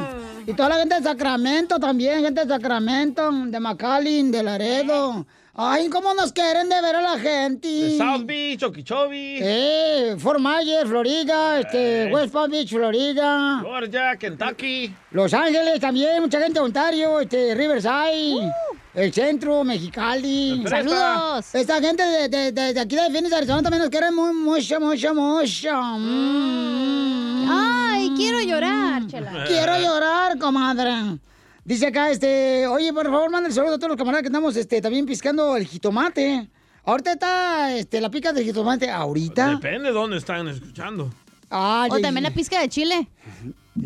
Y 0.47 0.53
toda 0.55 0.69
la 0.71 0.77
gente 0.77 0.97
de 0.97 1.03
Sacramento 1.03 1.79
también, 1.79 2.23
gente 2.23 2.45
de 2.45 2.49
Sacramento, 2.49 3.31
de 3.47 3.61
McAllen, 3.61 4.31
de 4.31 4.43
Laredo. 4.43 5.27
Ay, 5.57 5.89
cómo 5.89 6.13
nos 6.15 6.33
quieren 6.33 6.69
de 6.69 6.81
ver 6.83 6.97
a 6.97 7.01
la 7.03 7.19
gente. 7.19 7.69
De 7.69 7.97
South 7.97 8.25
Beach, 8.27 8.63
Okeechobee. 8.65 9.39
Eh, 9.41 10.17
Fort 10.19 10.41
Myers, 10.41 10.89
Florida, 10.89 11.61
este, 11.61 12.11
West 12.13 12.33
Palm 12.33 12.51
Beach, 12.51 12.69
Florida. 12.71 13.61
Georgia, 13.63 14.17
Kentucky. 14.17 14.93
Los 15.13 15.33
Ángeles 15.33 15.79
también, 15.81 16.21
mucha 16.21 16.41
gente 16.41 16.55
de 16.55 16.61
Ontario, 16.65 17.21
este, 17.21 17.55
Riverside, 17.55 18.53
el 18.95 19.13
centro, 19.15 19.63
Mexicali. 19.63 20.63
Saludos. 20.69 21.55
Esta 21.55 21.81
gente 21.81 22.03
de, 22.03 22.29
de- 22.29 22.53
de- 22.53 22.75
de 22.75 22.81
aquí 22.81 22.97
de 22.97 23.11
Phoenix, 23.13 23.33
Arizona 23.33 23.63
también 23.63 23.81
nos 23.83 23.91
quiere 23.91 24.11
mu- 24.11 24.35
mucho, 24.35 24.81
mucho, 24.81 25.15
mucho. 25.15 25.73
Mm. 25.99 27.24
Ay, 28.11 28.13
quiero 28.17 28.41
llorar, 28.43 29.07
chela. 29.07 29.45
Quiero 29.47 29.79
llorar, 29.79 30.39
comadre. 30.39 31.19
Dice 31.65 31.87
acá, 31.87 32.11
este, 32.11 32.67
oye, 32.67 32.93
por 32.93 33.07
favor, 33.07 33.31
manda 33.31 33.49
el 33.49 33.55
saludo 33.55 33.75
a 33.75 33.79
todos 33.79 33.89
los 33.91 33.97
camaradas 33.97 34.23
que 34.23 34.27
andamos 34.29 34.55
este, 34.57 34.81
también 34.83 35.07
piscando 35.07 35.57
el 35.57 35.67
jitomate. 35.67 36.49
Ahorita 36.85 37.13
está 37.13 37.75
este, 37.75 38.01
la 38.01 38.11
pica 38.11 38.33
del 38.33 38.45
jitomate. 38.45 38.91
¿Ahorita? 38.91 39.49
Depende 39.51 39.89
de 39.89 39.95
dónde 39.95 40.19
están 40.19 40.47
escuchando. 40.49 41.11
Ah, 41.51 41.87
O 41.91 41.99
también 42.01 42.25
la 42.25 42.31
pizca 42.33 42.61
de 42.61 42.69
chile. 42.69 43.09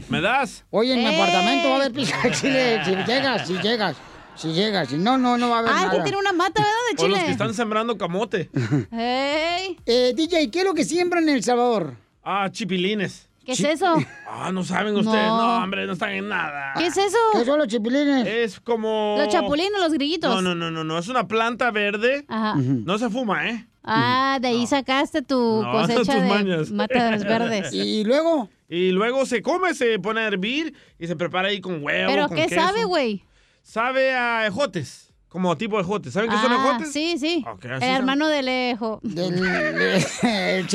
¿Me 0.08 0.20
das? 0.20 0.64
Oye, 0.70 0.94
en 0.94 1.00
mi 1.00 1.06
¡Ey! 1.06 1.14
apartamento 1.20 1.68
va 1.68 1.74
a 1.74 1.78
haber 1.78 1.92
pizza 1.92 2.16
de 2.22 2.30
chile. 2.32 2.80
Si 2.84 2.90
llegas, 3.06 3.46
si 3.46 3.58
llegas, 3.58 3.96
si 4.34 4.52
llegas. 4.52 4.88
Si 4.88 4.96
no, 4.98 5.16
no, 5.16 5.38
no 5.38 5.48
va 5.48 5.56
a 5.56 5.58
haber 5.60 5.70
Ah, 5.72 5.84
nada. 5.86 5.90
que 5.96 6.02
tiene 6.02 6.18
una 6.18 6.32
mata, 6.32 6.60
¿verdad? 6.62 6.74
De 6.96 7.04
O 7.04 7.08
los 7.08 7.16
que 7.18 7.22
chile. 7.22 7.32
están 7.32 7.54
sembrando 7.54 7.96
camote. 7.96 8.50
¡Ey! 8.90 9.76
Eh, 9.86 10.12
DJ, 10.16 10.50
¿qué 10.50 10.60
es 10.60 10.64
lo 10.64 10.74
que 10.74 10.84
siembran 10.84 11.28
en 11.28 11.36
El 11.36 11.44
Salvador? 11.44 11.94
Ah, 12.24 12.48
chipilines. 12.50 13.27
¿Qué 13.48 13.52
es 13.54 13.60
eso? 13.80 13.96
Ah, 14.26 14.52
no 14.52 14.62
saben 14.62 14.94
ustedes. 14.94 15.26
No. 15.26 15.36
No, 15.58 15.64
hombre, 15.64 15.86
no 15.86 15.94
están 15.94 16.10
en 16.10 16.28
nada. 16.28 16.74
¿Qué 16.76 16.86
es 16.88 16.96
eso? 16.98 17.16
¿Qué 17.32 17.46
son 17.46 17.58
los 17.58 17.66
chipilines? 17.68 18.26
Es 18.26 18.60
como... 18.60 19.16
Los 19.18 19.28
chapulines, 19.28 19.72
los 19.80 19.92
grillitos. 19.94 20.30
No, 20.34 20.42
no, 20.42 20.54
no, 20.54 20.70
no, 20.70 20.84
no. 20.84 20.98
Es 20.98 21.08
una 21.08 21.26
planta 21.26 21.70
verde. 21.70 22.26
Ajá. 22.28 22.56
No 22.56 22.98
se 22.98 23.08
fuma, 23.08 23.48
¿eh? 23.48 23.66
Ah, 23.82 24.38
de 24.38 24.48
ahí 24.48 24.66
sacaste 24.66 25.22
tu 25.22 25.62
No, 25.62 25.72
cosecha 25.72 25.98
tus 26.12 26.22
de 26.22 26.28
mañas. 26.28 26.70
matas 26.70 27.24
verdes. 27.24 27.72
¿Y 27.72 28.04
luego? 28.04 28.50
Y 28.68 28.90
luego 28.90 29.24
se 29.24 29.40
come, 29.40 29.72
se 29.72 29.98
pone 29.98 30.20
a 30.20 30.26
hervir 30.26 30.74
y 30.98 31.06
se 31.06 31.16
prepara 31.16 31.48
ahí 31.48 31.62
con 31.62 31.82
huevo. 31.82 32.10
¿Pero 32.12 32.28
con 32.28 32.36
qué 32.36 32.48
queso. 32.48 32.60
sabe, 32.60 32.84
güey? 32.84 33.24
Sabe 33.62 34.14
a 34.14 34.46
ejotes. 34.46 35.07
Como 35.28 35.56
tipo 35.58 35.78
ejotes. 35.78 36.14
¿Saben 36.14 36.30
qué 36.30 36.36
son 36.38 36.52
Ah, 36.52 36.54
ejotes? 36.56 36.90
sí, 36.92 37.16
sí. 37.18 37.44
Así 37.46 37.84
El 37.84 37.96
hermano 37.96 38.28
del 38.28 38.48
ejo. 38.48 38.98
Del 39.02 39.34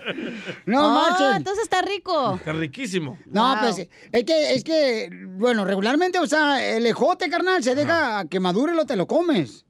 No, 0.67 0.87
Oh, 0.87 0.91
marchen. 1.11 1.37
entonces 1.37 1.65
está 1.65 1.83
rico. 1.83 2.41
Qué 2.43 2.53
riquísimo. 2.53 3.19
No, 3.27 3.49
Wow. 3.51 3.57
pues 3.61 3.89
es 4.13 4.25
que, 4.25 4.55
es 4.55 4.65
que, 4.65 5.11
bueno, 5.37 5.65
regularmente, 5.65 6.19
o 6.21 6.27
sea, 6.27 6.65
el 6.77 6.87
ejote, 6.87 7.29
carnal, 7.29 7.63
se 7.63 7.75
deja 7.75 8.21
a 8.21 8.25
que 8.27 8.41
madure 8.41 8.73
y 8.73 8.77
lo 8.77 8.87
te 8.87 8.97
lo 8.97 9.07
comes. 9.07 9.67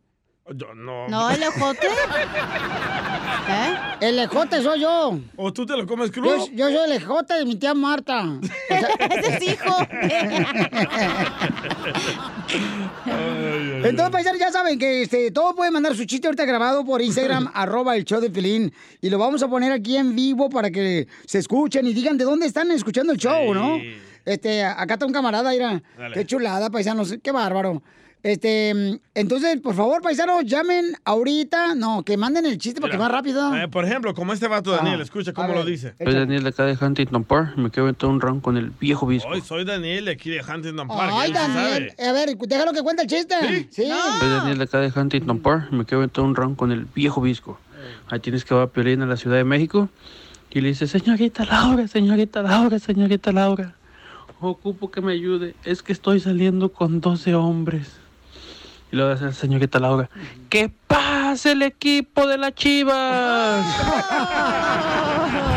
Yo 0.54 0.74
no. 0.74 1.08
No, 1.08 1.30
el 1.30 1.42
ejote. 1.42 1.86
¿Eh? 3.48 3.74
El 4.00 4.18
ejote 4.18 4.60
soy 4.62 4.80
yo. 4.80 5.18
¿O 5.36 5.52
tú 5.52 5.64
te 5.64 5.76
lo 5.76 5.86
comes 5.86 6.10
crudo? 6.10 6.48
Yo, 6.48 6.52
yo 6.52 6.66
soy 6.66 6.90
el 6.90 6.92
ejote 6.92 7.34
de 7.34 7.44
mi 7.44 7.56
tía 7.56 7.74
Marta. 7.74 8.24
O 8.24 8.40
sea, 8.68 8.88
Ese 8.98 9.36
es 9.36 9.42
hijo. 9.54 9.76
Entonces, 13.84 14.10
paisanos, 14.10 14.40
ya 14.40 14.50
saben 14.50 14.78
que 14.78 15.02
este, 15.02 15.30
todo 15.30 15.54
puede 15.54 15.70
mandar 15.70 15.94
su 15.96 16.04
chiste 16.04 16.26
ahorita 16.26 16.44
grabado 16.44 16.84
por 16.84 17.00
Instagram, 17.02 17.50
arroba 17.54 17.96
el 17.96 18.04
show 18.04 18.20
de 18.20 18.30
Filín. 18.30 18.72
Y 19.00 19.10
lo 19.10 19.18
vamos 19.18 19.42
a 19.42 19.48
poner 19.48 19.72
aquí 19.72 19.96
en 19.96 20.14
vivo 20.14 20.48
para 20.50 20.70
que 20.70 21.06
se 21.26 21.38
escuchen 21.38 21.86
y 21.86 21.92
digan 21.92 22.18
de 22.18 22.24
dónde 22.24 22.46
están 22.46 22.70
escuchando 22.70 23.12
el 23.12 23.18
show, 23.18 23.54
¿no? 23.54 23.78
Este, 24.24 24.64
acá 24.64 24.94
está 24.94 25.06
un 25.06 25.12
camarada, 25.12 25.50
mira. 25.50 25.82
Dale. 25.96 26.14
Qué 26.14 26.26
chulada, 26.26 26.70
paisanos, 26.70 27.14
qué 27.22 27.32
bárbaro. 27.32 27.82
Este, 28.22 29.00
entonces, 29.14 29.60
por 29.60 29.74
favor, 29.74 30.00
paisanos, 30.00 30.44
llamen 30.44 30.94
ahorita. 31.04 31.74
No, 31.74 32.04
que 32.04 32.16
manden 32.16 32.46
el 32.46 32.56
chiste 32.58 32.80
porque 32.80 32.96
Mira, 32.96 33.08
más 33.08 33.12
rápido. 33.16 33.54
eh, 33.56 33.66
por 33.66 33.84
ejemplo, 33.84 34.14
como 34.14 34.32
este 34.32 34.46
vato 34.46 34.70
Daniel, 34.70 35.00
Ah, 35.00 35.02
escucha 35.02 35.32
cómo 35.32 35.48
ver. 35.48 35.56
lo 35.56 35.64
dice. 35.64 35.94
Soy 36.02 36.14
Daniel 36.14 36.44
de 36.44 36.48
acá 36.50 36.64
de 36.64 36.78
Huntington 36.80 37.24
Park. 37.24 37.56
Me 37.56 37.70
quedo 37.70 37.88
en 37.88 37.96
todo 37.96 38.10
un 38.12 38.20
round 38.20 38.40
con 38.42 38.56
el 38.56 38.70
viejo 38.70 39.06
visco. 39.06 39.28
Hoy 39.28 39.40
soy 39.40 39.64
Daniel 39.64 40.04
de 40.04 40.12
aquí 40.12 40.30
de 40.30 40.40
Huntington 40.40 40.86
Park. 40.86 41.12
Ay, 41.14 41.28
sí 41.28 41.34
Daniel. 41.34 41.92
sabe. 41.96 42.08
A 42.08 42.12
ver, 42.12 42.36
déjalo 42.38 42.72
que 42.72 42.82
cuente 42.82 43.02
el 43.02 43.08
chiste. 43.08 43.34
Sí. 43.70 43.88
Soy 44.20 44.28
Daniel 44.28 44.58
de 44.58 44.64
acá 44.64 44.78
de 44.78 44.92
Huntington 45.00 45.40
Park. 45.40 45.72
Me 45.72 45.84
quedo 45.84 46.04
en 46.04 46.10
todo 46.10 46.24
un 46.24 46.36
round 46.36 46.56
con 46.56 46.70
el 46.70 46.84
viejo 46.94 47.20
visco. 47.20 47.58
Ahí 48.08 48.20
tienes 48.20 48.44
que 48.44 48.54
va 48.54 48.62
a 48.62 48.66
Piolín 48.68 49.02
a 49.02 49.06
la 49.06 49.16
Ciudad 49.16 49.36
de 49.36 49.44
México. 49.44 49.88
Y 50.50 50.60
le 50.60 50.68
dice, 50.68 50.86
señorita 50.86 51.44
Laura, 51.44 51.88
señorita 51.88 52.42
Laura, 52.42 52.78
señorita 52.78 53.32
Laura. 53.32 53.74
Ocupo 54.40 54.90
que 54.92 55.00
me 55.00 55.12
ayude. 55.12 55.56
Es 55.64 55.82
que 55.82 55.92
estoy 55.92 56.20
saliendo 56.20 56.68
con 56.72 57.00
12 57.00 57.34
hombres. 57.34 57.96
Y 58.92 58.96
luego 58.96 59.12
dice 59.12 59.24
la 59.24 59.32
señorita 59.32 59.78
Laura, 59.78 60.10
¡que 60.50 60.70
pase 60.86 61.52
el 61.52 61.62
equipo 61.62 62.26
de 62.26 62.36
las 62.36 62.54
chivas! 62.54 63.64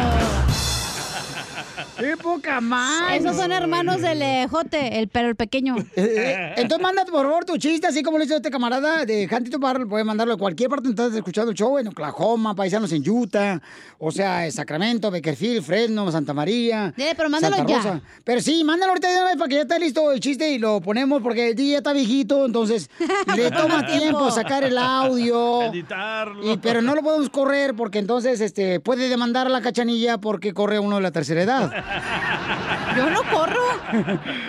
¡Qué 1.98 2.18
poca 2.18 2.60
más! 2.60 3.14
Esos 3.16 3.36
son 3.38 3.52
hermanos 3.52 4.02
del 4.02 4.22
eh, 4.22 4.48
Jote, 4.50 5.00
el 5.00 5.08
pero 5.08 5.30
el 5.30 5.36
pequeño. 5.36 5.76
Eh, 5.96 6.54
Entonces 6.58 6.82
manda 6.84 7.06
por 7.06 7.26
favor 7.26 7.46
tu 7.46 7.58
chiste, 7.58 7.88
así 7.88 8.04
como 8.04 8.18
lo 8.18 8.24
hizo 8.26 8.36
este 8.36 8.52
camarada 8.52 9.06
de 9.06 9.30
Huntington 9.32 9.62
Park, 9.62 9.88
puede 9.88 10.04
mandarlo 10.04 10.34
a 10.34 10.38
cualquier 10.38 10.70
parte 10.70 10.88
donde 10.90 11.02
estés 11.04 11.18
escuchando 11.18 11.52
el 11.52 11.58
show, 11.58 11.78
en 11.78 11.88
Oklahoma, 11.88 12.54
paisanos 12.54 12.92
en 12.92 13.10
Utah, 13.10 13.62
o 13.98 14.12
sea, 14.12 14.46
en 14.46 14.52
Sacramento, 14.52 15.10
Beckerfield, 15.10 15.64
Fresno, 15.64 16.12
Santa 16.12 16.34
María. 16.34 16.94
Dile, 16.98 17.16
pero 17.16 17.30
mándalo 17.30 17.56
Santa 17.56 17.82
ya. 17.84 18.02
Pero 18.24 18.42
sí, 18.42 18.64
mándalo 18.66 18.92
ahorita 18.92 19.08
de 19.10 19.16
una 19.16 19.26
vez 19.26 19.38
para 19.38 19.48
que 19.48 19.56
ya 19.56 19.62
esté 19.62 19.80
listo 19.80 20.12
el 20.12 20.20
chiste 20.20 20.52
y 20.52 20.60
lo 20.60 20.82
ponemos 20.82 21.22
porque 21.22 21.50
el 21.50 21.56
día 21.56 21.78
está 21.78 21.94
viejito, 21.94 22.46
entonces 22.46 22.90
le 23.36 23.52
toma 23.52 23.86
Tiempo. 23.86 24.00
tiempo 24.04 24.32
sacar 24.32 24.64
el 24.66 24.78
audio. 24.78 25.64
Editarlo. 25.64 26.52
Y, 26.52 26.58
pero 26.58 26.82
no 26.82 26.94
lo 26.94 27.02
podemos 27.02 27.30
correr 27.30 27.74
porque 27.74 28.00
entonces 28.00 28.42
este 28.42 28.80
puede 28.82 29.08
demandar 29.08 29.48
a 29.48 29.50
la 29.50 29.62
cachanilla 29.62 30.18
porque 30.18 30.54
corre 30.54 30.78
uno 30.80 30.98
de 30.98 31.02
la 31.02 31.12
tercera 31.12 31.42
edad. 31.42 31.72
Yo 32.98 33.10
no 33.10 33.22
corro. 33.32 33.62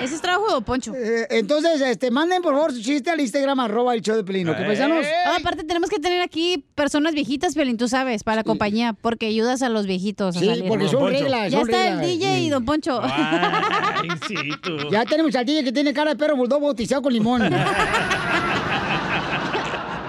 Ese 0.02 0.14
es 0.14 0.20
trabajo 0.20 0.54
de 0.54 0.60
Poncho. 0.62 0.92
Eh, 0.94 1.26
entonces, 1.30 1.80
este, 1.80 2.10
manden 2.10 2.42
por 2.42 2.54
favor 2.54 2.72
su 2.72 2.80
chiste 2.82 3.10
al 3.10 3.20
Instagram, 3.20 3.60
arroba 3.60 3.94
el 3.94 4.00
show 4.02 4.16
de 4.16 4.24
Pelino. 4.24 4.56
¿Qué 4.56 4.62
paisanos? 4.64 5.04
Ah, 5.26 5.36
aparte 5.40 5.64
tenemos 5.64 5.90
que 5.90 5.98
tener 5.98 6.22
aquí 6.22 6.64
personas 6.74 7.14
viejitas, 7.14 7.54
Piolín, 7.54 7.76
tú 7.76 7.88
sabes, 7.88 8.24
para 8.24 8.36
la 8.36 8.44
compañía, 8.44 8.92
porque 8.94 9.26
ayudas 9.26 9.62
a 9.62 9.68
los 9.68 9.86
viejitos 9.86 10.36
a 10.36 10.40
Sí, 10.40 10.46
salir. 10.46 10.66
porque 10.68 10.88
son 10.88 11.00
Don 11.00 11.10
reglas, 11.12 11.50
Ya 11.52 11.58
son 11.60 11.68
está 11.70 11.82
reglas. 11.82 12.02
el 12.04 12.18
DJ 12.18 12.40
y 12.40 12.50
Don 12.50 12.64
Poncho. 12.64 13.00
Ay, 13.02 14.08
sí, 14.28 14.34
tú. 14.62 14.76
Ya 14.90 15.04
tenemos 15.04 15.34
al 15.34 15.44
DJ 15.44 15.64
que 15.64 15.72
tiene 15.72 15.92
cara 15.92 16.10
de 16.12 16.16
perro 16.16 16.36
bulldog 16.36 16.62
bautizado 16.62 17.02
con 17.02 17.12
limón. 17.12 17.42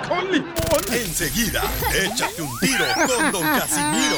Con 0.08 0.32
limón. 0.32 0.54
Enseguida, 0.94 1.62
échate 1.94 2.42
un 2.42 2.58
tiro 2.60 2.86
con 3.08 3.32
Don 3.34 3.42
Casimiro. 3.44 4.16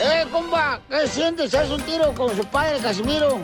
¡Eh, 0.00 0.26
compa! 0.30 0.80
¿Qué 0.88 1.06
sientes? 1.06 1.54
¿Haz 1.54 1.70
un 1.70 1.82
tiro 1.82 2.12
con 2.14 2.34
su 2.36 2.44
padre, 2.46 2.78
Casimiro? 2.80 3.40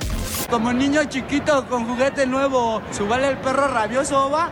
Como 0.50 0.72
niño 0.72 1.04
chiquito 1.04 1.66
con 1.68 1.86
juguete 1.86 2.26
nuevo, 2.26 2.82
¿subale 2.90 3.28
el 3.28 3.38
perro 3.38 3.68
rabioso, 3.68 4.30
va? 4.30 4.50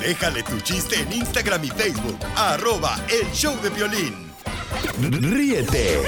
Déjale 0.00 0.42
tu 0.42 0.60
chiste 0.60 1.00
en 1.00 1.12
Instagram 1.12 1.64
y 1.64 1.68
Facebook. 1.68 2.18
Arroba 2.36 2.96
El 3.08 3.30
Show 3.32 3.56
de 3.62 3.70
Violín. 3.70 4.30
Ríete 5.00 6.02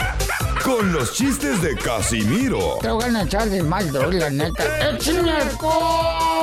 con 0.62 0.92
los 0.92 1.14
chistes 1.14 1.60
de 1.60 1.76
Casimiro 1.76 2.78
Te 2.80 2.90
voy 2.90 3.04
a 3.04 3.22
echar 3.22 3.48
de 3.48 3.62
mal, 3.62 3.90
droga, 3.90 4.18
la 4.18 4.30
neta. 4.30 4.90
¡Échame 4.90 5.32
alcohol! 5.32 6.42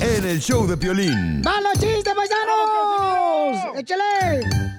en 0.00 0.24
el 0.24 0.40
show 0.40 0.66
de 0.66 0.76
Piolín. 0.76 1.42
¡Vamos, 1.42 1.72
chiste, 1.74 2.10
paisanos! 2.14 3.78
¡Échale! 3.78 4.73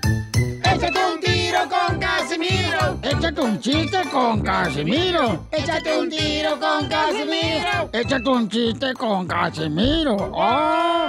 Échate 0.86 1.00
un 1.14 1.20
tiro 1.20 1.60
con 1.68 2.00
Casimiro. 2.00 3.00
Échate 3.02 3.42
un 3.42 3.60
chiste 3.60 3.98
con 4.12 4.42
Casimiro. 4.42 5.48
Échate 5.52 5.98
un 5.98 6.10
tiro 6.10 6.60
con 6.60 6.88
Casimiro. 6.88 7.90
Échate 7.92 8.30
un 8.30 8.48
chiste 8.48 8.94
con 8.94 9.26
Casimiro. 9.26 10.16
¡Oh! 10.16 11.08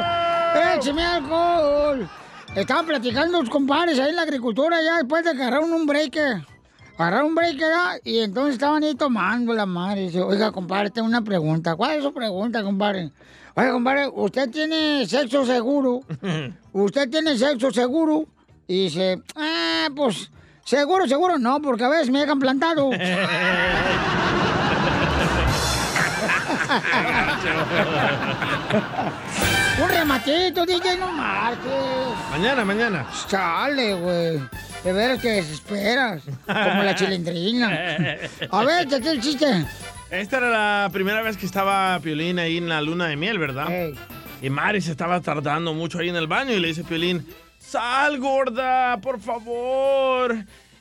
¡Échame 0.75 1.05
alcohol! 1.05 2.09
Estaban 2.55 2.87
platicando 2.87 3.39
los 3.43 3.51
compadres 3.51 3.99
ahí 3.99 4.09
en 4.09 4.17
la 4.17 4.23
agricultura 4.23 4.81
ya 4.83 4.97
después 4.97 5.23
de 5.25 5.35
que 5.35 5.43
agarraron 5.43 5.71
un 5.71 5.85
break. 5.85 6.17
Agarraron 6.97 7.27
un 7.27 7.35
break 7.35 7.59
¿verdad? 7.59 8.01
y 8.03 8.21
entonces 8.21 8.55
estaban 8.55 8.83
ahí 8.83 8.95
tomando 8.95 9.53
la 9.53 9.67
madre. 9.67 10.03
Dice, 10.03 10.23
oiga, 10.23 10.53
compadre, 10.53 10.89
tengo 10.89 11.07
una 11.07 11.21
pregunta. 11.21 11.77
¿Cuál 11.77 11.99
es 11.99 12.03
su 12.03 12.15
pregunta, 12.15 12.63
compadre? 12.63 13.11
Oiga, 13.55 13.73
compadre, 13.73 14.09
¿usted 14.09 14.49
tiene 14.49 15.05
sexo 15.07 15.45
seguro? 15.45 16.01
¿Usted 16.73 17.11
tiene 17.11 17.37
sexo 17.37 17.71
seguro? 17.71 18.27
Y 18.69 18.85
dice, 18.85 19.21
ah, 19.37 19.89
pues, 19.95 20.31
seguro, 20.65 21.07
seguro 21.07 21.39
no, 21.39 21.61
porque 21.61 21.85
a 21.85 21.89
veces 21.89 22.11
me 22.11 22.21
dejan 22.21 22.39
plantado. 22.39 22.91
Un 29.83 29.89
rematito, 29.89 30.65
DJ, 30.65 30.97
no 30.99 31.13
marches. 31.13 31.63
Mañana, 32.31 32.65
mañana. 32.65 33.07
Chale, 33.29 33.95
güey. 33.95 34.41
De 34.83 34.93
veras 34.93 35.21
que 35.21 35.33
desesperas. 35.33 36.23
Como 36.47 36.83
la 36.83 36.95
chilindrina. 36.95 37.69
A 38.51 38.65
ver, 38.65 38.89
¿qué 38.89 38.97
el 38.97 39.21
chiste? 39.21 39.67
Esta 40.11 40.39
era 40.39 40.51
la 40.51 40.89
primera 40.91 41.23
vez 41.23 41.37
que 41.37 41.47
estaba 41.47 41.99
Piolín 42.01 42.39
ahí 42.39 42.59
en 42.59 42.69
la 42.69 42.81
luna 42.81 43.09
de 43.09 43.17
miel, 43.17 43.39
¿verdad? 43.39 43.69
Y 44.41 44.51
Mari 44.51 44.81
se 44.81 44.93
estaba 44.93 45.21
tardando 45.21 45.75
mucho 45.75 45.99
ahí 45.99 46.09
en 46.09 46.17
el 46.17 46.27
baño 46.27 46.53
y 46.53 46.61
le 46.61 46.69
dice 46.69 46.85
Piolín, 46.85 47.27
sal 47.71 48.19
gorda, 48.19 49.01
por 49.01 49.21
favor, 49.21 50.37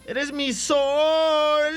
eres 0.06 0.32
mi 0.32 0.53
sol. 0.53 1.74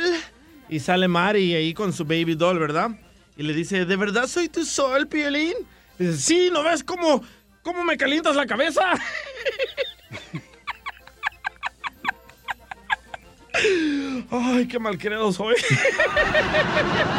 Y 0.68 0.80
sale 0.80 1.08
Mari 1.08 1.54
ahí 1.54 1.72
con 1.72 1.92
su 1.92 2.04
baby 2.04 2.34
doll, 2.34 2.58
¿verdad? 2.58 2.90
Y 3.36 3.42
le 3.42 3.54
dice, 3.54 3.86
¿de 3.86 3.96
verdad 3.96 4.26
soy 4.26 4.48
tu 4.48 4.64
sol, 4.64 5.06
Piolín? 5.06 5.54
Dice, 5.98 6.16
sí, 6.18 6.50
¿no 6.52 6.62
ves 6.62 6.84
cómo, 6.84 7.22
cómo 7.62 7.84
me 7.84 7.96
calientas 7.96 8.36
la 8.36 8.46
cabeza? 8.46 8.82
Ay, 14.30 14.66
qué 14.68 14.78
mal 14.78 14.98
creado 14.98 15.32
soy. 15.32 15.54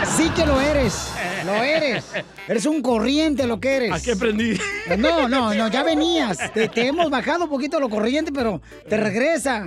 Sí 0.06 0.30
que 0.36 0.46
lo 0.46 0.60
eres. 0.62 1.12
Lo 1.46 1.54
eres. 1.54 2.06
Eres 2.48 2.66
un 2.66 2.82
corriente 2.82 3.48
lo 3.48 3.60
que 3.60 3.76
eres. 3.76 3.92
¿A 3.92 4.02
qué 4.02 4.12
aprendí? 4.12 4.60
No, 4.98 5.28
no, 5.28 5.54
no, 5.54 5.68
ya 5.68 5.84
venías. 5.84 6.52
Te, 6.54 6.68
te 6.68 6.88
hemos 6.88 7.10
bajado 7.10 7.46
un 7.46 7.50
poquito 7.50 7.80
lo 7.80 7.90
corriente, 7.90 8.32
pero 8.32 8.62
te 8.88 8.98
regresa. 8.98 9.66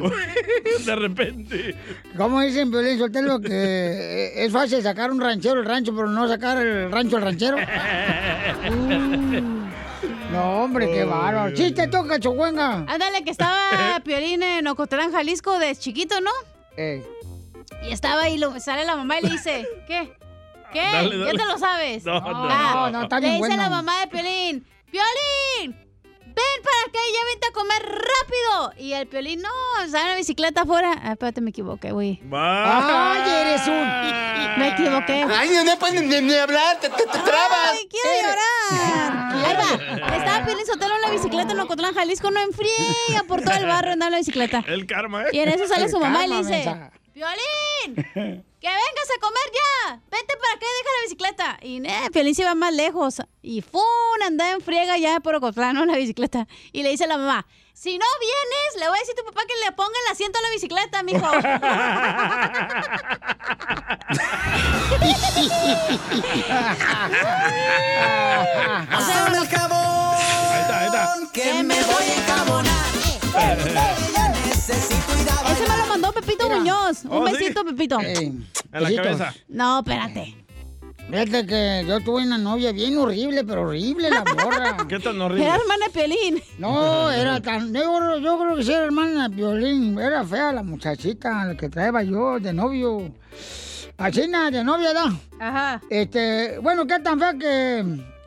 De 0.85 0.97
repente. 0.97 1.75
Como 2.17 2.41
dicen 2.41 2.71
Violín 2.71 2.99
Sotelo 2.99 3.41
que 3.41 3.49
eh, 3.51 4.45
es 4.45 4.53
fácil 4.53 4.83
sacar 4.83 5.11
un 5.11 5.21
ranchero 5.21 5.61
el 5.61 5.67
rancho, 5.67 5.95
pero 5.95 6.09
no 6.09 6.29
sacar 6.29 6.59
el 6.59 6.91
rancho 6.91 7.17
el 7.17 7.23
ranchero. 7.23 7.57
Uh, 8.69 9.41
no, 10.33 10.63
hombre, 10.65 10.91
qué 10.93 11.05
bárbaro. 11.05 11.57
Sí, 11.57 11.73
te 11.73 11.89
toca, 11.89 12.19
Chocuenga. 12.21 12.85
Ándale, 12.89 13.25
que 13.25 13.31
estaba 13.31 14.01
Piolín 14.05 14.43
en 14.43 14.67
Ocotlán, 14.67 15.13
Jalisco, 15.13 15.59
de 15.59 15.75
chiquito, 15.77 16.21
¿no? 16.21 16.31
Y 16.77 17.93
estaba 17.93 18.23
ahí, 18.23 18.39
lo, 18.39 18.59
sale 18.61 18.85
la 18.85 18.97
mamá 18.97 19.19
y 19.19 19.23
le 19.23 19.31
dice, 19.31 19.67
¿qué? 19.87 20.13
¿Qué? 20.73 20.81
Dale, 20.81 21.19
dale. 21.19 21.33
¿Ya 21.33 21.39
te 21.39 21.47
lo 21.47 21.59
sabes? 21.59 22.05
No, 22.05 22.21
no, 22.21 22.49
no, 22.49 22.91
no, 22.91 23.03
está 23.03 23.21
bien 23.21 23.33
Le 23.33 23.39
dice 23.39 23.49
bueno. 23.49 23.63
la 23.63 23.69
mamá 23.69 24.01
de 24.01 24.07
Piolín, 24.07 24.67
¡Piolín! 24.91 25.92
¡Ven 26.93 27.01
para 27.01 27.05
acá 27.05 27.09
y 27.09 27.13
ya 27.13 27.25
vente 27.31 27.47
a 27.47 27.53
comer 27.53 27.83
rápido! 27.83 28.73
Y 28.79 28.93
el 28.93 29.07
Piolín, 29.07 29.43
no, 29.43 29.49
sale 29.91 30.11
la 30.11 30.17
bicicleta 30.17 30.63
afuera. 30.63 30.93
Ah, 31.03 31.13
espérate, 31.13 31.41
me 31.41 31.51
equivoqué, 31.51 31.93
güey. 31.93 32.21
¡Ay, 32.33 33.31
eres 33.31 33.67
un... 33.67 34.33
Me 34.59 34.69
equivoqué. 34.69 35.25
Ay, 35.31 35.51
no 35.65 35.79
puedes 35.79 36.03
ni, 36.03 36.21
ni 36.21 36.35
hablar, 36.35 36.79
te, 36.79 36.91
te, 36.91 37.05
te 37.05 37.19
trabas. 37.19 37.73
¡Ay, 37.73 37.89
quiero 37.89 38.29
llorar! 38.29 39.33
Ahí 39.33 39.57
va. 39.57 40.17
Estaba 40.17 40.45
Piolín 40.45 40.67
Sotelo 40.67 40.95
en 40.95 41.01
la 41.01 41.11
bicicleta 41.11 41.53
en 41.53 41.61
Ocotlán, 41.61 41.95
Jalisco, 41.95 42.31
no 42.31 42.41
enfriega 42.41 43.23
por 43.27 43.41
todo 43.43 43.55
el 43.55 43.67
barrio 43.67 43.93
andando 43.93 44.07
en 44.07 44.13
la 44.13 44.19
bicicleta. 44.19 44.63
El 44.67 44.87
karma, 44.87 45.23
¿eh? 45.25 45.29
Y 45.33 45.39
en 45.39 45.49
eso 45.49 45.67
sale 45.67 45.85
El 45.85 45.91
su 45.91 45.99
mamá 45.99 46.27
y 46.27 46.29
le 46.29 46.37
dice, 46.39 46.51
mensa. 46.51 46.93
¡Piolín! 47.15 48.45
¡Que 48.63 48.69
vengas 48.69 49.11
a 49.17 49.21
comer 49.21 49.51
ya! 49.53 50.01
¡Vente 50.09 50.37
para 50.37 50.55
acá 50.55 50.65
y 50.65 50.69
deja 50.79 50.91
la 50.95 51.03
bicicleta! 51.03 51.59
Y 51.63 51.85
eh, 51.85 52.09
Piolín 52.13 52.37
se 52.37 52.43
iba 52.43 52.55
más 52.55 52.73
lejos. 52.73 53.21
Y 53.43 53.61
¡fum! 53.61 53.83
Andaba 54.25 54.53
en 54.53 54.61
friega 54.61 54.97
ya 54.99 55.19
por 55.19 55.35
Ocotlán, 55.35 55.75
¿no? 55.75 55.85
La 55.85 55.97
bicicleta. 55.97 56.47
Y 56.71 56.85
le 56.85 56.91
dice 56.91 57.03
a 57.03 57.09
la 57.09 57.19
mamá, 57.19 57.45
si 57.73 57.99
no 57.99 58.07
vienes, 58.21 58.77
le 58.79 58.89
voy 58.89 58.99
a 58.99 59.01
decir 59.01 59.17
a 59.19 59.21
tu 59.21 59.25
papá 59.25 59.41
que 59.49 59.55
le 59.65 59.73
ponga 59.73 59.99
el 60.07 60.13
asiento 60.13 60.39
a 60.39 60.43
la 60.43 60.51
bicicleta, 60.51 61.03
mijo. 61.03 61.27
Pásame 68.93 69.39
el 69.39 69.49
jabón. 69.49 70.17
Ahí 70.53 70.61
está, 70.61 70.79
ahí 70.79 70.87
está. 70.87 71.17
Que 71.33 71.65
me 71.65 71.83
voy 71.83 72.05
a 72.05 72.15
encabonar. 72.15 72.93
Ese 74.69 75.69
me 75.69 75.77
lo 75.77 75.87
mandó 75.89 76.13
Pepito 76.13 76.49
Muñoz. 76.49 77.05
Un 77.05 77.11
¿Oh, 77.13 77.27
sí? 77.27 77.33
besito, 77.33 77.65
Pepito. 77.65 77.99
En 78.01 78.47
la 78.71 78.95
cabeza. 78.95 79.35
No, 79.49 79.81
espérate. 79.81 80.37
Fíjate 81.11 81.47
que 81.47 81.85
yo 81.89 82.01
tuve 82.01 82.23
una 82.23 82.39
novia 82.39 82.71
bien 82.71 82.97
horrible, 82.97 83.43
pero 83.43 83.63
horrible 83.63 84.09
la 84.09 84.23
morra. 84.23 84.77
¿Qué 84.89 85.01
tan 85.01 85.21
horrible? 85.21 85.45
Era 85.45 85.57
hermana 85.57 85.87
de 85.87 85.93
Piolín. 85.93 86.43
No, 86.59 87.11
era 87.11 87.41
tan... 87.41 87.75
Yo, 87.75 88.19
yo 88.19 88.39
creo 88.39 88.57
que 88.57 88.63
sí 88.63 88.73
era 88.73 88.85
hermana 88.85 89.29
de 89.29 89.35
violín. 89.35 89.99
Era 89.99 90.25
fea 90.25 90.53
la 90.53 90.63
muchachita 90.63 91.45
la 91.45 91.57
que 91.57 91.69
traía 91.69 92.03
yo 92.05 92.39
de 92.39 92.53
novio. 92.53 93.13
Así 93.99 94.29
nada, 94.29 94.53
de 94.53 94.65
novia, 94.65 94.95
¿da? 94.95 95.13
Ajá. 95.41 95.83
Este, 95.91 96.59
bueno, 96.61 96.87
qué 96.87 97.01
tan 97.01 97.19
fea 97.19 97.35
que 97.35 97.85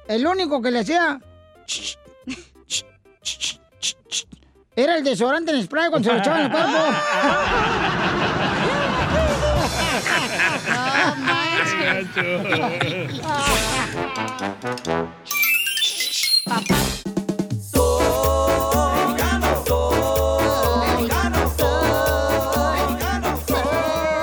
el 0.09 0.27
único 0.27 0.61
que 0.61 0.71
le 0.71 0.79
hacía... 0.79 1.19
Era 4.77 4.97
el 4.97 5.06
desodorante 5.06 5.53
en 5.53 5.64
spray 5.64 5.89
cuando 5.89 6.10
se 6.10 6.14
lo 6.14 6.19
echaba 6.19 6.39
en 6.39 6.45
el 6.45 6.52
cuerpo. 6.52 6.72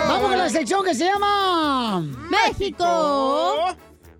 Vamos 0.07 0.29
con 0.29 0.39
la 0.39 0.51
sección 0.51 0.85
que 0.85 0.95
se 0.95 1.07
llama 1.07 2.03
México. 2.29 3.62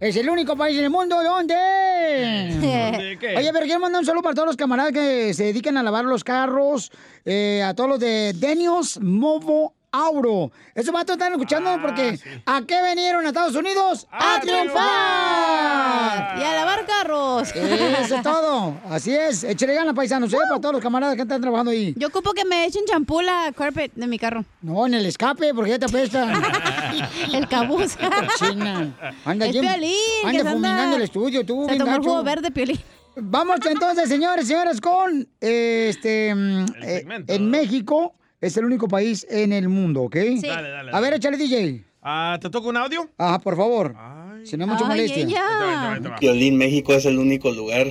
Es 0.03 0.17
el 0.17 0.29
único 0.29 0.57
país 0.57 0.77
en 0.77 0.83
el 0.83 0.91
mundo 0.91 1.23
donde. 1.23 1.55
¿Dónde 2.61 3.17
qué? 3.21 3.37
Oye, 3.37 3.51
pero 3.53 3.67
quiero 3.67 3.79
mandar 3.79 4.01
un 4.01 4.05
saludo 4.05 4.25
para 4.25 4.35
todos 4.35 4.49
los 4.49 4.57
camaradas 4.57 4.93
que 4.93 5.33
se 5.33 5.45
dedican 5.45 5.77
a 5.77 5.83
lavar 5.85 6.07
los 6.07 6.25
carros, 6.25 6.91
eh, 7.25 7.63
a 7.63 7.73
todos 7.75 7.89
los 7.89 8.01
de 8.01 8.33
Denios 8.35 8.99
Movo 9.01 9.77
Auro. 9.93 10.51
Esos 10.75 10.93
vatos 10.93 11.15
están 11.17 11.33
escuchando 11.33 11.79
porque 11.83 12.19
¿a 12.47 12.63
qué 12.67 12.83
vinieron 12.83 13.25
a 13.27 13.29
Estados 13.29 13.55
Unidos? 13.55 14.09
¡A, 14.11 14.41
triunfar! 14.41 16.39
Y 16.39 16.43
a 16.43 16.55
lavar 16.55 16.87
carros. 16.87 17.55
Eso 17.55 18.17
es 18.17 18.23
todo. 18.23 18.75
Así 18.89 19.15
es. 19.15 19.45
Échale 19.45 19.75
ganas, 19.75 19.95
paisanos, 19.95 20.33
¿eh? 20.33 20.39
Para 20.49 20.61
todos 20.61 20.75
los 20.77 20.83
camaradas 20.83 21.15
que 21.17 21.23
están 21.23 21.41
trabajando 21.41 21.71
ahí. 21.73 21.95
Yo 21.97 22.09
ocupo 22.09 22.33
que 22.33 22.45
me 22.45 22.65
echen 22.65 22.85
champú 22.87 23.21
la 23.21 23.53
carpet 23.57 23.93
de 23.95 24.07
mi 24.07 24.19
carro. 24.19 24.45
No, 24.63 24.87
en 24.87 24.95
el 24.95 25.05
escape, 25.07 25.53
porque 25.55 25.71
ya 25.73 25.79
te 25.79 25.85
apesta. 25.85 26.33
el 27.33 27.47
cabuz. 27.49 27.97
China. 28.39 28.97
Anda, 29.25 29.47
Es 29.47 29.53
bien- 29.53 29.67
Piolín, 29.67 29.93
Anda 30.25 30.33
se 30.33 30.39
anda- 30.41 30.53
fumigando 30.53 30.97
el 30.97 31.03
estudio, 31.03 31.45
tú, 31.45 31.67
Se 31.69 31.77
tomó 31.77 31.95
el 31.97 32.03
jugo 32.03 32.23
verde, 32.23 32.51
Piolín. 32.51 32.81
Vamos 33.15 33.59
entonces, 33.67 34.09
señores, 34.09 34.47
señoras, 34.49 34.81
con 34.81 35.29
eh, 35.41 35.89
este 35.91 36.35
mm, 36.35 36.65
eh, 36.83 37.25
en 37.27 37.51
México 37.51 38.15
es 38.43 38.57
el 38.59 38.65
único 38.67 38.89
país 38.89 39.27
en 39.31 39.53
el 39.53 39.69
mundo, 39.71 40.03
¿ok? 40.03 40.17
Sí. 40.41 40.47
Dale, 40.47 40.69
dale, 40.69 40.91
A 40.93 41.01
ver, 41.01 41.15
échale 41.15 41.39
DJ. 41.39 41.85
Ah, 42.03 42.37
¿Te 42.41 42.51
toca 42.51 42.69
un 42.69 42.77
audio? 42.77 43.09
Ajá, 43.17 43.39
por 43.39 43.57
favor. 43.57 43.95
Si 44.45 44.57
no 44.57 44.67
mucho 44.67 44.85
Ay, 44.85 44.91
molestia. 44.91 45.23
ella. 45.23 46.17
Violín, 46.21 46.57
México 46.59 46.93
es 46.93 47.07
el 47.07 47.19
único 47.19 47.53
lugar 47.53 47.87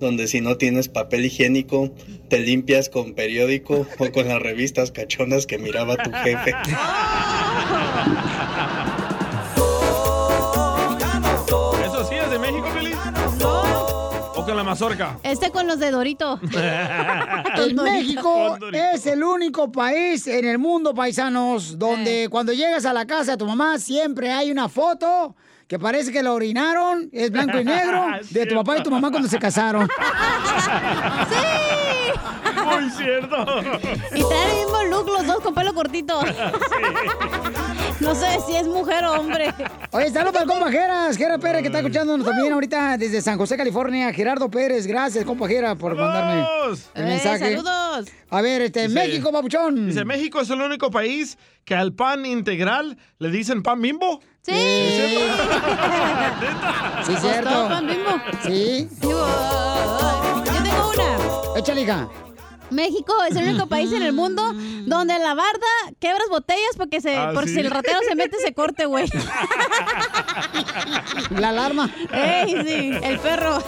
donde 0.00 0.26
si 0.26 0.40
no 0.40 0.56
tienes 0.56 0.88
papel 0.88 1.26
higiénico, 1.26 1.94
te 2.28 2.40
limpias 2.40 2.88
con 2.88 3.14
periódico 3.14 3.86
o 3.98 4.10
con 4.10 4.26
las 4.26 4.40
revistas 4.42 4.90
cachonas 4.90 5.46
que 5.46 5.58
miraba 5.58 5.96
tu 5.96 6.10
jefe. 6.10 6.52
¿O 14.40 14.42
con 14.42 14.56
la 14.56 14.64
mazorca? 14.64 15.18
Este 15.22 15.50
con 15.50 15.66
los 15.66 15.78
de 15.78 15.90
Dorito. 15.90 16.40
En 16.42 17.76
México 17.76 18.56
es 18.72 19.04
el 19.04 19.22
único 19.22 19.70
país 19.70 20.26
en 20.26 20.46
el 20.46 20.58
mundo, 20.58 20.94
paisanos, 20.94 21.78
donde 21.78 22.26
cuando 22.30 22.54
llegas 22.54 22.86
a 22.86 22.94
la 22.94 23.06
casa 23.06 23.32
de 23.32 23.36
tu 23.36 23.44
mamá 23.44 23.78
siempre 23.78 24.32
hay 24.32 24.50
una 24.50 24.70
foto 24.70 25.36
que 25.68 25.78
parece 25.78 26.10
que 26.10 26.22
la 26.22 26.32
orinaron, 26.32 27.10
es 27.12 27.30
blanco 27.30 27.60
y 27.60 27.64
negro, 27.64 28.06
de 28.30 28.46
tu 28.46 28.54
papá 28.54 28.78
y 28.78 28.82
tu 28.82 28.90
mamá 28.90 29.10
cuando 29.10 29.28
se 29.28 29.38
casaron. 29.38 29.86
Muy 32.70 32.90
cierto. 32.90 33.36
Y 34.14 34.22
traen 34.22 34.50
el 34.50 34.56
mismo 34.64 34.82
look 34.90 35.06
los 35.08 35.26
dos 35.26 35.40
con 35.40 35.54
pelo 35.54 35.74
cortito. 35.74 36.20
No 38.00 38.14
sé 38.14 38.38
si 38.46 38.56
es 38.56 38.66
mujer 38.66 39.04
o 39.04 39.12
hombre. 39.20 39.52
Oye, 39.90 40.08
saludos 40.10 40.32
para 40.32 40.44
el 40.44 40.48
compa 40.50 40.70
Geras, 40.70 41.18
Gera 41.18 41.36
Pérez, 41.36 41.60
que 41.60 41.66
está 41.66 41.80
escuchándonos 41.80 42.26
también 42.26 42.50
ahorita 42.50 42.96
desde 42.96 43.20
San 43.20 43.36
José, 43.36 43.58
California. 43.58 44.10
Gerardo 44.14 44.50
Pérez, 44.50 44.86
gracias, 44.86 45.22
compa 45.26 45.46
Gera, 45.46 45.74
por 45.74 45.94
mandarme 45.94 46.40
el 46.94 47.02
Eh, 47.02 47.06
mensaje. 47.06 47.56
saludos. 47.56 48.08
A 48.30 48.40
ver, 48.40 48.62
este, 48.62 48.88
Dice- 48.88 48.94
México, 48.94 49.30
papuchón. 49.30 49.88
Dice, 49.88 50.06
México 50.06 50.40
es 50.40 50.48
el 50.48 50.62
único 50.62 50.90
país 50.90 51.36
que 51.66 51.74
al 51.74 51.92
pan 51.92 52.24
integral 52.24 52.96
le 53.18 53.28
dicen 53.30 53.62
pan 53.62 53.82
bimbo. 53.82 54.20
Sí. 54.40 54.52
Sí, 57.04 57.12
cierto. 57.20 57.50
¿Todo 57.50 57.68
pan 57.68 57.86
Bimbo? 57.86 58.10
Sí. 58.46 58.88
Yo 59.02 59.26
tengo 60.44 60.92
una. 60.94 61.58
Échale, 61.58 61.82
hija. 61.82 62.08
México 62.70 63.12
es 63.28 63.36
el 63.36 63.48
único 63.48 63.66
país 63.66 63.92
en 63.92 64.02
el 64.02 64.12
mundo 64.12 64.42
donde 64.86 65.18
la 65.18 65.34
barda 65.34 65.66
quebras 65.98 66.28
botellas 66.30 66.76
porque 66.76 67.00
se, 67.00 67.16
Ah, 67.16 67.30
por 67.34 67.46
¿sí? 67.46 67.54
si 67.54 67.60
el 67.60 67.70
ratero 67.70 67.98
se 68.08 68.14
mete 68.14 68.36
se 68.38 68.52
corte, 68.54 68.86
güey. 68.86 69.08
La 71.38 71.50
alarma. 71.50 71.90
Ey, 72.12 72.56
sí, 72.66 72.92
el 73.02 73.18
perro. 73.20 73.62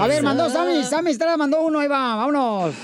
A 0.00 0.06
ver, 0.06 0.22
mandó 0.22 0.50
Sammy, 0.50 0.82
Sammy 0.84 1.10
Estrada 1.12 1.36
mandó 1.36 1.60
uno, 1.62 1.78
ahí 1.80 1.88
va, 1.88 2.16
vámonos. 2.16 2.74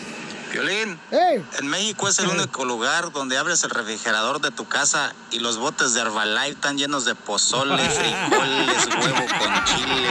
Violín, 0.53 0.99
¡Ey! 1.11 1.45
en 1.59 1.67
México 1.69 2.09
es 2.09 2.19
el 2.19 2.29
único 2.29 2.65
lugar 2.65 3.13
donde 3.13 3.37
abres 3.37 3.63
el 3.65 3.71
refrigerador 3.71 4.41
de 4.41 4.51
tu 4.51 4.65
casa 4.67 5.15
y 5.31 5.41
los 5.41 5.59
botes 5.59 5.95
de 5.95 6.01
Herbalife 6.01 6.51
están 6.51 6.79
llenos 6.79 7.05
de 7.05 7.15
pozole, 7.15 7.77
frijoles, 7.89 8.89
huevo 9.01 9.27
con 9.39 9.65
chile. 9.65 10.09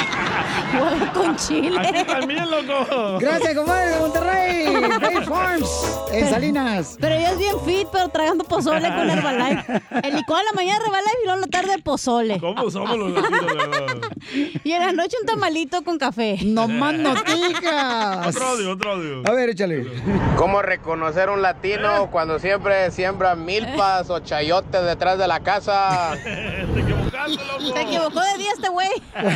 Huevo 0.73 1.13
con 1.13 1.35
chile. 1.37 1.79
Aquí 1.79 2.03
también, 2.03 2.49
loco. 2.49 3.17
Gracias, 3.19 3.55
compadre 3.55 3.89
de 3.91 3.99
Monterrey. 3.99 4.99
Bay 4.99 5.25
Farms, 5.25 5.69
en 6.11 6.29
Salinas. 6.29 6.97
Pero 6.99 7.15
ella 7.15 7.31
es 7.31 7.37
bien 7.37 7.55
fit, 7.65 7.87
pero 7.91 8.09
tragando 8.09 8.43
pozole 8.43 8.87
con 8.89 9.09
Herbalife. 9.09 9.81
El 10.03 10.15
licuado 10.15 10.41
en 10.41 10.45
la 10.47 10.53
mañana 10.53 10.85
Herbalife 10.85 11.17
y 11.21 11.25
luego 11.25 11.35
en 11.35 11.41
la 11.41 11.47
tarde 11.47 11.81
pozole. 11.81 12.39
¿Cómo 12.39 12.69
somos 12.69 12.97
los 12.97 13.11
latinos? 13.11 14.07
Y 14.63 14.73
en 14.73 14.81
la 14.81 14.91
noche 14.91 15.15
un 15.21 15.25
tamalito 15.25 15.83
con 15.83 15.97
café. 15.97 16.37
No 16.43 16.67
más 16.67 16.93
noticas. 16.95 18.27
Otro 18.27 18.45
audio, 18.47 18.71
otro 18.73 18.91
audio. 18.91 19.23
A 19.25 19.31
ver, 19.31 19.49
échale. 19.49 19.87
¿Cómo 20.35 20.61
reconocer 20.61 21.29
un 21.29 21.41
latino 21.41 22.09
cuando 22.11 22.39
siempre 22.39 22.91
siembra 22.91 23.35
milpas 23.35 24.09
o 24.09 24.19
chayotes 24.19 24.83
detrás 24.83 25.17
de 25.17 25.27
la 25.27 25.39
casa? 25.39 26.15
Se 26.23 27.81
equivocó 27.81 28.21
de 28.21 28.37
día 28.37 28.51
este 28.53 28.69
güey. 28.69 28.89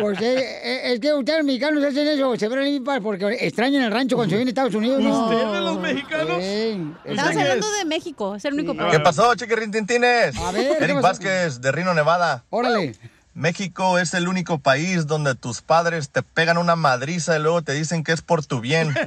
Pues 0.00 0.20
eh, 0.20 0.34
eh, 0.36 0.92
es 0.92 1.00
que 1.00 1.12
ustedes 1.12 1.38
los 1.38 1.46
mexicanos 1.46 1.84
hacen 1.84 2.08
eso, 2.08 2.36
se 2.36 2.48
ven 2.48 2.64
limpas 2.64 3.00
porque 3.00 3.36
extrañan 3.40 3.82
el 3.82 3.92
rancho 3.92 4.16
cuando 4.16 4.30
se 4.30 4.36
viene 4.36 4.48
a 4.48 4.50
Estados 4.50 4.74
Unidos. 4.74 5.00
¿no? 5.00 5.28
¿Ustedes, 5.28 5.60
los 5.62 5.78
mexicanos? 5.78 6.42
Sí. 6.42 6.92
Estamos 7.04 7.36
hablando 7.36 7.70
de 7.70 7.84
México, 7.84 8.34
es 8.34 8.44
el 8.44 8.54
único 8.54 8.74
país. 8.74 8.90
¿Qué 8.90 9.00
pasó, 9.00 9.34
chiquirrin 9.36 9.70
tintines? 9.70 10.36
A 10.36 10.50
ver, 10.50 10.78
¿qué 10.78 10.84
Eric? 10.84 11.00
Vázquez, 11.00 11.60
de 11.60 11.70
Rino, 11.70 11.94
Nevada. 11.94 12.44
Órale. 12.50 12.96
México 13.34 13.98
es 13.98 14.14
el 14.14 14.28
único 14.28 14.58
país 14.58 15.06
donde 15.08 15.34
tus 15.34 15.60
padres 15.60 16.10
te 16.10 16.22
pegan 16.22 16.56
una 16.56 16.76
madriza 16.76 17.36
y 17.36 17.42
luego 17.42 17.62
te 17.62 17.72
dicen 17.72 18.04
que 18.04 18.12
es 18.12 18.22
por 18.22 18.44
tu 18.46 18.60
bien. 18.60 18.94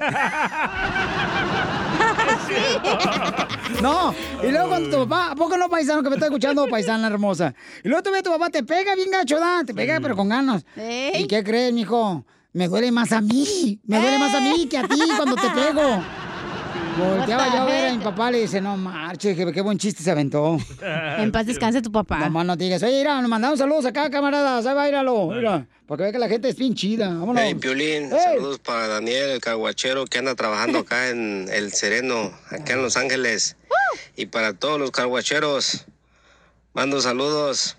No, 3.81 4.13
y 4.43 4.47
luego 4.49 4.69
cuando 4.69 4.89
tu 4.89 5.07
papá, 5.07 5.31
¿a 5.31 5.35
poco 5.35 5.57
no 5.57 5.69
paisano 5.69 6.01
que 6.01 6.09
me 6.09 6.15
está 6.15 6.27
escuchando, 6.27 6.67
paisana 6.67 7.07
hermosa? 7.07 7.53
Y 7.83 7.89
luego 7.89 8.01
tú 8.03 8.11
ves 8.11 8.21
a 8.21 8.23
tu 8.23 8.31
papá, 8.31 8.49
te 8.49 8.63
pega 8.63 8.95
bien 8.95 9.11
gacho, 9.11 9.39
¿da? 9.39 9.63
Te 9.63 9.73
pega, 9.73 9.99
pero 10.01 10.15
con 10.15 10.29
ganas. 10.29 10.65
¿Y 11.13 11.27
qué 11.27 11.43
crees, 11.43 11.73
mijo? 11.73 12.25
Me 12.53 12.67
duele 12.67 12.91
más 12.91 13.11
a 13.11 13.21
mí, 13.21 13.79
me 13.85 13.99
duele 13.99 14.17
más 14.17 14.33
a 14.33 14.39
mí 14.39 14.67
que 14.67 14.77
a 14.77 14.87
ti 14.87 14.99
cuando 15.15 15.35
te 15.35 15.49
pego. 15.49 16.03
Volteaba 16.97 17.47
yo 17.53 17.61
a 17.61 17.65
ver 17.65 17.87
a 17.89 17.93
mi 17.93 18.03
papá, 18.03 18.31
le 18.31 18.39
dice, 18.41 18.59
no 18.61 18.75
marche, 18.77 19.35
qué, 19.35 19.51
qué 19.51 19.61
buen 19.61 19.77
chiste 19.77 20.01
se 20.03 20.11
aventó. 20.11 20.57
En 21.17 21.31
paz 21.31 21.45
descanse 21.45 21.81
tu 21.81 21.91
papá. 21.91 22.19
No 22.19 22.29
más 22.29 22.45
no 22.45 22.55
digas, 22.55 22.81
oye, 22.83 22.97
mira, 22.99 23.19
nos 23.21 23.29
mandamos 23.29 23.59
saludos 23.59 23.85
acá, 23.85 24.09
camaradas, 24.09 24.65
ahí 24.65 24.73
va, 24.75 24.87
íralo, 24.87 25.27
mira, 25.27 25.65
para 25.87 25.97
que 25.97 26.03
vea 26.03 26.11
que 26.11 26.19
la 26.19 26.29
gente 26.29 26.49
es 26.49 26.57
bien 26.57 26.73
chida, 26.75 27.07
vámonos. 27.09 27.41
Hey, 27.43 27.55
Piolín, 27.55 28.09
Hey. 28.11 28.19
saludos 28.23 28.59
para 28.59 28.87
Daniel, 28.87 29.29
el 29.31 29.41
caguachero 29.41 30.05
que 30.05 30.17
anda 30.19 30.35
trabajando 30.35 30.79
acá 30.79 31.09
en 31.09 31.47
El 31.51 31.71
Sereno, 31.71 32.31
acá 32.49 32.73
en 32.73 32.81
Los 32.81 32.97
Ángeles. 32.97 33.55
Y 34.15 34.25
para 34.27 34.53
todos 34.53 34.79
los 34.79 34.91
caguacheros, 34.91 35.85
mando 36.73 36.99
saludos. 37.01 37.76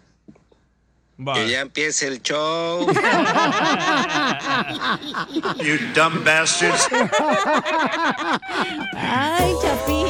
Que 1.34 1.48
ya 1.50 1.60
empiece 1.62 2.06
el 2.06 2.22
show. 2.22 2.86
You 5.58 5.76
dumb 5.94 6.22
bastards. 6.24 6.88
Ay, 8.94 9.52
Chapín. 9.60 10.06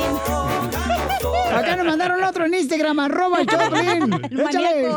Acá 1.55 1.77
nos 1.77 1.87
mandaron 1.87 2.23
otro 2.23 2.45
en 2.45 2.53
Instagram, 2.55 3.01
arroba 3.01 3.41
el 3.41 3.47
Choplin. 3.47 4.21
Échale. 4.39 4.91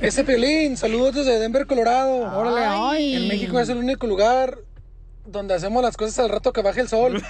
Ese 0.00 0.22
Piolín, 0.24 0.76
saludos 0.76 1.14
desde 1.14 1.38
Denver, 1.38 1.66
Colorado. 1.66 2.30
Órale, 2.38 2.66
ay. 2.66 3.14
En 3.14 3.28
México 3.28 3.58
es 3.58 3.70
el 3.70 3.78
único 3.78 4.06
lugar 4.06 4.58
donde 5.24 5.54
hacemos 5.54 5.82
las 5.82 5.96
cosas 5.96 6.18
al 6.18 6.28
rato 6.28 6.52
que 6.52 6.60
baje 6.60 6.82
el 6.82 6.88
sol. 6.88 7.22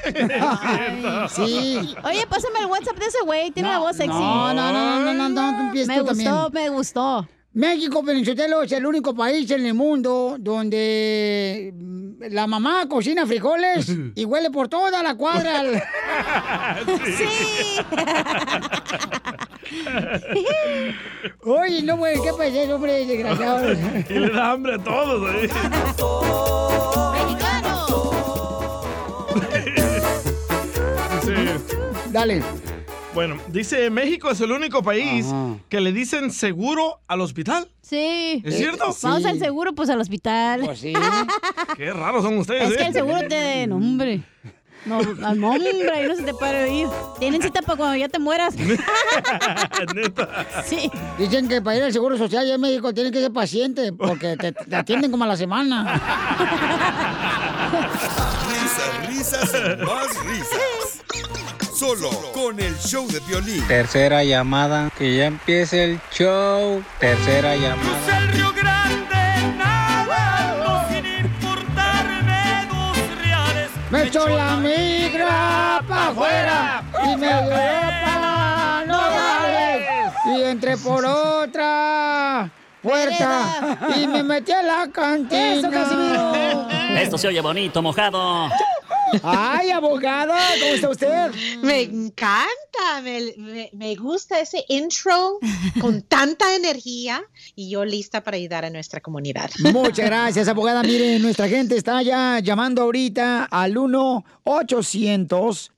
sí. 1.30 1.94
Oye, 2.02 2.26
pásame 2.26 2.58
el 2.60 2.66
WhatsApp 2.66 2.98
de 2.98 3.06
ese 3.06 3.18
güey. 3.24 3.52
Tiene 3.52 3.68
una 3.68 3.78
voz 3.78 3.96
sexy. 3.96 4.08
No, 4.12 4.52
no, 4.52 4.72
no, 4.72 5.00
no, 5.00 5.14
no, 5.14 5.28
no, 5.28 5.60
empiezas 5.66 5.94
Me 5.96 6.02
gustó, 6.02 6.46
también. 6.46 6.64
me 6.64 6.68
gustó. 6.70 7.28
México, 7.54 8.02
Peninchotelo, 8.02 8.62
es 8.62 8.72
el 8.72 8.86
único 8.86 9.14
país 9.14 9.50
en 9.50 9.66
el 9.66 9.74
mundo 9.74 10.36
donde 10.38 11.72
mm, 11.76 12.12
la 12.30 12.46
mamá 12.46 12.88
cocina 12.88 13.26
frijoles 13.26 13.92
y 14.14 14.24
huele 14.24 14.50
por 14.50 14.68
toda 14.68 15.02
la 15.02 15.14
cuadra. 15.14 15.60
al- 15.60 15.82
Oye, 21.44 21.82
no, 21.82 21.96
güey, 21.96 22.14
¿qué 22.22 22.30
pasó, 22.36 22.74
hombre, 22.74 23.06
desgraciado? 23.06 23.72
y 24.08 24.14
le 24.18 24.30
da 24.30 24.52
hambre 24.52 24.74
a 24.74 24.78
todos. 24.78 25.30
¿eh? 25.34 25.48
Sí. 31.22 31.32
Dale. 32.10 32.42
Bueno, 33.14 33.36
dice 33.48 33.90
México 33.90 34.30
es 34.30 34.40
el 34.40 34.52
único 34.52 34.82
país 34.82 35.26
que 35.68 35.80
le 35.80 35.92
dicen 35.92 36.30
seguro 36.30 37.00
al 37.06 37.20
hospital. 37.20 37.68
Sí. 37.82 38.42
¿Es 38.44 38.56
cierto? 38.56 38.96
Vamos 39.02 39.24
al 39.26 39.38
seguro, 39.38 39.74
pues 39.74 39.90
al 39.90 40.00
hospital. 40.00 40.62
Pues 40.64 40.78
sí. 40.78 40.94
Qué 41.76 41.92
raros 41.92 42.22
son 42.22 42.38
ustedes, 42.38 42.70
Es 42.70 42.76
que 42.76 42.82
¿eh? 42.84 42.86
el 42.86 42.92
seguro 42.94 43.18
te... 43.28 43.66
No, 43.66 43.76
hombre. 43.76 44.22
No, 44.86 44.98
al 44.98 45.38
nombre, 45.38 45.90
ahí 45.92 46.08
no 46.08 46.16
se 46.16 46.22
te 46.24 46.32
puede 46.34 46.64
oír. 46.64 46.88
Tienen 47.20 47.40
cita 47.40 47.62
para 47.62 47.76
cuando 47.76 47.96
ya 47.96 48.08
te 48.08 48.18
mueras. 48.18 48.54
Sí. 50.64 50.90
Dicen 51.18 51.48
que 51.48 51.60
para 51.60 51.76
ir 51.76 51.82
al 51.82 51.92
Seguro 51.92 52.16
Social 52.16 52.44
allá 52.44 52.54
en 52.54 52.60
México 52.60 52.94
tienen 52.94 53.12
que 53.12 53.20
ser 53.20 53.32
paciente 53.32 53.92
porque 53.92 54.36
te, 54.36 54.52
te 54.52 54.76
atienden 54.76 55.10
como 55.10 55.24
a 55.24 55.26
la 55.26 55.36
semana. 55.36 56.00
Risas, 58.48 59.06
risas 59.08 59.54
y 59.54 59.84
más 59.84 60.24
risas. 60.24 60.71
Solo 61.74 62.10
con 62.32 62.60
el 62.60 62.78
show 62.78 63.06
de 63.08 63.20
violín. 63.20 63.66
Tercera 63.66 64.22
llamada, 64.22 64.90
que 64.96 65.16
ya 65.16 65.26
empiece 65.26 65.84
el 65.84 66.00
show. 66.12 66.82
Tercera 66.98 67.56
llamada. 67.56 68.18
el 68.18 68.28
Río 68.28 68.52
Grande, 68.52 69.56
nadando 69.56 70.88
sin 70.88 71.06
importarme 71.06 72.68
dos 72.70 72.96
reales. 73.22 73.70
Me 73.90 74.02
echó 74.04 74.28
la 74.28 74.56
migra 74.56 75.82
pa' 75.88 76.08
afuera 76.08 76.82
y 77.04 77.16
me 77.16 77.26
dio 77.26 77.50
pa' 77.50 78.84
Nogales 78.86 80.12
y 80.36 80.42
entré 80.42 80.76
por 80.76 81.04
otra 81.04 82.50
puerta 82.82 83.78
y 83.96 84.06
me 84.06 84.22
metí 84.22 84.52
a 84.52 84.62
la 84.62 84.88
cantina. 84.92 85.54
Eso, 85.54 85.70
Casimiro. 85.70 86.68
Esto 87.00 87.16
se 87.16 87.28
oye 87.28 87.40
bonito, 87.40 87.80
mojado. 87.80 88.50
Ay, 89.22 89.70
abogada, 89.70 90.38
¿cómo 90.60 90.74
está 90.74 90.88
usted? 90.90 91.30
Me 91.62 91.82
encanta, 91.82 93.00
me, 93.02 93.34
me- 93.36 93.70
me 93.72 93.94
gusta 93.96 94.40
ese 94.40 94.64
intro 94.68 95.38
con 95.80 96.02
tanta 96.08 96.54
energía 96.54 97.22
y 97.54 97.70
yo 97.70 97.84
lista 97.84 98.22
para 98.22 98.36
ayudar 98.36 98.64
a 98.64 98.70
nuestra 98.70 99.00
comunidad. 99.00 99.50
Muchas 99.72 100.06
gracias, 100.06 100.48
abogada. 100.48 100.82
Mire, 100.82 101.18
nuestra 101.18 101.48
gente 101.48 101.76
está 101.76 102.02
ya 102.02 102.38
llamando 102.40 102.82
ahorita 102.82 103.44
al 103.44 103.72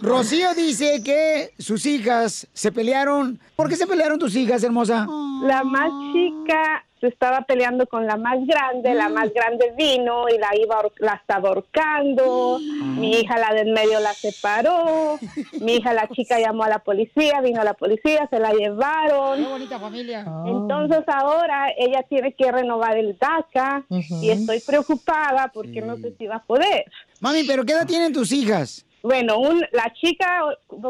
Rocío 0.00 0.54
dice 0.54 1.02
que 1.04 1.52
sus 1.58 1.86
hijas 1.86 2.46
se 2.52 2.72
pelearon. 2.72 3.38
¿Por 3.56 3.68
qué 3.68 3.76
se 3.76 3.86
pelearon 3.86 4.18
tus 4.18 4.34
hijas, 4.36 4.62
hermosa? 4.64 5.06
La 5.42 5.62
más 5.64 5.90
chica 6.12 6.83
se 7.00 7.08
estaba 7.08 7.42
peleando 7.42 7.86
con 7.86 8.06
la 8.06 8.16
más 8.16 8.38
grande, 8.46 8.94
la 8.94 9.08
más 9.08 9.32
grande 9.32 9.72
vino 9.76 10.28
y 10.28 10.38
la 10.38 10.56
iba 10.56 10.82
la 10.98 11.14
estaba 11.14 11.50
ahorcando. 11.50 12.58
Mi 12.60 13.20
hija 13.20 13.38
la 13.38 13.52
de 13.52 13.62
en 13.62 13.72
medio 13.72 14.00
la 14.00 14.12
separó. 14.14 15.18
Mi 15.60 15.76
hija 15.76 15.92
la 15.92 16.08
chica 16.08 16.38
llamó 16.38 16.64
a 16.64 16.68
la 16.68 16.78
policía, 16.78 17.40
vino 17.40 17.62
la 17.62 17.74
policía, 17.74 18.26
se 18.30 18.38
la 18.38 18.52
llevaron. 18.52 19.42
Qué 19.42 19.48
bonita 19.48 19.78
familia. 19.78 20.24
Entonces 20.46 21.02
ahora 21.06 21.66
ella 21.76 22.02
tiene 22.08 22.32
que 22.32 22.50
renovar 22.50 22.96
el 22.96 23.18
DACA 23.18 23.84
y 23.90 24.30
estoy 24.30 24.60
preocupada 24.60 25.50
porque 25.52 25.80
no 25.80 25.96
sé 25.96 26.14
si 26.16 26.26
va 26.26 26.36
a 26.36 26.42
poder. 26.42 26.84
Mami, 27.20 27.44
¿pero 27.44 27.64
qué 27.64 27.72
edad 27.72 27.86
tienen 27.86 28.12
tus 28.12 28.32
hijas? 28.32 28.86
Bueno, 29.02 29.38
un, 29.38 29.60
la 29.72 29.92
chica 29.92 30.40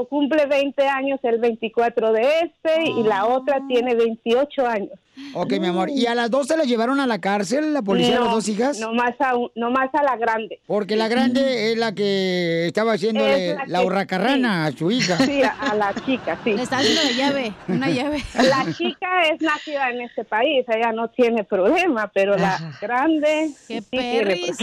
cumple 0.08 0.46
20 0.46 0.86
años 0.86 1.18
el 1.24 1.40
24 1.40 2.12
de 2.12 2.20
este 2.42 2.88
y 2.88 3.02
la 3.02 3.26
otra 3.26 3.60
tiene 3.66 3.96
28 3.96 4.66
años. 4.66 4.98
Ok, 5.34 5.52
mi 5.60 5.66
amor. 5.68 5.90
¿Y 5.90 6.06
a 6.06 6.14
las 6.14 6.30
dos 6.30 6.46
se 6.46 6.56
las 6.56 6.66
llevaron 6.66 7.00
a 7.00 7.06
la 7.06 7.20
cárcel, 7.20 7.72
la 7.72 7.82
policía, 7.82 8.16
No, 8.16 8.24
las 8.24 8.34
dos 8.34 8.48
hijas? 8.48 8.78
No 8.78 8.92
más 8.92 9.14
a, 9.20 9.36
un- 9.36 9.50
no 9.54 9.70
más 9.70 9.88
a 9.94 10.02
la 10.02 10.16
grande. 10.16 10.60
Porque 10.66 10.96
la 10.96 11.08
grande 11.08 11.72
es 11.72 11.78
la 11.78 11.94
que 11.94 12.66
estaba 12.66 12.92
haciéndole 12.94 13.50
Es 13.50 13.56
la 13.56 13.64
la 13.66 13.80
que- 13.80 13.86
hurracarrana 13.86 14.66
a 14.66 14.72
su 14.72 14.90
hija. 14.90 15.16
Sí, 15.18 15.42
a, 15.42 15.50
a 15.50 15.74
la 15.74 15.94
chica, 16.06 16.38
sí. 16.44 16.52
Le 16.54 16.62
está 16.62 16.78
haciendo 16.78 17.02
la 17.02 17.10
llave, 17.12 17.52
una 17.68 17.90
llave. 17.90 18.22
La 18.34 18.66
chica 18.76 19.08
es 19.32 19.40
nacida 19.40 19.90
en 19.90 20.00
este 20.02 20.24
país, 20.24 20.64
ella 20.68 20.92
no 20.92 21.08
tiene 21.08 21.44
problema, 21.44 22.10
pero 22.12 22.36
la 22.36 22.76
grande 22.80 23.50
¡Qué 23.68 23.80
sí 23.80 23.86
perris! 23.90 24.56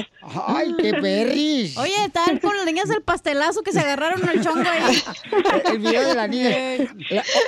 ¡Ay, 0.47 0.73
qué 0.79 0.93
perris! 0.95 1.77
Oye, 1.77 1.93
están 2.05 2.37
con 2.39 2.55
las 2.57 2.65
niñas 2.65 2.87
del 2.89 3.01
pastelazo 3.01 3.61
que 3.61 3.71
se 3.71 3.79
agarraron 3.79 4.21
el 4.29 4.41
chongo 4.43 4.61
ahí. 4.69 5.01
El 5.71 5.79
video 5.79 6.07
de 6.07 6.15
la 6.15 6.27
niña. 6.27 6.49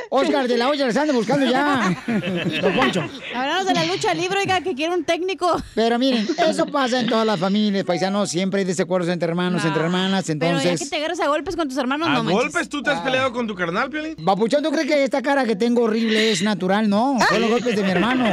Oscar 0.10 0.48
de 0.48 0.58
la 0.58 0.70
olla 0.70 0.86
les 0.86 0.98
anda 0.98 1.14
buscando 1.14 1.46
ya. 1.50 1.96
Hablamos 3.02 3.66
de 3.66 3.74
la 3.74 3.86
lucha 3.86 4.14
libre, 4.14 4.40
oiga, 4.40 4.62
que 4.62 4.74
quiere 4.76 4.94
un 4.94 5.04
técnico. 5.04 5.62
Pero 5.76 5.98
miren, 6.00 6.28
eso 6.48 6.66
pasa 6.68 7.00
en 7.00 7.08
todas 7.08 7.26
las 7.26 7.40
familias, 7.40 7.84
paisanos. 7.84 8.30
Siempre 8.30 8.60
hay 8.62 8.66
desacuerdos 8.66 9.10
entre 9.10 9.28
hermanos, 9.30 9.64
entre 9.66 9.84
hermanas. 9.84 10.26
Pero 10.28 10.40
ya 10.40 10.62
que 10.62 10.70
Entonces, 10.70 10.90
te 10.90 10.96
agarras 10.98 11.20
a 11.20 11.28
golpes 11.28 11.56
con 11.56 11.68
tus 11.68 11.78
hermanos, 11.78 12.08
¿A 12.08 12.14
no 12.14 12.24
manches. 12.24 12.44
golpes 12.44 12.70
tú 12.70 12.82
te 12.84 12.90
has 12.92 13.02
peleado 13.02 13.32
con 13.34 13.48
tu 13.48 13.56
carnal, 13.56 13.90
Piolín? 13.90 14.16
Papuchón, 14.24 14.64
¿tú 14.64 14.72
crees 14.72 14.88
que 14.88 15.04
esta 15.04 15.22
cara 15.22 15.46
que 15.46 15.56
tengo 15.56 15.84
horrible 15.84 16.32
es 16.32 16.42
natural? 16.42 16.90
No, 16.90 17.18
son 17.30 17.42
los 17.42 17.50
golpes 17.50 17.76
de 17.76 17.84
mi 17.84 17.92
hermano. 17.92 18.24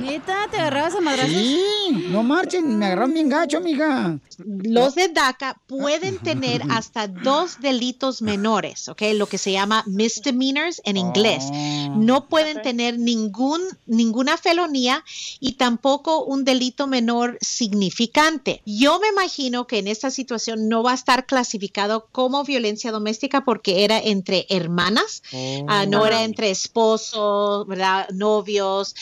Neta, 0.00 0.46
te 0.50 0.58
agarrabas 0.58 0.94
a 0.94 1.00
madrazos. 1.00 1.32
Sí, 1.32 2.06
no 2.10 2.22
marchen, 2.22 2.78
me 2.78 2.86
agarraron 2.86 3.12
bien 3.12 3.28
gacho, 3.28 3.60
mija. 3.60 4.18
Los 4.44 4.94
de 4.94 5.08
DACA 5.08 5.56
pueden 5.66 6.18
tener 6.18 6.62
hasta 6.70 7.08
dos 7.08 7.60
delitos 7.60 8.22
menores, 8.22 8.88
¿ok? 8.88 9.02
Lo 9.14 9.26
que 9.26 9.38
se 9.38 9.52
llama 9.52 9.84
misdemeanors 9.86 10.80
en 10.84 10.96
inglés. 10.96 11.44
No 11.96 12.26
pueden 12.28 12.62
tener 12.62 12.98
ningún, 12.98 13.49
ninguna 13.86 14.36
felonía 14.36 15.04
y 15.40 15.52
tampoco 15.52 16.24
un 16.24 16.44
delito 16.44 16.86
menor 16.86 17.38
significante. 17.40 18.62
Yo 18.66 19.00
me 19.00 19.08
imagino 19.08 19.66
que 19.66 19.78
en 19.78 19.88
esta 19.88 20.10
situación 20.10 20.68
no 20.68 20.82
va 20.82 20.92
a 20.92 20.94
estar 20.94 21.26
clasificado 21.26 22.08
como 22.12 22.44
violencia 22.44 22.92
doméstica 22.92 23.44
porque 23.44 23.84
era 23.84 23.98
entre 23.98 24.46
hermanas, 24.48 25.22
ah, 25.68 25.86
no 25.86 26.06
era 26.06 26.24
entre 26.24 26.50
esposos, 26.50 27.66
¿verdad? 27.66 28.08
Novios. 28.10 28.94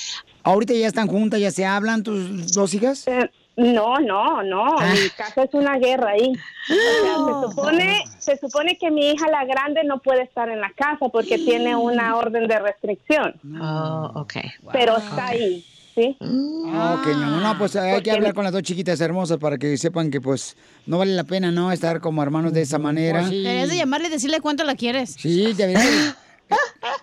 ¿Ahorita 0.42 0.74
ya 0.74 0.86
están 0.86 1.08
juntas, 1.08 1.40
ya 1.40 1.50
se 1.50 1.66
hablan 1.66 2.02
tus 2.02 2.52
dos 2.52 2.72
hijas? 2.74 3.06
Eh, 3.06 3.30
No, 3.59 3.98
no, 3.98 4.40
no, 4.44 4.76
mi 4.78 5.10
casa 5.16 5.43
es 5.43 5.52
una 5.52 5.78
guerra 5.78 6.10
ahí. 6.12 6.32
O 6.70 6.74
sea, 7.02 7.14
se 7.16 7.48
supone, 7.48 8.05
se 8.20 8.36
supone 8.39 8.78
que 8.78 8.89
mi 8.93 9.10
hija 9.10 9.26
la 9.28 9.44
grande 9.44 9.82
no 9.82 9.98
puede 9.98 10.22
estar 10.22 10.48
en 10.48 10.60
la 10.60 10.70
casa 10.76 11.09
porque 11.10 11.39
tiene 11.39 11.74
una 11.74 12.14
orden 12.16 12.47
de 12.47 12.56
restricción, 12.60 13.35
Oh, 13.60 14.12
ok. 14.14 14.35
pero 14.72 14.97
está 14.98 15.26
ahí, 15.28 15.64
¿sí? 15.94 16.16
Ah, 16.20 16.98
ok, 17.01 17.06
amor. 17.14 17.43
No, 17.43 17.59
pues 17.59 17.74
hay 17.74 18.01
que 18.01 18.12
hablar 18.12 18.32
con 18.32 18.44
las 18.44 18.52
dos 18.52 18.62
chiquitas 18.62 19.01
hermosas 19.01 19.39
para 19.39 19.59
que 19.59 19.76
sepan 19.76 20.10
que 20.12 20.20
pues 20.20 20.56
no 20.86 20.98
vale 20.98 21.16
la 21.16 21.24
pena, 21.24 21.51
¿no? 21.51 21.72
Estar 21.72 22.01
como 22.01 22.22
hermanos 22.22 22.52
de 22.52 22.62
esa 22.62 22.78
manera. 22.78 23.24
Deberías 23.28 23.70
de 23.70 23.76
llamarle 23.76 24.06
y 24.06 24.10
decirle 24.12 24.40
cuánto 24.40 24.62
la 24.62 24.76
quieres. 24.76 25.16
Sí, 25.18 25.52
deberías. 25.55 26.16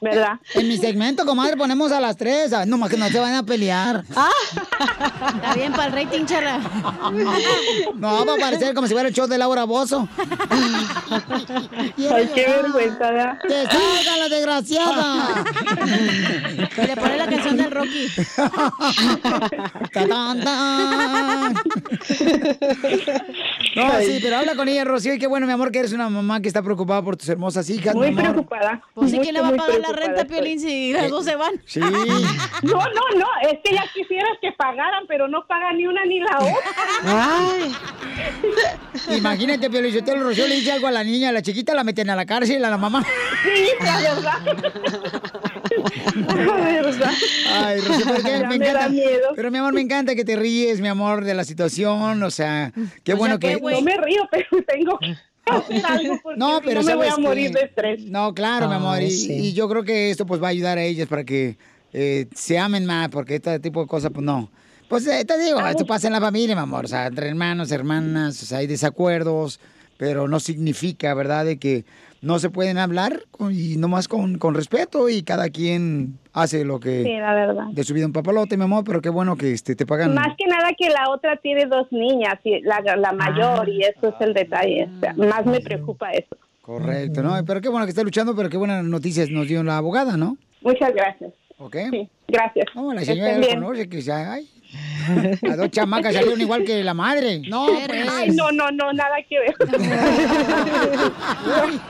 ¿Verdad? 0.02 0.40
En 0.54 0.68
mi 0.68 0.78
segmento, 0.78 1.26
comadre, 1.26 1.56
ponemos 1.58 1.92
a 1.92 2.00
las 2.00 2.16
tres. 2.18 2.54
ah, 2.54 2.66
No 2.66 2.78
más 2.78 2.90
que 2.90 2.98
no 2.98 3.08
se 3.10 3.20
vayan 3.20 3.36
a 3.38 3.44
pelear. 3.44 4.04
Está 4.08 5.54
bien 5.56 5.72
para 5.74 5.86
el 5.88 5.94
rating, 5.94 6.26
charla. 6.26 6.60
No, 7.96 8.26
va 8.26 8.34
a 8.34 8.38
parecer 8.38 8.74
como 8.74 8.88
si 8.88 8.94
fuera 8.94 9.08
el 9.10 9.14
show 9.16 9.28
de 9.28 9.38
Laura 9.38 9.64
Bozo. 9.66 10.08
Ay, 10.50 12.30
qué 12.34 12.46
vergüenza, 12.48 13.12
¿verdad? 13.12 13.38
¡Que 13.48 13.66
salga 13.66 14.18
la 14.18 14.30
desgraciada! 14.30 15.44
Y 16.78 16.88
le 16.88 16.96
pone 16.96 17.18
la 17.18 17.28
canción 17.28 17.58
del 17.58 17.72
Rocky. 17.72 18.08
¡Tatán, 19.94 20.40
tan! 20.44 21.54
No, 23.76 23.92
sí, 24.02 24.20
pero 24.22 24.38
habla 24.38 24.56
con 24.56 24.68
ella, 24.70 24.84
Rocío, 24.86 25.14
y 25.14 25.20
qué 25.20 25.28
bueno, 25.28 25.46
mi 25.48 25.54
amor, 25.54 25.72
que 25.72 25.80
eres 25.80 25.94
una 25.94 26.10
mamá 26.10 26.40
que 26.42 26.48
está 26.48 26.62
preocupada 26.62 27.02
por 27.02 27.18
tus 27.18 27.28
hermosas 27.30 27.70
hijas. 27.70 27.94
Muy 27.96 28.14
preocupada. 28.16 28.82
Pues 28.94 29.12
sí, 29.12 29.20
¿quién 29.20 29.35
le 29.36 29.42
va 29.42 29.48
a 29.50 29.54
pagar 29.56 29.80
la 29.80 29.92
renta. 29.94 30.26
Piolín, 30.26 30.60
si 30.60 30.94
las 30.94 31.10
dos 31.10 31.24
se 31.26 31.36
van? 31.36 31.54
Sí. 31.66 31.80
No, 32.64 32.80
no, 32.80 33.20
no, 33.20 33.28
es 33.44 33.60
que 33.64 33.76
ya 33.76 33.84
quisieras 33.94 34.32
que 34.42 34.52
pagaran, 34.54 35.06
pero 35.08 35.28
no 35.28 35.46
pagan 35.48 35.78
ni 35.78 35.86
una 35.86 36.04
ni 36.06 36.20
la 36.20 36.38
otra. 36.40 36.56
Imagínate, 39.16 39.70
Pio 39.70 39.82
Lizotelo, 39.82 40.24
Rocío 40.24 40.48
le 40.48 40.56
dice 40.56 40.72
algo 40.72 40.88
a 40.88 40.92
la 40.92 41.04
niña, 41.04 41.30
a 41.30 41.32
la 41.32 41.42
chiquita 41.42 41.74
la 41.76 41.84
meten 41.84 42.10
a 42.10 42.16
la 42.16 42.26
cárcel, 42.26 42.64
a 42.66 42.70
la 42.70 42.78
mamá. 42.78 43.06
Sí, 43.44 43.68
la 43.84 44.00
verdad. 44.00 44.34
La 46.28 46.54
verdad. 46.56 47.12
Ay, 47.52 47.80
Rocío, 47.82 48.06
¿por 48.06 48.24
qué? 48.24 48.30
Ya 48.32 48.40
Me 48.48 48.48
me 48.48 48.56
encanta. 48.56 48.80
da 48.82 48.90
miedo. 48.90 49.30
Pero 49.36 49.52
mi 49.52 49.58
amor, 49.58 49.74
me 49.74 49.82
encanta 49.82 50.16
que 50.16 50.24
te 50.24 50.36
ríes, 50.36 50.80
mi 50.80 50.88
amor, 50.88 51.24
de 51.26 51.34
la 51.34 51.44
situación. 51.44 52.22
O 52.24 52.32
sea, 52.32 52.72
qué 53.04 53.14
bueno 53.14 53.38
que. 53.40 53.60
No 53.60 53.82
me 53.82 53.98
río, 53.98 54.28
pero 54.32 54.46
tengo 54.68 54.98
que 55.00 55.16
hacer 55.46 55.86
algo 55.86 56.20
porque 56.24 56.40
No, 56.40 56.60
pero 56.64 56.82
no 56.82 56.88
me 56.88 56.96
voy 56.96 57.08
a 57.08 57.10
¿sabes 57.12 57.24
morir 57.26 57.52
de 57.52 57.62
estrés. 57.62 58.04
No, 58.06 58.34
claro, 58.34 58.68
mi 58.68 58.74
Ah, 58.74 58.78
amor. 58.78 59.02
Y, 59.02 59.12
sí. 59.12 59.34
y 59.34 59.54
yo 59.54 59.68
creo 59.70 59.84
que 59.84 60.10
esto 60.10 60.26
pues 60.26 60.42
va 60.42 60.48
a 60.48 60.52
ayudar 60.52 60.78
a 60.78 60.84
ellas 60.84 61.08
para 61.08 61.24
que 61.24 61.58
eh, 61.94 62.28
se 62.36 62.58
amen 62.60 62.86
más, 62.86 63.10
porque 63.10 63.36
este 63.36 63.60
tipo 63.60 63.82
de 63.82 63.88
cosas, 63.88 64.12
pues 64.14 64.26
no. 64.26 64.50
Pues 64.90 65.08
eh, 65.08 65.26
te 65.26 65.38
digo, 65.40 65.60
esto 65.66 65.86
pasa 65.86 66.08
en 66.08 66.14
la 66.14 66.22
familia, 66.22 66.56
mi 66.56 66.62
amor. 66.62 66.86
O 66.86 66.88
sea, 66.88 67.08
entre 67.08 67.28
hermanos, 67.30 67.72
hermanas, 67.72 68.42
o 68.44 68.46
sea, 68.46 68.60
hay 68.60 68.68
desacuerdos, 68.68 69.60
pero 69.98 70.28
no 70.28 70.40
significa, 70.40 71.14
¿verdad?, 71.14 71.46
de 71.46 71.58
que 71.58 71.86
no 72.26 72.40
se 72.40 72.50
pueden 72.50 72.78
hablar 72.78 73.22
y 73.52 73.78
nomás 73.78 74.08
con, 74.08 74.38
con 74.38 74.56
respeto 74.56 75.08
y 75.10 75.22
cada 75.24 75.50
quien 75.50 76.18
hace 76.34 76.66
lo 76.66 76.80
que 76.80 77.04
Sí, 77.04 77.14
la 77.18 77.34
verdad. 77.34 77.66
de 77.72 77.84
su 77.84 77.94
vida 77.94 78.06
un 78.08 78.12
papalote, 78.14 78.58
mi 78.58 78.64
amor, 78.64 78.84
pero 78.84 79.00
qué 79.02 79.10
bueno 79.10 79.36
que 79.38 79.54
este, 79.54 79.76
te 79.76 79.86
pagan. 79.86 80.14
Más 80.14 80.36
que 80.38 80.46
nada 80.48 80.70
que 80.78 80.90
la 80.90 81.10
otra 81.12 81.38
tiene 81.38 81.66
dos 81.68 81.88
niñas, 81.92 82.36
y 82.44 82.62
la, 82.62 82.82
la 82.98 83.12
mayor, 83.14 83.70
y 83.70 83.82
eso 83.84 84.10
es 84.10 84.16
el 84.20 84.34
detalle. 84.34 84.90
O 84.98 85.00
sea, 85.00 85.14
más 85.14 85.46
me 85.46 85.60
preocupa 85.62 86.10
eso. 86.12 86.36
Correcto, 86.62 87.22
¿no? 87.22 87.34
Pero 87.46 87.62
qué 87.62 87.70
bueno 87.70 87.86
que 87.86 87.92
está 87.92 88.02
luchando, 88.04 88.36
pero 88.36 88.50
qué 88.50 88.58
buenas 88.58 88.84
noticias 88.84 89.30
nos 89.30 89.48
dio 89.48 89.64
la 89.64 89.78
abogada, 89.78 90.18
¿no? 90.18 90.38
Muchas 90.62 90.94
gracias. 90.96 91.32
¿Ok? 91.60 91.78
Sí, 91.92 92.10
gracias. 92.28 92.66
No, 92.76 92.92
la 92.92 93.02
Que 93.02 93.06
señora 93.06 93.30
estén 93.30 93.42
ya 93.44 93.48
bien. 93.50 93.62
conoce, 93.64 93.88
que 93.88 94.02
ya, 94.02 94.34
ay, 94.34 94.50
las 95.42 95.58
dos 95.58 95.72
chamacas 95.72 96.14
salieron 96.14 96.40
igual 96.42 96.64
que 96.64 96.84
la 96.84 96.94
madre. 96.94 97.42
No, 97.48 97.68
pues. 97.86 98.08
Ay, 98.10 98.32
no, 98.32 98.52
no, 98.52 98.72
no, 98.72 98.92
nada 98.94 99.16
que 99.28 99.40
ver. 99.40 99.56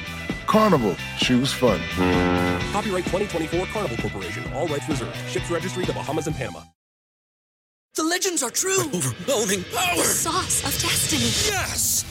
Carnival, 0.51 0.97
choose 1.17 1.53
fun. 1.53 1.79
Copyright 2.73 3.05
2024 3.05 3.67
Carnival 3.67 3.95
Corporation. 3.95 4.43
All 4.51 4.67
rights 4.67 4.89
reserved. 4.89 5.15
Ships 5.29 5.49
registry 5.49 5.85
the 5.85 5.93
Bahamas 5.93 6.27
and 6.27 6.35
Panama. 6.35 6.59
The 7.95 8.03
legends 8.03 8.43
are 8.43 8.49
true. 8.49 8.81
overwhelming 8.93 9.63
power! 9.73 9.95
The 9.95 10.03
sauce 10.03 10.59
of 10.65 10.77
destiny. 10.81 11.55
Yes! 11.55 12.10